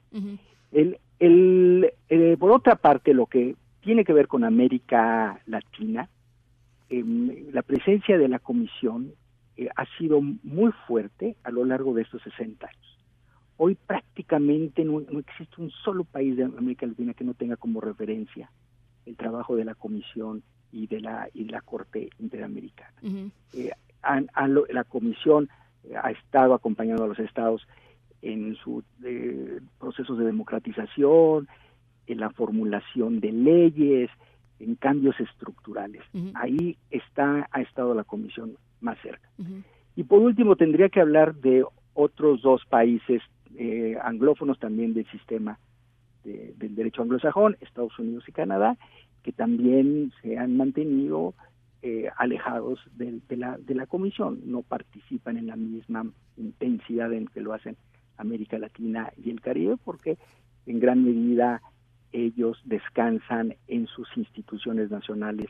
el, 0.72 0.98
el, 1.18 1.92
eh, 2.08 2.36
por 2.38 2.50
otra 2.50 2.76
parte, 2.76 3.14
lo 3.14 3.26
que 3.26 3.56
tiene 3.80 4.04
que 4.04 4.12
ver 4.12 4.28
con 4.28 4.44
América 4.44 5.40
Latina, 5.46 6.08
em, 6.88 7.50
la 7.52 7.62
presencia 7.62 8.16
de 8.18 8.28
la 8.28 8.38
Comisión 8.38 9.12
eh, 9.56 9.68
ha 9.76 9.84
sido 9.98 10.20
muy 10.20 10.72
fuerte 10.86 11.36
a 11.42 11.50
lo 11.50 11.64
largo 11.64 11.92
de 11.94 12.02
estos 12.02 12.22
60 12.22 12.66
años. 12.66 12.78
hoy 13.58 13.76
prácticamente 13.76 14.84
no, 14.84 15.00
existe 15.00 15.60
un 15.60 15.70
solo 15.70 16.02
país 16.02 16.36
de 16.36 16.44
América 16.44 16.86
Latina 16.86 17.14
que 17.14 17.22
no 17.22 17.34
tenga 17.34 17.56
como 17.56 17.80
referencia 17.80 18.50
el 19.06 19.16
trabajo 19.16 19.54
de 19.54 19.64
la 19.64 19.76
Comisión 19.76 20.42
y 20.72 20.88
de 20.88 21.00
la, 21.00 21.28
y 21.32 21.44
la 21.44 21.60
Corte 21.60 22.10
Interamericana. 22.18 22.92
Eh, 23.52 23.70
la 24.70 24.84
Comisión 24.84 25.48
ha 26.02 26.10
estado 26.10 26.54
acompañando 26.54 27.04
a 27.04 27.08
los 27.08 27.18
estados 27.20 27.66
en 28.22 28.54
sus 28.56 28.84
eh, 29.04 29.60
procesos 29.78 30.18
de 30.18 30.24
democratización, 30.24 31.48
en 32.06 32.20
la 32.20 32.30
formulación 32.30 33.20
de 33.20 33.32
leyes, 33.32 34.10
en 34.60 34.76
cambios 34.76 35.18
estructurales. 35.20 36.02
Ahí 36.34 36.76
está, 36.90 37.48
ha 37.50 37.60
estado 37.60 37.94
la 37.94 38.04
comisión 38.04 38.56
más 38.80 38.98
cerca. 39.02 39.28
Y 39.96 40.04
por 40.04 40.20
último, 40.20 40.56
tendría 40.56 40.88
que 40.88 41.00
hablar 41.00 41.34
de 41.34 41.64
otros 41.94 42.42
dos 42.42 42.64
países 42.66 43.20
eh, 43.56 43.96
anglófonos 44.02 44.58
también 44.58 44.94
del 44.94 45.06
sistema 45.10 45.58
del 46.24 46.76
derecho 46.76 47.02
anglosajón, 47.02 47.56
Estados 47.60 47.98
Unidos 47.98 48.22
y 48.28 48.32
Canadá, 48.32 48.76
que 49.24 49.32
también 49.32 50.12
se 50.22 50.38
han 50.38 50.56
mantenido 50.56 51.34
eh, 51.82 52.08
alejados 52.16 52.78
de, 52.94 53.20
la, 53.36 53.58
de 53.58 53.74
la 53.74 53.86
comisión, 53.86 54.40
no 54.44 54.62
participan 54.62 55.36
en 55.36 55.48
la 55.48 55.56
misma 55.56 56.06
intensidad 56.36 57.12
en 57.12 57.26
que 57.26 57.40
lo 57.40 57.52
hacen 57.54 57.76
América 58.16 58.58
Latina 58.58 59.12
y 59.16 59.30
el 59.30 59.40
Caribe, 59.40 59.76
porque 59.82 60.18
en 60.66 60.80
gran 60.80 61.04
medida 61.04 61.62
ellos 62.12 62.58
descansan 62.64 63.56
en 63.68 63.86
sus 63.86 64.08
instituciones 64.16 64.90
nacionales 64.90 65.48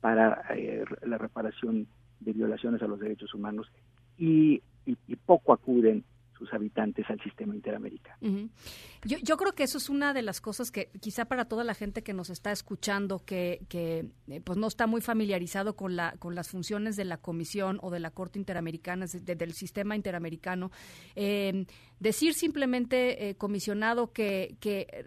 para 0.00 0.42
eh, 0.54 0.84
la 1.02 1.18
reparación 1.18 1.88
de 2.20 2.32
violaciones 2.32 2.82
a 2.82 2.86
los 2.86 3.00
derechos 3.00 3.34
humanos 3.34 3.70
y, 4.18 4.62
poco 5.24 5.52
acuden 5.52 6.04
sus 6.38 6.52
habitantes 6.52 7.08
al 7.08 7.20
sistema 7.20 7.54
interamericano. 7.54 8.18
yo, 9.04 9.16
yo, 9.22 9.36
creo 9.36 9.52
que 9.52 9.64
eso 9.64 9.78
es 9.78 9.88
una 9.88 10.12
de 10.12 10.22
las 10.22 10.40
cosas 10.40 10.70
que 10.70 10.90
quizá 11.00 11.24
para 11.24 11.46
toda 11.46 11.64
la 11.64 11.74
gente 11.74 12.02
que 12.02 12.12
nos 12.12 12.30
está 12.30 12.52
escuchando, 12.52 13.18
que, 13.24 13.62
que 13.68 14.10
eh, 14.28 14.40
pues 14.42 14.58
no 14.58 14.68
está 14.68 14.86
muy 14.86 15.00
familiarizado 15.00 15.74
con, 15.74 15.96
la, 15.96 16.14
con 16.18 16.34
las 16.36 16.48
funciones 16.48 16.94
de 16.94 17.06
la 17.06 17.16
Comisión 17.16 17.78
o 17.82 17.90
de 17.90 17.98
la 17.98 18.10
Corte 18.10 18.38
Interamericana, 18.38 19.06
del 19.06 19.52
sistema 19.54 19.96
interamericano, 19.96 20.70
eh, 21.16 21.66
decir 21.98 22.34
simplemente, 22.34 23.28
eh, 23.28 23.34
comisionado, 23.36 24.12
que, 24.12 24.56
que 24.60 25.06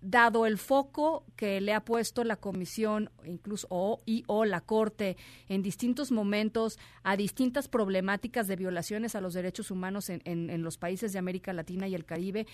dado 0.00 0.46
el 0.46 0.58
foco 0.58 1.24
que 1.36 1.60
le 1.60 1.74
ha 1.74 1.84
puesto 1.84 2.24
la 2.24 2.36
Comisión 2.36 3.10
incluso 3.24 3.66
o, 3.70 4.00
y 4.06 4.24
o 4.26 4.44
la 4.44 4.60
Corte 4.60 5.16
en 5.48 5.62
distintos 5.62 6.10
momentos 6.10 6.78
a 7.02 7.16
distintas 7.16 7.68
problemáticas 7.68 8.46
de 8.46 8.56
violaciones 8.56 9.14
a 9.14 9.20
los 9.20 9.34
derechos 9.34 9.70
humanos 9.70 10.08
en, 10.08 10.22
en 10.24 10.62
los 10.62 10.78
países 10.78 11.12
de 11.12 11.18
América 11.18 11.52
Latina 11.52 11.88
y 11.88 11.94
el 11.94 12.04
Caribe, 12.04 12.46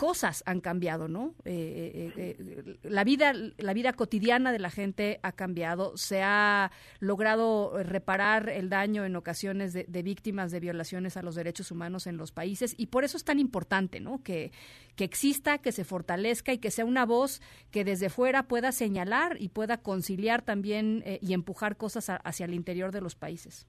cosas 0.00 0.42
han 0.46 0.62
cambiado, 0.62 1.08
¿no? 1.08 1.34
Eh, 1.44 2.10
eh, 2.16 2.34
eh, 2.38 2.78
la 2.84 3.04
vida, 3.04 3.34
la 3.58 3.74
vida 3.74 3.92
cotidiana 3.92 4.50
de 4.50 4.58
la 4.58 4.70
gente 4.70 5.20
ha 5.22 5.32
cambiado, 5.32 5.94
se 5.98 6.22
ha 6.22 6.70
logrado 7.00 7.82
reparar 7.82 8.48
el 8.48 8.70
daño 8.70 9.04
en 9.04 9.14
ocasiones 9.14 9.74
de, 9.74 10.02
víctimas 10.02 10.52
de 10.52 10.60
violaciones 10.60 11.18
a 11.18 11.22
los 11.22 11.34
derechos 11.34 11.70
humanos 11.70 12.06
en 12.06 12.16
los 12.16 12.32
países 12.32 12.74
y 12.78 12.86
por 12.86 13.04
eso 13.04 13.18
es 13.18 13.24
tan 13.24 13.38
importante, 13.38 14.00
¿no? 14.00 14.22
Que, 14.22 14.52
que 14.96 15.04
exista, 15.04 15.58
que 15.58 15.70
se 15.70 15.84
fortalezca 15.84 16.54
y 16.54 16.58
que 16.58 16.70
sea 16.70 16.86
una 16.86 17.04
voz 17.04 17.42
que 17.70 17.84
desde 17.84 18.08
fuera 18.08 18.44
pueda 18.44 18.72
señalar 18.72 19.36
y 19.38 19.50
pueda 19.50 19.82
conciliar 19.82 20.40
también 20.40 21.04
y 21.20 21.34
empujar 21.34 21.76
cosas 21.76 22.08
hacia 22.24 22.46
el 22.46 22.54
interior 22.54 22.90
de 22.90 23.02
los 23.02 23.16
países. 23.16 23.68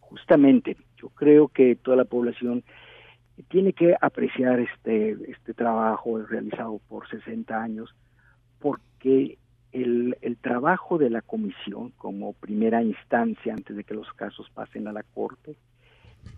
Justamente, 0.00 0.76
yo 0.98 1.08
creo 1.08 1.48
que 1.48 1.76
toda 1.76 1.96
la 1.96 2.04
población 2.04 2.62
tiene 3.48 3.72
que 3.72 3.96
apreciar 4.00 4.60
este, 4.60 5.16
este 5.30 5.54
trabajo 5.54 6.18
realizado 6.18 6.80
por 6.88 7.08
60 7.08 7.60
años 7.60 7.94
porque 8.58 9.38
el, 9.72 10.16
el, 10.20 10.36
trabajo 10.36 10.98
de 10.98 11.10
la 11.10 11.22
comisión 11.22 11.90
como 11.96 12.32
primera 12.32 12.82
instancia 12.82 13.54
antes 13.54 13.76
de 13.76 13.84
que 13.84 13.94
los 13.94 14.12
casos 14.14 14.50
pasen 14.50 14.88
a 14.88 14.92
la 14.92 15.02
corte 15.02 15.56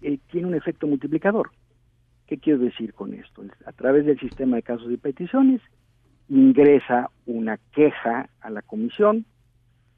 eh, 0.02 0.18
tiene 0.30 0.48
un 0.48 0.54
efecto 0.54 0.86
multiplicador. 0.86 1.50
¿Qué 2.26 2.38
quiero 2.38 2.60
decir 2.60 2.94
con 2.94 3.14
esto? 3.14 3.42
A 3.66 3.72
través 3.72 4.06
del 4.06 4.18
sistema 4.18 4.56
de 4.56 4.62
casos 4.62 4.90
y 4.90 4.96
peticiones 4.96 5.60
ingresa 6.28 7.10
una 7.26 7.58
queja 7.72 8.28
a 8.40 8.50
la 8.50 8.62
comisión 8.62 9.26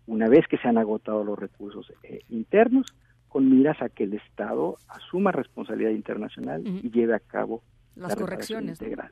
una 0.06 0.28
vez 0.28 0.46
que 0.48 0.58
se 0.58 0.68
han 0.68 0.78
agotado 0.78 1.24
los 1.24 1.38
recursos 1.38 1.92
eh, 2.02 2.20
internos 2.28 2.94
con 3.34 3.50
miras 3.50 3.82
a 3.82 3.88
que 3.88 4.04
el 4.04 4.14
Estado 4.14 4.76
asuma 4.86 5.32
responsabilidad 5.32 5.90
internacional 5.90 6.62
y 6.64 6.88
lleve 6.92 7.16
a 7.16 7.18
cabo 7.18 7.64
las 7.96 8.14
correcciones 8.14 8.80
integral. 8.80 9.10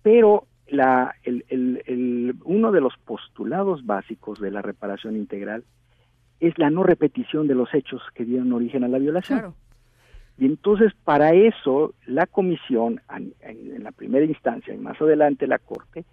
Pero 0.00 0.46
la, 0.66 1.14
el, 1.24 1.44
el, 1.50 2.36
uno 2.44 2.72
de 2.72 2.80
los 2.80 2.94
postulados 3.04 3.84
básicos 3.84 4.40
de 4.40 4.50
la 4.50 4.62
reparación 4.62 5.14
integral 5.14 5.62
es 6.40 6.56
la 6.56 6.70
no 6.70 6.84
repetición 6.84 7.46
de 7.46 7.54
los 7.54 7.68
hechos 7.74 8.00
que 8.14 8.24
dieron 8.24 8.50
origen 8.54 8.82
a 8.82 8.88
la 8.88 8.96
violación. 8.96 9.52
Y 10.38 10.46
entonces 10.46 10.94
para 11.04 11.34
eso 11.34 11.92
la 12.06 12.24
comisión, 12.24 13.02
en, 13.14 13.34
en, 13.42 13.84
la 13.84 13.92
primera 13.92 14.24
instancia 14.24 14.72
y 14.72 14.78
más 14.78 14.98
adelante 15.02 15.46
la 15.46 15.58
Corte, 15.58 16.06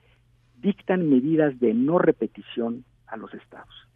dictan 0.57 1.09
medidas 1.09 1.57
de 1.61 1.73
no 1.73 1.97
repetición 1.97 2.83
a 3.07 3.15
los 3.15 3.33
estados, 3.33 3.87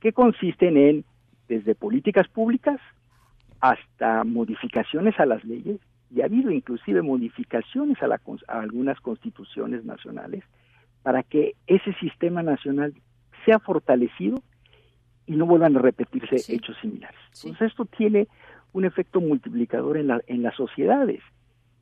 que 0.00 0.12
consisten 0.12 0.76
en 0.76 1.06
desde 1.48 1.74
políticas 1.74 2.28
públicas 2.28 2.80
hasta 3.60 4.24
modificaciones 4.24 5.18
a 5.18 5.26
las 5.26 5.44
leyes, 5.44 5.80
y 6.14 6.20
ha 6.20 6.26
habido 6.26 6.50
inclusive 6.50 7.02
modificaciones 7.02 7.98
a, 8.02 8.60
algunas 8.60 9.00
constituciones 9.00 9.84
nacionales 9.84 10.44
para 11.02 11.22
que 11.22 11.54
ese 11.66 11.92
sistema 11.94 12.42
nacional 12.42 12.94
sea 13.44 13.58
fortalecido 13.58 14.42
y 15.26 15.32
no 15.32 15.46
vuelvan 15.46 15.76
a 15.76 15.80
repetirse 15.80 16.36
hechos 16.54 16.76
similares. 16.80 17.18
Entonces 17.42 17.72
esto 17.72 17.84
tiene 17.84 18.28
un 18.72 18.84
efecto 18.84 19.20
multiplicador 19.20 19.96
en, 19.96 20.10
en 20.26 20.42
las 20.42 20.54
sociedades 20.54 21.20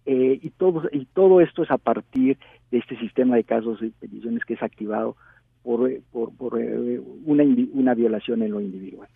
eh, 0.07 0.39
y, 0.43 0.51
todo, 0.51 0.89
y 0.91 1.07
todo 1.07 1.41
esto 1.41 1.63
es 1.63 1.71
a 1.71 1.79
partir 1.79 2.39
de 2.71 2.79
este 2.79 2.99
sistema 2.99 3.37
de 3.37 3.45
casos 3.45 3.83
y 3.83 3.91
peticiones 3.91 4.45
que 4.45 4.55
es 4.55 4.63
activado 4.63 5.17
por, 5.63 5.91
por, 6.11 6.35
por 6.35 6.61
eh, 6.61 7.01
una, 7.25 7.45
una 7.73 7.95
violación 7.95 8.43
en 8.43 8.51
lo 8.51 8.61
individual. 8.61 9.09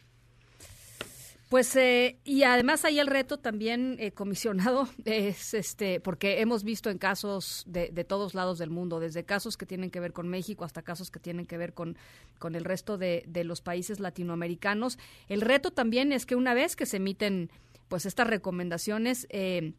Pues 1.48 1.76
eh, 1.76 2.18
y 2.24 2.42
además 2.42 2.84
hay 2.84 2.98
el 2.98 3.06
reto 3.06 3.38
también 3.38 3.96
eh, 4.00 4.10
comisionado 4.10 4.88
es 5.04 5.54
este 5.54 6.00
porque 6.00 6.40
hemos 6.40 6.64
visto 6.64 6.90
en 6.90 6.98
casos 6.98 7.62
de, 7.68 7.90
de, 7.92 8.02
todos 8.02 8.34
lados 8.34 8.58
del 8.58 8.70
mundo 8.70 8.98
desde 8.98 9.24
casos 9.24 9.56
que 9.56 9.64
tienen 9.64 9.92
que 9.92 10.00
ver 10.00 10.12
con 10.12 10.28
México 10.28 10.64
hasta 10.64 10.82
casos 10.82 11.12
que 11.12 11.20
tienen 11.20 11.46
que 11.46 11.56
ver 11.56 11.72
con 11.72 11.96
con 12.40 12.56
el 12.56 12.64
resto 12.64 12.98
de, 12.98 13.22
de 13.28 13.44
los 13.44 13.60
países 13.60 14.00
latinoamericanos. 14.00 14.98
El 15.28 15.40
reto 15.40 15.70
también 15.70 16.12
es 16.12 16.26
que 16.26 16.34
una 16.34 16.52
vez 16.52 16.74
que 16.74 16.84
se 16.84 16.96
emiten 16.96 17.50
pues 17.86 18.06
estas 18.06 18.26
recomendaciones 18.26 19.28
eh, 19.30 19.74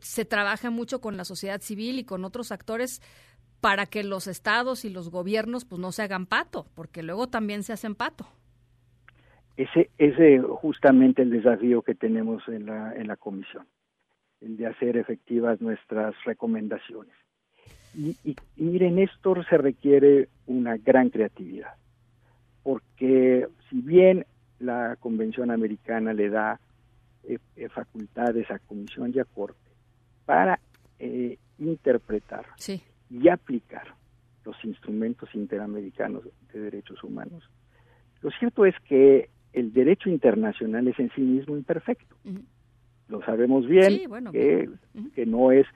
se 0.00 0.24
trabaja 0.24 0.70
mucho 0.70 1.00
con 1.00 1.16
la 1.16 1.24
sociedad 1.24 1.60
civil 1.60 1.98
y 1.98 2.04
con 2.04 2.24
otros 2.24 2.52
actores 2.52 3.02
para 3.60 3.86
que 3.86 4.04
los 4.04 4.28
estados 4.28 4.84
y 4.84 4.90
los 4.90 5.10
gobiernos 5.10 5.64
pues 5.64 5.80
no 5.80 5.90
se 5.90 6.02
hagan 6.02 6.26
pato 6.26 6.68
porque 6.74 7.02
luego 7.02 7.26
también 7.26 7.64
se 7.64 7.72
hacen 7.72 7.96
pato 7.96 8.28
ese 9.58 9.90
es 9.98 10.44
justamente 10.44 11.22
el 11.22 11.30
desafío 11.30 11.82
que 11.82 11.96
tenemos 11.96 12.46
en 12.46 12.66
la, 12.66 12.94
en 12.94 13.08
la 13.08 13.16
comisión, 13.16 13.66
el 14.40 14.56
de 14.56 14.66
hacer 14.66 14.96
efectivas 14.96 15.60
nuestras 15.60 16.14
recomendaciones. 16.24 17.12
Y, 17.92 18.16
y, 18.22 18.36
miren, 18.56 19.00
esto 19.00 19.34
se 19.50 19.58
requiere 19.58 20.28
una 20.46 20.76
gran 20.76 21.10
creatividad, 21.10 21.74
porque 22.62 23.48
si 23.68 23.80
bien 23.80 24.24
la 24.60 24.96
Convención 25.00 25.50
Americana 25.50 26.12
le 26.12 26.28
da 26.28 26.60
eh, 27.24 27.38
eh, 27.56 27.68
facultades 27.68 28.48
a 28.52 28.60
Comisión 28.60 29.10
y 29.12 29.18
a 29.18 29.24
Corte 29.24 29.58
para 30.24 30.60
eh, 31.00 31.36
interpretar 31.58 32.46
y 33.10 33.28
aplicar 33.28 33.94
los 34.44 34.56
instrumentos 34.64 35.34
interamericanos 35.34 36.22
de 36.52 36.60
derechos 36.60 37.02
humanos, 37.02 37.50
lo 38.20 38.30
cierto 38.30 38.64
es 38.64 38.74
que 38.88 39.30
el 39.58 39.72
derecho 39.72 40.08
internacional 40.08 40.86
es 40.88 40.98
en 40.98 41.10
sí 41.14 41.20
mismo 41.20 41.56
imperfecto. 41.56 42.14
Lo 43.08 43.22
sabemos 43.22 43.66
bien 43.66 44.08
que, 44.30 44.68
que, 45.14 45.26
no 45.26 45.50
es 45.50 45.66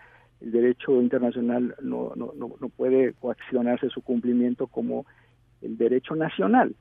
el 0.40 0.52
derecho 0.52 1.00
internacional 1.00 1.74
no, 1.82 2.12
no, 2.14 2.32
no, 2.36 2.54
no, 2.60 2.68
puede 2.68 3.14
coaccionarse 3.14 3.88
su 3.88 4.02
cumplimiento 4.02 4.66
como 4.66 5.06
el 5.62 5.76
derecho 5.76 6.14
nacional. 6.14 6.76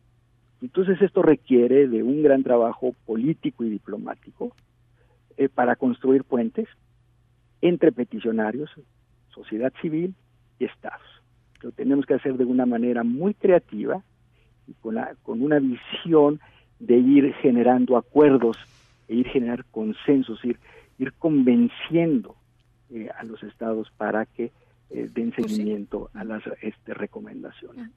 Entonces 0.62 1.02
esto 1.02 1.24
requiere 1.24 1.88
de 1.88 2.04
un 2.04 2.22
gran 2.22 2.44
trabajo 2.44 2.94
político 3.06 3.64
y 3.64 3.70
diplomático 3.70 4.56
eh, 5.38 5.50
para 5.50 5.76
construir 5.76 6.24
puentes 6.24 6.68
entre 7.62 7.92
peticionarios, 7.92 8.70
sociedad 9.30 9.74
civil 9.82 10.14
y 10.60 10.66
estados. 10.66 11.02
Lo 11.62 11.72
tenemos 11.72 12.06
que 12.06 12.16
hacer 12.16 12.38
de 12.38 12.46
una 12.46 12.66
manera 12.66 13.04
muy 13.04 13.34
creativa 13.34 14.04
y 14.68 14.74
con, 14.74 14.96
la, 14.96 15.16
con 15.24 15.42
una 15.42 15.60
visión 15.60 16.40
de 16.82 16.98
ir 16.98 17.34
generando 17.36 17.96
acuerdos 17.96 18.58
e 19.08 19.16
ir 19.16 19.28
generar 19.28 19.64
consensos, 19.72 20.44
ir, 20.44 20.58
ir 20.98 21.14
convenciendo 21.14 22.36
eh, 22.90 23.10
a 23.18 23.24
los 23.24 23.42
estados 23.44 23.92
para 23.98 24.26
que 24.26 24.52
eh, 24.90 25.10
den 25.14 25.32
Pues 25.32 25.52
seguimiento 25.52 26.10
a 26.14 26.24
las 26.24 26.44
este, 26.62 26.94
recomendaciones. 26.94 27.90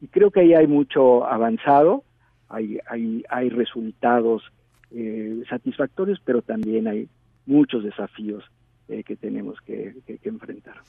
Y 0.00 0.08
creo 0.08 0.30
que 0.30 0.40
ahí 0.40 0.54
hay 0.54 0.66
mucho 0.66 1.24
avanzado, 1.26 2.04
hay, 2.48 2.78
hay, 2.88 3.22
hay 3.30 3.48
resultados 3.48 4.42
eh, 4.90 5.42
satisfactorios, 5.48 6.20
pero 6.24 6.42
también 6.42 6.88
hay 6.88 7.08
muchos 7.46 7.84
desafíos 7.84 8.44
eh, 8.90 9.04
que 9.04 9.16
tenemos 9.16 9.60
que, 9.60 9.94
enfrentar. 10.24 10.82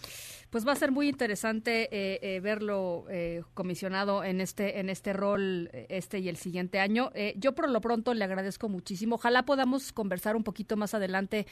Pues 0.49 0.67
va 0.67 0.73
a 0.73 0.75
ser 0.75 0.91
muy 0.91 1.07
interesante 1.07 1.83
eh, 1.91 2.19
eh, 2.21 2.39
verlo 2.41 3.05
eh, 3.09 3.43
comisionado 3.53 4.23
en 4.23 4.41
este 4.41 4.79
en 4.79 4.89
este 4.89 5.13
rol 5.13 5.69
este 5.87 6.19
y 6.19 6.27
el 6.27 6.35
siguiente 6.35 6.79
año. 6.79 7.11
Yo 7.37 7.55
por 7.55 7.69
lo 7.69 7.79
pronto 7.79 8.13
le 8.13 8.25
agradezco 8.25 8.67
muchísimo. 8.67 9.15
Ojalá 9.15 9.43
podamos 9.43 9.93
conversar 9.93 10.35
un 10.35 10.43
poquito 10.43 10.75
más 10.75 10.93
adelante, 10.93 11.45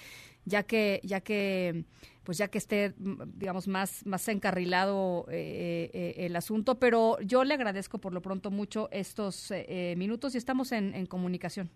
ya 0.46 0.64
que 0.64 1.00
ya 1.04 1.22
que 1.22 1.86
pues 2.24 2.38
ya 2.38 2.50
que 2.50 2.58
esté 2.58 2.94
digamos 2.98 3.68
más 3.68 4.06
más 4.06 4.28
encarrilado 4.28 5.26
eh, 5.30 6.16
el 6.18 6.36
asunto. 6.36 6.80
Pero 6.80 7.18
yo 7.22 7.44
le 7.44 7.54
agradezco 7.54 8.00
por 8.00 8.14
lo 8.14 8.22
pronto 8.22 8.52
mucho 8.52 8.90
estos 8.92 9.52
eh, 9.52 9.94
minutos 9.98 10.36
y 10.36 10.38
estamos 10.38 10.72
en 10.72 11.06
comunicación. 11.06 11.70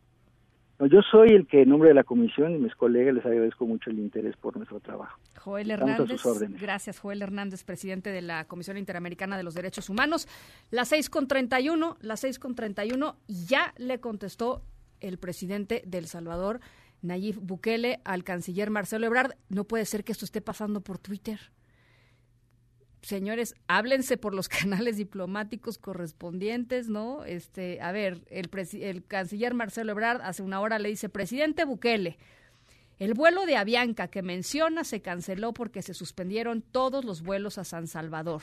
No, 0.80 0.88
yo 0.88 1.02
soy 1.02 1.30
el 1.30 1.46
que 1.48 1.62
en 1.62 1.70
nombre 1.70 1.90
de 1.90 1.96
la 1.96 2.04
comisión 2.04 2.56
y 2.56 2.58
mis 2.58 2.74
colegas 2.76 3.14
les 3.14 3.26
agradezco 3.26 3.66
mucho 3.66 3.90
el 3.90 4.00
interés 4.00 4.36
por 4.38 4.58
nuestro 4.58 4.80
trabajo. 4.80 5.20
Joel 5.40 5.70
Estamos 5.72 6.00
Hernández. 6.26 6.62
Gracias, 6.62 7.00
Joel 7.00 7.22
Hernández, 7.22 7.64
presidente 7.64 8.10
de 8.10 8.22
la 8.22 8.46
Comisión 8.46 8.78
Interamericana 8.78 9.38
de 9.38 9.44
los 9.44 9.54
Derechos 9.54 9.90
Humanos. 9.90 10.28
Las 10.72 10.90
seis 10.90 11.10
con 11.10 11.28
treinta 11.28 11.62
y 11.62 11.70
uno, 11.70 11.98
las 12.02 12.22
seis 12.22 12.40
con 12.40 12.56
treinta 12.56 12.84
y 12.86 12.92
uno, 12.92 13.18
y 13.28 13.46
ya 13.46 13.74
le 13.78 14.00
contestó 14.00 14.64
el 15.00 15.18
presidente 15.20 15.84
de 15.86 16.00
El 16.00 16.08
Salvador, 16.08 16.60
Nayib 17.02 17.40
Bukele, 17.40 18.00
al 18.04 18.24
canciller 18.24 18.70
Marcelo 18.70 19.06
Ebrard. 19.06 19.34
No 19.50 19.66
puede 19.66 19.86
ser 19.86 20.04
que 20.04 20.12
esto 20.12 20.26
esté 20.26 20.42
pasando 20.42 20.82
por 20.82 20.98
Twitter. 20.98 21.40
Señores, 23.04 23.54
háblense 23.68 24.18
por 24.18 24.34
los 24.34 24.50
canales 24.50 24.98
diplomáticos 24.98 25.78
correspondientes, 25.78 26.88
¿no? 26.88 27.26
Este, 27.26 27.82
a 27.82 27.92
ver, 27.92 28.22
el, 28.30 28.50
el 28.82 29.06
canciller 29.06 29.54
Marcelo 29.54 29.92
Ebrard 29.92 30.22
hace 30.22 30.42
una 30.42 30.62
hora 30.62 30.80
le 30.80 30.90
dice, 30.90 31.10
presidente 31.10 31.66
Bukele, 31.66 32.18
el 33.00 33.14
vuelo 33.14 33.46
de 33.46 33.58
Avianca 33.58 34.08
que 34.08 34.22
menciona 34.22 34.86
se 34.86 35.02
canceló 35.02 35.54
porque 35.54 35.82
se 35.82 35.94
suspendieron 35.94 36.62
todos 36.62 37.04
los 37.04 37.24
vuelos 37.24 37.58
a 37.58 37.66
San 37.66 37.88
Salvador. 37.88 38.42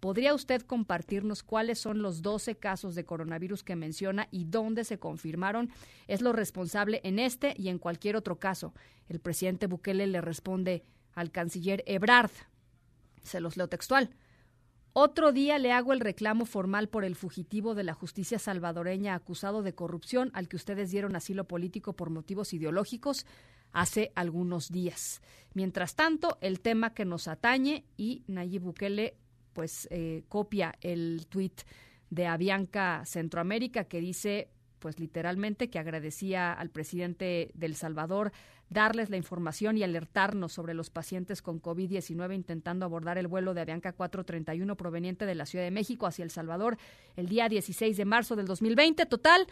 ¿Podría 0.00 0.32
usted 0.32 0.62
compartirnos 0.62 1.42
cuáles 1.42 1.78
son 1.78 2.00
los 2.00 2.22
12 2.22 2.54
casos 2.54 2.94
de 2.94 3.04
coronavirus 3.04 3.62
que 3.62 3.76
menciona 3.76 4.28
y 4.30 4.44
dónde 4.44 4.84
se 4.84 4.98
confirmaron? 4.98 5.70
Es 6.06 6.22
lo 6.22 6.32
responsable 6.32 7.00
en 7.04 7.18
este 7.18 7.52
y 7.58 7.68
en 7.68 7.78
cualquier 7.78 8.16
otro 8.16 8.38
caso. 8.38 8.72
El 9.08 9.18
presidente 9.18 9.66
Bukele 9.66 10.06
le 10.06 10.20
responde 10.22 10.84
al 11.14 11.30
canciller 11.32 11.82
Ebrard. 11.84 12.30
Se 13.22 13.40
los 13.40 13.56
leo 13.56 13.68
textual. 13.68 14.10
Otro 14.92 15.32
día 15.32 15.58
le 15.58 15.72
hago 15.72 15.92
el 15.92 16.00
reclamo 16.00 16.44
formal 16.44 16.88
por 16.88 17.04
el 17.04 17.14
fugitivo 17.14 17.74
de 17.74 17.84
la 17.84 17.94
justicia 17.94 18.38
salvadoreña 18.38 19.14
acusado 19.14 19.62
de 19.62 19.74
corrupción 19.74 20.30
al 20.34 20.48
que 20.48 20.56
ustedes 20.56 20.90
dieron 20.90 21.14
asilo 21.14 21.44
político 21.44 21.92
por 21.92 22.10
motivos 22.10 22.52
ideológicos 22.52 23.26
hace 23.72 24.10
algunos 24.14 24.70
días. 24.70 25.20
Mientras 25.54 25.94
tanto, 25.94 26.38
el 26.40 26.60
tema 26.60 26.94
que 26.94 27.04
nos 27.04 27.28
atañe 27.28 27.84
y 27.96 28.24
Nayib 28.26 28.62
Bukele 28.62 29.14
pues 29.52 29.88
eh, 29.90 30.24
copia 30.28 30.74
el 30.80 31.26
tuit 31.28 31.62
de 32.10 32.26
Avianca 32.26 33.04
Centroamérica 33.04 33.84
que 33.84 34.00
dice 34.00 34.50
pues 34.78 34.98
literalmente 35.00 35.70
que 35.70 35.78
agradecía 35.78 36.52
al 36.52 36.70
presidente 36.70 37.50
del 37.54 37.74
Salvador 37.74 38.32
darles 38.70 39.10
la 39.10 39.16
información 39.16 39.78
y 39.78 39.82
alertarnos 39.82 40.52
sobre 40.52 40.74
los 40.74 40.90
pacientes 40.90 41.42
con 41.42 41.60
COVID-19 41.60 42.34
intentando 42.34 42.84
abordar 42.84 43.18
el 43.18 43.26
vuelo 43.26 43.54
de 43.54 43.62
Avianca 43.62 43.92
431 43.92 44.76
proveniente 44.76 45.26
de 45.26 45.34
la 45.34 45.46
Ciudad 45.46 45.64
de 45.64 45.70
México 45.70 46.06
hacia 46.06 46.24
El 46.24 46.30
Salvador 46.30 46.76
el 47.16 47.28
día 47.28 47.48
16 47.48 47.96
de 47.96 48.04
marzo 48.04 48.36
del 48.36 48.46
2020. 48.46 49.06
Total, 49.06 49.46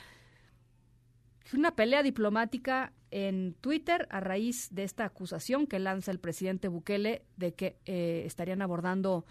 una 1.54 1.74
pelea 1.74 2.02
diplomática 2.02 2.92
en 3.10 3.54
Twitter 3.60 4.06
a 4.10 4.20
raíz 4.20 4.68
de 4.72 4.84
esta 4.84 5.04
acusación 5.04 5.66
que 5.66 5.78
lanza 5.78 6.10
el 6.10 6.18
presidente 6.18 6.68
Bukele 6.68 7.22
de 7.36 7.54
que 7.54 7.78
eh, 7.86 8.24
estarían 8.26 8.62
abordando 8.62 9.24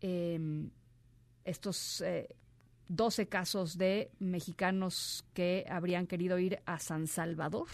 eh, 0.00 0.68
estos 1.44 2.00
eh, 2.00 2.34
12 2.88 3.28
casos 3.28 3.78
de 3.78 4.10
mexicanos 4.18 5.24
que 5.34 5.66
habrían 5.68 6.06
querido 6.06 6.38
ir 6.38 6.60
a 6.66 6.78
San 6.78 7.06
Salvador. 7.06 7.68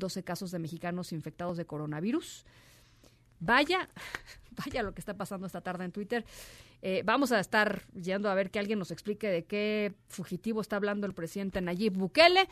12 0.00 0.24
casos 0.24 0.50
de 0.50 0.58
mexicanos 0.58 1.12
infectados 1.12 1.56
de 1.56 1.64
coronavirus. 1.64 2.44
Vaya, 3.38 3.88
vaya 4.64 4.82
lo 4.82 4.92
que 4.92 5.00
está 5.00 5.14
pasando 5.14 5.46
esta 5.46 5.60
tarde 5.60 5.84
en 5.84 5.92
Twitter. 5.92 6.24
Eh, 6.82 7.02
vamos 7.04 7.30
a 7.30 7.38
estar 7.38 7.86
yendo 7.94 8.28
a 8.28 8.34
ver 8.34 8.50
que 8.50 8.58
alguien 8.58 8.80
nos 8.80 8.90
explique 8.90 9.28
de 9.28 9.44
qué 9.44 9.94
fugitivo 10.08 10.60
está 10.60 10.74
hablando 10.74 11.06
el 11.06 11.14
presidente 11.14 11.60
Nayib 11.60 11.92
Bukele. 11.92 12.48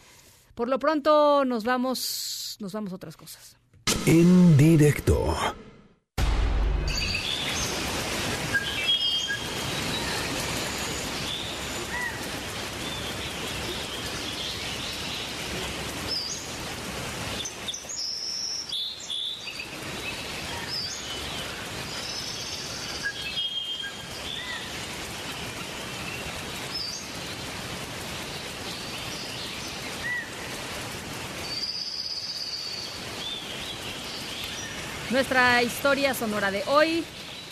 Por 0.54 0.68
lo 0.68 0.78
pronto 0.78 1.44
nos 1.44 1.64
vamos, 1.64 2.56
nos 2.60 2.72
vamos 2.72 2.92
a 2.92 2.96
otras 2.96 3.16
cosas. 3.16 3.56
En 4.06 4.56
directo. 4.56 5.34
Nuestra 35.28 35.62
historia 35.62 36.14
sonora 36.14 36.50
de 36.50 36.62
hoy 36.68 37.04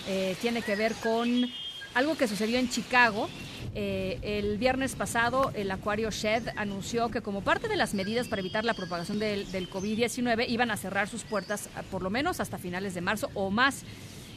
eh, 0.09 0.35
tiene 0.40 0.62
que 0.62 0.77
ver 0.77 0.94
con 0.94 1.44
algo 1.93 2.16
que 2.16 2.27
sucedió 2.27 2.59
en 2.59 2.70
Chicago. 2.70 3.28
Eh, 3.74 4.19
el 4.23 4.57
viernes 4.57 4.94
pasado, 4.94 5.53
el 5.55 5.70
Acuario 5.70 6.11
Shed 6.11 6.48
anunció 6.57 7.11
que 7.11 7.20
como 7.20 7.43
parte 7.43 7.69
de 7.69 7.77
las 7.77 7.93
medidas 7.93 8.28
para 8.28 8.40
evitar 8.40 8.65
la 8.65 8.73
propagación 8.73 9.19
del, 9.19 9.53
del 9.53 9.69
COVID-19 9.69 10.48
iban 10.48 10.70
a 10.70 10.78
cerrar 10.78 11.07
sus 11.07 11.24
puertas 11.24 11.69
ah, 11.77 11.82
por 11.90 12.01
lo 12.01 12.09
menos 12.09 12.40
hasta 12.40 12.57
finales 12.57 12.94
de 12.94 13.03
marzo 13.03 13.28
o 13.35 13.51
más. 13.51 13.82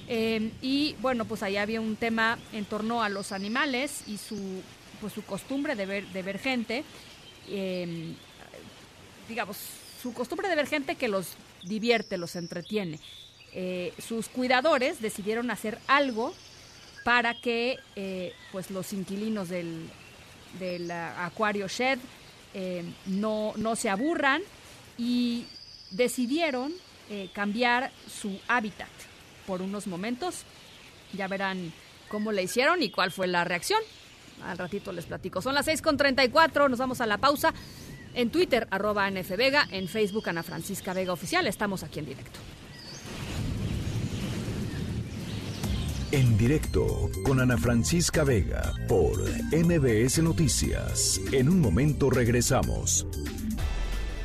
Eh, 0.10 0.52
y 0.62 0.98
bueno, 1.00 1.24
pues 1.24 1.42
ahí 1.42 1.56
había 1.56 1.80
un 1.80 1.96
tema 1.96 2.38
en 2.52 2.66
torno 2.66 3.04
a 3.04 3.08
los 3.08 3.32
animales 3.32 4.04
y 4.06 4.18
su, 4.18 4.62
pues, 5.00 5.14
su 5.14 5.24
costumbre 5.24 5.78
de 5.78 5.86
ver, 5.86 6.08
de 6.08 6.24
ver 6.24 6.40
gente. 6.40 6.84
Eh, 7.48 8.16
digamos, 9.30 9.56
su 10.04 10.14
costumbre 10.14 10.50
de 10.50 10.58
ver 10.58 10.68
gente 10.68 10.96
que 10.96 11.08
los 11.08 11.36
divierte, 11.64 12.18
los 12.18 12.36
entretiene. 12.36 13.00
Eh, 13.54 13.94
sus 13.98 14.30
cuidadores 14.30 15.02
decidieron 15.02 15.50
hacer 15.52 15.80
algo 15.88 16.34
para 17.04 17.34
que 17.34 17.80
eh, 17.96 18.34
pues 18.52 18.70
los 18.70 18.94
inquilinos 18.94 19.50
del, 19.50 19.90
ah, 20.92 21.26
Acuario 21.26 21.68
Shed 21.68 22.00
eh, 22.54 22.84
no, 23.06 23.54
no 23.56 23.76
se 23.76 23.90
aburran 23.90 24.42
y 24.98 25.46
decidieron 25.92 26.74
cambiar 27.34 27.92
su 28.08 28.40
hábitat 28.48 28.88
por 29.48 29.64
unos 29.64 29.88
momentos. 29.88 30.44
Ya 31.14 31.28
verán 31.28 31.74
cómo 32.08 32.32
le 32.32 32.44
hicieron 32.44 32.84
y 32.84 32.92
cuál 32.92 33.10
fue 33.10 33.26
la 33.26 33.44
reacción. 33.46 33.82
Al 34.46 34.60
ratito 34.60 34.92
les 34.92 35.06
platico. 35.06 35.42
Son 35.42 35.56
las 35.56 35.68
6.34, 35.68 36.70
nos 36.70 36.78
vamos 36.78 37.02
a 37.02 37.08
la 37.08 37.18
pausa. 37.18 37.52
En 38.14 38.30
Twitter, 38.30 38.68
arroba 38.70 39.06
Ana 39.06 39.22
F. 39.22 39.36
Vega, 39.38 39.68
en 39.72 39.88
Facebook, 39.88 40.30
Ana 40.30 40.44
Francisca 40.44 40.94
Vega 40.94 41.14
Oficial. 41.14 41.48
Estamos 41.48 41.82
aquí 41.82 41.98
en 41.98 42.06
directo. 42.06 42.40
En 46.12 46.40
directo 46.40 47.12
con 47.24 47.40
Ana 47.40 47.56
Francisca 47.56 48.24
Vega 48.24 48.74
por 48.88 49.22
MBS 49.52 50.24
Noticias. 50.24 51.22
En 51.32 51.48
un 51.48 51.62
momento 51.62 52.10
regresamos. 52.10 53.06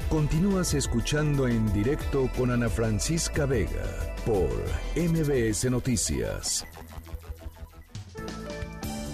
Continúas 0.09 0.73
escuchando 0.73 1.47
en 1.47 1.70
directo 1.74 2.31
con 2.39 2.51
Ana 2.51 2.70
Francisca 2.70 3.44
Vega 3.44 4.15
por 4.24 4.48
MBS 4.97 5.70
Noticias. 5.70 6.66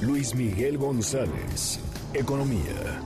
Luis 0.00 0.36
Miguel 0.36 0.78
González, 0.78 1.80
Economía. 2.14 3.02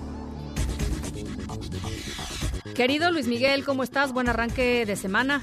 Querido 2.75 3.11
Luis 3.11 3.29
Miguel, 3.29 3.65
¿cómo 3.65 3.83
estás? 3.83 4.13
Buen 4.13 4.29
arranque 4.29 4.85
de 4.85 4.97
semana. 4.97 5.41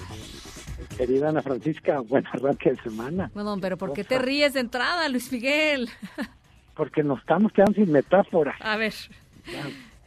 Querida 1.02 1.30
Ana 1.30 1.42
Francisca, 1.42 2.00
buen 2.08 2.28
arranque 2.28 2.74
de 2.74 2.82
semana. 2.84 3.32
Bueno, 3.34 3.58
pero 3.60 3.76
¿por 3.76 3.92
qué 3.92 4.04
te 4.04 4.20
ríes 4.20 4.54
de 4.54 4.60
entrada, 4.60 5.10
Luis 5.10 5.32
Miguel? 5.32 5.90
Porque 6.76 7.02
nos 7.02 7.20
estamos 7.22 7.52
quedando 7.54 7.74
sin 7.74 7.92
metáfora. 7.92 8.56
A 8.60 8.78
ver, 8.78 8.94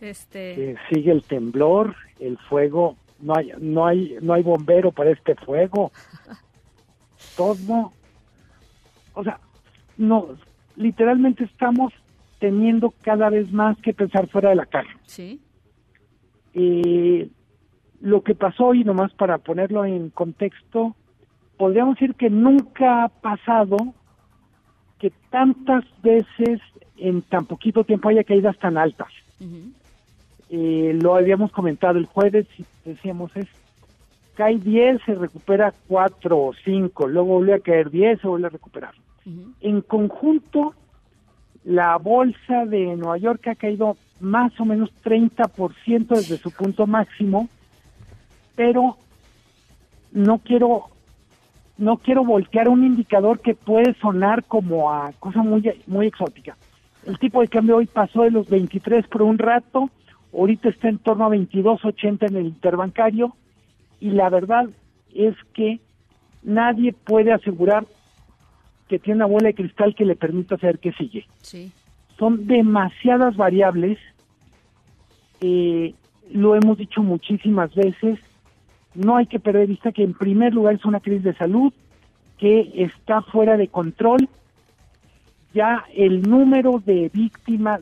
este... 0.01 0.71
Eh, 0.71 0.77
sigue 0.89 1.11
el 1.11 1.25
temblor, 1.25 1.97
el 2.21 2.39
fuego 2.49 2.97
no 3.19 3.35
hay, 3.37 3.51
no 3.59 3.85
hay, 3.87 4.19
no 4.23 4.35
hay 4.35 4.45
bombero 4.45 4.93
para 4.93 5.11
este 5.11 5.35
fuego. 5.35 5.91
Todo, 7.37 7.93
o 9.15 9.25
sea, 9.25 9.41
no, 9.97 10.29
literalmente 10.77 11.43
estamos 11.43 11.93
teniendo 12.39 12.95
cada 13.03 13.31
vez 13.31 13.51
más 13.53 13.77
que 13.79 13.95
pensar 13.95 14.29
fuera 14.29 14.51
de 14.51 14.57
la 14.57 14.67
caja. 14.67 14.97
Sí. 15.07 15.41
Eh, 16.55 17.29
lo 18.05 18.23
que 18.23 18.35
pasó 18.35 18.67
hoy, 18.67 18.85
nomás 18.85 19.15
para 19.15 19.39
ponerlo 19.39 19.87
en 19.87 20.11
contexto, 20.11 20.95
podríamos 21.57 21.95
decir 21.95 22.15
que 22.15 22.29
nunca 22.29 23.05
ha 23.05 23.09
pasado 23.09 23.79
que 24.99 25.11
tantas 25.31 25.85
veces 26.03 26.61
en 26.99 27.23
tan 27.23 27.47
poquito 27.47 27.83
tiempo 27.83 28.11
haya 28.11 28.23
caídas 28.23 28.59
tan 28.59 28.77
altas. 28.77 29.09
Eh, 30.51 30.99
lo 31.01 31.15
habíamos 31.15 31.51
comentado 31.51 31.99
el 31.99 32.05
jueves 32.05 32.47
y 32.59 32.67
decíamos 32.85 33.35
es 33.37 33.47
cae 34.35 34.59
10, 34.59 35.01
se 35.07 35.15
recupera 35.15 35.73
4 35.89 36.39
o 36.39 36.53
5, 36.53 37.09
luego 37.09 37.37
vuelve 37.37 37.55
a 37.55 37.61
caer 37.61 37.91
10, 37.91 38.21
se 38.21 38.29
vuelve 38.29 38.49
a 38.49 38.51
recuperar. 38.51 38.95
En 39.63 39.81
conjunto, 39.81 40.75
la 41.65 41.97
bolsa 41.97 42.67
de 42.67 42.97
Nueva 42.97 43.17
York 43.17 43.49
ha 43.49 43.55
caído 43.55 43.97
más 44.21 44.53
o 44.61 44.67
menos 44.67 44.91
30% 45.03 46.09
desde 46.09 46.37
su 46.37 46.51
punto 46.51 46.87
máximo, 46.87 47.49
pero 48.55 48.97
no 50.13 50.39
quiero 50.39 50.87
no 51.77 51.97
quiero 51.97 52.25
voltear 52.25 52.69
un 52.69 52.85
indicador 52.85 53.41
que 53.41 53.55
puede 53.55 53.95
sonar 53.95 54.45
como 54.45 54.93
a 54.93 55.13
cosa 55.19 55.43
muy 55.43 55.71
muy 55.87 56.07
exótica. 56.07 56.57
El 57.05 57.19
tipo 57.19 57.41
de 57.41 57.49
cambio 57.49 57.77
hoy 57.77 57.87
pasó 57.87 58.23
de 58.23 58.31
los 58.31 58.49
23 58.49 59.07
por 59.09 59.23
un 59.23 59.39
rato, 59.39 59.91
ahorita 60.33 60.69
está 60.69 60.89
en 60.89 60.99
torno 60.99 61.27
a 61.27 61.31
22.80 61.31 62.31
en 62.31 62.37
el 62.37 62.47
interbancario 62.47 63.37
y 64.01 64.11
la 64.11 64.31
verdad 64.31 64.69
es 65.15 65.35
que 65.53 65.81
nadie 66.43 66.93
puede 66.93 67.33
asegurar 67.33 67.87
que 68.89 68.99
tiene 68.99 69.17
una 69.17 69.27
bola 69.27 69.49
de 69.49 69.55
cristal 69.55 69.95
que 69.95 70.05
le 70.05 70.17
permita 70.17 70.57
saber 70.59 70.79
qué 70.79 70.93
sigue. 70.93 71.27
Sí. 71.43 71.73
Son 72.19 72.47
demasiadas 72.47 73.37
variables, 73.37 73.99
eh, 75.41 75.95
lo 76.31 76.55
hemos 76.55 76.79
dicho 76.79 77.03
muchísimas 77.03 77.75
veces, 77.75 78.19
no 78.95 79.17
hay 79.17 79.27
que 79.27 79.41
perder 79.41 79.63
de 79.63 79.73
vista 79.73 79.93
que 79.93 80.03
en 80.03 80.15
primer 80.15 80.55
lugar 80.55 80.75
es 80.75 80.85
una 80.85 81.01
crisis 81.01 81.25
de 81.25 81.35
salud 81.35 81.73
que 82.39 82.73
está 82.77 83.23
fuera 83.23 83.57
de 83.57 83.69
control. 83.69 84.29
Ya 85.53 85.85
el 85.95 86.23
número 86.23 86.83
de 86.85 87.11
víctimas 87.13 87.81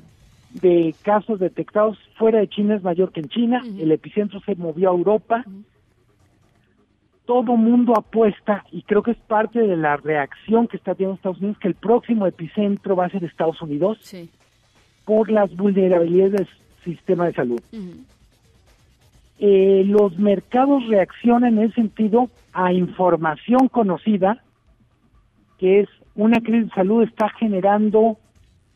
de 0.52 0.94
casos 1.02 1.40
detectados 1.40 1.98
fuera 2.18 2.40
de 2.40 2.48
China 2.48 2.74
es 2.74 2.82
mayor 2.82 3.12
que 3.12 3.20
en 3.20 3.28
China. 3.28 3.62
El 3.78 3.92
epicentro 3.92 4.40
se 4.40 4.54
movió 4.54 4.90
a 4.90 4.94
Europa. 4.94 5.44
Todo 7.24 7.56
mundo 7.56 7.94
apuesta, 7.96 8.64
y 8.72 8.82
creo 8.82 9.02
que 9.02 9.12
es 9.12 9.16
parte 9.16 9.60
de 9.60 9.76
la 9.76 9.96
reacción 9.96 10.66
que 10.66 10.76
está 10.76 10.94
teniendo 10.94 11.14
Estados 11.14 11.38
Unidos, 11.38 11.58
que 11.58 11.68
el 11.68 11.74
próximo 11.74 12.26
epicentro 12.26 12.96
va 12.96 13.06
a 13.06 13.10
ser 13.10 13.22
Estados 13.24 13.62
Unidos 13.62 13.98
por 15.04 15.30
las 15.30 15.54
vulnerabilidades 15.54 16.32
del 16.32 16.48
sistema 16.84 17.26
de 17.26 17.32
salud. 17.32 17.60
Eh, 19.44 19.82
los 19.88 20.16
mercados 20.20 20.86
reaccionan 20.86 21.58
en 21.58 21.64
ese 21.64 21.74
sentido 21.74 22.30
a 22.52 22.72
información 22.72 23.66
conocida, 23.66 24.40
que 25.58 25.80
es 25.80 25.88
una 26.14 26.40
crisis 26.40 26.68
de 26.68 26.74
salud 26.76 27.02
está 27.02 27.28
generando 27.28 28.18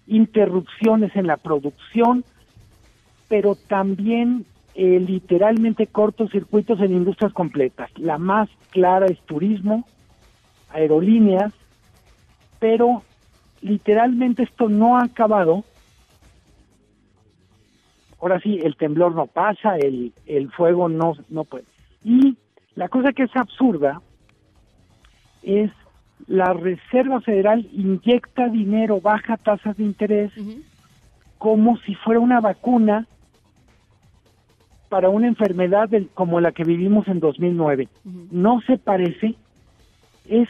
interrupciones 0.08 1.14
en 1.14 1.28
la 1.28 1.36
producción, 1.36 2.24
pero 3.28 3.54
también 3.54 4.44
eh, 4.74 4.98
literalmente 4.98 5.86
cortocircuitos 5.86 6.80
en 6.80 6.94
industrias 6.94 7.32
completas. 7.32 7.88
La 7.96 8.18
más 8.18 8.48
clara 8.70 9.06
es 9.06 9.20
turismo, 9.20 9.86
aerolíneas, 10.70 11.52
pero 12.58 13.04
literalmente 13.60 14.42
esto 14.42 14.68
no 14.68 14.98
ha 14.98 15.04
acabado 15.04 15.62
ahora 18.20 18.40
sí, 18.40 18.58
el 18.62 18.76
temblor 18.76 19.14
no 19.14 19.26
pasa, 19.26 19.76
el, 19.76 20.12
el 20.26 20.50
fuego 20.52 20.88
no, 20.88 21.14
no 21.28 21.44
puede. 21.44 21.64
Y 22.04 22.36
la 22.74 22.88
cosa 22.88 23.12
que 23.12 23.24
es 23.24 23.36
absurda 23.36 24.00
es 25.42 25.70
la 26.26 26.52
Reserva 26.52 27.20
Federal 27.20 27.68
inyecta 27.72 28.48
dinero, 28.48 29.00
baja 29.00 29.36
tasas 29.36 29.76
de 29.76 29.84
interés, 29.84 30.32
como 31.38 31.76
si 31.78 31.94
fuera 31.94 32.20
una 32.20 32.40
vacuna 32.40 33.06
para 34.88 35.08
una 35.08 35.26
enfermedad 35.26 35.90
como 36.14 36.40
la 36.40 36.52
que 36.52 36.64
vivimos 36.64 37.06
en 37.08 37.20
2009. 37.20 37.88
No 38.30 38.60
se 38.66 38.78
parece, 38.78 39.34
es, 40.24 40.48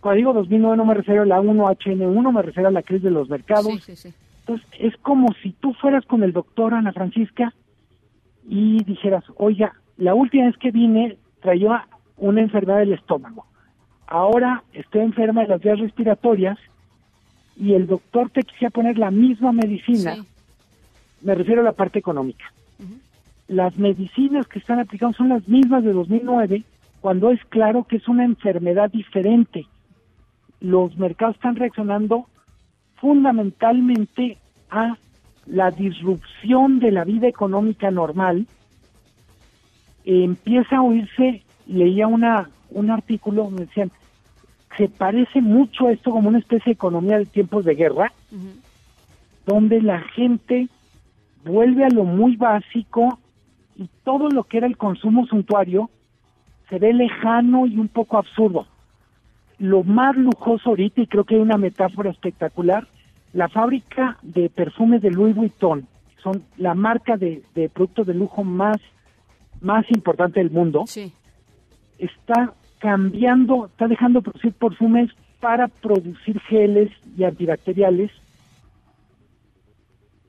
cuando 0.00 0.16
digo 0.16 0.32
2009 0.32 0.76
no 0.76 0.84
me 0.84 0.94
refiero 0.94 1.22
a 1.22 1.26
la 1.26 1.40
1H1, 1.40 2.32
me 2.32 2.42
refiero 2.42 2.68
a 2.68 2.72
la 2.72 2.82
crisis 2.82 3.04
de 3.04 3.10
los 3.10 3.28
mercados, 3.28 3.66
Sí, 3.66 3.80
sí, 3.80 3.96
sí. 3.96 4.14
Entonces, 4.46 4.68
es 4.78 4.96
como 4.98 5.34
si 5.42 5.50
tú 5.50 5.74
fueras 5.74 6.06
con 6.06 6.22
el 6.22 6.32
doctor 6.32 6.72
Ana 6.72 6.92
Francisca 6.92 7.52
y 8.48 8.84
dijeras, 8.84 9.24
oiga, 9.38 9.74
la 9.96 10.14
última 10.14 10.46
vez 10.46 10.56
que 10.58 10.70
vine 10.70 11.16
traía 11.40 11.88
una 12.16 12.42
enfermedad 12.42 12.78
del 12.78 12.92
estómago. 12.92 13.44
Ahora 14.06 14.62
estoy 14.72 15.00
enferma 15.00 15.42
de 15.42 15.48
las 15.48 15.60
vías 15.60 15.80
respiratorias 15.80 16.58
y 17.56 17.72
el 17.72 17.88
doctor 17.88 18.30
te 18.30 18.44
quisiera 18.44 18.70
poner 18.70 18.98
la 18.98 19.10
misma 19.10 19.50
medicina. 19.50 20.24
Me 21.22 21.34
refiero 21.34 21.62
a 21.62 21.64
la 21.64 21.72
parte 21.72 21.98
económica. 21.98 22.44
Las 23.48 23.76
medicinas 23.78 24.46
que 24.46 24.60
están 24.60 24.78
aplicando 24.78 25.16
son 25.16 25.28
las 25.30 25.48
mismas 25.48 25.82
de 25.82 25.92
2009, 25.92 26.62
cuando 27.00 27.32
es 27.32 27.44
claro 27.46 27.82
que 27.82 27.96
es 27.96 28.06
una 28.06 28.24
enfermedad 28.24 28.92
diferente. 28.92 29.66
Los 30.60 30.96
mercados 30.98 31.34
están 31.34 31.56
reaccionando 31.56 32.26
fundamentalmente 32.96 34.38
a 34.70 34.96
la 35.46 35.70
disrupción 35.70 36.80
de 36.80 36.90
la 36.90 37.04
vida 37.04 37.28
económica 37.28 37.90
normal, 37.90 38.46
empieza 40.04 40.76
a 40.76 40.82
oírse, 40.82 41.42
leía 41.66 42.06
una, 42.06 42.50
un 42.70 42.90
artículo 42.90 43.44
donde 43.44 43.66
decían, 43.66 43.90
se 44.76 44.88
parece 44.88 45.40
mucho 45.40 45.86
a 45.86 45.92
esto 45.92 46.10
como 46.10 46.28
una 46.28 46.38
especie 46.38 46.70
de 46.70 46.72
economía 46.72 47.18
de 47.18 47.26
tiempos 47.26 47.64
de 47.64 47.74
guerra, 47.74 48.12
donde 49.46 49.80
la 49.80 50.00
gente 50.00 50.68
vuelve 51.44 51.84
a 51.84 51.90
lo 51.90 52.04
muy 52.04 52.36
básico 52.36 53.18
y 53.76 53.88
todo 54.04 54.28
lo 54.28 54.44
que 54.44 54.58
era 54.58 54.66
el 54.66 54.76
consumo 54.76 55.26
suntuario 55.26 55.90
se 56.68 56.78
ve 56.78 56.92
lejano 56.92 57.66
y 57.66 57.78
un 57.78 57.88
poco 57.88 58.18
absurdo 58.18 58.66
lo 59.58 59.82
más 59.82 60.16
lujoso 60.16 60.70
ahorita, 60.70 61.00
y 61.00 61.06
creo 61.06 61.24
que 61.24 61.36
hay 61.36 61.40
una 61.40 61.56
metáfora 61.56 62.10
espectacular, 62.10 62.86
la 63.32 63.48
fábrica 63.48 64.18
de 64.22 64.48
perfumes 64.48 65.02
de 65.02 65.10
Louis 65.10 65.34
Vuitton, 65.34 65.86
son 66.22 66.42
la 66.56 66.74
marca 66.74 67.16
de, 67.16 67.42
de 67.54 67.68
productos 67.68 68.06
de 68.06 68.14
lujo 68.14 68.42
más, 68.44 68.78
más 69.60 69.84
importante 69.90 70.40
del 70.40 70.50
mundo, 70.50 70.84
está 71.98 72.54
cambiando, 72.78 73.66
está 73.66 73.88
dejando 73.88 74.20
de 74.20 74.24
producir 74.24 74.52
perfumes 74.52 75.10
para 75.40 75.68
producir 75.68 76.40
geles 76.40 76.90
y 77.16 77.24
antibacteriales 77.24 78.10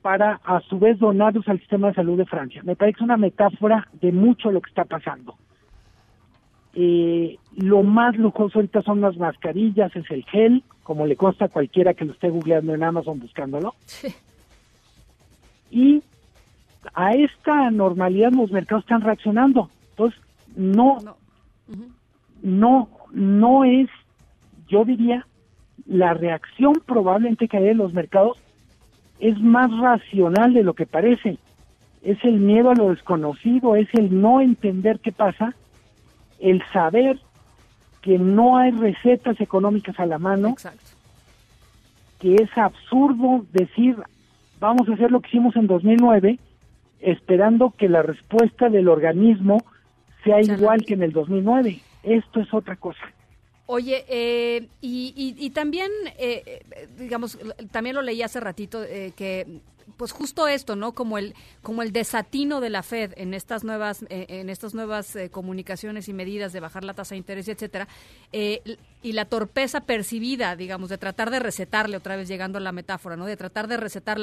para 0.02 0.40
a 0.44 0.60
su 0.60 0.78
vez 0.78 0.98
donarlos 0.98 1.46
al 1.48 1.58
sistema 1.58 1.88
de 1.88 1.94
salud 1.94 2.16
de 2.16 2.26
Francia. 2.26 2.62
Me 2.64 2.76
parece 2.76 3.04
una 3.04 3.16
metáfora 3.16 3.88
de 4.00 4.12
mucho 4.12 4.50
lo 4.50 4.60
que 4.60 4.70
está 4.70 4.84
pasando. 4.84 5.36
Eh, 6.80 7.38
lo 7.56 7.82
más 7.82 8.16
lujoso 8.16 8.60
ahorita 8.60 8.82
son 8.82 9.00
las 9.00 9.16
mascarillas, 9.16 9.90
es 9.96 10.08
el 10.12 10.24
gel, 10.26 10.62
como 10.84 11.06
le 11.06 11.16
consta 11.16 11.46
a 11.46 11.48
cualquiera 11.48 11.92
que 11.92 12.04
lo 12.04 12.12
esté 12.12 12.30
googleando 12.30 12.72
en 12.72 12.84
Amazon 12.84 13.18
buscándolo. 13.18 13.74
Y 15.72 16.04
a 16.94 17.14
esta 17.14 17.72
normalidad 17.72 18.30
los 18.30 18.52
mercados 18.52 18.84
están 18.84 19.00
reaccionando. 19.00 19.68
Entonces, 19.90 20.20
no, 20.54 20.98
no, 22.42 22.88
no 23.10 23.64
es, 23.64 23.88
yo 24.68 24.84
diría, 24.84 25.26
la 25.84 26.14
reacción 26.14 26.74
probablemente 26.86 27.48
que 27.48 27.56
hay 27.56 27.70
en 27.70 27.78
los 27.78 27.92
mercados 27.92 28.38
es 29.18 29.36
más 29.40 29.76
racional 29.80 30.54
de 30.54 30.62
lo 30.62 30.74
que 30.74 30.86
parece. 30.86 31.38
Es 32.04 32.22
el 32.22 32.38
miedo 32.38 32.70
a 32.70 32.76
lo 32.76 32.90
desconocido, 32.90 33.74
es 33.74 33.88
el 33.94 34.20
no 34.20 34.40
entender 34.40 35.00
qué 35.00 35.10
pasa 35.10 35.56
el 36.40 36.62
saber 36.72 37.18
que 38.02 38.18
no 38.18 38.58
hay 38.58 38.70
recetas 38.70 39.40
económicas 39.40 39.98
a 39.98 40.06
la 40.06 40.18
mano, 40.18 40.54
que 42.18 42.34
es 42.36 42.56
absurdo 42.56 43.44
decir 43.52 43.96
vamos 44.60 44.88
a 44.88 44.94
hacer 44.94 45.10
lo 45.10 45.20
que 45.20 45.28
hicimos 45.28 45.56
en 45.56 45.66
2009, 45.66 46.38
esperando 47.00 47.72
que 47.76 47.88
la 47.88 48.02
respuesta 48.02 48.68
del 48.68 48.88
organismo 48.88 49.58
sea 50.24 50.40
igual 50.40 50.84
que 50.84 50.94
en 50.94 51.02
el 51.02 51.12
2009. 51.12 51.80
Esto 52.02 52.40
es 52.40 52.52
otra 52.52 52.76
cosa. 52.76 53.00
Oye, 53.70 54.06
eh, 54.08 54.66
y, 54.80 55.12
y, 55.14 55.44
y, 55.44 55.50
también, 55.50 55.90
eh, 56.18 56.62
digamos, 56.96 57.38
también 57.70 57.96
lo 57.96 58.00
leí 58.00 58.22
hace 58.22 58.40
ratito, 58.40 58.82
eh, 58.82 59.12
que 59.14 59.60
pues 59.98 60.12
justo 60.12 60.48
esto, 60.48 60.74
¿no? 60.74 60.92
Como 60.92 61.18
el, 61.18 61.34
como 61.60 61.82
el 61.82 61.92
desatino 61.92 62.62
de 62.62 62.70
la 62.70 62.82
Fed 62.82 63.12
en 63.18 63.34
estas 63.34 63.64
nuevas, 63.64 64.06
eh, 64.08 64.24
en 64.28 64.48
estas 64.48 64.72
nuevas 64.72 65.14
eh, 65.16 65.28
comunicaciones 65.28 66.08
y 66.08 66.14
medidas 66.14 66.54
de 66.54 66.60
bajar 66.60 66.82
la 66.82 66.94
tasa 66.94 67.14
de 67.14 67.18
interés, 67.18 67.46
etcétera, 67.48 67.88
y 68.32 69.12
la 69.12 69.26
torpeza 69.26 69.82
percibida, 69.82 70.56
digamos, 70.56 70.88
de 70.88 70.96
tratar 70.96 71.30
de 71.30 71.38
recetarle, 71.38 71.98
otra 71.98 72.16
vez 72.16 72.26
llegando 72.26 72.56
a 72.56 72.62
la 72.62 72.72
metáfora, 72.72 73.16
¿no? 73.16 73.26
De 73.26 73.36
tratar 73.36 73.68
de 73.68 73.76
recetar 73.76 74.18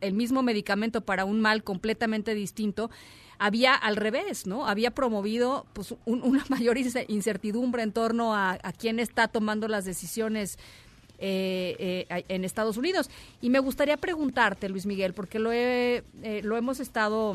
el 0.00 0.12
mismo 0.12 0.42
medicamento 0.42 1.00
para 1.00 1.24
un 1.24 1.40
mal 1.40 1.64
completamente 1.64 2.34
distinto, 2.34 2.90
había 3.42 3.74
al 3.74 3.96
revés, 3.96 4.46
¿no? 4.46 4.68
Había 4.68 4.92
promovido 4.92 5.66
pues, 5.72 5.96
una 6.06 6.44
mayor 6.48 6.78
incertidumbre 6.78 7.82
en 7.82 7.90
torno 7.90 8.36
a, 8.36 8.58
quién 8.78 9.00
está 9.00 9.26
tomando 9.26 9.66
las 9.66 9.84
decisiones 9.84 10.58
eh, 11.18 12.06
eh, 12.08 12.24
en 12.28 12.44
Estados 12.44 12.76
Unidos. 12.76 13.10
Y 13.40 13.50
me 13.50 13.58
gustaría 13.58 13.96
preguntarte, 13.96 14.68
Luis 14.68 14.86
Miguel, 14.86 15.12
porque 15.12 15.40
lo, 15.40 15.50
he, 15.50 16.04
eh, 16.22 16.40
lo 16.44 16.56
hemos 16.56 16.78
estado 16.78 17.34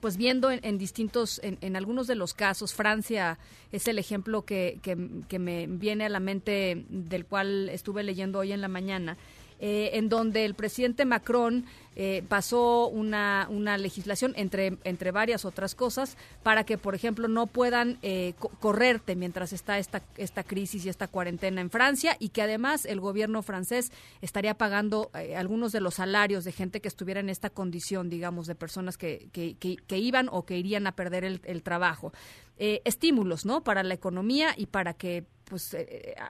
pues 0.00 0.18
viendo 0.18 0.50
en, 0.50 0.78
distintos, 0.78 1.40
en, 1.42 1.76
algunos 1.76 2.06
de 2.06 2.14
los 2.14 2.34
casos, 2.34 2.74
Francia 2.74 3.38
es 3.72 3.86
el 3.88 3.98
ejemplo 3.98 4.42
que, 4.42 4.80
que, 4.82 5.38
me 5.38 5.66
viene 5.66 6.06
a 6.06 6.08
la 6.08 6.18
mente 6.18 6.84
del 6.88 7.26
cual 7.26 7.68
estuve 7.68 8.02
leyendo 8.02 8.38
hoy 8.38 8.52
en 8.52 8.62
la 8.62 8.68
mañana, 8.68 9.16
en 9.64 10.08
donde 10.08 10.44
el 10.44 10.54
presidente 10.54 11.04
Macron 11.04 11.64
eh, 11.94 12.24
pasó 12.26 12.88
una, 12.88 13.46
una 13.50 13.76
legislación, 13.76 14.32
entre, 14.36 14.78
entre 14.84 15.10
varias 15.10 15.44
otras 15.44 15.74
cosas, 15.74 16.16
para 16.42 16.64
que, 16.64 16.78
por 16.78 16.94
ejemplo, 16.94 17.28
no 17.28 17.46
puedan 17.46 17.98
eh, 18.00 18.32
correrte 18.60 19.14
mientras 19.14 19.52
está 19.52 19.78
esta, 19.78 20.02
esta 20.16 20.42
crisis 20.42 20.86
y 20.86 20.88
esta 20.88 21.06
cuarentena 21.06 21.60
en 21.60 21.68
Francia 21.68 22.16
y 22.18 22.30
que 22.30 22.40
además 22.40 22.86
el 22.86 23.00
gobierno 23.00 23.42
francés 23.42 23.92
estaría 24.22 24.54
pagando 24.54 25.10
eh, 25.14 25.36
algunos 25.36 25.70
de 25.72 25.80
los 25.80 25.94
salarios 25.94 26.44
de 26.44 26.52
gente 26.52 26.80
que 26.80 26.88
estuviera 26.88 27.20
en 27.20 27.28
esta 27.28 27.50
condición, 27.50 28.08
digamos, 28.08 28.46
de 28.46 28.54
personas 28.54 28.96
que, 28.96 29.28
que, 29.32 29.56
que, 29.56 29.98
iban 29.98 30.28
o 30.32 30.46
que 30.46 30.56
irían 30.56 30.86
a 30.86 30.92
perder 30.92 31.24
el, 31.24 31.42
el 31.44 31.62
trabajo. 31.62 32.12
estímulos, 32.56 33.44
¿no? 33.44 33.62
Para 33.62 33.82
la 33.82 33.92
economía 33.92 34.54
y 34.56 34.66
para 34.66 34.94
que 34.94 35.24
pues 35.44 35.76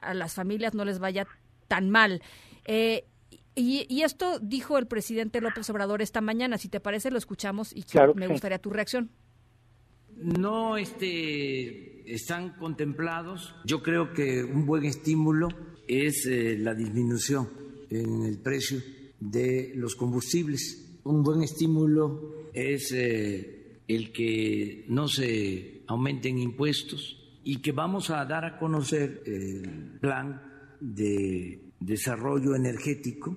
a 0.01 0.13
las 0.13 0.33
familias 0.33 0.73
no 0.73 0.83
les 0.83 0.99
vaya 0.99 1.25
tan 1.69 1.89
mal. 1.89 2.21
Eh, 2.65 3.05
y, 3.55 4.01
esto 4.01 4.39
dijo 4.39 4.77
el 4.77 4.87
presidente 4.87 5.41
López 5.41 5.69
Obrador 5.69 6.01
esta 6.01 6.21
mañana. 6.21 6.57
Si 6.57 6.69
te 6.69 6.79
parece, 6.79 7.11
lo 7.11 7.17
escuchamos 7.17 7.73
y 7.73 7.85
me 8.15 8.27
gustaría 8.27 8.59
tu 8.59 8.69
reacción. 8.69 9.11
No 10.15 10.77
este, 10.77 12.13
están 12.13 12.55
contemplados. 12.57 13.55
Yo 13.65 13.81
creo 13.81 14.13
que 14.13 14.43
un 14.43 14.65
buen 14.65 14.85
estímulo 14.85 15.49
es 15.87 16.25
eh, 16.25 16.57
la 16.57 16.73
disminución 16.73 17.49
en 17.89 18.23
el 18.23 18.39
precio 18.39 18.79
de 19.19 19.73
los 19.75 19.95
combustibles. 19.95 20.99
Un 21.03 21.23
buen 21.23 21.43
estímulo 21.43 22.49
es 22.53 22.91
eh, 22.91 23.81
el 23.87 24.11
que 24.11 24.85
no 24.87 25.07
se 25.07 25.83
aumenten 25.87 26.37
impuestos 26.37 27.17
y 27.43 27.61
que 27.61 27.71
vamos 27.71 28.09
a 28.09 28.23
dar 28.25 28.45
a 28.45 28.57
conocer 28.57 29.21
el 29.25 29.99
plan 29.99 30.41
de 30.79 31.62
desarrollo 31.85 32.55
energético. 32.55 33.35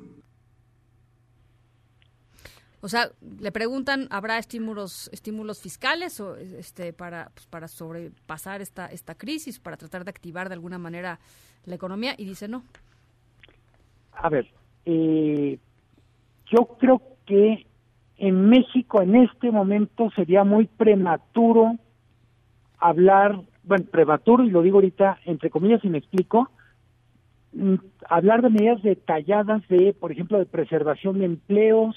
O 2.80 2.88
sea, 2.88 3.10
le 3.40 3.50
preguntan, 3.50 4.06
¿habrá 4.10 4.38
estímulos 4.38 5.10
estímulos 5.12 5.60
fiscales 5.60 6.20
o 6.20 6.36
este 6.36 6.92
para 6.92 7.30
pues, 7.34 7.46
para 7.46 7.68
sobrepasar 7.68 8.60
esta 8.60 8.86
esta 8.86 9.14
crisis, 9.16 9.58
para 9.58 9.76
tratar 9.76 10.04
de 10.04 10.10
activar 10.10 10.48
de 10.48 10.54
alguna 10.54 10.78
manera 10.78 11.18
la 11.64 11.74
economía? 11.74 12.14
Y 12.16 12.24
dice 12.26 12.46
no. 12.46 12.62
A 14.12 14.28
ver, 14.28 14.46
eh, 14.84 15.58
yo 16.46 16.66
creo 16.78 17.02
que 17.26 17.66
en 18.18 18.48
México 18.48 19.02
en 19.02 19.16
este 19.16 19.50
momento 19.50 20.10
sería 20.14 20.44
muy 20.44 20.66
prematuro 20.66 21.72
hablar, 22.78 23.40
bueno, 23.64 23.84
prematuro 23.90 24.44
y 24.44 24.50
lo 24.50 24.62
digo 24.62 24.76
ahorita 24.76 25.18
entre 25.24 25.50
comillas 25.50 25.84
y 25.84 25.88
me 25.88 25.98
explico, 25.98 26.50
hablar 28.08 28.42
de 28.42 28.50
medidas 28.50 28.82
detalladas 28.82 29.66
de, 29.68 29.92
por 29.92 30.12
ejemplo, 30.12 30.38
de 30.38 30.46
preservación 30.46 31.18
de 31.18 31.26
empleos 31.26 31.96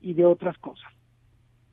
y 0.00 0.14
de 0.14 0.24
otras 0.24 0.56
cosas. 0.58 0.92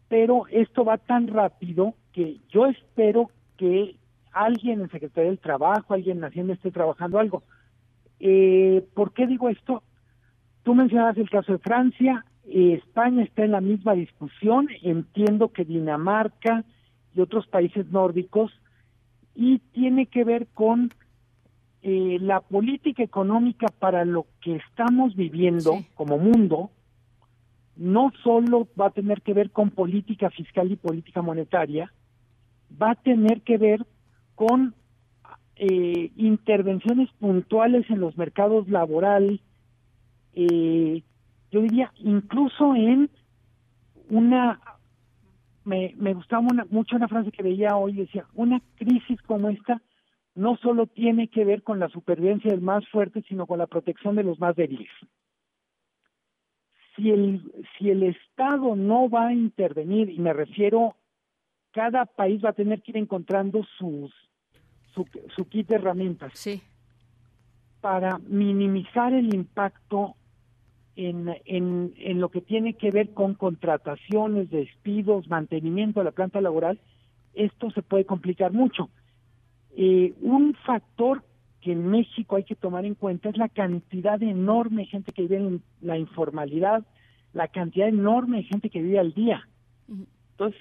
Pero 0.07 0.45
esto 0.49 0.83
va 0.83 0.97
tan 0.97 1.27
rápido 1.27 1.95
que 2.11 2.39
yo 2.49 2.65
espero 2.67 3.29
que 3.57 3.95
alguien 4.31 4.81
en 4.81 4.89
Secretaría 4.89 5.29
del 5.29 5.39
Trabajo, 5.39 5.93
alguien 5.93 6.17
en 6.17 6.25
Hacienda 6.25 6.53
esté 6.53 6.71
trabajando 6.71 7.19
algo. 7.19 7.43
Eh, 8.19 8.85
¿Por 8.93 9.13
qué 9.13 9.27
digo 9.27 9.49
esto? 9.49 9.83
Tú 10.63 10.75
mencionabas 10.75 11.17
el 11.17 11.29
caso 11.29 11.53
de 11.53 11.59
Francia, 11.59 12.25
eh, 12.45 12.73
España 12.73 13.23
está 13.23 13.43
en 13.43 13.51
la 13.51 13.61
misma 13.61 13.93
discusión, 13.93 14.67
entiendo 14.83 15.49
que 15.49 15.65
Dinamarca 15.65 16.63
y 17.15 17.21
otros 17.21 17.47
países 17.47 17.87
nórdicos, 17.91 18.51
y 19.35 19.59
tiene 19.73 20.05
que 20.05 20.23
ver 20.23 20.47
con 20.53 20.91
eh, 21.83 22.19
la 22.21 22.41
política 22.41 23.01
económica 23.01 23.67
para 23.79 24.05
lo 24.05 24.27
que 24.41 24.57
estamos 24.57 25.15
viviendo 25.15 25.83
como 25.95 26.19
mundo 26.19 26.69
no 27.75 28.11
solo 28.23 28.67
va 28.79 28.87
a 28.87 28.91
tener 28.91 29.21
que 29.23 29.33
ver 29.33 29.49
con 29.49 29.71
política 29.71 30.29
fiscal 30.29 30.71
y 30.71 30.75
política 30.75 31.23
monetaria, 31.23 31.91
va 32.79 32.91
a 32.91 32.95
tener 32.95 33.41
que 33.41 33.57
ver 33.57 33.83
con 34.35 34.75
eh, 35.55 36.11
intervenciones 36.17 37.09
puntuales 37.19 37.89
en 37.89 37.99
los 37.99 38.15
mercados 38.15 38.69
laborales, 38.69 39.39
eh, 40.33 41.01
yo 41.51 41.61
diría 41.61 41.91
incluso 41.97 42.75
en 42.75 43.09
una, 44.09 44.59
me, 45.65 45.95
me 45.97 46.13
gustaba 46.13 46.45
mucho 46.69 46.95
una 46.95 47.07
frase 47.07 47.31
que 47.31 47.43
veía 47.43 47.75
hoy, 47.75 47.93
decía, 47.93 48.25
una 48.35 48.61
crisis 48.75 49.19
como 49.23 49.49
esta 49.49 49.81
no 50.35 50.55
solo 50.57 50.87
tiene 50.87 51.27
que 51.27 51.43
ver 51.45 51.63
con 51.63 51.79
la 51.79 51.89
supervivencia 51.89 52.51
del 52.51 52.61
más 52.61 52.87
fuerte, 52.89 53.23
sino 53.27 53.45
con 53.45 53.59
la 53.59 53.67
protección 53.67 54.15
de 54.15 54.23
los 54.23 54.39
más 54.39 54.55
débiles. 54.55 54.89
Si 56.95 57.09
el, 57.09 57.65
si 57.77 57.89
el 57.89 58.03
Estado 58.03 58.75
no 58.75 59.09
va 59.09 59.27
a 59.27 59.33
intervenir, 59.33 60.09
y 60.09 60.19
me 60.19 60.33
refiero, 60.33 60.95
cada 61.71 62.05
país 62.05 62.43
va 62.43 62.49
a 62.49 62.53
tener 62.53 62.81
que 62.81 62.91
ir 62.91 62.97
encontrando 62.97 63.63
sus, 63.77 64.13
su, 64.93 65.05
su 65.35 65.47
kit 65.47 65.67
de 65.67 65.75
herramientas 65.75 66.33
sí. 66.35 66.61
para 67.79 68.17
minimizar 68.19 69.13
el 69.13 69.33
impacto 69.33 70.15
en, 70.95 71.29
en, 71.45 71.93
en 71.97 72.19
lo 72.19 72.29
que 72.29 72.41
tiene 72.41 72.73
que 72.73 72.91
ver 72.91 73.13
con 73.13 73.35
contrataciones, 73.35 74.49
despidos, 74.49 75.29
mantenimiento 75.29 76.01
de 76.01 76.05
la 76.05 76.11
planta 76.11 76.41
laboral, 76.41 76.79
esto 77.33 77.71
se 77.71 77.81
puede 77.81 78.05
complicar 78.05 78.51
mucho 78.51 78.89
eh, 79.77 80.13
un 80.21 80.53
factor 80.65 81.23
que 81.61 81.71
en 81.71 81.87
México 81.87 82.35
hay 82.35 82.43
que 82.43 82.55
tomar 82.55 82.85
en 82.85 82.95
cuenta 82.95 83.29
es 83.29 83.37
la 83.37 83.49
cantidad 83.49 84.21
enorme 84.21 84.83
de 84.83 84.87
gente 84.87 85.11
que 85.11 85.21
vive 85.23 85.37
en 85.37 85.61
la 85.81 85.97
informalidad, 85.97 86.83
la 87.33 87.47
cantidad 87.47 87.87
enorme 87.87 88.37
de 88.37 88.43
gente 88.43 88.69
que 88.69 88.81
vive 88.81 88.99
al 88.99 89.13
día. 89.13 89.47
Entonces, 90.31 90.59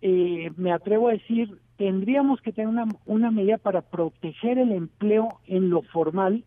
eh, 0.00 0.52
me 0.56 0.72
atrevo 0.72 1.08
a 1.08 1.12
decir, 1.12 1.58
tendríamos 1.76 2.40
que 2.40 2.52
tener 2.52 2.68
una, 2.68 2.86
una 3.06 3.30
medida 3.30 3.58
para 3.58 3.82
proteger 3.82 4.58
el 4.58 4.72
empleo 4.72 5.40
en 5.46 5.70
lo 5.70 5.82
formal, 5.82 6.44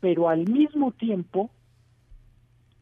pero 0.00 0.28
al 0.28 0.48
mismo 0.48 0.90
tiempo, 0.90 1.50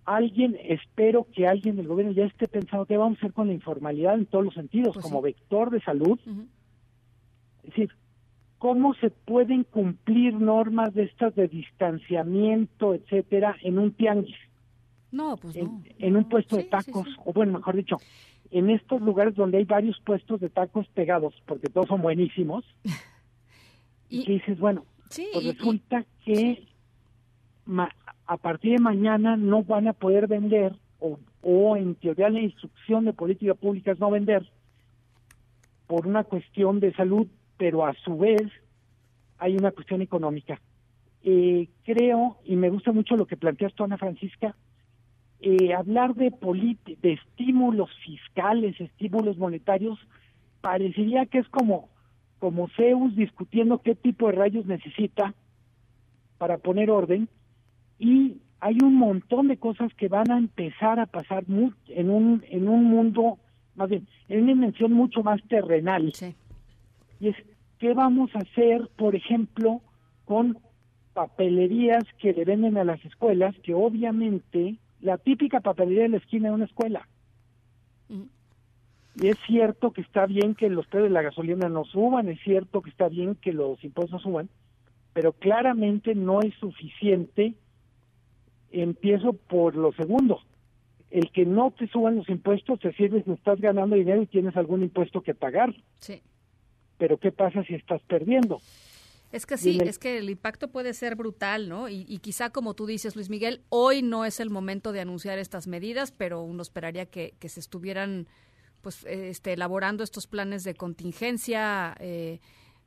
alguien, 0.06 0.56
espero 0.64 1.26
que 1.32 1.46
alguien 1.46 1.76
del 1.76 1.86
gobierno 1.86 2.12
ya 2.12 2.24
esté 2.24 2.48
pensando 2.48 2.86
qué 2.86 2.96
vamos 2.96 3.18
a 3.18 3.20
hacer 3.20 3.32
con 3.34 3.48
la 3.48 3.52
informalidad 3.52 4.14
en 4.14 4.26
todos 4.26 4.44
los 4.44 4.54
sentidos, 4.54 4.94
pues 4.94 5.04
como 5.04 5.20
vector 5.20 5.70
de 5.70 5.80
salud, 5.82 6.18
es 7.62 7.70
decir, 7.70 7.90
¿cómo 8.58 8.94
se 8.94 9.10
pueden 9.10 9.64
cumplir 9.64 10.34
normas 10.34 10.94
de 10.94 11.04
estas 11.04 11.34
de 11.34 11.48
distanciamiento, 11.48 12.94
etcétera, 12.94 13.56
en 13.62 13.78
un 13.78 13.92
tianguis? 13.92 14.36
No, 15.10 15.36
pues 15.36 15.56
no. 15.56 15.82
En, 15.98 16.16
un 16.16 16.28
puesto 16.28 16.56
de 16.56 16.64
tacos, 16.64 17.06
o 17.24 17.32
bueno, 17.32 17.58
mejor 17.58 17.76
dicho, 17.76 17.96
en 18.50 18.70
estos 18.70 19.00
lugares 19.02 19.34
donde 19.34 19.58
hay 19.58 19.64
varios 19.64 20.00
puestos 20.00 20.40
de 20.40 20.48
tacos 20.48 20.88
pegados, 20.88 21.34
porque 21.46 21.68
todos 21.68 21.86
son 21.88 22.02
buenísimos, 22.02 22.64
y, 24.08 24.26
dices, 24.26 24.58
bueno, 24.58 24.84
pues 25.08 25.44
resulta 25.44 26.04
que 26.24 26.66
a 28.26 28.36
partir 28.38 28.72
de 28.72 28.82
mañana 28.82 29.36
no 29.36 29.62
van 29.62 29.88
a 29.88 29.92
poder 29.92 30.26
vender, 30.26 30.74
o, 30.98 31.18
o 31.42 31.76
en 31.76 31.94
teoría 31.96 32.30
la 32.30 32.40
instrucción 32.40 33.04
de 33.04 33.12
política 33.12 33.54
pública 33.54 33.92
es 33.92 34.00
no 34.00 34.10
vender, 34.10 34.50
por 35.86 36.06
una 36.06 36.24
cuestión 36.24 36.80
de 36.80 36.94
salud 36.94 37.26
pero 37.62 37.86
a 37.86 37.94
su 37.94 38.18
vez 38.18 38.42
hay 39.38 39.54
una 39.54 39.70
cuestión 39.70 40.02
económica. 40.02 40.60
Eh, 41.22 41.68
creo, 41.84 42.38
y 42.44 42.56
me 42.56 42.70
gusta 42.70 42.90
mucho 42.90 43.14
lo 43.14 43.24
que 43.24 43.36
planteas 43.36 43.72
tú, 43.74 43.84
Ana 43.84 43.98
Francisca, 43.98 44.56
eh, 45.38 45.72
hablar 45.72 46.16
de, 46.16 46.34
de 47.00 47.12
estímulos 47.12 47.88
fiscales, 48.04 48.80
estímulos 48.80 49.38
monetarios, 49.38 49.96
parecería 50.60 51.26
que 51.26 51.38
es 51.38 51.48
como, 51.50 51.88
como 52.40 52.66
Zeus 52.70 53.14
discutiendo 53.14 53.78
qué 53.78 53.94
tipo 53.94 54.26
de 54.26 54.32
rayos 54.32 54.66
necesita 54.66 55.32
para 56.38 56.58
poner 56.58 56.90
orden, 56.90 57.28
y 57.96 58.38
hay 58.58 58.78
un 58.82 58.96
montón 58.96 59.46
de 59.46 59.56
cosas 59.56 59.94
que 59.94 60.08
van 60.08 60.32
a 60.32 60.38
empezar 60.38 60.98
a 60.98 61.06
pasar 61.06 61.44
en 61.46 62.10
un 62.10 62.44
en 62.48 62.68
un 62.68 62.84
mundo 62.86 63.38
más 63.76 63.88
bien 63.88 64.08
en 64.28 64.42
una 64.42 64.52
dimensión 64.52 64.92
mucho 64.92 65.22
más 65.22 65.40
terrenal 65.44 66.12
y 67.20 67.28
es 67.28 67.36
qué 67.82 67.94
vamos 67.94 68.30
a 68.36 68.38
hacer 68.38 68.88
por 68.96 69.16
ejemplo 69.16 69.80
con 70.24 70.56
papelerías 71.14 72.04
que 72.20 72.32
le 72.32 72.44
venden 72.44 72.78
a 72.78 72.84
las 72.84 73.04
escuelas 73.04 73.56
que 73.64 73.74
obviamente 73.74 74.76
la 75.00 75.18
típica 75.18 75.58
papelería 75.58 76.04
de 76.04 76.08
la 76.10 76.16
esquina 76.18 76.48
de 76.48 76.54
una 76.54 76.66
escuela 76.66 77.08
y 78.08 79.26
es 79.26 79.36
cierto 79.48 79.90
que 79.90 80.02
está 80.02 80.26
bien 80.26 80.54
que 80.54 80.70
los 80.70 80.86
precios 80.86 81.10
de 81.10 81.14
la 81.14 81.22
gasolina 81.22 81.68
no 81.68 81.84
suban 81.84 82.28
es 82.28 82.40
cierto 82.44 82.82
que 82.82 82.90
está 82.90 83.08
bien 83.08 83.34
que 83.34 83.52
los 83.52 83.82
impuestos 83.82 84.22
suban 84.22 84.48
pero 85.12 85.32
claramente 85.32 86.14
no 86.14 86.40
es 86.40 86.54
suficiente 86.54 87.56
empiezo 88.70 89.34
por 89.34 89.76
lo 89.76 89.92
segundo. 89.92 90.40
El 91.10 91.30
que 91.30 91.44
no 91.44 91.72
te 91.72 91.86
suban 91.88 92.16
los 92.16 92.28
impuestos 92.28 92.80
te 92.80 92.92
sirve 92.94 93.22
si 93.22 93.32
estás 93.32 93.60
ganando 93.60 93.96
dinero 93.96 94.22
y 94.22 94.26
tienes 94.26 94.56
algún 94.56 94.82
impuesto 94.82 95.20
que 95.20 95.34
pagar. 95.34 95.74
Sí. 95.98 96.22
Pero 96.98 97.18
¿qué 97.18 97.32
pasa 97.32 97.62
si 97.64 97.74
estás 97.74 98.02
perdiendo? 98.02 98.60
Es 99.32 99.46
que 99.46 99.56
sí, 99.56 99.78
es 99.82 99.98
que 99.98 100.18
el 100.18 100.28
impacto 100.28 100.68
puede 100.68 100.92
ser 100.92 101.16
brutal, 101.16 101.68
¿no? 101.68 101.88
Y, 101.88 102.18
quizá 102.18 102.50
como 102.50 102.74
tú 102.74 102.84
dices, 102.84 103.16
Luis 103.16 103.30
Miguel, 103.30 103.62
hoy 103.70 104.02
no 104.02 104.26
es 104.26 104.40
el 104.40 104.50
momento 104.50 104.92
de 104.92 105.00
anunciar 105.00 105.38
estas 105.38 105.66
medidas, 105.66 106.12
pero 106.12 106.42
uno 106.42 106.60
esperaría 106.60 107.06
que, 107.06 107.34
que 107.38 107.48
se 107.48 107.60
estuvieran 107.60 108.28
pues 108.82 109.04
este, 109.08 109.54
elaborando 109.54 110.04
estos 110.04 110.26
planes 110.26 110.64
de 110.64 110.74
contingencia. 110.74 111.96
Eh, 111.98 112.40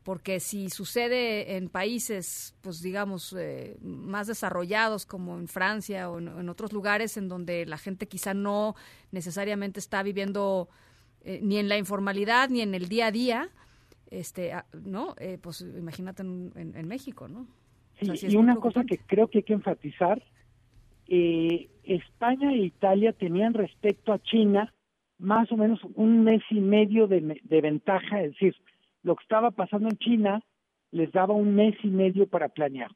porque 0.06 0.40
si 0.40 0.70
sucede 0.70 1.56
en 1.56 1.68
países, 1.68 2.54
pues 2.62 2.80
digamos, 2.84 3.34
eh, 3.36 3.76
más 3.82 4.28
desarrollados 4.28 5.08
como 5.08 5.36
en 5.40 5.48
Francia 5.48 6.12
o 6.12 6.20
en, 6.20 6.48
otros 6.48 6.74
lugares 6.74 7.18
en 7.18 7.28
donde 7.28 7.66
la 7.66 7.80
gente 7.80 8.08
quizá 8.08 8.36
no 8.36 8.76
necesariamente 9.10 9.80
está 9.80 10.04
viviendo 10.04 10.70
eh, 11.22 11.40
ni 11.42 11.58
en 11.58 11.70
la 11.70 11.80
informalidad 11.80 12.50
ni 12.50 12.62
en 12.62 12.76
el 12.76 12.88
día 12.88 13.08
a 13.08 13.12
día, 13.12 13.50
este, 14.10 14.54
ah, 14.54 14.66
¿no? 14.84 15.16
Eh, 15.20 15.38
pues 15.42 15.62
imagínate 15.62 16.24
en, 16.24 16.88
México, 16.88 17.28
¿no? 17.28 17.48
y 18.02 18.36
una 18.36 18.58
cosa 18.58 18.84
que 18.84 18.98
creo 18.98 19.30
que 19.30 19.40
hay 19.40 19.44
que 19.44 19.54
enfatizar, 19.54 20.22
España 21.08 22.52
e 22.52 22.66
Italia 22.66 23.14
tenían 23.14 23.54
respecto 23.54 24.12
a 24.12 24.20
China 24.20 24.74
más 25.18 25.52
o 25.52 25.58
menos 25.58 25.80
un 25.96 26.24
mes 26.24 26.42
y 26.50 26.60
medio 26.60 27.08
de, 27.08 27.40
de 27.42 27.62
ventaja, 27.62 28.22
es 28.22 28.32
decir, 28.32 28.56
lo 29.04 29.16
que 29.16 29.24
estaba 29.24 29.52
pasando 29.52 29.88
en 29.88 29.98
China 29.98 30.44
les 30.92 31.12
daba 31.12 31.34
un 31.34 31.56
mes 31.56 31.76
y 31.84 31.88
medio 31.88 32.28
para 32.28 32.50
planear. 32.50 32.92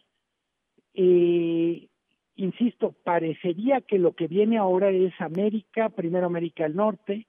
Eh, 0.93 1.87
insisto, 2.35 2.95
parecería 3.03 3.81
que 3.81 3.99
lo 3.99 4.13
que 4.13 4.27
viene 4.27 4.57
ahora 4.57 4.89
es 4.89 5.13
América, 5.19 5.89
primero 5.89 6.25
América 6.25 6.63
del 6.63 6.75
Norte, 6.75 7.27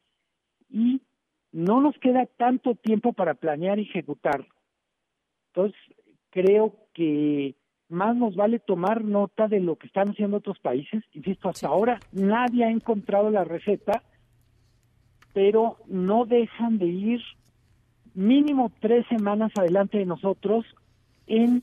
y 0.69 1.03
no 1.53 1.81
nos 1.81 1.99
queda 1.99 2.27
tanto 2.27 2.75
tiempo 2.75 3.13
para 3.13 3.35
planear 3.35 3.79
y 3.79 3.83
ejecutar. 3.83 4.47
Entonces, 5.49 5.79
creo 6.31 6.77
que 6.95 7.57
más 7.89 8.17
nos 8.17 8.37
vale 8.37 8.61
tomar 8.61 9.05
nota 9.05 9.49
de 9.49 9.61
lo 9.61 9.77
que 9.77 9.89
están 9.89 10.11
haciendo 10.11 10.37
otros 10.37 10.59
países. 10.61 11.03
Insisto, 11.13 11.49
hasta 11.49 11.69
ahora 11.69 11.99
nadie 12.13 12.65
ha 12.65 12.71
encontrado 12.71 13.31
la 13.31 13.45
receta, 13.45 14.03
pero 15.33 15.79
no 15.87 16.25
dejan 16.25 16.79
de 16.79 16.87
ir 16.87 17.21
mínimo 18.15 18.73
tres 18.81 19.07
semanas 19.09 19.53
adelante 19.57 19.99
de 19.99 20.07
nosotros 20.07 20.65
en 21.27 21.63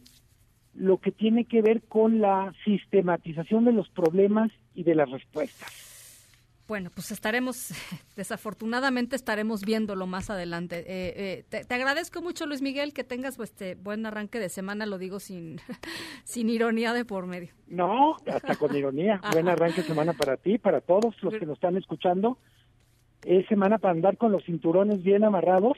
lo 0.73 0.97
que 0.97 1.11
tiene 1.11 1.45
que 1.45 1.61
ver 1.61 1.81
con 1.83 2.19
la 2.19 2.53
sistematización 2.63 3.65
de 3.65 3.73
los 3.73 3.89
problemas 3.89 4.51
y 4.73 4.83
de 4.83 4.95
las 4.95 5.09
respuestas. 5.09 5.86
Bueno, 6.67 6.89
pues 6.93 7.11
estaremos, 7.11 7.69
desafortunadamente 8.15 9.15
estaremos 9.15 9.61
viéndolo 9.61 10.05
más 10.05 10.29
adelante. 10.29 10.79
Eh, 10.79 11.45
eh, 11.49 11.63
te, 11.65 11.73
agradezco 11.73 12.21
mucho, 12.21 12.45
Luis 12.45 12.61
Miguel, 12.61 12.93
que 12.93 13.05
tengas 13.05 13.37
pues, 13.37 13.51
este 13.51 13.75
buen 13.75 14.05
arranque 14.05 14.39
de 14.39 14.49
semana, 14.49 14.85
lo 14.85 14.97
digo 14.97 15.19
sin, 15.19 15.59
sin 16.25 16.49
ironía 16.49 16.93
de 16.93 17.05
por 17.05 17.25
medio. 17.25 17.53
No, 17.67 18.17
hasta 18.27 18.55
con 18.55 18.75
ironía. 18.75 19.21
buen 19.31 19.47
arranque 19.47 19.81
de 19.81 19.87
semana 19.87 20.13
para 20.13 20.35
ti, 20.35 20.57
para 20.57 20.81
todos 20.81 21.15
los 21.21 21.33
que 21.33 21.45
nos 21.45 21.55
están 21.55 21.77
escuchando. 21.77 22.37
Es 23.23 23.47
semana 23.47 23.77
para 23.77 23.93
andar 23.93 24.17
con 24.17 24.31
los 24.31 24.43
cinturones 24.43 25.01
bien 25.03 25.23
amarrados 25.23 25.77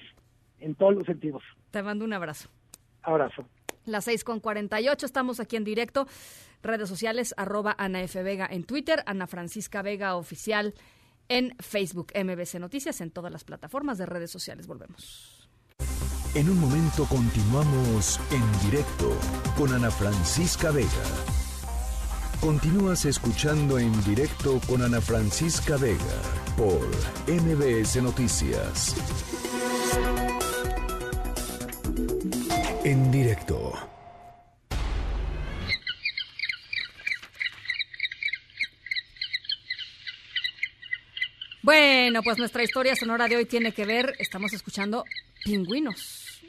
en 0.60 0.76
todos 0.76 0.96
los 0.96 1.06
sentidos. 1.06 1.44
Te 1.72 1.84
mando 1.84 2.04
un 2.04 2.14
abrazo. 2.14 2.50
Abrazo. 3.04 3.46
Las 3.92 4.06
6 4.06 4.24
con 4.24 4.40
48, 4.40 5.06
estamos 5.06 5.40
aquí 5.40 5.56
en 5.56 5.64
directo. 5.64 6.08
Redes 6.62 6.90
sociales, 6.90 7.34
arroba 7.38 7.76
Ana 7.78 8.02
F. 8.04 8.22
Vega 8.24 8.48
en 8.50 8.64
Twitter, 8.64 9.04
Ana 9.06 9.28
Francisca 9.28 9.82
Vega 9.82 10.16
Oficial 10.16 10.74
en 11.30 11.56
Facebook, 11.60 12.12
MBC 12.16 12.56
Noticias, 12.56 13.02
en 13.02 13.12
todas 13.12 13.32
las 13.32 13.44
plataformas 13.44 13.98
de 13.98 14.06
redes 14.06 14.32
sociales. 14.32 14.68
Volvemos. 14.68 15.50
En 16.36 16.50
un 16.50 16.60
momento 16.60 17.06
continuamos 17.06 18.20
en 18.32 18.70
directo 18.70 19.18
con 19.58 19.74
Ana 19.74 19.90
Francisca 19.90 20.72
Vega. 20.72 20.88
Continúas 22.40 23.06
escuchando 23.06 23.80
en 23.80 23.92
directo 24.04 24.62
con 24.68 24.82
Ana 24.82 25.02
Francisca 25.02 25.76
Vega 25.78 25.98
por 26.56 26.88
MBS 27.28 28.02
Noticias. 28.02 28.96
En 32.84 33.12
directo. 33.12 33.74
Bueno, 41.62 42.24
pues 42.24 42.38
nuestra 42.38 42.64
historia 42.64 42.96
sonora 42.96 43.28
de 43.28 43.36
hoy 43.36 43.46
tiene 43.46 43.74
que 43.74 43.86
ver, 43.86 44.16
estamos 44.18 44.54
escuchando 44.54 45.04
pingüinos. 45.44 46.42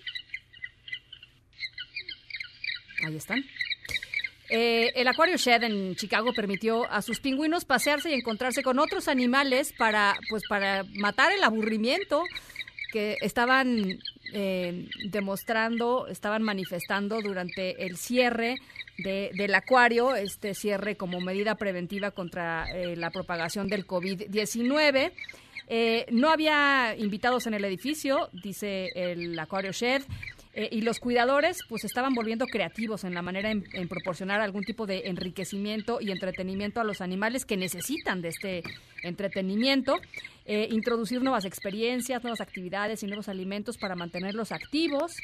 Ahí 3.04 3.16
están. 3.16 3.44
Eh, 4.48 4.92
el 4.96 5.08
Aquario 5.08 5.36
Shed 5.36 5.62
en 5.62 5.94
Chicago 5.94 6.32
permitió 6.32 6.90
a 6.90 7.02
sus 7.02 7.20
pingüinos 7.20 7.64
pasearse 7.64 8.10
y 8.10 8.14
encontrarse 8.14 8.62
con 8.62 8.78
otros 8.78 9.08
animales 9.08 9.72
para, 9.76 10.18
pues, 10.28 10.42
para 10.48 10.84
matar 10.94 11.32
el 11.32 11.42
aburrimiento 11.44 12.22
que 12.92 13.16
estaban 13.20 14.00
eh, 14.32 14.88
demostrando, 15.10 16.06
estaban 16.08 16.42
manifestando 16.42 17.20
durante 17.20 17.84
el 17.86 17.96
cierre 17.96 18.56
del 18.98 19.54
acuario, 19.54 20.14
este 20.14 20.54
cierre 20.54 20.96
como 20.96 21.20
medida 21.20 21.54
preventiva 21.54 22.10
contra 22.10 22.70
eh, 22.70 22.96
la 22.96 23.10
propagación 23.10 23.68
del 23.68 23.86
COVID-19. 23.86 25.12
Eh, 25.68 26.06
no 26.10 26.30
había 26.30 26.94
invitados 26.98 27.46
en 27.46 27.54
el 27.54 27.64
edificio, 27.64 28.28
dice 28.32 28.88
el 28.94 29.38
Acuario 29.38 29.72
Shed. 30.60 30.68
y 30.70 30.82
los 30.82 31.00
cuidadores 31.00 31.58
pues 31.68 31.84
estaban 31.84 32.14
volviendo 32.14 32.46
creativos 32.46 33.04
en 33.04 33.14
la 33.14 33.22
manera 33.22 33.50
en, 33.50 33.88
proporcionar 33.88 34.40
algún 34.40 34.64
tipo 34.64 34.86
de 34.86 35.08
enriquecimiento 35.08 36.00
y 36.00 36.10
entretenimiento 36.10 36.80
a 36.80 36.84
los 36.84 37.00
animales 37.00 37.44
que 37.44 37.56
necesitan 37.56 38.22
de 38.22 38.28
este 38.28 38.62
entretenimiento. 39.02 40.00
Eh, 40.46 40.68
introducir 40.70 41.22
nuevas 41.22 41.44
experiencias, 41.44 42.22
nuevas 42.22 42.40
actividades 42.40 43.02
y 43.02 43.06
nuevos 43.06 43.28
alimentos 43.28 43.78
para 43.78 43.94
mantenerlos 43.94 44.52
activos, 44.52 45.16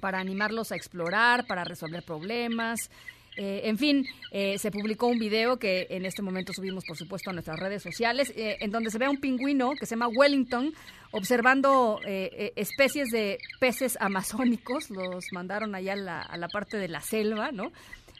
para 0.00 0.18
animarlos 0.18 0.72
a 0.72 0.76
explorar, 0.76 1.46
para 1.46 1.64
resolver 1.64 2.02
problemas. 2.02 2.90
Eh, 3.36 3.62
en 3.64 3.78
fin, 3.78 4.06
eh, 4.30 4.58
se 4.58 4.70
publicó 4.70 5.06
un 5.08 5.18
video 5.18 5.58
que 5.58 5.86
en 5.90 6.06
este 6.06 6.22
momento 6.22 6.52
subimos, 6.52 6.84
por 6.84 6.96
supuesto, 6.96 7.30
a 7.30 7.32
nuestras 7.32 7.58
redes 7.58 7.82
sociales, 7.82 8.32
en 8.36 8.70
donde 8.70 8.90
se 8.90 8.98
ve 8.98 9.06
a 9.06 9.10
un 9.10 9.18
pingüino 9.18 9.72
que 9.78 9.86
se 9.86 9.96
llama 9.96 10.08
Wellington 10.08 10.72
observando 11.10 12.00
especies 12.04 13.10
de 13.10 13.38
peces 13.60 13.96
amazónicos. 14.00 14.90
Los 14.90 15.26
mandaron 15.32 15.74
allá 15.74 15.92
a 15.92 16.36
la, 16.36 16.48
parte 16.48 16.76
de 16.76 16.88
la 16.88 17.00
selva, 17.00 17.52
¿no? 17.52 17.70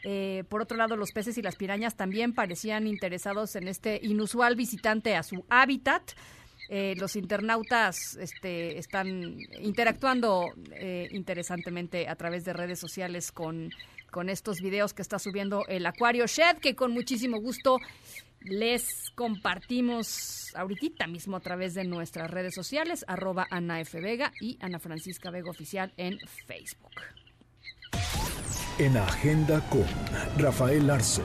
Eh, 0.07 0.43
por 0.49 0.61
otro 0.61 0.77
lado, 0.77 0.95
los 0.95 1.11
peces 1.11 1.35
y 1.39 1.41
las 1.41 1.55
pirañas 1.55 1.95
también 1.95 2.33
parecían 2.33 2.85
interesados 2.85 3.55
en 3.55 3.67
este 3.67 3.99
inusual 4.03 4.55
visitante 4.55 5.15
a 5.15 5.23
su 5.23 5.43
hábitat. 5.49 6.11
Eh, 6.69 6.93
los 6.97 7.15
internautas 7.15 8.15
este, 8.17 8.77
están 8.77 9.37
interactuando 9.59 10.45
eh, 10.71 11.07
interesantemente 11.11 12.07
a 12.07 12.15
través 12.15 12.45
de 12.45 12.53
redes 12.53 12.79
sociales 12.79 13.31
con, 13.31 13.71
con 14.15 14.29
estos 14.29 14.61
videos 14.61 14.93
que 14.93 15.01
está 15.01 15.19
subiendo 15.19 15.65
el 15.67 15.85
Acuario 15.85 16.25
Shed, 16.25 16.59
que 16.59 16.73
con 16.73 16.93
muchísimo 16.93 17.41
gusto 17.41 17.79
les 18.39 19.09
compartimos 19.13 20.55
ahorita 20.55 21.05
mismo 21.05 21.35
a 21.35 21.41
través 21.41 21.73
de 21.73 21.83
nuestras 21.83 22.31
redes 22.31 22.55
sociales, 22.55 23.03
arroba 23.09 23.45
Ana 23.51 23.81
F. 23.81 23.99
Vega 23.99 24.31
y 24.39 24.57
Ana 24.61 24.79
Francisca 24.79 25.31
Vega 25.31 25.49
Oficial 25.49 25.91
en 25.97 26.17
Facebook. 26.47 26.93
En 28.79 28.95
Agenda 28.95 29.59
con 29.69 29.83
Rafael 30.37 30.89
Arce. 30.89 31.21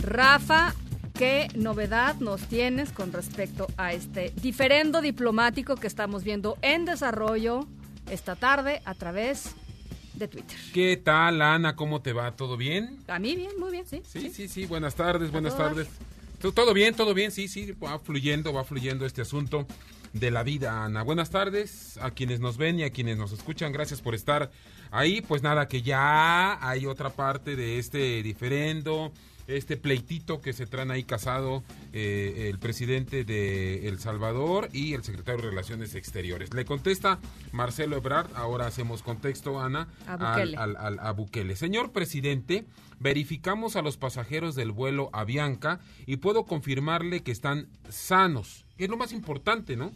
Rafa, 0.00 0.74
¿qué 1.14 1.46
novedad 1.54 2.16
nos 2.16 2.42
tienes 2.48 2.90
con 2.90 3.12
respecto 3.12 3.68
a 3.76 3.92
este 3.92 4.32
diferendo 4.42 5.00
diplomático 5.00 5.76
que 5.76 5.86
estamos 5.86 6.24
viendo 6.24 6.58
en 6.62 6.84
desarrollo 6.84 7.68
esta 8.10 8.34
tarde 8.34 8.82
a 8.84 8.94
través 8.94 9.54
de 10.22 10.28
Twitter. 10.28 10.56
¿Qué 10.72 10.96
tal, 10.96 11.42
Ana? 11.42 11.76
¿Cómo 11.76 12.00
te 12.00 12.12
va? 12.12 12.32
¿Todo 12.32 12.56
bien? 12.56 12.98
A 13.08 13.18
mí 13.18 13.36
bien, 13.36 13.50
muy 13.58 13.70
bien, 13.70 13.84
sí. 13.86 14.02
Sí, 14.06 14.30
sí, 14.30 14.48
sí. 14.48 14.66
Buenas 14.66 14.94
tardes, 14.94 15.30
buenas 15.30 15.56
todos. 15.56 15.74
tardes. 15.74 15.88
Todo 16.54 16.72
bien, 16.74 16.94
todo 16.94 17.14
bien, 17.14 17.30
sí, 17.30 17.48
sí. 17.48 17.72
Va 17.72 17.98
fluyendo, 17.98 18.52
va 18.52 18.64
fluyendo 18.64 19.04
este 19.04 19.22
asunto 19.22 19.66
de 20.12 20.30
la 20.30 20.42
vida, 20.42 20.84
Ana. 20.84 21.02
Buenas 21.02 21.30
tardes 21.30 21.98
a 21.98 22.10
quienes 22.10 22.40
nos 22.40 22.56
ven 22.56 22.78
y 22.80 22.84
a 22.84 22.90
quienes 22.90 23.16
nos 23.16 23.32
escuchan. 23.32 23.72
Gracias 23.72 24.00
por 24.00 24.14
estar 24.14 24.50
ahí. 24.90 25.20
Pues 25.22 25.42
nada, 25.42 25.68
que 25.68 25.82
ya 25.82 26.58
hay 26.66 26.86
otra 26.86 27.10
parte 27.10 27.56
de 27.56 27.78
este 27.78 28.22
diferendo, 28.22 29.12
este 29.56 29.76
pleitito 29.76 30.40
que 30.40 30.52
se 30.52 30.66
traen 30.66 30.90
ahí 30.90 31.04
casado 31.04 31.62
eh, 31.92 32.48
el 32.50 32.58
presidente 32.58 33.24
de 33.24 33.88
El 33.88 33.98
Salvador 33.98 34.68
y 34.72 34.94
el 34.94 35.02
secretario 35.04 35.42
de 35.42 35.50
Relaciones 35.50 35.94
Exteriores. 35.94 36.54
Le 36.54 36.64
contesta 36.64 37.18
Marcelo 37.52 37.96
Ebrard. 37.96 38.28
Ahora 38.34 38.66
hacemos 38.66 39.02
contexto, 39.02 39.60
Ana, 39.60 39.88
A 40.06 40.14
al- 40.14 40.18
Bukele. 40.18 40.56
al- 40.56 40.76
al- 40.76 40.98
a 41.00 41.12
Bukele. 41.12 41.56
Señor 41.56 41.92
presidente, 41.92 42.64
verificamos 43.00 43.76
a 43.76 43.82
los 43.82 43.96
pasajeros 43.96 44.54
del 44.54 44.70
vuelo 44.72 45.10
Avianca 45.12 45.80
y 46.06 46.16
puedo 46.18 46.44
confirmarle 46.44 47.22
que 47.22 47.32
están 47.32 47.68
sanos. 47.88 48.64
Es 48.78 48.88
lo 48.88 48.96
más 48.96 49.12
importante, 49.12 49.76
¿no? 49.76 49.92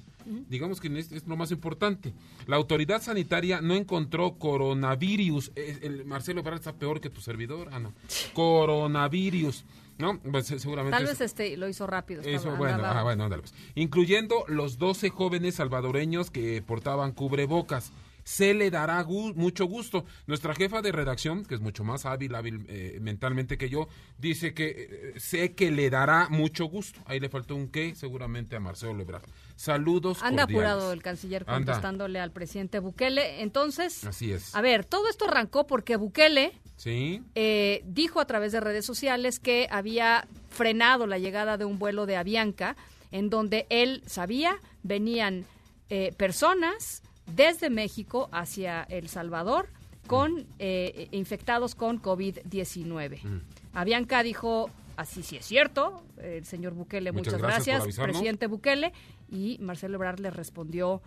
Digamos 0.48 0.80
que 0.80 0.88
es, 0.98 1.12
es 1.12 1.26
lo 1.26 1.36
más 1.36 1.50
importante. 1.52 2.12
La 2.46 2.56
autoridad 2.56 3.00
sanitaria 3.02 3.60
no 3.60 3.74
encontró 3.74 4.34
coronavirus. 4.38 5.52
Es- 5.54 5.82
el 5.82 6.04
Marcelo 6.04 6.40
Ebrard 6.40 6.56
está 6.56 6.72
peor 6.74 7.00
que 7.00 7.10
tu 7.10 7.20
servidor, 7.20 7.68
ah, 7.72 7.78
no. 7.78 7.92
Coronavirus. 8.34 9.64
¿No? 9.98 10.18
Pues, 10.18 10.50
eh, 10.50 10.58
seguramente 10.58 10.94
Tal 10.94 11.06
vez 11.06 11.20
este 11.22 11.56
lo 11.56 11.68
hizo 11.68 11.86
rápido. 11.86 12.20
eso, 12.20 12.54
bueno, 12.56 12.74
andaba- 12.74 13.00
ah, 13.00 13.02
bueno, 13.02 13.28
pues. 13.30 13.54
Incluyendo 13.74 14.44
los 14.46 14.76
12 14.76 15.08
jóvenes 15.08 15.54
salvadoreños 15.54 16.30
que 16.30 16.60
portaban 16.60 17.12
cubrebocas. 17.12 17.92
Se 18.26 18.54
le 18.54 18.72
dará 18.72 19.04
gu- 19.04 19.34
mucho 19.36 19.66
gusto. 19.66 20.04
Nuestra 20.26 20.52
jefa 20.52 20.82
de 20.82 20.90
redacción, 20.90 21.44
que 21.44 21.54
es 21.54 21.60
mucho 21.60 21.84
más 21.84 22.06
hábil, 22.06 22.34
hábil 22.34 22.66
eh, 22.68 22.98
mentalmente 23.00 23.56
que 23.56 23.68
yo, 23.68 23.86
dice 24.18 24.52
que 24.52 25.12
eh, 25.14 25.20
sé 25.20 25.54
que 25.54 25.70
le 25.70 25.90
dará 25.90 26.28
mucho 26.28 26.64
gusto. 26.64 26.98
Ahí 27.06 27.20
le 27.20 27.28
faltó 27.28 27.54
un 27.54 27.68
qué, 27.68 27.94
seguramente 27.94 28.56
a 28.56 28.60
Marcelo 28.60 28.94
Lebrard. 28.94 29.22
Saludos 29.54 30.24
Anda 30.24 30.42
cordiales. 30.42 30.72
apurado 30.72 30.92
el 30.92 31.02
canciller 31.04 31.42
Anda. 31.46 31.54
contestándole 31.54 32.18
al 32.18 32.32
presidente 32.32 32.80
Bukele. 32.80 33.42
Entonces, 33.42 34.02
Así 34.04 34.32
es. 34.32 34.56
a 34.56 34.60
ver, 34.60 34.84
todo 34.84 35.08
esto 35.08 35.26
arrancó 35.26 35.68
porque 35.68 35.94
Bukele 35.94 36.50
Sí. 36.76 37.22
eh, 37.36 37.82
dijo 37.86 38.18
a 38.18 38.26
través 38.26 38.50
de 38.50 38.58
redes 38.60 38.84
sociales 38.84 39.38
que 39.38 39.68
había 39.70 40.26
frenado 40.50 41.06
la 41.06 41.18
llegada 41.18 41.56
de 41.58 41.64
un 41.64 41.78
vuelo 41.78 42.06
de 42.06 42.16
Avianca 42.16 42.76
en 43.12 43.30
donde 43.30 43.66
él 43.70 44.02
sabía 44.06 44.58
venían 44.82 45.44
eh, 45.90 46.12
personas 46.16 47.04
desde 47.34 47.70
México 47.70 48.28
hacia 48.32 48.82
El 48.84 49.08
Salvador 49.08 49.68
con 50.06 50.46
eh, 50.58 51.08
infectados 51.10 51.74
con 51.74 52.00
COVID-19. 52.00 53.42
Avianca 53.74 54.22
dijo, 54.22 54.70
así 54.96 55.22
sí 55.22 55.36
es 55.36 55.44
cierto, 55.46 56.02
el 56.18 56.44
señor 56.44 56.74
Bukele, 56.74 57.12
Muchas 57.12 57.34
muchas, 57.34 57.42
gracias 57.42 57.96
presidente 57.96 58.46
Bukele, 58.46 58.92
y 59.28 59.58
Marcelo 59.60 59.96
Ebrard 59.96 60.20
le 60.20 60.30
respondió 60.30 61.02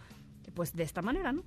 pues 0.54 0.76
de 0.76 0.84
esta 0.84 1.02
manera, 1.02 1.32
¿no? 1.32 1.44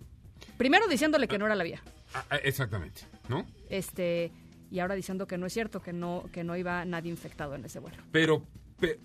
Primero 0.56 0.88
diciéndole 0.88 1.28
que 1.28 1.38
no 1.38 1.46
era 1.46 1.54
la 1.54 1.64
vía. 1.64 1.82
Ah, 2.14 2.24
ah, 2.30 2.36
exactamente, 2.38 3.02
¿no? 3.28 3.44
Este, 3.68 4.32
y 4.70 4.78
ahora 4.80 4.94
diciendo 4.94 5.26
que 5.26 5.36
no 5.38 5.46
es 5.46 5.52
cierto, 5.52 5.80
que 5.82 5.92
no, 5.92 6.24
que 6.32 6.42
no 6.44 6.56
iba 6.56 6.84
nadie 6.84 7.10
infectado 7.10 7.54
en 7.54 7.64
ese 7.64 7.78
vuelo. 7.78 7.98
Pero... 8.10 8.42
pe- 8.80 8.98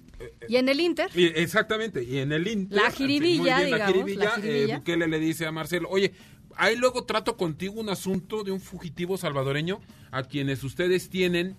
Y 0.47 0.55
en 0.57 0.69
el 0.69 0.79
Inter, 0.79 1.09
Y- 1.15 1.25
exactamente, 1.25 2.03
y 2.03 2.17
en 2.19 2.31
el 2.31 2.47
Inter... 2.47 2.81
La 2.81 2.91
jiribilla, 2.91 3.59
la 3.59 3.65
digamos, 3.65 3.87
jiribilla, 3.93 4.23
la 4.25 4.31
jiribilla. 4.41 4.73
eh, 4.73 4.77
Bukele 4.77 5.07
le 5.07 5.19
dice 5.19 5.45
a 5.45 5.51
Marcelo, 5.51 5.89
oye, 5.89 6.13
ahí 6.55 6.75
luego 6.75 7.03
trato 7.05 7.37
contigo 7.37 7.75
un 7.79 7.89
asunto 7.89 8.43
de 8.43 8.51
un 8.51 8.59
fugitivo 8.59 9.17
salvadoreño 9.17 9.79
a 10.11 10.23
quienes 10.23 10.63
ustedes 10.63 11.09
tienen 11.09 11.55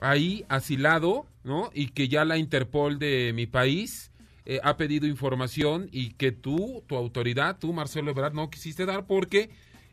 ahí 0.00 0.44
asilado, 0.48 1.26
¿no? 1.44 1.70
Y 1.74 1.88
que 1.88 2.08
ya 2.08 2.24
la 2.24 2.38
Interpol 2.38 2.98
de 2.98 3.32
mi 3.34 3.46
país 3.46 4.10
eh, 4.46 4.58
ha 4.64 4.76
pedido 4.76 5.06
información 5.06 5.88
y 5.92 6.14
que 6.14 6.32
tú, 6.32 6.82
tu 6.88 6.96
autoridad, 6.96 7.58
tú, 7.60 7.72
Marcelo 7.72 8.10
Ebrard, 8.10 8.34
no 8.34 8.50
quisiste 8.50 8.84
dar 8.86 9.06
porque... 9.06 9.50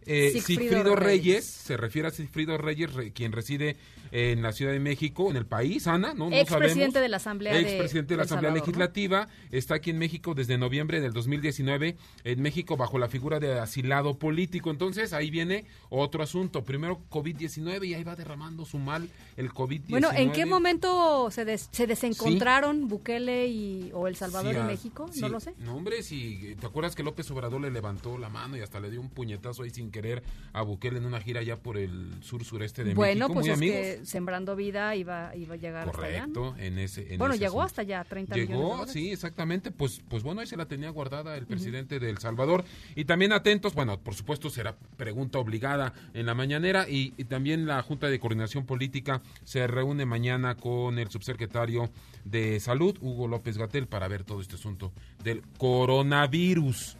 eh, 0.07 0.31
Sigfrido 0.31 0.61
Sigfrido, 0.61 0.95
Reyes. 0.95 1.23
Reyes. 1.25 1.45
se 1.45 1.77
refiere 1.77 2.07
a 2.07 2.11
Sigfrido 2.11 2.57
Reyes, 2.57 2.91
re- 2.93 3.11
quien 3.11 3.31
reside 3.31 3.75
en 4.11 4.41
la 4.41 4.51
Ciudad 4.51 4.71
de 4.71 4.79
México, 4.79 5.29
en 5.29 5.37
el 5.37 5.45
país, 5.45 5.87
Ana, 5.87 6.13
¿no? 6.13 6.29
no 6.29 6.35
Expresidente 6.35 6.99
de 6.99 7.09
la 7.09 7.17
Asamblea 7.17 7.53
de- 7.53 7.59
Expresidente 7.61 8.13
de 8.13 8.17
la 8.17 8.23
de 8.23 8.27
El 8.27 8.33
Asamblea 8.33 8.49
Salvador, 8.51 8.59
¿no? 8.59 8.65
Legislativa 8.65 9.27
está 9.51 9.75
aquí 9.75 9.89
en 9.91 9.97
México 9.99 10.33
desde 10.35 10.57
noviembre 10.57 11.01
del 11.01 11.13
2019, 11.13 11.95
en 12.23 12.41
México 12.41 12.77
bajo 12.77 12.97
la 12.99 13.07
figura 13.09 13.39
de 13.39 13.59
asilado 13.59 14.17
político. 14.17 14.71
Entonces 14.71 15.13
ahí 15.13 15.29
viene 15.29 15.65
otro 15.89 16.23
asunto. 16.23 16.63
Primero 16.63 16.99
COVID-19 17.09 17.85
y 17.87 17.93
ahí 17.93 18.03
va 18.03 18.15
derramando 18.15 18.65
su 18.65 18.77
mal 18.79 19.09
el 19.37 19.49
COVID-19. 19.51 19.89
bueno, 19.89 20.09
¿en 20.15 20.31
qué 20.31 20.45
momento 20.45 21.29
se, 21.31 21.45
des- 21.45 21.69
se 21.71 21.87
desencontraron 21.87 22.87
Bukele 22.87 23.47
y, 23.47 23.91
o 23.93 24.07
El 24.07 24.15
Salvador 24.15 24.51
Sí, 24.53 24.57
y 24.57 24.61
ah, 24.61 24.65
México? 24.65 25.09
sí. 25.11 25.21
No 25.21 25.29
lo 25.29 25.39
sé. 25.39 25.53
No, 25.59 25.75
hombre, 25.75 26.03
si 26.03 26.55
te 26.59 26.65
acuerdas 26.67 26.95
que 26.95 27.03
López 27.03 27.29
Obrador 27.31 27.61
le 27.61 27.71
levantó 27.71 28.17
la 28.17 28.29
mano 28.29 28.57
y 28.57 28.61
hasta 28.61 28.79
le 28.79 28.89
dio 28.89 29.01
un 29.01 29.09
puñetazo 29.09 29.63
ahí 29.63 29.69
sin 29.69 29.91
querer 29.91 30.23
a 30.53 30.61
Bukele 30.61 30.97
en 30.97 31.05
una 31.05 31.19
gira 31.21 31.41
ya 31.43 31.57
por 31.57 31.77
el 31.77 32.11
sur 32.21 32.43
sureste 32.43 32.83
de 32.83 32.93
Bueno, 32.93 33.27
México. 33.27 33.33
pues 33.33 33.45
muy 33.47 33.53
amigos. 33.53 33.77
que 33.77 33.98
Sembrando 34.03 34.55
Vida 34.55 34.95
iba, 34.95 35.35
iba 35.35 35.53
a 35.55 35.57
llegar 35.57 35.87
hasta 35.89 36.05
allá. 36.05 36.19
Correcto, 36.21 36.55
en 36.57 36.79
ese. 36.79 37.13
en 37.13 37.17
Bueno, 37.19 37.33
ese 37.35 37.43
llegó 37.43 37.61
asunto. 37.61 37.65
hasta 37.65 37.81
allá, 37.81 38.03
30 38.03 38.35
millones 38.35 38.49
de 38.49 38.55
Llegó, 38.55 38.69
dólares. 38.71 38.93
sí, 38.93 39.11
exactamente. 39.11 39.71
Pues, 39.71 40.01
pues 40.09 40.23
bueno, 40.23 40.41
ahí 40.41 40.47
se 40.47 40.57
la 40.57 40.65
tenía 40.67 40.89
guardada 40.89 41.35
el 41.37 41.45
presidente 41.45 41.99
de 41.99 42.09
El 42.09 42.17
Salvador. 42.19 42.63
Y 42.95 43.05
también 43.05 43.31
atentos, 43.33 43.73
bueno, 43.73 43.99
por 43.99 44.15
supuesto 44.15 44.49
será 44.49 44.75
pregunta 44.97 45.39
obligada 45.39 45.93
en 46.13 46.25
la 46.25 46.33
mañanera. 46.33 46.89
Y, 46.89 47.13
y 47.17 47.25
también 47.25 47.65
la 47.65 47.81
Junta 47.81 48.07
de 48.07 48.19
Coordinación 48.19 48.65
Política 48.65 49.21
se 49.43 49.65
reúne 49.67 50.05
mañana 50.05 50.55
con 50.55 50.99
el 50.99 51.09
subsecretario 51.09 51.89
de 52.29 52.59
Salud, 52.59 52.97
Hugo 53.01 53.27
López 53.27 53.57
Gatel, 53.57 53.87
para 53.87 54.07
ver 54.07 54.23
todo 54.23 54.41
este 54.41 54.55
asunto 54.55 54.91
del 55.23 55.41
coronavirus. 55.57 56.97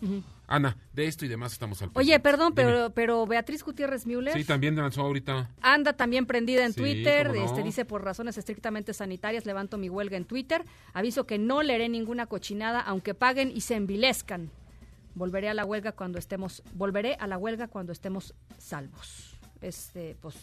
Ana, 0.48 0.78
de 0.94 1.06
esto 1.06 1.26
y 1.26 1.28
demás 1.28 1.54
estamos 1.54 1.80
al 1.84 1.90
Oye, 1.90 1.94
pendiente. 2.20 2.20
perdón, 2.24 2.54
Dime. 2.56 2.64
pero, 2.72 2.90
pero 2.90 3.28
Beatriz 3.28 3.64
Gutiérrez 3.64 4.08
Müller 4.08 4.34
Sí, 4.34 4.44
también 4.44 4.76
lanzó 4.76 5.02
ahorita. 5.02 5.52
anda 5.62 5.94
también 5.94 6.26
prendida 6.26 6.66
en 6.66 6.74
Sí, 6.74 6.80
Twitter. 6.80 7.28
no. 7.34 7.46
Este 7.46 7.62
dice 7.62 7.86
por 7.86 8.04
razones 8.04 8.36
estrictamente 8.38 8.94
sanitarias 8.96 9.46
levanto 9.46 9.78
mi 9.78 9.90
huelga 9.90 10.18
en 10.18 10.26
Twitter. 10.26 10.66
Aviso 10.94 11.28
que 11.28 11.38
no 11.38 11.62
leeré 11.62 11.88
ninguna 11.88 12.26
cochinada 12.26 12.82
aunque 12.82 13.14
paguen 13.14 13.52
y 13.56 13.62
se 13.62 13.76
envilezcan. 13.76 14.50
Volveré 15.14 15.50
a 15.50 15.54
la 15.54 15.66
huelga 15.66 15.92
cuando 15.92 16.18
estemos 16.18 16.64
volveré 16.74 17.16
a 17.20 17.28
la 17.28 17.38
huelga 17.38 17.68
cuando 17.68 17.92
estemos 17.92 18.34
salvos. 18.58 19.38
Este, 19.62 20.16
pues 20.20 20.36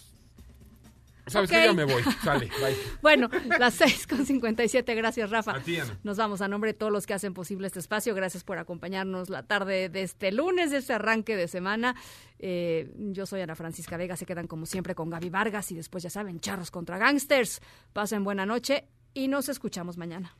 Sabes 1.26 1.50
Ok. 1.50 1.56
que 1.56 1.64
ya 1.64 1.72
me 1.72 1.84
voy. 1.84 2.02
Sale, 2.22 2.46
bye. 2.60 2.76
Bueno, 3.02 3.28
las 3.58 3.74
seis 3.74 4.06
con 4.06 4.24
57, 4.24 4.94
gracias 4.94 5.30
Rafa. 5.30 5.56
A 5.56 5.60
ti, 5.60 5.78
Ana. 5.78 5.98
Nos 6.04 6.16
vamos 6.16 6.40
a 6.40 6.48
nombre 6.48 6.72
de 6.72 6.78
todos 6.78 6.92
los 6.92 7.06
que 7.06 7.14
hacen 7.14 7.34
posible 7.34 7.66
este 7.66 7.80
espacio. 7.80 8.14
Gracias 8.14 8.44
por 8.44 8.58
acompañarnos 8.58 9.28
la 9.28 9.42
tarde 9.42 9.88
de 9.88 10.02
este 10.02 10.30
lunes, 10.32 10.70
de 10.70 10.78
este 10.78 10.92
arranque 10.92 11.36
de 11.36 11.48
semana. 11.48 11.96
Eh, 12.38 12.92
yo 13.12 13.26
soy 13.26 13.40
Ana 13.40 13.54
Francisca 13.56 13.96
Vega, 13.96 14.16
se 14.16 14.26
quedan 14.26 14.46
como 14.46 14.66
siempre 14.66 14.94
con 14.94 15.10
Gaby 15.10 15.30
Vargas 15.30 15.72
y 15.72 15.74
después 15.74 16.04
ya 16.04 16.10
saben, 16.10 16.38
charros 16.40 16.70
contra 16.70 16.98
gangsters. 16.98 17.60
Pasen 17.92 18.22
buena 18.24 18.46
noche 18.46 18.86
y 19.14 19.28
nos 19.28 19.48
escuchamos 19.48 19.96
mañana. 19.96 20.36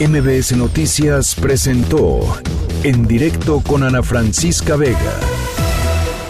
MBS 0.00 0.56
Noticias 0.56 1.34
presentó 1.36 2.20
En 2.82 3.06
directo 3.06 3.60
con 3.60 3.82
Ana 3.84 4.02
Francisca 4.02 4.76
Vega. 4.76 5.20